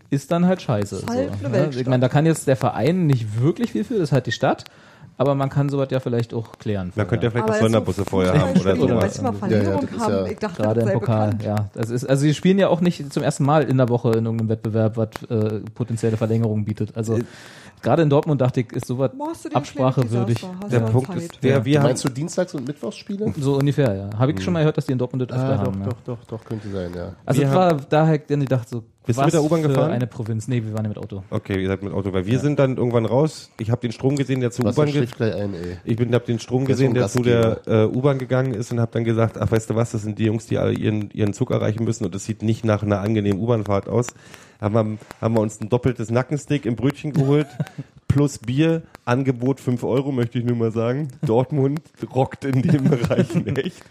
Ist 0.09 0.31
dann 0.31 0.45
halt 0.45 0.61
scheiße. 0.61 0.97
Ist 0.97 1.09
halt 1.09 1.31
so, 1.41 1.47
ne? 1.47 1.53
Weltstadt. 1.53 1.81
Ich 1.81 1.87
meine, 1.87 2.01
da 2.01 2.09
kann 2.09 2.25
jetzt 2.25 2.47
der 2.47 2.55
Verein 2.55 3.07
nicht 3.07 3.41
wirklich 3.41 3.71
viel 3.71 3.83
für, 3.83 3.95
das 3.95 4.03
ist 4.03 4.11
halt 4.11 4.27
die 4.27 4.31
Stadt, 4.31 4.65
aber 5.17 5.35
man 5.35 5.49
kann 5.49 5.69
sowas 5.69 5.87
ja 5.91 5.99
vielleicht 5.99 6.33
auch 6.33 6.57
klären. 6.59 6.91
man 6.95 7.07
könnte 7.07 7.25
ja 7.25 7.31
vielleicht 7.31 7.47
noch 7.47 7.53
Aber 7.55 7.61
Sonderbusse 7.63 8.01
jetzt 8.01 8.09
so 8.09 8.17
vorher 8.17 8.33
haben 8.39 8.59
oder 8.59 8.75
sowas. 8.75 9.23
Weil 9.23 9.31
mal 9.31 9.33
Ja, 9.33 9.37
Verlängerung 9.39 9.81
ja, 9.81 9.95
ist 9.95 10.01
haben. 10.01 10.13
ja 10.13 10.25
ich 10.27 10.39
dachte, 10.39 10.61
Gerade 10.61 10.79
das 10.81 10.89
im 10.89 10.99
Pokal, 10.99 11.31
bekannt. 11.31 11.43
ja. 11.43 11.69
Das 11.73 11.89
ist, 11.89 12.05
also 12.05 12.21
sie 12.21 12.33
spielen 12.33 12.57
ja 12.59 12.67
auch 12.67 12.81
nicht 12.81 13.11
zum 13.13 13.23
ersten 13.23 13.43
Mal 13.43 13.63
in 13.63 13.77
der 13.77 13.89
Woche 13.89 14.09
in 14.11 14.25
irgendeinem 14.25 14.49
Wettbewerb, 14.49 14.97
was 14.97 15.09
äh, 15.29 15.59
potenzielle 15.75 16.17
Verlängerungen 16.17 16.65
bietet. 16.65 16.95
Also 16.95 17.19
gerade 17.83 18.01
in 18.01 18.09
Dortmund 18.09 18.41
dachte 18.41 18.61
ich, 18.61 18.71
ist 18.71 18.87
sowas 18.87 19.11
Machst 19.15 19.45
du 19.45 19.49
dir 19.49 19.55
ein 19.55 19.57
Absprache 19.59 20.01
kleines 20.01 20.11
würdig. 20.17 20.35
Desaster, 20.37 20.57
hast 20.63 20.71
Der 20.73 20.79
du 20.79 20.91
Punkt 20.91 21.15
ist, 21.15 21.43
der, 21.43 21.65
wir 21.65 21.79
haben, 21.79 21.87
Meinst 21.87 22.03
du 22.05 22.09
Dienstags- 22.09 22.55
und 22.55 22.65
Mittwochsspiele? 22.67 23.33
So 23.37 23.55
ungefähr, 23.57 23.93
ja. 23.95 24.09
Habe 24.17 24.31
ich 24.31 24.41
schon 24.41 24.53
mal 24.53 24.59
gehört, 24.59 24.77
dass 24.77 24.85
die 24.87 24.93
in 24.93 24.97
Dortmund 24.97 25.29
das 25.29 25.37
öfter 25.37 25.53
Ah, 25.59 25.63
doch, 25.63 25.71
haben. 25.73 25.81
ja. 25.81 25.85
doch, 25.89 25.97
doch, 26.05 26.23
doch, 26.25 26.45
könnte 26.45 26.69
sein, 26.69 26.91
ja. 26.95 27.13
Also 27.25 27.41
Wir 27.41 27.47
es 27.49 27.53
war 27.53 27.73
daher, 27.89 28.17
denn 28.17 28.41
ich 28.41 28.49
dachte 28.49 28.69
so, 28.69 28.83
Bist 29.05 29.17
du 29.19 29.21
was 29.21 29.25
mit 29.27 29.33
der 29.33 29.43
U-Bahn 29.43 29.61
gefahren? 29.63 29.91
eine 29.91 30.07
Provinz. 30.07 30.47
Nee, 30.47 30.63
wir 30.63 30.73
waren 30.73 30.85
ja 30.85 30.89
mit 30.89 30.97
Auto. 30.97 31.23
okay, 31.29 31.61
ihr 31.61 31.67
seid 31.67 31.83
mit 31.83 31.91
Auto, 31.93 32.13
weil 32.13 32.25
wir 32.25 32.39
sind 32.39 32.57
dann 32.57 32.77
irgendwann 32.77 33.05
raus. 33.05 33.51
Ich 33.59 33.69
habe 33.69 33.81
den 33.81 33.91
Strom 33.91 34.15
gesehen, 34.15 34.39
der 34.39 34.51
zur 34.51 34.65
U-Bahn 34.65 34.91
geht. 34.91 35.21
ein. 35.21 35.53
Ich 35.83 35.97
bin, 35.97 36.13
hab 36.15 36.25
den 36.25 36.39
Strom 36.39 36.61
Der 36.65 36.67
gesehen, 36.75 36.93
der 36.93 37.07
zu 37.09 37.21
der 37.21 37.61
äh, 37.67 37.85
U-Bahn 37.85 38.17
gegangen 38.17 38.53
ist 38.53 38.71
und 38.71 38.79
habe 38.79 38.91
dann 38.93 39.03
gesagt, 39.03 39.37
ach 39.37 39.51
weißt 39.51 39.69
du 39.69 39.75
was, 39.75 39.91
das 39.91 40.03
sind 40.03 40.19
die 40.19 40.25
Jungs, 40.25 40.45
die 40.47 40.57
alle 40.57 40.73
ihren, 40.73 41.11
ihren 41.11 41.33
Zug 41.33 41.51
erreichen 41.51 41.83
müssen 41.83 42.05
und 42.05 42.15
das 42.15 42.23
sieht 42.23 42.43
nicht 42.43 42.63
nach 42.63 42.81
einer 42.81 43.01
angenehmen 43.01 43.39
U-Bahn-Fahrt 43.41 43.89
aus. 43.89 44.07
Haben 44.63 44.73
wir, 44.75 44.97
haben 45.21 45.35
wir 45.35 45.41
uns 45.41 45.59
ein 45.61 45.69
doppeltes 45.69 46.09
Nackensteak 46.09 46.65
im 46.65 46.75
Brötchen 46.75 47.13
geholt, 47.13 47.47
plus 48.07 48.39
Bier, 48.39 48.81
Angebot 49.05 49.59
5 49.59 49.83
Euro, 49.83 50.11
möchte 50.11 50.39
ich 50.39 50.45
nur 50.45 50.55
mal 50.55 50.71
sagen. 50.71 51.09
Dortmund 51.25 51.81
rockt 52.15 52.45
in 52.45 52.61
dem 52.61 52.85
Bereich 52.85 53.27
echt. 53.57 53.83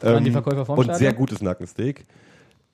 Waren 0.00 0.24
die 0.24 0.30
Ähm, 0.30 0.32
Verkäufer 0.32 0.64
vorm 0.66 0.78
Und 0.78 0.84
Stadion? 0.86 0.98
sehr 0.98 1.12
gutes 1.14 1.42
Nackensteak. 1.42 2.06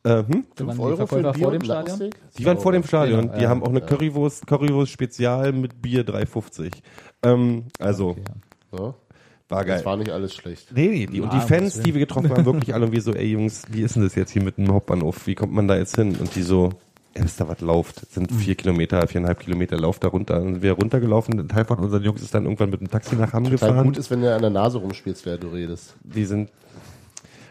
Äh, 0.05 0.23
hm? 0.25 0.45
Da 0.55 0.67
waren 0.67 0.79
Euro 0.79 0.91
die 0.91 0.97
für 0.99 1.07
Verkäufer 1.09 1.29
ein 1.29 1.33
Bier 1.35 1.43
vor 1.43 1.53
dem 1.53 1.65
Stadion? 1.65 1.85
Nackensteak? 1.99 2.21
Die 2.39 2.45
waren 2.45 2.59
vor 2.59 2.73
dem 2.73 2.83
Stadion. 2.85 3.21
Genau, 3.23 3.37
die 3.37 3.43
ja. 3.43 3.49
haben 3.49 3.63
auch 3.63 3.69
eine 3.71 3.81
Currywurst, 3.81 4.47
Currywurst 4.47 4.93
Spezial 4.93 5.53
mit 5.53 5.81
Bier 5.83 6.05
3,50. 6.07 6.73
Ähm, 7.25 7.65
also, 7.79 8.11
Okay, 8.11 8.23
ja. 8.73 8.79
Ja, 8.79 8.95
war 9.49 9.65
geil. 9.65 9.77
das 9.77 9.85
war 9.87 9.97
nicht 9.97 10.11
alles 10.11 10.35
schlecht. 10.35 10.73
Nee, 10.75 10.89
nee, 10.89 11.07
die, 11.07 11.21
und 11.21 11.33
die 11.33 11.37
Ja, 11.37 11.43
Fans, 11.43 11.81
die 11.81 11.95
wir 11.95 12.01
getroffen 12.01 12.31
haben, 12.31 12.45
wirklich 12.45 12.75
alle 12.75 12.87
und 12.87 12.93
wir 12.93 13.01
so, 13.01 13.13
ey 13.15 13.27
Jungs, 13.31 13.63
wie 13.71 13.83
ist 13.83 13.95
denn 13.97 14.03
das 14.03 14.15
jetzt 14.17 14.33
hier 14.33 14.43
mit 14.43 14.59
dem 14.59 14.73
Hauptbahnhof? 14.73 15.27
Wie 15.27 15.35
kommt 15.37 15.53
man 15.53 15.69
da 15.69 15.77
jetzt 15.77 15.95
hin? 15.97 16.17
Und 16.17 16.35
die 16.35 16.43
so, 16.43 16.71
wisst 17.25 17.41
ihr, 17.41 17.49
was 17.49 17.61
läuft? 17.61 18.03
Das 18.03 18.15
sind 18.15 18.31
vier 18.33 18.55
Kilometer, 18.55 19.07
viereinhalb 19.07 19.41
Kilometer 19.41 19.77
Lauf 19.79 19.99
da 19.99 20.09
runter. 20.09 20.41
Und 20.41 20.63
wir 20.63 20.73
runtergelaufen. 20.73 21.39
Ein 21.41 21.49
Teil 21.49 21.65
von 21.65 21.79
unseren 21.79 22.03
Jungs 22.03 22.23
ist 22.23 22.35
dann 22.35 22.45
irgendwann 22.45 22.71
mit 22.71 22.81
dem 22.81 22.91
Taxi 22.91 23.17
nach 23.17 23.33
Hamm 23.33 23.45
Total 23.45 23.59
gefahren. 23.69 23.87
gut 23.87 23.99
ist, 23.99 24.11
wenn 24.11 24.21
du 24.23 24.35
an 24.35 24.41
der 24.43 24.51
Nase 24.51 24.79
rumspielst, 24.79 25.25
während 25.27 25.43
du 25.45 25.49
redest. 25.49 25.95
Die 26.03 26.25
sind, 26.25 26.51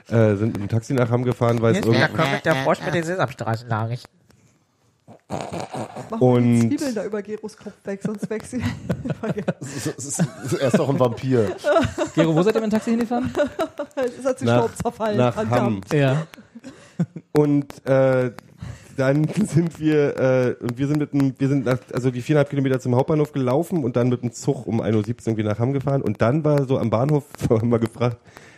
äh, 0.10 0.36
sind 0.36 0.54
mit 0.54 0.58
dem 0.58 0.70
Taxi 0.70 0.94
nach 0.94 1.10
Hamm 1.10 1.24
gefahren, 1.24 1.62
weil 1.62 1.76
es 1.76 1.86
irgendwie, 1.86 2.02
kommt 2.16 2.46
der 2.46 2.56
Frosch 2.58 2.80
mit 2.86 2.94
den 2.94 3.04
Sesamstraßennachrichten. 3.04 4.10
Mach 5.28 6.22
Und- 6.22 6.54
mal 6.60 6.70
die 6.70 6.76
Zwiebeln 6.78 6.96
da 6.96 7.04
über 7.06 7.22
Geros 7.22 7.58
Kopf 7.58 7.74
weg, 7.84 8.00
sonst 8.04 8.30
wächst 8.30 8.52
sie. 8.52 8.64
Es 9.60 9.88
ist, 9.88 10.80
auch 10.80 10.90
ein 10.90 11.00
Vampir. 11.00 11.56
Gero, 12.14 12.36
wo 12.36 12.44
seid 12.44 12.56
ihr 12.56 12.62
mit 12.62 12.72
dem 12.72 12.76
Taxi 12.76 12.92
hingefahren? 12.92 13.32
Es 14.20 14.26
hat 14.26 14.38
sich 14.40 14.48
Staub 14.48 14.72
zerfallen. 14.76 15.18
nach. 15.18 15.36
Hamm. 15.36 15.82
Ja. 15.92 16.28
Und 17.32 17.86
äh, 17.88 18.32
dann 18.96 19.28
sind 19.48 19.80
wir 19.80 20.18
äh, 20.18 20.56
und 20.64 20.78
wir 20.78 20.88
sind 20.88 21.00
mit 21.00 21.14
dem, 21.14 21.34
wir 21.38 21.48
sind 21.48 21.66
nach, 21.66 21.80
also 21.94 22.12
die 22.12 22.22
viereinhalb 22.22 22.50
Kilometer 22.50 22.80
zum 22.80 22.96
Hauptbahnhof 22.96 23.32
gelaufen 23.32 23.84
und 23.84 23.96
dann 23.96 24.10
mit 24.10 24.24
dem 24.24 24.32
Zug 24.32 24.68
um 24.68 24.82
1.17 24.82 24.96
Uhr 24.96 25.06
irgendwie 25.08 25.44
nach 25.44 25.60
Hamm 25.60 25.74
gefahren 25.74 26.02
und 26.02 26.22
dann 26.22 26.44
war 26.44 26.66
so 26.66 26.78
am 26.78 26.90
Bahnhof 26.90 27.26
haben 27.50 27.70
wir 27.70 27.80
gefragt, 27.80 28.18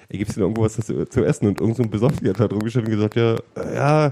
ey, 0.09 0.17
gibt's 0.17 0.35
denn 0.35 0.43
irgendwo 0.43 0.63
was 0.63 0.75
zu, 0.75 1.05
zu 1.05 1.23
essen? 1.23 1.47
Und 1.47 1.59
irgend 1.59 1.77
so 1.77 1.83
ein 1.83 1.89
Besoffener 1.89 2.37
hat 2.37 2.53
rumgestellt 2.53 2.85
und 2.85 2.91
gesagt, 2.91 3.15
ja, 3.15 3.35
äh, 3.55 3.75
ja, 3.75 4.11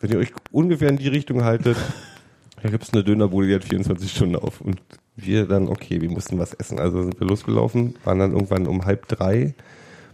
wenn 0.00 0.10
ihr 0.10 0.18
euch 0.18 0.32
ungefähr 0.52 0.88
in 0.88 0.96
die 0.96 1.08
Richtung 1.08 1.44
haltet, 1.44 1.76
da 2.62 2.70
gibt's 2.70 2.92
eine 2.92 3.04
Dönerbude, 3.04 3.48
die 3.48 3.54
hat 3.54 3.64
24 3.64 4.10
Stunden 4.10 4.36
auf. 4.36 4.60
Und 4.60 4.80
wir 5.16 5.46
dann, 5.46 5.68
okay, 5.68 6.00
wir 6.00 6.10
mussten 6.10 6.38
was 6.38 6.54
essen. 6.54 6.78
Also 6.78 7.02
sind 7.02 7.18
wir 7.18 7.26
losgelaufen, 7.26 7.96
waren 8.04 8.20
dann 8.20 8.32
irgendwann 8.32 8.66
um 8.66 8.84
halb 8.84 9.08
drei 9.08 9.54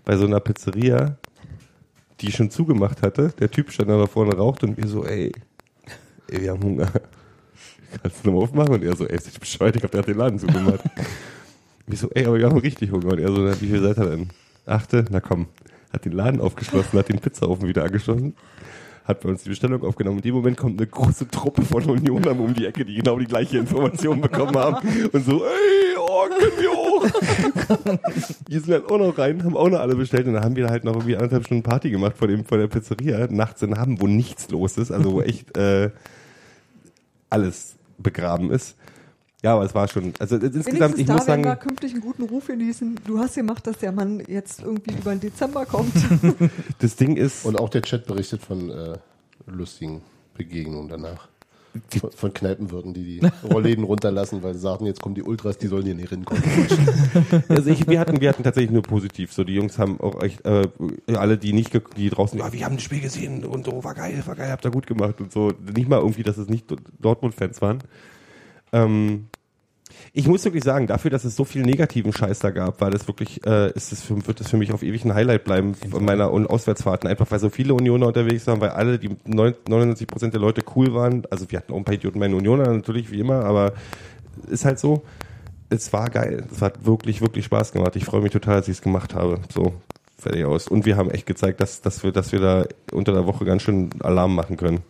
bei 0.05 0.17
so 0.17 0.27
einer 0.27 0.41
Pizzeria, 0.41 1.17
die 2.25 2.33
schon 2.33 2.51
zugemacht 2.51 3.03
hatte. 3.03 3.33
Der 3.39 3.51
Typ 3.51 3.71
stand 3.71 3.91
da 3.91 4.07
vorne 4.07 4.37
raucht 4.37 4.63
und 4.65 4.77
wir 4.77 4.87
so, 4.87 5.05
ey, 5.05 5.33
ey 6.29 6.43
wir 6.43 6.53
haben 6.53 6.63
Hunger. 6.63 6.91
Kannst 8.03 8.25
du 8.25 8.31
nochmal 8.31 8.45
aufmachen? 8.45 8.75
Und 8.75 8.85
er 8.85 8.97
so, 8.97 9.07
ey, 9.07 9.17
ist 9.17 9.39
bescheuert, 9.39 9.77
ich 9.77 9.83
hab 9.83 9.93
gerade 9.93 10.07
den 10.07 10.19
Laden 10.19 10.39
zugemacht. 10.39 10.81
wir 11.87 11.97
so, 11.97 12.11
ey, 12.11 12.27
aber 12.27 12.39
wir 12.39 12.47
haben 12.47 12.59
richtig 12.59 12.91
Hunger. 12.91 13.13
Und 13.13 13.21
er 13.21 13.29
so, 13.29 13.41
na, 13.41 13.61
wie 13.61 13.69
viel 13.69 13.81
seid 13.81 13.99
ihr 13.99 14.07
denn? 14.07 14.29
Achte, 14.67 15.05
na 15.11 15.21
komm. 15.21 15.47
Hat 15.93 16.05
den 16.05 16.13
Laden 16.13 16.41
aufgeschlossen, 16.41 16.99
hat 16.99 17.09
den 17.09 17.21
Pizzaofen 17.21 17.69
wieder 17.69 17.85
angeschlossen, 17.85 18.35
hat 19.05 19.21
bei 19.21 19.29
uns 19.29 19.43
die 19.43 19.51
Bestellung 19.51 19.83
aufgenommen. 19.85 20.19
In 20.19 20.23
dem 20.23 20.35
Moment 20.35 20.57
kommt 20.57 20.81
eine 20.81 20.87
große 20.89 21.29
Truppe 21.29 21.63
von 21.63 21.85
Unionern 21.85 22.39
um 22.39 22.55
die 22.55 22.67
Ecke, 22.67 22.85
die 22.85 22.95
genau 22.95 23.19
die 23.19 23.27
gleiche 23.27 23.59
Information 23.59 24.21
bekommen 24.21 24.57
haben. 24.57 24.89
Und 25.13 25.25
so, 25.25 25.45
ey, 25.45 25.97
oh, 25.99 26.25
können 26.29 26.53
wir 26.59 26.71
hoch? 26.71 27.07
Die 28.49 28.59
sind 28.59 28.71
dann 28.71 28.85
auch 28.87 28.99
noch 28.99 29.19
rein, 29.19 29.45
haben 29.45 29.57
auch 29.57 29.69
noch 29.69 29.81
alle 29.81 29.95
bestellt 29.95 30.27
und 30.27 30.35
dann 30.35 30.45
haben 30.45 30.57
wir 30.57 30.69
halt 30.69 30.85
noch 30.85 30.95
irgendwie 30.95 31.17
anderthalb 31.17 31.45
Stunden 31.45 31.63
Party 31.63 31.91
gemacht 31.91 32.17
vor 32.17 32.29
dem 32.29 32.45
vor 32.45 32.59
der 32.59 32.67
Pizzeria 32.67 33.27
nachts 33.31 33.63
in 33.63 33.79
Hamm, 33.79 34.01
wo 34.01 34.07
nichts 34.07 34.51
los 34.51 34.79
ist, 34.79 34.91
also 34.91 35.13
wo 35.13 35.21
echt 35.21 35.57
äh, 35.57 35.91
alles 37.31 37.77
begraben 37.99 38.51
ist. 38.51 38.77
Ja, 39.45 39.57
aber 39.57 39.65
es 39.65 39.75
war 39.75 39.87
schon, 39.89 40.15
also 40.19 40.37
insgesamt, 40.37 40.99
ich 40.99 41.05
da 41.05 41.13
muss 41.13 41.27
sagen, 41.27 41.43
künftig 41.61 41.93
einen 41.93 42.01
guten 42.01 42.23
Ruf 42.23 42.47
genießen. 42.47 42.99
Du 43.07 43.19
hast 43.19 43.35
gemacht, 43.35 43.67
dass 43.67 43.77
der 43.77 43.93
Mann 43.93 44.23
jetzt 44.27 44.63
irgendwie 44.63 44.93
über 44.93 45.11
den 45.11 45.21
Dezember 45.21 45.67
kommt. 45.67 45.93
das 46.79 46.97
Ding 46.97 47.19
ist, 47.19 47.45
Und 47.45 47.61
auch 47.61 47.69
der 47.69 47.83
Chat 47.83 48.07
berichtet 48.07 48.41
von 48.41 48.71
äh, 48.71 48.97
lustigen 49.47 50.01
Begegnungen 50.33 50.89
danach. 50.89 51.29
Von, 52.01 52.13
von 52.13 52.33
Kneipenwirten, 52.33 52.95
die 52.95 53.21
die 53.21 53.27
Rollläden 53.53 53.85
runterlassen, 53.85 54.43
weil 54.43 54.55
sie 54.55 54.61
sagten, 54.61 54.87
jetzt 54.87 55.03
kommen 55.03 55.15
die 55.15 55.25
Ultras, 55.25 55.59
die 55.59 55.67
sollen 55.67 55.85
hier 55.85 55.95
nicht 55.95 56.09
hinkommen. 56.09 56.43
also 57.49 57.69
ich, 57.69 57.87
wir 57.87 58.01
hatten, 58.01 58.23
wir 58.23 58.31
hatten 58.31 58.45
tatsächlich 58.45 58.71
nur 58.71 58.83
positiv. 58.83 59.35
So 59.35 59.45
die 59.45 59.57
Jungs 59.57 59.77
haben 59.77 60.01
auch 60.01 60.23
echt, 60.23 60.43
äh, 60.47 60.69
alle 61.09 61.37
die 61.37 61.53
nicht, 61.53 61.79
die 61.99 62.09
draußen, 62.09 62.39
ja, 62.39 62.51
wir 62.51 62.65
haben 62.65 62.77
das 62.77 62.85
Spiel 62.85 63.01
gesehen 63.01 63.45
und 63.45 63.67
so 63.67 63.85
war 63.85 63.95
geil, 63.95 64.23
war 64.25 64.37
geil, 64.37 64.53
habt 64.53 64.65
ihr 64.65 64.71
gut 64.71 64.87
gemacht 64.87 65.21
und 65.21 65.33
so. 65.33 65.53
Nicht 65.77 65.91
mal 65.91 65.99
irgendwie, 65.99 66.23
dass 66.23 66.39
es 66.39 66.49
nicht 66.49 66.65
Dortmund-Fans 67.01 67.61
waren. 67.61 67.81
Ähm, 68.75 69.29
ich 70.13 70.29
muss 70.29 70.45
wirklich 70.45 70.63
sagen, 70.63 70.87
dafür, 70.87 71.11
dass 71.11 71.25
es 71.25 71.35
so 71.35 71.45
viel 71.45 71.63
negativen 71.63 72.13
Scheiß 72.13 72.39
da 72.39 72.51
gab, 72.51 72.81
war 72.81 72.91
das 72.91 73.09
wirklich, 73.09 73.45
äh, 73.47 73.73
ist 73.73 73.93
es 73.93 74.03
für, 74.03 74.27
wird 74.27 74.41
das 74.41 74.49
für 74.49 74.57
mich 74.57 74.73
auf 74.73 74.83
ewig 74.83 75.05
ein 75.05 75.15
Highlight 75.15 75.45
bleiben 75.45 75.75
von 75.75 76.05
meiner 76.05 76.31
Auswärtsfahrten. 76.31 77.09
Einfach 77.09 77.31
weil 77.31 77.39
so 77.39 77.51
viele 77.51 77.75
Unioner 77.75 78.09
unterwegs 78.09 78.47
waren, 78.47 78.61
weil 78.61 78.71
alle, 78.71 78.99
die 78.99 79.17
99 79.27 80.07
Prozent 80.07 80.35
der 80.35 80.41
Leute 80.41 80.63
cool 80.77 80.95
waren. 80.95 81.25
Also 81.31 81.51
wir 81.51 81.59
hatten 81.59 81.73
auch 81.73 81.77
ein 81.77 81.85
paar 81.85 81.95
Idioten 81.95 82.21
bei 82.21 82.29
den 82.29 82.37
Unioner 82.37 82.73
natürlich, 82.73 83.11
wie 83.11 83.21
immer, 83.21 83.45
aber 83.45 83.73
ist 84.49 84.65
halt 84.65 84.79
so. 84.79 85.03
Es 85.71 85.93
war 85.93 86.11
geil. 86.11 86.47
Es 86.53 86.63
hat 86.63 86.85
wirklich, 86.85 87.21
wirklich 87.21 87.47
Spaß 87.47 87.73
gemacht. 87.73 87.97
Ich 87.97 88.05
freue 88.05 88.21
mich 88.21 88.31
total, 88.31 88.57
dass 88.59 88.69
ich 88.69 88.77
es 88.77 88.83
gemacht 88.83 89.15
habe. 89.15 89.41
So, 89.53 89.73
fertig 90.17 90.45
aus. 90.45 90.69
Und 90.69 90.87
wir 90.87 90.97
haben 90.97 91.11
echt 91.11 91.27
gezeigt, 91.27 91.61
dass, 91.61 91.81
dass 91.81 92.05
wir, 92.05 92.13
dass 92.13 92.31
wir 92.31 92.41
da 92.41 92.67
unter 92.93 93.13
der 93.13 93.27
Woche 93.27 93.45
ganz 93.45 93.63
schön 93.63 93.91
Alarm 94.01 94.35
machen 94.35 94.57
können. 94.57 94.83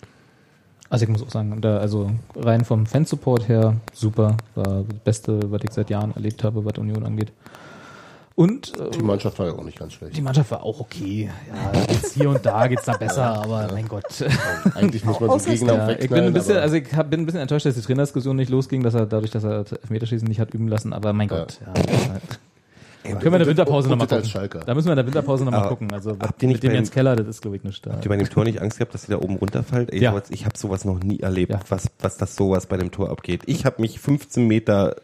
Also 0.95 1.07
ich 1.07 1.11
muss 1.11 1.25
auch 1.25 1.31
sagen, 1.31 1.61
da, 1.61 1.79
also 1.79 2.09
rein 2.37 2.65
vom 2.65 2.87
Fansupport 2.87 3.49
her 3.49 3.75
super. 3.93 4.37
War 4.55 4.85
das 4.89 4.99
Beste, 5.03 5.51
was 5.51 5.61
ich 5.65 5.73
seit 5.73 5.91
Jahren 5.91 6.15
erlebt 6.15 6.45
habe, 6.45 6.65
was 6.65 6.79
Union 6.79 7.05
angeht. 7.05 7.33
Und 8.37 8.79
äh, 8.79 8.91
Die 8.91 9.03
Mannschaft 9.03 9.37
war 9.41 9.47
ja 9.47 9.55
auch 9.55 9.65
nicht 9.65 9.77
ganz 9.77 9.95
schlecht. 9.95 10.17
die 10.17 10.23
Mannschaft 10.23 10.53
war 10.53 10.63
auch 10.63 10.79
okay. 10.79 11.31
Ja, 11.49 11.81
jetzt 11.93 12.15
hier 12.15 12.31
und 12.31 12.47
da 12.47 12.69
geht's 12.69 12.85
da 12.85 12.97
besser, 12.97 13.25
aber 13.43 13.69
mein 13.73 13.89
Gott. 13.89 14.05
Eigentlich 14.77 15.05
muss 15.05 15.19
man 15.19 15.37
so 15.41 15.51
Gegner 15.51 15.75
Ja, 15.75 15.91
ich 15.91 16.09
bin 16.09 16.25
ein 16.25 16.33
bisschen, 16.33 16.59
also 16.59 16.77
ich 16.77 16.95
hab, 16.95 17.11
bin 17.11 17.21
ein 17.23 17.27
bisschen 17.27 17.41
enttäuscht, 17.41 17.67
dass 17.67 17.75
die 17.75 17.81
Trainerdiskussion 17.81 18.37
nicht 18.37 18.51
losging, 18.51 18.85
dass 18.85 18.95
er 18.95 19.07
dadurch, 19.07 19.33
dass 19.33 19.43
er 19.43 19.65
Elfmeterschießen 19.83 20.29
nicht 20.29 20.39
hat 20.39 20.55
üben 20.55 20.69
lassen, 20.69 20.93
aber 20.93 21.13
mein 21.13 21.29
Ja. 21.29 21.39
Gott. 21.39 21.59
Ja. 21.61 21.73
Können 23.05 23.21
wir 23.23 23.27
in 23.27 23.39
der 23.39 23.47
Winterpause 23.47 23.89
nochmal 23.89 24.07
gucken. 24.07 24.63
Da 24.67 24.75
müssen 24.75 24.87
wir 24.87 24.93
in 24.93 24.97
der 24.97 25.07
Winterpause 25.07 25.45
nochmal 25.45 25.69
gucken. 25.69 25.93
Also 25.93 26.17
habt 26.19 26.43
ihr 26.43 26.49
nicht 26.49 26.63
mit 26.63 26.73
dem 26.73 26.75
Jens 26.75 26.91
Keller, 26.91 27.17
das 27.17 27.27
ist 27.29 27.43
glaube 27.43 27.57
ich 27.57 27.65
nicht 27.65 27.87
da. 27.87 27.93
Habt 27.93 28.05
ihr 28.05 28.09
bei 28.09 28.17
dem 28.17 28.29
Tor 28.29 28.45
nicht 28.45 28.61
Angst 28.61 28.79
gehabt, 28.79 28.95
dass 28.95 29.09
ihr 29.09 29.17
da 29.17 29.23
oben 29.23 29.37
runterfällt? 29.37 29.93
Ey, 29.93 30.01
Ja. 30.03 30.21
ich 30.31 30.45
habe 30.47 30.57
sowas 30.59 30.85
noch 30.85 31.01
nie 31.03 31.21
erlebt, 31.21 31.53
Ja. 31.53 31.61
was, 31.69 31.87
was 32.01 32.17
das 32.17 32.35
sowas 32.37 32.67
bei 32.67 32.77
dem 32.77 32.91
Tor 32.91 33.11
abgeht. 33.11 33.43
Ich 33.47 33.65
habe 33.65 33.81
mich 33.83 34.01
15 34.01 34.47
Meter 34.47 34.97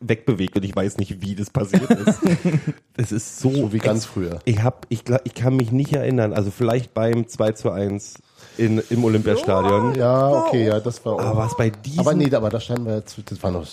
wegbewegt 0.00 0.56
und 0.56 0.64
ich 0.64 0.74
weiß 0.74 0.98
nicht, 0.98 1.20
wie 1.22 1.34
das 1.34 1.50
passiert 1.50 1.90
ist. 1.90 2.18
Es 2.96 3.12
ist 3.12 3.38
so, 3.40 3.50
So 3.52 3.72
wie 3.72 3.78
ganz 3.78 4.04
früher. 4.04 4.40
Ich 4.44 4.62
hab, 4.62 4.86
ich, 4.88 5.04
ich 5.24 5.34
kann 5.34 5.54
mich 5.56 5.70
nicht 5.70 5.92
erinnern. 5.92 6.32
Also 6.32 6.50
vielleicht 6.50 6.94
beim 6.94 7.28
2 7.28 7.52
zu 7.52 7.70
1 7.70 8.14
in, 8.56 8.82
im 8.90 9.04
Olympiastadion. 9.04 9.94
Ja, 9.94 10.30
okay, 10.44 10.66
ja, 10.66 10.80
das 10.80 11.04
war 11.04 11.20
Aber 11.20 11.36
was 11.38 11.56
bei 11.56 11.70
diesem 11.70 12.00
Aber 12.00 12.14
nee, 12.14 12.32
aber 12.34 12.50
da 12.50 12.58
standen 12.60 12.86
wir 12.86 12.96
jetzt, 12.96 13.16
das 13.30 13.40
war 13.42 13.50
noch, 13.52 13.66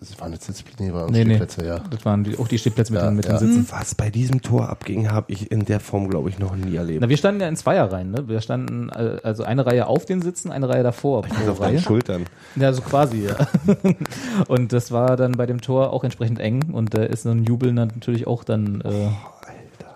das 0.00 0.18
war 0.18 0.26
eine 0.26 0.36
Sitzplätze, 0.36 0.82
nee, 0.82 0.92
war 0.92 1.10
Nee, 1.10 1.18
nee. 1.24 1.36
Stehplätze, 1.36 1.66
ja. 1.66 1.78
Das 1.90 2.04
waren 2.04 2.24
die, 2.24 2.38
auch 2.38 2.48
die 2.48 2.58
Stehplätze 2.58 2.92
mit, 2.92 3.02
Ja, 3.02 3.08
den, 3.08 3.16
mit 3.16 3.26
ja. 3.26 3.38
den 3.38 3.52
Sitzen. 3.52 3.66
was 3.70 3.94
bei 3.94 4.08
diesem 4.10 4.40
Tor 4.42 4.68
abging, 4.70 5.10
habe 5.10 5.30
ich 5.30 5.50
in 5.50 5.64
der 5.66 5.78
Form, 5.78 6.08
glaube 6.08 6.30
ich, 6.30 6.38
noch 6.38 6.56
nie 6.56 6.74
erlebt. 6.74 7.00
Na, 7.02 7.08
wir 7.08 7.16
standen 7.18 7.40
ja 7.42 7.48
in 7.48 7.56
Zweierreihen, 7.56 8.10
ne? 8.10 8.26
Wir 8.28 8.40
standen 8.40 8.88
äh, 8.88 9.18
also 9.22 9.42
eine 9.44 9.66
Reihe 9.66 9.86
auf 9.86 10.06
den 10.06 10.22
Sitzen, 10.22 10.50
eine 10.50 10.68
Reihe 10.68 10.82
davor 10.82 11.22
pro 11.22 11.34
auf 11.50 11.58
deinen 11.58 11.72
Reihe. 11.74 11.78
Schultern. 11.80 12.24
Ja, 12.56 12.72
so 12.72 12.80
quasi, 12.82 13.26
ja. 13.26 13.36
und 14.48 14.72
das 14.72 14.90
war 14.90 15.16
dann 15.16 15.32
bei 15.32 15.46
dem 15.46 15.60
Tor 15.60 15.92
auch 15.92 16.02
entsprechend 16.02 16.40
eng 16.40 16.70
und 16.72 16.94
da 16.94 17.02
ist 17.02 17.22
so 17.24 17.30
ein 17.30 17.44
Jubeln 17.44 17.76
dann 17.76 17.88
natürlich 17.88 18.26
auch 18.26 18.42
dann 18.44 18.80
äh, 18.80 19.08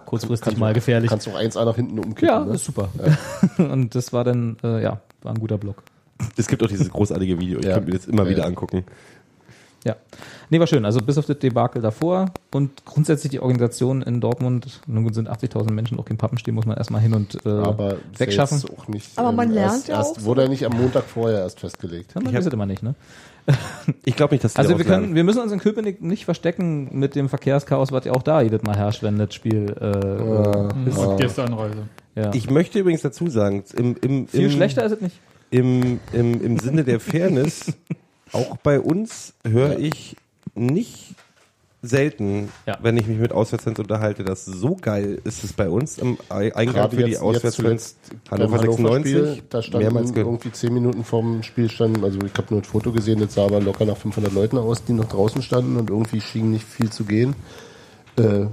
kurzfristig 0.07 0.57
mal 0.57 0.75
gefährlich. 0.75 1.11
Kannst 1.11 1.27
du 1.27 1.31
auch 1.31 1.37
eins 1.37 1.57
A 1.57 1.65
nach 1.65 1.77
hinten 1.77 1.99
umkippen. 1.99 2.29
Ja, 2.29 2.45
ne? 2.45 2.55
ist 2.55 2.65
super. 2.65 2.89
und 3.59 3.95
das 3.95 4.13
war 4.13 4.25
dann, 4.25 4.57
äh, 4.63 4.83
ja, 4.83 5.01
war 5.23 5.33
ein 5.33 5.41
guter 5.41 5.59
Block. 5.59 5.83
Es 6.37 6.47
gibt 6.47 6.63
auch 6.63 6.69
dieses 6.69 6.91
großartige 6.91 7.41
Video. 7.41 7.59
Ich 7.59 7.65
Ja. 7.67 7.75
könnte 7.75 7.91
mir 7.91 7.97
das 7.97 8.07
immer 8.07 8.23
Ja, 8.25 8.29
wieder 8.31 8.43
ja. 8.43 8.47
angucken. 8.47 8.85
Ja. 9.85 9.97
Nee, 10.49 10.61
war 10.61 10.67
schön. 10.67 10.85
Also 10.85 11.01
bis 11.01 11.19
auf 11.19 11.27
das 11.27 11.39
Debakel 11.39 11.83
davor 11.83 12.31
und 12.51 12.85
grundsätzlich 12.87 13.31
die 13.31 13.41
Organisation 13.41 14.03
in 14.03 14.21
Dortmund, 14.21 14.81
nun 14.87 15.05
gut 15.05 15.15
sind 15.15 15.29
80.000 15.29 15.73
Menschen 15.73 15.99
auch 15.99 16.07
im 16.09 16.17
Pappenstehen, 16.17 16.55
muss 16.55 16.65
man 16.65 16.77
erstmal 16.77 17.03
hin 17.03 17.13
und 17.13 17.39
äh, 17.45 17.49
aber 17.49 17.97
wegschaffen. 18.17 18.63
Auch 18.77 18.89
nicht, 18.89 19.11
Aber 19.17 19.33
man 19.33 19.49
ähm, 19.49 19.55
lernt 19.55 19.73
erst, 19.73 19.89
ja 19.89 19.97
erst, 19.97 20.11
auch 20.11 20.21
so. 20.21 20.25
Wurde 20.27 20.43
er 20.43 20.49
nicht 20.49 20.65
am 20.65 20.73
Montag 20.77 21.05
vorher 21.05 21.41
erst 21.41 21.61
festgelegt. 21.61 22.13
Ja, 22.15 22.21
man 22.21 22.31
Ich 22.31 22.37
weiß 22.37 22.47
es 22.47 22.53
immer 22.53 22.67
nicht, 22.67 22.83
ne? 22.83 22.95
Ich 24.05 24.17
glaube 24.17 24.35
nicht, 24.35 24.45
dass 24.45 24.55
die 24.55 24.59
Also 24.59 24.79
wir 24.79 24.85
können, 24.87 25.15
wir 25.15 25.25
müssen 25.25 25.43
uns 25.43 25.53
in 25.53 25.59
Köpenick 25.59 26.01
nicht 26.03 26.25
verstecken 26.25 26.89
mit 26.99 27.15
dem 27.15 27.29
Verkehrschaos, 27.29 27.93
was 27.93 28.07
ja 28.07 28.13
auch 28.13 28.23
da 28.23 28.41
jedes 28.41 28.63
Mal 28.63 28.77
herrscht, 28.77 29.03
wenn 29.03 29.19
das 29.19 29.35
Spiel 29.35 29.75
äh, 29.81 29.87
äh, 29.87 30.89
ist. 30.89 30.97
Und 30.97 31.19
Gästeanreise. 31.19 31.83
Ja. 32.15 32.31
Ich 32.33 32.49
möchte 32.49 32.79
übrigens 32.79 33.03
dazu 33.03 33.29
sagen, 33.29 33.65
im, 33.77 33.97
im, 34.01 34.29
Viel 34.29 34.45
im, 34.45 34.51
schlechter 34.51 34.85
ist 34.85 34.93
es 34.93 35.01
nicht. 35.01 35.21
Im, 35.51 36.01
im, 36.13 36.43
Im 36.43 36.59
Sinne 36.59 36.85
der 36.85 37.01
Fairness, 37.01 37.73
auch 38.35 38.57
bei 38.59 38.81
uns 38.81 39.35
höre 39.47 39.79
ich 39.79 40.17
nicht 40.55 41.15
selten, 41.83 42.49
Ja. 42.67 42.79
wenn 42.81 42.97
ich 42.97 43.07
mich 43.07 43.19
mit 43.19 43.33
Auswärtsfans 43.33 43.79
unterhalte, 43.79 44.25
dass 44.25 44.47
so 44.47 44.75
geil 44.75 45.21
ist 45.25 45.45
es 45.45 45.53
bei 45.53 45.69
uns 45.69 45.99
im 45.99 46.17
Ei- 46.31 46.55
Eingang 46.55 46.75
Gerade 46.77 46.97
für 46.97 47.03
die 47.03 47.11
jetzt, 47.11 47.21
jetzt 47.21 47.23
Auswärtsfans. 47.23 47.97
Hannover 48.31 48.59
Hannover-Spiel, 48.59 49.25
96, 49.27 49.71
da 49.71 49.79
mehrmals 49.79 50.09
standen 50.09 50.15
ge- 50.15 50.25
irgendwie 50.25 50.53
zehn 50.53 50.73
Minuten 50.73 51.05
vorm 51.05 51.43
Spiel 51.43 51.69
standen, 51.71 52.03
also 52.03 52.19
ich 52.25 52.33
habe 52.39 52.47
nur 52.51 52.61
ein 52.61 52.65
Foto 52.65 52.91
gesehen, 52.91 53.21
das 53.21 53.35
sah 53.35 53.45
aber 53.45 53.61
locker 53.61 53.85
nach 53.85 53.99
500 53.99 54.33
Leuten 54.33 54.57
aus, 54.57 54.83
die 54.85 54.95
noch 54.95 55.05
draußen 55.11 55.43
standen 55.43 55.77
und 55.77 55.91
irgendwie 55.91 56.23
schien 56.23 56.53
nicht 56.53 56.65
viel 56.65 56.89
zu 56.91 57.05
gehen. 57.05 57.35
Äh, 58.17 58.47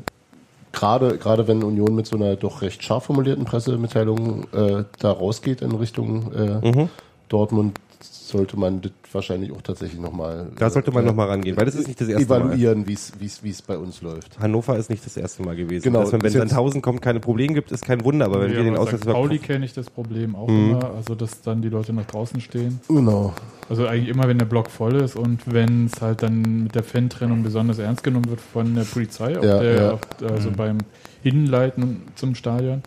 Gerade 0.73 1.17
gerade 1.17 1.47
wenn 1.49 1.63
Union 1.63 1.95
mit 1.95 2.07
so 2.07 2.15
einer 2.15 2.37
doch 2.37 2.61
recht 2.61 2.81
scharf 2.81 3.03
formulierten 3.05 3.43
Pressemitteilung 3.43 4.45
äh, 4.53 4.85
da 4.99 5.11
rausgeht 5.11 5.61
in 5.61 5.71
Richtung 5.71 6.31
äh, 6.33 6.65
Mhm. 6.71 6.89
Dortmund, 7.27 7.77
sollte 8.03 8.57
man 8.57 8.81
das 8.81 8.91
wahrscheinlich 9.11 9.51
auch 9.51 9.61
tatsächlich 9.61 9.99
nochmal 9.99 10.51
Da 10.57 10.69
sollte 10.69 10.91
man 10.91 11.05
noch 11.05 11.13
mal 11.15 11.27
rangehen, 11.27 11.57
weil 11.57 11.65
das 11.65 11.75
ist 11.75 11.87
nicht 11.87 11.99
das 11.99 12.07
erste 12.07 12.27
Mal. 12.27 12.41
evaluieren, 12.41 12.87
wie 12.87 12.93
es 12.93 13.11
wie 13.19 13.25
es 13.25 13.43
wie 13.43 13.49
es 13.49 13.61
bei 13.61 13.77
uns 13.77 14.01
läuft. 14.01 14.39
Hannover 14.39 14.77
ist 14.77 14.89
nicht 14.89 15.05
das 15.05 15.17
erste 15.17 15.43
Mal 15.43 15.55
gewesen. 15.55 15.83
Genau, 15.83 16.01
Dass 16.01 16.11
man, 16.11 16.21
wenn 16.21 16.27
ist 16.29 16.33
jetzt- 16.35 16.49
Sandhausen 16.49 16.81
kommt, 16.81 17.01
keine 17.01 17.19
Probleme 17.19 17.53
gibt, 17.53 17.71
ist 17.71 17.85
kein 17.85 18.03
Wunder. 18.03 18.25
Aber 18.25 18.41
wenn 18.41 18.51
Ja, 18.51 18.57
wir 18.57 18.63
den. 18.63 18.77
Auswärts 18.77 19.05
Pauli 19.05 19.37
kenne 19.39 19.65
ich 19.65 19.73
das 19.73 19.89
Problem 19.89 20.35
auch 20.35 20.47
Mhm. 20.47 20.71
immer, 20.71 20.91
also 20.95 21.15
dass 21.15 21.41
dann 21.41 21.61
die 21.61 21.69
Leute 21.69 21.93
nach 21.93 22.05
draußen 22.05 22.39
stehen. 22.41 22.79
Genau. 22.87 23.33
Also 23.69 23.85
eigentlich 23.87 24.09
immer, 24.09 24.27
wenn 24.27 24.37
der 24.37 24.45
Block 24.45 24.69
voll 24.69 24.95
ist 24.95 25.15
und 25.15 25.41
wenn 25.51 25.85
es 25.85 26.01
halt 26.01 26.23
dann 26.23 26.63
mit 26.63 26.75
der 26.75 26.83
Fan-Trennung 26.83 27.43
besonders 27.43 27.79
ernst 27.79 28.03
genommen 28.03 28.29
wird 28.29 28.41
von 28.41 28.75
der 28.75 28.83
Polizei, 28.83 29.37
auf 29.37 29.45
Ja, 29.45 29.59
der, 29.59 29.99
also 30.29 30.51
beim 30.51 30.79
Hinleiten 31.23 32.01
zum 32.15 32.35
Stadion, 32.35 32.81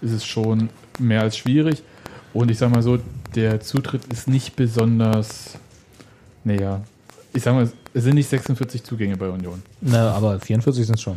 ist 0.00 0.12
es 0.12 0.24
schon 0.24 0.68
mehr 0.98 1.22
als 1.22 1.36
schwierig. 1.36 1.82
Und 2.34 2.50
ich 2.50 2.58
sag 2.58 2.70
mal 2.70 2.82
so, 2.82 2.98
der 3.34 3.60
Zutritt 3.60 4.04
ist 4.12 4.28
nicht 4.28 4.54
besonders, 4.56 5.54
naja, 6.44 6.82
ich 7.32 7.42
sag 7.42 7.54
mal, 7.54 7.68
es 7.94 8.02
sind 8.04 8.14
nicht 8.14 8.28
46 8.28 8.84
Zugänge 8.84 9.16
bei 9.16 9.28
Union. 9.28 9.62
Na, 9.80 10.12
aber 10.12 10.38
44 10.40 10.86
sind 10.86 10.94
es 10.96 11.02
schon. 11.02 11.16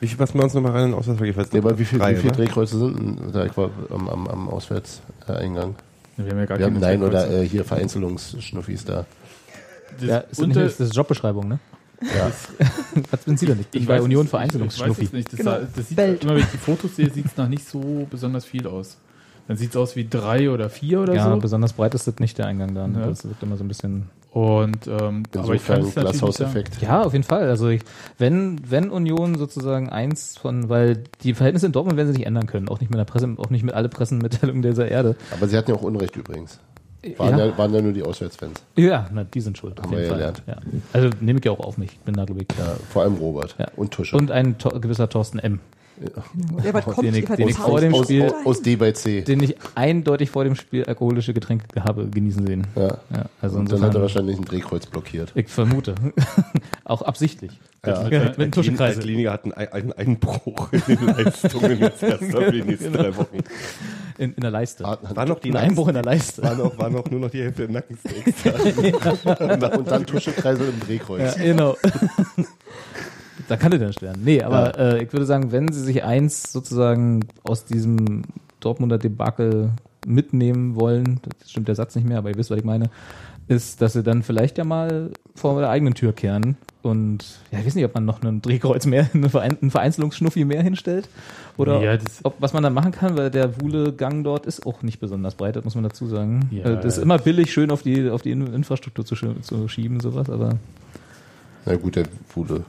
Wie 0.00 0.06
viel 0.06 0.16
passen 0.16 0.38
wir 0.38 0.44
uns 0.44 0.54
nochmal 0.54 0.72
rein 0.72 0.84
in 0.84 0.90
den 0.90 0.98
Auswärtsverkehr? 0.98 1.46
Nee, 1.52 1.58
aber 1.58 1.78
wie 1.78 1.84
viel, 1.84 1.98
Drei, 1.98 2.16
wie 2.16 2.20
viel? 2.20 2.30
Drehkreuze 2.30 2.78
sind 2.78 2.96
denn 3.18 3.32
da 3.32 3.46
am, 3.90 4.08
am, 4.08 4.28
am 4.28 4.48
Auswärtseingang? 4.48 5.74
Wir 6.16 6.30
haben 6.30 6.38
ja 6.38 6.46
gar 6.46 6.58
Wir 6.58 6.66
haben, 6.66 6.80
keine 6.80 6.98
nein, 6.98 7.02
oder 7.02 7.30
äh, 7.30 7.46
hier 7.48 7.64
Vereinzelungsschnuffis 7.64 8.84
da. 8.84 9.06
Das 10.00 10.08
Ja, 10.08 10.18
ist, 10.18 10.38
unter- 10.40 10.62
nicht, 10.64 10.78
das 10.80 10.88
ist 10.88 10.94
Jobbeschreibung, 10.96 11.48
ne? 11.48 11.58
Ja. 12.00 12.30
Was 13.10 13.24
sind 13.24 13.38
Sie 13.40 13.46
denn 13.46 13.58
nicht? 13.58 13.74
Ich 13.74 13.86
bei 13.86 13.94
weiß 13.98 14.02
Union 14.04 14.20
es- 14.22 14.26
Ich 14.28 14.32
weiß 14.32 14.38
Vereinzelungsschnuffi. 14.38 15.04
es 15.04 15.12
nicht. 15.12 15.32
Das, 15.32 15.38
Genau. 15.38 15.50
sah- 15.52 15.66
das 15.74 15.88
sieht, 15.88 15.96
Welt. 15.96 16.22
immer 16.22 16.34
wenn 16.34 16.42
ich 16.42 16.48
die 16.52 16.58
Fotos 16.58 16.94
sehe, 16.94 17.10
sieht 17.10 17.26
es 17.26 17.36
nach 17.36 17.48
nicht 17.48 17.68
so 17.68 18.06
besonders 18.08 18.44
viel 18.44 18.66
aus. 18.68 18.96
Dann 19.48 19.56
sieht 19.56 19.70
es 19.70 19.76
aus 19.76 19.96
wie 19.96 20.06
drei 20.08 20.50
oder 20.50 20.70
vier 20.70 21.00
oder 21.00 21.14
Ja, 21.14 21.30
so. 21.32 21.36
besonders 21.38 21.72
breit 21.72 21.94
ist 21.94 22.06
das 22.06 22.18
nicht 22.20 22.38
der 22.38 22.46
Eingang 22.46 22.74
da. 22.74 22.86
Ne? 22.86 23.00
Ja. 23.00 23.06
Das 23.08 23.24
wirkt 23.26 23.42
immer 23.42 23.56
so 23.56 23.64
ein 23.64 23.68
bisschen. 23.68 24.10
Und 24.30 24.86
ähm, 24.86 25.22
aber 25.34 25.54
ich 25.54 25.66
kann 25.66 25.78
Insofern 25.78 25.80
es 25.80 25.94
natürlich 25.94 25.94
nicht 25.94 25.94
sagen. 25.94 26.04
Glashauseffekt. 26.12 26.82
Ja, 26.82 27.02
auf 27.02 27.12
jeden 27.14 27.24
Fall. 27.24 27.48
Also 27.48 27.68
ich, 27.68 27.80
wenn, 28.18 28.60
wenn 28.68 28.90
Union 28.90 29.36
sozusagen 29.36 29.88
eins 29.88 30.36
von, 30.36 30.68
weil 30.68 31.02
die 31.22 31.32
Verhältnisse 31.32 31.64
in 31.66 31.72
Dortmund 31.72 31.96
werden 31.96 32.12
sie 32.12 32.18
nicht 32.18 32.26
ändern 32.26 32.46
können, 32.46 32.68
auch 32.68 32.78
nicht 32.78 32.90
mit 32.90 32.98
der 33.00 33.04
Presse, 33.06 33.34
auch 33.38 33.48
nicht 33.50 33.64
mit 33.64 33.74
alle 33.74 33.88
Pressemitteilungen 33.88 34.60
dieser 34.62 34.86
Erde. 34.88 35.16
Aber 35.32 35.48
sie 35.48 35.56
hatten 35.56 35.70
ja 35.70 35.76
auch 35.76 35.82
Unrecht 35.82 36.14
übrigens. 36.14 36.60
Waren 37.16 37.38
ja, 37.38 37.56
waren 37.56 37.72
ja 37.72 37.80
nur 37.80 37.92
die 37.92 38.02
Auswärtsfans. 38.02 38.60
Ja, 38.76 39.08
na, 39.12 39.24
die 39.24 39.40
sind 39.40 39.56
schuld. 39.56 39.78
Auf 39.78 39.86
Haben 39.86 39.92
wir 39.92 40.00
jeden 40.02 40.18
ja 40.18 40.24
Fall. 40.26 40.42
gelernt. 40.42 40.42
Ja. 40.74 40.78
Also 40.92 41.08
nehme 41.20 41.38
ich 41.38 41.44
ja 41.44 41.52
auch 41.52 41.60
auf 41.60 41.78
mich. 41.78 41.92
Ich 41.92 42.00
bin 42.00 42.14
da, 42.14 42.24
glaube 42.26 42.42
ich. 42.42 42.48
Ja, 42.58 42.74
vor 42.90 43.02
allem 43.02 43.14
Robert 43.14 43.54
Ja. 43.58 43.68
und 43.76 43.92
Tusche. 43.92 44.14
Und 44.16 44.30
ein 44.30 44.58
to 44.58 44.68
gewisser 44.80 45.08
Thorsten 45.08 45.38
M., 45.38 45.60
Ja, 46.64 46.74
was 46.74 46.84
kommt 46.84 47.06
den 47.06 47.14
ich- 47.14 47.24
den 47.24 47.48
ich 47.48 47.56
vor 47.56 47.80
dem 47.80 47.94
aus, 47.94 48.04
Spiel- 48.04 48.24
aus, 48.26 48.32
aus 48.46 48.62
D 48.62 48.76
bei 48.76 48.92
C. 48.92 49.22
den 49.22 49.42
ich 49.42 49.56
eindeutig 49.74 50.30
vor 50.30 50.44
dem 50.44 50.54
Spiel 50.54 50.84
alkoholische 50.84 51.34
Getränke 51.34 51.82
habe 51.84 52.06
genießen 52.08 52.46
sehen. 52.46 52.66
Ja. 52.76 52.98
Ja, 53.14 53.24
also 53.40 53.58
Und 53.58 53.70
dann 53.72 53.82
hat 53.82 53.94
er 53.94 54.02
wahrscheinlich 54.02 54.36
ein 54.38 54.44
Drehkreuz 54.44 54.86
blockiert. 54.86 55.32
ich 55.34 55.48
vermute. 55.48 55.94
auch 56.84 57.02
absichtlich. 57.02 57.52
Ja. 57.86 58.02
Mit, 58.02 58.10
mit 58.10 58.22
einem 58.22 58.34
Der 58.36 58.50
Tuschenkreisel. 58.50 59.02
Kliniker 59.02 59.32
hat 59.32 59.44
einen, 59.44 59.52
einen 59.54 59.92
Einbruch 59.92 60.72
in 60.72 60.82
den 60.88 61.06
Leistungen 61.06 61.78
jetzt 61.80 62.02
erst 62.02 62.24
für 62.24 62.50
die 62.52 62.62
nächsten 62.62 62.92
drei 62.92 63.16
Wochen. 63.16 63.38
In, 64.18 64.34
in 64.34 64.40
der 64.40 64.50
Leiste. 64.50 64.82
War 64.84 65.26
noch 65.26 65.38
die 65.38 65.50
Ein 65.50 65.56
Einbruch 65.58 65.86
in 65.88 65.94
der 65.94 66.02
Leiste. 66.02 66.42
war 66.42 66.56
noch, 66.56 66.76
war 66.76 66.90
noch 66.90 67.08
nur 67.08 67.20
noch 67.20 67.30
die 67.30 67.40
Hälfte 67.42 67.62
im 67.64 67.72
Nackensteaks. 67.72 68.32
Und 69.78 69.88
dann 69.90 70.04
Tuschekreisel 70.06 70.68
im 70.70 70.80
Drehkreuz. 70.80 71.36
Ja, 71.36 71.42
genau. 71.44 71.76
Da 73.48 73.56
kann 73.56 73.72
er 73.72 73.78
dann 73.78 73.92
sterben. 73.92 74.20
Nee, 74.24 74.42
aber 74.42 74.78
äh, 74.78 75.02
ich 75.02 75.12
würde 75.12 75.26
sagen, 75.26 75.50
wenn 75.52 75.72
sie 75.72 75.80
sich 75.82 76.04
eins 76.04 76.52
sozusagen 76.52 77.20
aus 77.42 77.64
diesem 77.64 78.22
Dortmunder 78.60 78.98
Debakel 78.98 79.70
mitnehmen 80.06 80.76
wollen, 80.76 81.20
das 81.40 81.50
stimmt 81.50 81.68
der 81.68 81.74
Satz 81.74 81.96
nicht 81.96 82.06
mehr, 82.06 82.18
aber 82.18 82.30
ihr 82.30 82.36
wisst, 82.36 82.50
was 82.50 82.58
ich 82.58 82.64
meine, 82.64 82.90
ist, 83.48 83.80
dass 83.80 83.94
sie 83.94 84.02
dann 84.02 84.22
vielleicht 84.22 84.58
ja 84.58 84.64
mal 84.64 85.10
vor 85.34 85.58
der 85.60 85.70
eigenen 85.70 85.94
Tür 85.94 86.12
kehren 86.12 86.56
und 86.82 87.24
ja, 87.50 87.58
ich 87.58 87.66
weiß 87.66 87.74
nicht, 87.74 87.84
ob 87.84 87.94
man 87.94 88.04
noch 88.04 88.22
einen 88.22 88.40
Drehkreuz 88.42 88.86
mehr, 88.86 89.08
einen 89.14 89.30
Verein- 89.30 89.56
einen 89.60 89.70
Vereinzelungsschnuffi 89.70 90.44
mehr 90.44 90.62
hinstellt 90.62 91.08
oder 91.56 91.80
Ja, 91.82 91.98
ob, 92.22 92.36
was 92.40 92.52
man 92.52 92.62
dann 92.62 92.74
machen 92.74 92.92
kann, 92.92 93.16
weil 93.16 93.30
der 93.30 93.60
Wuhle-Gang 93.60 94.22
dort 94.22 94.46
ist 94.46 94.66
auch 94.66 94.82
nicht 94.82 95.00
besonders 95.00 95.34
breit, 95.34 95.56
das 95.56 95.64
muss 95.64 95.74
man 95.74 95.84
dazu 95.84 96.06
sagen. 96.06 96.48
Ja. 96.52 96.64
Äh, 96.64 96.76
das 96.76 96.96
ist 96.98 97.02
immer 97.02 97.18
billig, 97.18 97.52
schön 97.52 97.70
auf 97.70 97.82
die, 97.82 98.10
auf 98.10 98.22
die 98.22 98.30
In- 98.30 98.52
Infrastruktur 98.52 99.04
zu, 99.04 99.14
zu 99.16 99.68
schieben, 99.68 100.00
sowas, 100.00 100.28
aber 100.30 100.58
Na 101.66 101.76
gut, 101.76 101.96
der 101.96 102.04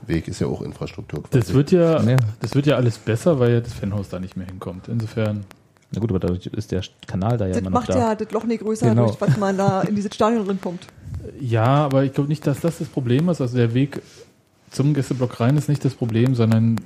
Weg 0.06 0.28
ist 0.28 0.40
ja 0.40 0.46
auch 0.46 0.62
Infrastruktur. 0.62 1.22
Das 1.30 1.52
wird 1.54 1.70
ja, 1.72 2.02
Ja. 2.02 2.16
das 2.40 2.54
wird 2.54 2.66
ja 2.66 2.76
alles 2.76 2.98
besser, 2.98 3.38
weil 3.38 3.52
ja 3.54 3.60
das 3.60 3.72
Fanhaus 3.72 4.08
da 4.08 4.18
nicht 4.20 4.36
mehr 4.36 4.46
hinkommt. 4.46 4.88
Insofern. 4.88 5.44
Na 5.92 6.00
gut, 6.00 6.10
aber 6.10 6.20
dadurch 6.20 6.46
ist 6.46 6.70
der 6.70 6.82
Kanal 7.06 7.36
da 7.38 7.46
ja 7.46 7.52
Das 7.52 7.60
immer 7.62 7.70
noch 7.70 7.80
macht 7.80 7.88
da. 7.90 7.98
ja 7.98 8.14
das 8.14 8.30
Loch 8.30 8.44
nicht 8.44 8.62
größer, 8.62 8.90
Genau. 8.90 9.06
durch 9.06 9.20
was 9.20 9.36
man 9.38 9.56
da 9.56 9.80
in 9.88 9.96
dieses 9.96 10.14
Stadion 10.14 10.44
drin 10.46 10.58
pumpt. 10.58 10.86
Ja, 11.40 11.64
aber 11.84 12.04
ich 12.04 12.12
glaube 12.12 12.28
nicht, 12.28 12.46
dass 12.46 12.60
das 12.60 12.78
das 12.78 12.88
Problem 12.88 13.28
ist. 13.28 13.40
Also 13.40 13.56
der 13.56 13.74
Weg 13.74 14.00
zum 14.70 14.94
Gästeblock 14.94 15.40
rein 15.40 15.56
ist 15.56 15.68
nicht 15.68 15.84
das 15.84 15.94
Problem, 15.94 16.34
sondern 16.34 16.76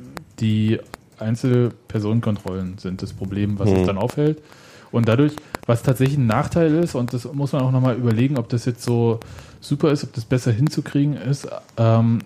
die 0.40 0.78
Einzelpersonenkontrollen 1.18 2.78
sind 2.78 3.02
das 3.02 3.12
Problem, 3.12 3.58
was 3.58 3.70
es 3.70 3.86
dann 3.86 3.98
aufhält. 3.98 4.42
Und 4.90 5.08
dadurch, 5.08 5.34
was 5.66 5.82
tatsächlich 5.82 6.18
ein 6.18 6.26
Nachteil 6.26 6.74
ist, 6.74 6.94
und 6.94 7.12
das 7.12 7.24
muss 7.32 7.52
man 7.52 7.62
auch 7.62 7.72
nochmal 7.72 7.96
überlegen, 7.96 8.36
ob 8.38 8.48
das 8.48 8.64
jetzt 8.64 8.82
so 8.82 9.20
super 9.60 9.90
ist, 9.90 10.04
ob 10.04 10.12
das 10.12 10.24
besser 10.24 10.52
hinzukriegen 10.52 11.16
ist, 11.16 11.48
ähm, 11.76 12.20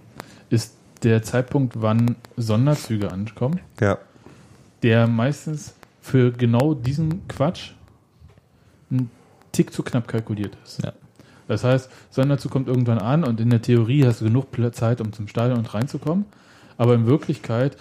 ist 0.50 0.74
der 1.02 1.22
Zeitpunkt, 1.22 1.80
wann 1.80 2.16
Sonderzüge 2.36 3.12
ankommen, 3.12 3.60
Ja. 3.80 3.98
der 4.82 5.06
meistens 5.06 5.74
für 6.00 6.32
genau 6.32 6.74
diesen 6.74 7.28
Quatsch 7.28 7.72
ein 8.90 9.10
Tick 9.52 9.72
zu 9.72 9.82
knapp 9.82 10.08
kalkuliert 10.08 10.56
ist. 10.64 10.82
Ja. 10.84 10.92
Das 11.46 11.64
heißt, 11.64 11.90
Sonderzug 12.10 12.50
kommt 12.52 12.68
irgendwann 12.68 12.98
an 12.98 13.24
und 13.24 13.40
in 13.40 13.50
der 13.50 13.62
Theorie 13.62 14.04
hast 14.04 14.20
du 14.20 14.24
genug 14.26 14.46
Zeit, 14.72 15.00
um 15.00 15.12
zum 15.12 15.28
Stadion 15.28 15.58
und 15.58 15.72
reinzukommen. 15.72 16.26
Aber 16.76 16.94
in 16.94 17.06
Wirklichkeit 17.06 17.76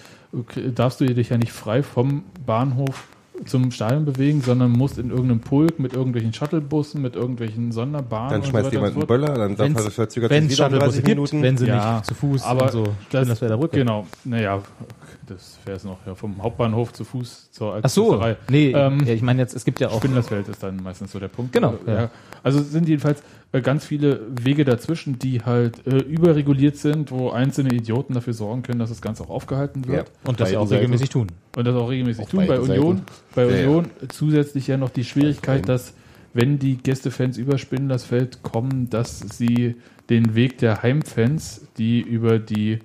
darfst 0.75 1.01
du 1.01 1.05
dich 1.05 1.29
ja 1.29 1.37
nicht 1.37 1.51
frei 1.51 1.83
vom 1.83 2.23
Bahnhof 2.45 3.07
zum 3.45 3.71
Stadion 3.71 4.05
bewegen, 4.05 4.41
sondern 4.41 4.71
musst 4.71 4.97
in 4.97 5.09
irgendeinem 5.09 5.39
Pulk 5.41 5.79
mit 5.79 5.93
irgendwelchen 5.93 6.33
Shuttlebussen, 6.33 7.01
mit 7.01 7.15
irgendwelchen 7.15 7.71
Sonderbahnen 7.71 8.29
Dann 8.31 8.41
und 8.41 8.47
schmeißt 8.47 8.65
so 8.65 8.71
jemand 8.71 8.95
einen. 8.95 9.07
Böller, 9.07 9.33
dann 9.35 9.55
darf 9.55 9.67
Wenn's- 9.69 9.85
er 9.85 9.91
verzögert 9.91 10.31
Wenn 10.31 10.43
sich 10.49 10.53
es 10.53 10.57
wieder 10.57 10.65
Shuttlebusse 10.65 11.01
30 11.01 11.03
gibt, 11.05 11.15
Minuten. 11.17 11.41
wenn 11.43 11.57
sie 11.57 11.67
Ja, 11.67 11.93
nicht 11.95 12.05
zu 12.05 12.13
Fuß 12.15 12.43
aber 12.43 12.65
und 12.65 12.71
so. 12.71 12.83
das, 13.11 13.27
das 13.27 13.41
wäre 13.41 13.49
der 13.51 13.57
Brücke. 13.57 13.77
Genau, 13.77 14.05
naja, 14.25 14.61
das 15.27 15.59
wäre 15.65 15.77
es 15.77 15.83
noch. 15.83 15.97
Ja, 16.05 16.15
vom 16.15 16.41
Hauptbahnhof 16.41 16.93
zu 16.93 17.03
Fuß 17.03 17.51
zur 17.51 17.79
Ach 17.81 17.89
so, 17.89 18.23
nee, 18.49 18.71
Ähm, 18.71 19.05
ja, 19.05 19.13
ich 19.13 19.21
meine 19.21 19.41
jetzt, 19.41 19.55
es 19.55 19.65
gibt 19.65 19.79
ja 19.79 19.89
auch 19.89 19.97
Spindlersfeld 19.97 20.47
ist 20.47 20.63
dann 20.63 20.77
meistens 20.77 21.11
so 21.11 21.19
der 21.19 21.27
Punkt. 21.27 21.53
Genau, 21.53 21.75
Ja. 21.85 21.93
ja. 21.93 22.09
Also 22.43 22.59
es 22.59 22.71
sind 22.71 22.87
jedenfalls 22.87 23.21
äh, 23.51 23.61
ganz 23.61 23.85
viele 23.85 24.21
Wege 24.29 24.65
dazwischen, 24.65 25.19
die 25.19 25.41
halt 25.41 25.85
äh, 25.85 25.97
überreguliert 25.97 26.77
sind, 26.77 27.11
wo 27.11 27.29
einzelne 27.29 27.73
Idioten 27.73 28.13
dafür 28.13 28.33
sorgen 28.33 28.63
können, 28.63 28.79
dass 28.79 28.89
das 28.89 29.01
Ganze 29.01 29.23
auch 29.23 29.29
aufgehalten 29.29 29.87
wird. 29.87 30.11
und 30.25 30.39
das 30.39 30.51
ja 30.51 30.59
auch 30.59 30.63
beiden 30.63 30.77
regelmäßig 30.77 31.09
tun. 31.09 31.27
Und 31.55 31.65
das 31.65 31.75
auch 31.75 31.89
regelmäßig 31.89 32.23
Auf 32.23 32.29
tun. 32.29 32.47
Bei 32.47 32.59
Union, 32.59 32.97
Seiten. 32.97 33.05
bei 33.35 33.45
Ja, 33.45 33.51
ja. 33.51 33.67
Union 33.67 33.89
zusätzlich 34.09 34.67
ja 34.67 34.77
noch 34.77 34.89
die 34.89 35.03
Schwierigkeit, 35.03 35.67
dass 35.67 35.93
wenn 36.33 36.59
die 36.59 36.77
Gästefans 36.77 37.37
über 37.37 37.57
Spindlersfeld 37.57 38.43
kommen, 38.43 38.89
dass 38.89 39.19
sie 39.19 39.75
den 40.09 40.35
Weg 40.35 40.57
der 40.59 40.83
Heimfans, 40.83 41.67
die 41.77 42.01
über 42.01 42.39
die 42.39 42.79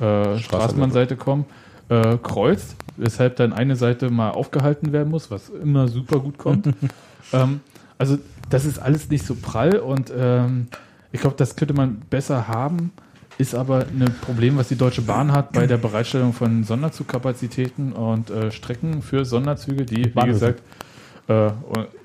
äh, 0.00 0.38
Straßenbahnseite 0.38 1.16
kommen, 1.16 1.44
äh, 1.88 2.16
kreuzt, 2.18 2.76
weshalb 2.96 3.36
dann 3.36 3.52
eine 3.52 3.76
Seite 3.76 4.10
mal 4.10 4.30
aufgehalten 4.30 4.92
werden 4.92 5.10
muss, 5.10 5.30
was 5.30 5.48
immer 5.48 5.88
super 5.88 6.18
gut 6.20 6.38
kommt. 6.38 6.68
ähm, 7.32 7.60
also 7.98 8.18
das 8.50 8.64
ist 8.64 8.78
alles 8.78 9.08
nicht 9.10 9.24
so 9.26 9.34
prall 9.34 9.78
und 9.78 10.12
ähm, 10.16 10.68
ich 11.12 11.20
glaube, 11.20 11.36
das 11.36 11.56
könnte 11.56 11.74
man 11.74 12.00
besser 12.10 12.48
haben, 12.48 12.92
ist 13.38 13.54
aber 13.54 13.80
ein 13.80 14.14
Problem, 14.20 14.56
was 14.56 14.68
die 14.68 14.76
Deutsche 14.76 15.02
Bahn 15.02 15.32
hat 15.32 15.52
bei 15.52 15.66
der 15.66 15.76
Bereitstellung 15.76 16.32
von 16.32 16.64
Sonderzugkapazitäten 16.64 17.92
und 17.92 18.30
äh, 18.30 18.50
Strecken 18.50 19.02
für 19.02 19.24
Sonderzüge, 19.24 19.84
die, 19.84 20.04
wie 20.04 20.08
Bahnhöfe. 20.08 20.32
gesagt, 20.34 20.62
äh, 21.28 21.50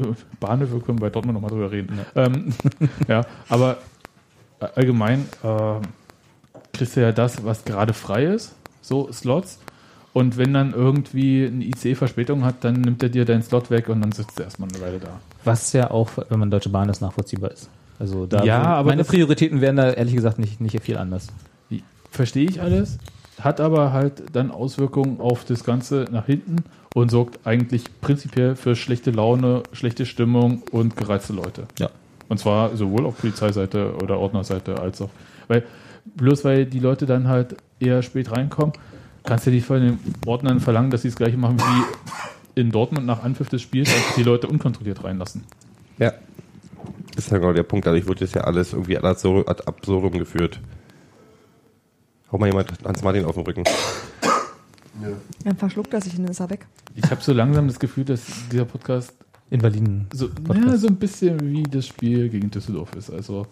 und- 0.05 0.39
Bahnhöfe 0.39 0.79
können 0.79 0.99
wir 0.99 1.07
bei 1.07 1.09
Dortmund 1.09 1.35
nochmal 1.35 1.51
drüber 1.51 1.71
reden. 1.71 1.99
Ähm, 2.15 2.53
ja, 3.07 3.25
aber 3.47 3.77
äh, 4.59 4.67
allgemein 4.75 5.25
äh, 5.43 5.85
kriegst 6.73 6.95
du 6.95 7.01
ja 7.01 7.11
das, 7.11 7.43
was 7.43 7.63
gerade 7.65 7.93
frei 7.93 8.25
ist, 8.25 8.55
so 8.81 9.11
Slots. 9.11 9.59
Und 10.13 10.37
wenn 10.37 10.53
dann 10.53 10.73
irgendwie 10.73 11.45
ein 11.45 11.61
IC 11.61 11.95
Verspätung 11.95 12.43
hat, 12.43 12.63
dann 12.63 12.81
nimmt 12.81 13.03
er 13.03 13.09
dir 13.09 13.25
deinen 13.25 13.43
Slot 13.43 13.69
weg 13.69 13.89
und 13.89 14.01
dann 14.01 14.11
sitzt 14.11 14.39
du 14.39 14.43
erstmal 14.43 14.69
eine 14.69 14.81
Weile 14.81 14.99
da. 14.99 15.19
Was 15.43 15.71
ja 15.73 15.91
auch, 15.91 16.09
wenn 16.29 16.39
man 16.39 16.49
Deutsche 16.49 16.69
Bahn 16.69 16.89
ist, 16.89 17.01
nachvollziehbar 17.01 17.51
ist. 17.51 17.69
Also 17.99 18.25
da 18.25 18.43
Ja, 18.43 18.63
aber 18.63 18.89
meine 18.89 19.03
Prioritäten 19.03 19.61
wären 19.61 19.75
da 19.75 19.91
ehrlich 19.91 20.15
gesagt 20.15 20.39
nicht, 20.39 20.61
nicht 20.61 20.81
viel 20.81 20.97
anders. 20.97 21.27
verstehe 22.11 22.49
ich 22.49 22.59
alles, 22.61 22.97
hat 23.39 23.59
aber 23.59 23.93
halt 23.93 24.23
dann 24.33 24.51
Auswirkungen 24.51 25.19
auf 25.19 25.45
das 25.45 25.63
Ganze 25.63 26.05
nach 26.11 26.25
hinten 26.25 26.63
und 26.95 27.11
sorgt 27.11 27.45
eigentlich 27.45 27.83
prinzipiell 28.01 28.55
für 28.55 28.75
schlechte 28.75 29.11
Laune, 29.11 29.63
schlechte 29.73 30.05
Stimmung 30.05 30.63
und 30.71 30.97
gereizte 30.97 31.33
Leute. 31.33 31.65
Ja. 31.77 31.89
Und 32.29 32.39
zwar 32.39 32.75
sowohl 32.75 33.05
auf 33.05 33.17
Polizeiseite 33.17 33.95
oder 34.01 34.19
Ordnerseite 34.19 34.79
als 34.79 35.01
auch. 35.01 35.09
Weil, 35.47 35.63
bloß 36.15 36.45
weil 36.45 36.65
die 36.65 36.79
Leute 36.79 37.05
dann 37.05 37.27
halt 37.27 37.55
eher 37.79 38.01
spät 38.01 38.31
reinkommen, 38.31 38.73
kannst 39.29 39.45
du 39.45 39.51
nicht 39.51 39.65
von 39.65 39.79
den 39.79 39.99
Ordnern 40.25 40.59
verlangen, 40.59 40.89
dass 40.91 41.03
sie 41.03 41.09
das 41.09 41.15
gleiche 41.15 41.37
machen 41.37 41.59
wie 41.59 42.59
in 42.59 42.71
Dortmund 42.71 43.05
nach 43.05 43.23
Anpfiff 43.23 43.47
des 43.47 43.61
Spiels, 43.61 43.89
also 43.89 44.03
die 44.17 44.23
Leute 44.23 44.47
unkontrolliert 44.47 45.03
reinlassen. 45.03 45.43
Ja. 45.99 46.13
Das 47.15 47.25
ist 47.25 47.31
ja 47.31 47.37
genau 47.37 47.53
der 47.53 47.63
Punkt. 47.63 47.85
Dadurch 47.85 48.07
wird 48.07 48.21
jetzt 48.21 48.35
ja 48.35 48.41
alles 48.41 48.73
irgendwie 48.73 48.97
ad 48.97 49.05
absurdum, 49.07 49.43
ad 49.47 49.63
absurdum 49.65 50.17
geführt. 50.17 50.59
Hau 52.31 52.37
mal 52.37 52.47
jemand 52.47 52.71
Hans 52.83 53.03
Martin 53.03 53.25
auf 53.25 53.35
den 53.35 53.43
Rücken. 53.45 53.63
Dann 55.43 55.57
verschluckt 55.57 55.93
er 55.93 56.01
sich 56.01 56.17
und 56.17 56.23
dann 56.23 56.31
ist 56.31 56.39
er 56.39 56.49
weg. 56.49 56.65
Ich 56.95 57.09
habe 57.09 57.21
so 57.21 57.33
langsam 57.33 57.67
das 57.67 57.79
Gefühl, 57.79 58.05
dass 58.05 58.21
dieser 58.51 58.65
Podcast 58.65 59.13
Invaliden. 59.49 60.07
so, 60.13 60.29
Podcast. 60.29 60.67
ja, 60.67 60.77
so 60.77 60.87
ein 60.87 60.95
bisschen 60.95 61.39
wie 61.51 61.63
das 61.63 61.87
Spiel 61.87 62.29
gegen 62.29 62.51
Düsseldorf 62.51 62.93
ist. 62.95 63.09
Also 63.09 63.47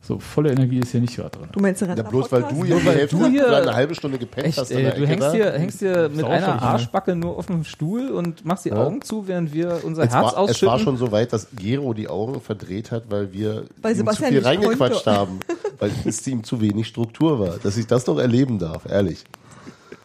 so 0.00 0.18
volle 0.18 0.52
Energie 0.52 0.78
ist 0.78 0.92
hier 0.92 1.00
nicht 1.00 1.16
gerade 1.16 1.36
dran. 1.36 1.48
Du 1.52 1.60
meinst 1.60 1.82
Ja, 1.82 1.94
bloß 1.94 2.30
weil 2.32 2.42
du 2.42 2.64
hier 2.64 2.76
die 2.78 2.86
weil 2.86 2.94
Hälfte 2.96 3.16
du 3.16 3.26
hier- 3.26 3.46
oder 3.46 3.62
eine 3.62 3.74
halbe 3.74 3.94
Stunde 3.94 4.16
gepennt 4.16 4.46
Echt, 4.46 4.56
hast. 4.58 4.70
ey, 4.70 4.82
du 4.98 5.06
hängst 5.06 5.32
hier, 5.32 5.52
hängst 5.52 5.78
hier 5.80 6.08
mit 6.08 6.24
auch 6.24 6.30
einer 6.30 6.54
ne? 6.54 6.62
Arschbacke 6.62 7.14
nur 7.16 7.36
auf 7.36 7.46
dem 7.46 7.64
Stuhl 7.64 8.08
und 8.10 8.44
machst 8.44 8.64
die 8.64 8.70
Ja. 8.70 8.76
Augen 8.86 9.02
zu, 9.02 9.26
während 9.28 9.52
wir 9.52 9.80
unser 9.82 10.04
Es 10.04 10.14
Herz 10.14 10.22
war, 10.22 10.28
es 10.28 10.34
war 10.36 10.42
ausschütten. 10.44 10.78
schon 10.80 10.96
so 10.96 11.12
weit, 11.12 11.32
dass 11.32 11.48
Gero 11.56 11.92
die 11.94 12.08
Augen 12.08 12.40
verdreht 12.40 12.90
hat, 12.90 13.04
weil 13.10 13.32
wir 13.32 13.64
Weil 13.82 13.96
ihm 13.98 14.06
zu 14.06 14.22
viel 14.24 14.40
reingequatscht 14.42 15.04
konnte. 15.04 15.18
haben. 15.18 15.40
Weil 15.78 15.90
es 16.04 16.26
ihm 16.26 16.42
zu 16.44 16.60
wenig 16.60 16.86
Struktur 16.86 17.38
war. 17.40 17.56
Dass 17.62 17.76
ich 17.76 17.86
das 17.86 18.06
noch 18.06 18.18
erleben 18.18 18.58
darf, 18.58 18.86
ehrlich. 18.88 19.24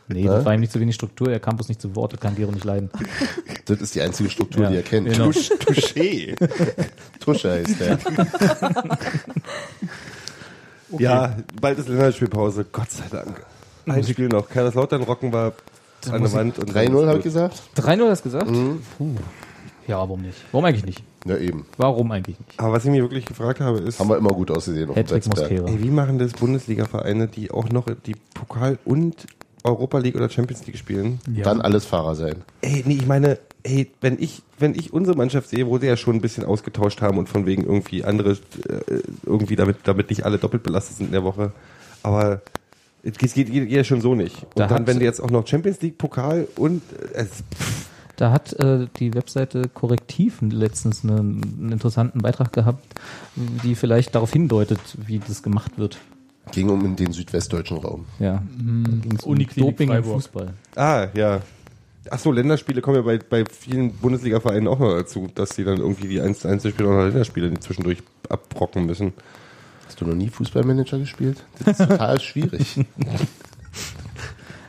Nee, 0.08 0.24
das 0.24 0.46
war 0.46 0.54
ihm 0.54 0.60
nicht 0.60 0.72
zu 0.72 0.80
wenig 0.80 0.96
Struktur, 0.96 1.28
der 1.30 1.40
Campus 1.40 1.68
nicht 1.70 1.82
zu 1.82 1.96
Wort, 1.96 2.14
das 2.14 2.20
kann 2.20 2.36
Gero 2.36 2.52
nicht 2.52 2.66
leiden. 2.66 2.90
Das 3.66 3.80
ist 3.80 3.96
die 3.96 4.02
einzige 4.02 4.30
Struktur, 4.30 4.64
Ja, 4.64 4.70
die 4.72 4.76
er 4.76 4.82
kennt. 4.84 5.08
genau. 5.10 5.28
Tusch, 5.28 5.50
Touché. 5.52 6.36
Tusche 7.22 7.50
heißt 7.52 7.80
der. 7.80 7.98
Ja, 11.00 11.38
bald 11.60 11.80
ist 11.80 11.88
Länderspielpause. 11.88 12.66
Gott 12.72 12.92
sei 12.92 13.06
Dank. 13.10 13.44
Ein 13.88 14.04
Spiel 14.04 14.28
noch. 14.28 14.48
Kaiserslautern 14.50 15.04
rocken 15.04 15.34
wir 15.34 15.54
an 16.12 16.22
der 16.22 16.34
Wand. 16.34 16.60
und 16.60 16.72
3-0 16.72 17.08
habe 17.08 17.18
ich 17.18 17.24
gesagt? 17.24 17.62
3-0 17.78 18.10
hast 18.10 18.26
du 18.26 18.30
gesagt? 18.30 18.52
Mhm. 18.52 18.82
Puh. 18.98 19.16
Ja, 19.88 19.98
warum 19.98 20.22
nicht? 20.22 20.38
Warum 20.52 20.66
eigentlich 20.66 20.86
nicht? 20.86 21.04
Ja, 21.26 21.38
eben. 21.38 21.66
Warum 21.78 22.12
eigentlich 22.12 22.38
nicht? 22.40 22.60
Aber 22.60 22.74
was 22.74 22.86
ich 22.86 22.92
mir 22.92 23.02
wirklich 23.02 23.26
gefragt 23.26 23.60
habe, 23.60 23.80
ist, 23.80 24.00
Haben 24.00 24.10
wir 24.10 24.18
immer 24.18 24.30
gut 24.32 24.52
ausgesehen 24.52 24.90
auf 24.90 24.96
dem 24.96 25.06
ey, 25.06 25.84
wie 25.84 25.90
machen 25.90 26.20
das 26.20 26.34
Bundesliga-Vereine, 26.34 27.28
die 27.28 27.52
auch 27.52 27.70
noch 27.70 27.86
die 28.06 28.16
Pokal- 28.34 28.78
und 28.86 29.16
Europa 29.64 29.98
League 29.98 30.16
oder 30.16 30.30
Champions 30.30 30.66
League 30.66 30.78
spielen? 30.78 31.20
Dann 31.28 31.62
alles 31.62 31.86
Fahrer 31.86 32.16
sein. 32.16 32.36
Ey, 32.62 32.84
nee, 32.86 32.96
ich 32.96 33.08
meine, 33.08 33.40
ey, 33.64 33.90
wenn 34.02 34.22
ich, 34.22 34.42
wenn 34.60 34.76
ich 34.76 34.94
unsere 34.94 35.18
Mannschaft 35.18 35.50
sehe, 35.50 35.68
wo 35.68 35.78
sie 35.78 35.88
ja 35.88 35.98
schon 35.98 36.16
ein 36.16 36.22
bisschen 36.22 36.46
ausgetauscht 36.46 37.02
haben 37.02 37.18
und 37.18 37.30
von 37.30 37.46
wegen 37.46 37.64
irgendwie 37.64 38.04
andere, 38.04 38.32
äh, 38.32 39.02
irgendwie 39.26 39.56
damit, 39.56 39.78
damit 39.86 40.10
nicht 40.10 40.26
alle 40.26 40.38
doppelt 40.38 40.64
belastet 40.64 40.98
sind 40.98 41.08
in 41.08 41.12
der 41.14 41.24
Woche. 41.24 41.52
Aber 42.04 42.42
es 43.04 43.18
geht, 43.18 43.34
geht, 43.34 43.52
geht 43.52 43.72
ja 43.72 43.84
schon 43.84 44.02
so 44.02 44.16
nicht. 44.16 44.44
Und 44.44 44.60
Da 44.60 44.68
dann, 44.68 44.88
wenn 44.88 45.00
du 45.00 45.06
jetzt 45.06 45.22
auch 45.22 45.30
noch 45.32 45.48
Champions 45.48 45.82
League, 45.82 45.98
Pokal 45.98 46.48
und 46.56 46.82
äh, 47.14 47.20
es, 47.20 47.44
Da 48.16 48.32
hat 48.32 48.54
äh, 48.54 48.88
die 48.98 49.14
Webseite 49.14 49.70
Korrektiv 49.74 50.40
letztens 50.42 51.04
einen, 51.04 51.42
einen 51.60 51.72
interessanten 51.72 52.22
Beitrag 52.22 52.54
gehabt, 52.54 52.86
die 53.36 53.76
vielleicht 53.76 54.16
darauf 54.16 54.32
hindeutet, 54.32 54.80
wie 55.08 55.20
das 55.20 55.44
gemacht 55.44 55.78
wird. 55.78 55.98
Ging 56.52 56.70
um 56.70 56.84
in 56.86 56.96
den 56.96 57.14
südwestdeutschen 57.14 57.78
Raum. 57.78 58.06
Ja. 58.20 58.44
Um 58.60 59.02
Uniklinik 59.24 59.72
Doping 59.72 59.90
im 59.90 59.96
Freiburg. 59.96 60.14
Fußball. 60.16 60.54
ah, 60.76 61.08
ja. 61.14 61.42
Ach 62.10 62.20
so, 62.20 62.34
Länderspiele 62.34 62.82
kommen 62.82 62.98
ja 62.98 63.02
bei, 63.02 63.18
bei 63.18 63.46
vielen 63.46 63.94
Bundesliga-Vereinen 63.94 64.68
auch 64.68 64.78
noch 64.78 64.94
dazu, 64.94 65.30
dass 65.34 65.52
sie 65.56 65.64
dann 65.64 65.78
irgendwie 65.78 66.10
die 66.10 66.20
1 66.20 66.46
1 66.46 66.68
Spiele 66.68 66.90
oder 66.90 67.06
Länderspiele 67.06 67.58
zwischendurch 67.62 68.04
abbrocken 68.28 68.86
müssen. 68.86 69.14
Hast 69.88 70.02
du 70.02 70.06
noch 70.06 70.14
nie 70.16 70.30
Fußballmanager 70.30 71.00
gespielt? 71.00 71.44
Das 71.64 71.80
ist 71.80 71.88
total 71.90 72.20
schwierig. 72.20 72.82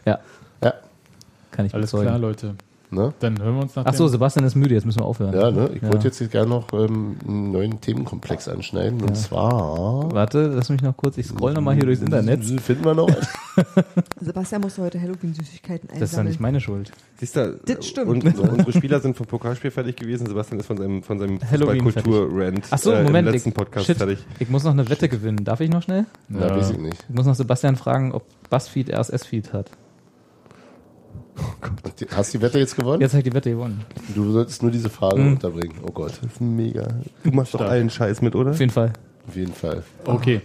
Ja, 0.07 0.19
Ja. 0.63 0.75
kann 1.51 1.67
ich 1.67 1.75
Alles 1.75 1.91
bezeugen. 1.91 2.07
klar, 2.09 2.19
Leute. 2.19 2.55
Ne? 2.95 3.13
Dann 3.21 3.41
hören 3.43 3.57
wir 3.57 3.63
uns 3.63 3.75
nach 3.77 3.85
Ach 3.87 3.95
so, 3.95 4.05
dem- 4.07 4.13
Sebastian 4.13 4.47
ist 4.47 4.55
müde, 4.55 4.75
jetzt 4.75 4.85
müssen 4.87 5.01
wir 5.01 5.05
aufhören. 5.07 5.35
Ja, 5.35 5.51
ne? 5.51 5.71
Ich 5.75 5.83
Ja. 5.83 5.89
wollte 5.93 6.07
jetzt 6.07 6.19
hier 6.19 6.29
gerne 6.29 6.49
noch 6.51 6.73
ähm, 6.73 7.17
einen 7.27 7.51
neuen 7.53 7.81
Themenkomplex 7.81 8.49
anschneiden. 8.49 9.03
Und 9.03 9.17
zwar. 9.17 10.13
Warte, 10.13 10.47
lass 10.49 10.69
mich 10.71 10.81
noch 10.83 10.97
kurz, 10.97 11.19
ich 11.19 11.27
scroll 11.27 11.53
nochmal 11.53 11.75
hier 11.75 11.85
durchs 11.85 12.01
Internet. 12.03 12.45
Finden 12.61 12.85
wir 12.85 12.95
noch 12.95 13.09
was? 13.09 13.29
Sebastian 14.21 14.61
musste 14.63 14.83
heute 14.83 15.01
Halloween-Süßigkeiten 15.01 15.89
einsammeln. 15.91 16.01
Das 16.01 16.11
ist 16.13 16.17
ja 16.17 16.25
nicht 16.25 16.41
meine 16.41 16.61
Schuld. 16.61 16.93
Siehst 17.19 17.37
du, 17.37 17.59
Das 17.67 17.87
stimmt. 17.87 18.09
Und, 18.09 18.25
unsere 18.39 18.73
Spieler 18.77 19.01
sind 19.01 19.17
vom 19.17 19.27
Pokalspiel 19.27 19.71
fertig 19.71 19.97
gewesen. 19.97 20.27
Sebastian 20.27 20.61
ist 20.61 20.67
von 20.67 20.77
seinem, 20.77 21.03
von 21.03 21.19
seinem 21.19 21.41
Fußballkultur-Rant 21.41 22.67
Ach 22.71 22.79
so, 22.79 22.93
äh, 22.93 23.03
Moment. 23.03 23.27
im 23.29 23.33
letzten 23.35 23.49
ich, 23.51 23.55
Podcast 23.55 23.87
shit, 23.87 23.97
fertig. 23.99 24.19
ich 24.39 24.49
muss 24.49 24.65
noch 24.65 24.73
eine 24.73 24.89
Wette 24.89 25.09
gewinnen. 25.09 25.45
Darf 25.45 25.61
ich 25.61 25.71
noch 25.71 25.83
schnell? 25.83 26.07
Ja, 26.29 26.49
Ja. 26.49 26.57
weiß 26.57 26.71
ich 26.71 26.79
nicht. 26.79 27.05
Ich 27.09 27.15
muss 27.15 27.27
noch 27.27 27.35
Sebastian 27.35 27.77
fragen, 27.77 28.13
ob 28.13 28.25
Buzzfeed 28.51 28.91
RSS-Feed 28.93 29.53
hat. 29.53 29.71
Und 31.85 32.01
die- 32.01 32.07
Hast 32.15 32.33
du 32.35 32.39
die 32.39 32.43
Wette 32.45 32.59
jetzt 32.59 32.77
gewonnen? 32.77 33.01
Jetzt 33.01 33.13
habe 33.13 33.19
ich 33.21 33.25
die 33.29 33.35
Wette 33.35 33.51
gewonnen. 33.51 33.85
Du 34.15 34.31
solltest 34.33 34.63
nur 34.63 34.71
diese 34.71 34.89
Frage 34.91 35.21
Mhm. 35.21 35.33
unterbringen. 35.33 35.77
Oh 35.83 35.91
Gott. 35.91 36.13
Das 36.23 36.33
ist 36.33 36.41
mega. 36.41 36.87
Du 37.25 37.31
machst 37.33 37.55
doch 37.55 37.61
allen 37.63 37.91
Scheiß 37.91 38.23
mit, 38.23 38.35
oder? 38.35 38.51
Auf 38.53 38.61
jeden 38.61 38.73
Fall. 38.73 38.93
Auf 39.27 39.37
jeden 39.37 39.53
Fall. 39.55 39.83
Okay, 40.05 40.41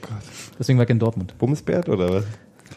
Deswegen 0.58 0.80
war 0.80 0.84
ich 0.86 0.90
in 0.90 1.00
Dortmund. 1.00 1.38
Bumsbert 1.38 1.90
oder 1.90 2.10
was? 2.14 2.24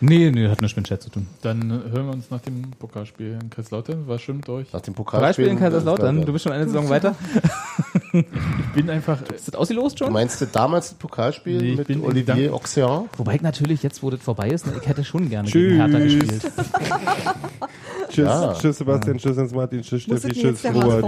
Nee, 0.00 0.30
nee, 0.32 0.48
hat 0.48 0.60
nichts 0.60 0.74
mit 0.76 0.86
Chat 0.86 1.00
zu 1.02 1.10
tun. 1.10 1.26
dann 1.42 1.70
hören 1.70 2.06
wir 2.06 2.12
uns 2.12 2.28
nach 2.30 2.40
dem 2.40 2.62
Pokalspiel 2.78 3.38
in 3.40 3.50
Kaiserslautern. 3.50 4.02
Was 4.08 4.22
stimmt 4.22 4.48
euch? 4.48 4.72
Nach 4.72 4.80
dem 4.80 4.94
Pokalspiel. 4.94 5.32
Spiele 5.44 5.50
in 5.50 5.58
Kaiserslautern, 5.58 6.24
du 6.24 6.32
bist 6.32 6.42
schon 6.44 6.52
eine 6.52 6.64
Saison 6.64 6.88
weiter. 6.88 7.14
Ich 8.12 8.24
bin 8.74 8.90
einfach. 8.90 9.20
Ist 9.30 9.48
das 9.48 9.54
ausgelost 9.54 10.00
Du 10.00 10.04
schon? 10.04 10.12
meinst 10.12 10.40
du 10.40 10.46
damals 10.46 10.88
das 10.90 10.98
Pokalspiel 10.98 11.58
Nee, 11.58 11.72
ich 11.80 11.88
mit 11.88 12.02
Olivier 12.02 12.52
Auxerre? 12.52 13.04
Wobei 13.16 13.36
ich 13.36 13.42
natürlich 13.42 13.82
jetzt, 13.82 14.02
wo 14.02 14.10
das 14.10 14.20
vorbei 14.20 14.48
ist, 14.48 14.66
ne, 14.66 14.72
ich 14.80 14.88
hätte 14.88 15.04
schon 15.04 15.28
gerne 15.30 15.48
Tschüss. 15.48 15.70
gegen 15.72 15.76
Hertha 15.76 15.98
gespielt. 15.98 16.52
Tschüss, 18.12 18.26
Ja. 18.26 18.52
tschüss 18.52 18.78
Sebastian, 18.78 19.16
tschüss 19.18 19.36
Hans 19.38 19.52
Martin, 19.54 19.80
tschüss 19.82 20.02
Steffi, 20.02 20.28
tschüss 20.32 20.64
Robert. 20.66 21.04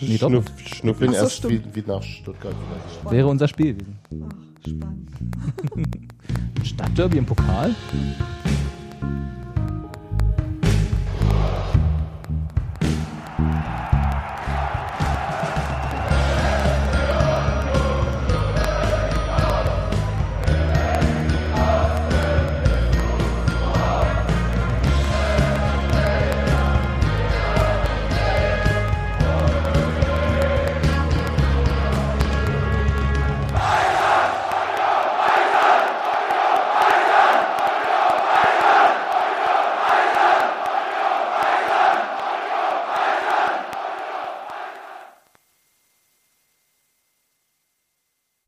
Nee, 0.00 0.16
doch. 0.16 0.28
Schnuff, 0.28 0.44
Ich 0.64 0.74
Schnuff. 0.76 0.98
bin 0.98 1.08
Ach 1.10 1.14
so, 1.14 1.20
erst 1.22 1.48
wie, 1.48 1.60
wie 1.74 1.82
nach 1.86 2.02
Stuttgart 2.02 2.54
vielleicht. 2.54 3.12
Wäre 3.12 3.26
unser 3.26 3.48
Spiel 3.48 3.74
gewesen. 3.74 3.98
Spannend. 4.64 5.08
Stadtderby 6.64 7.18
im 7.18 7.26
Pokal? 7.26 7.74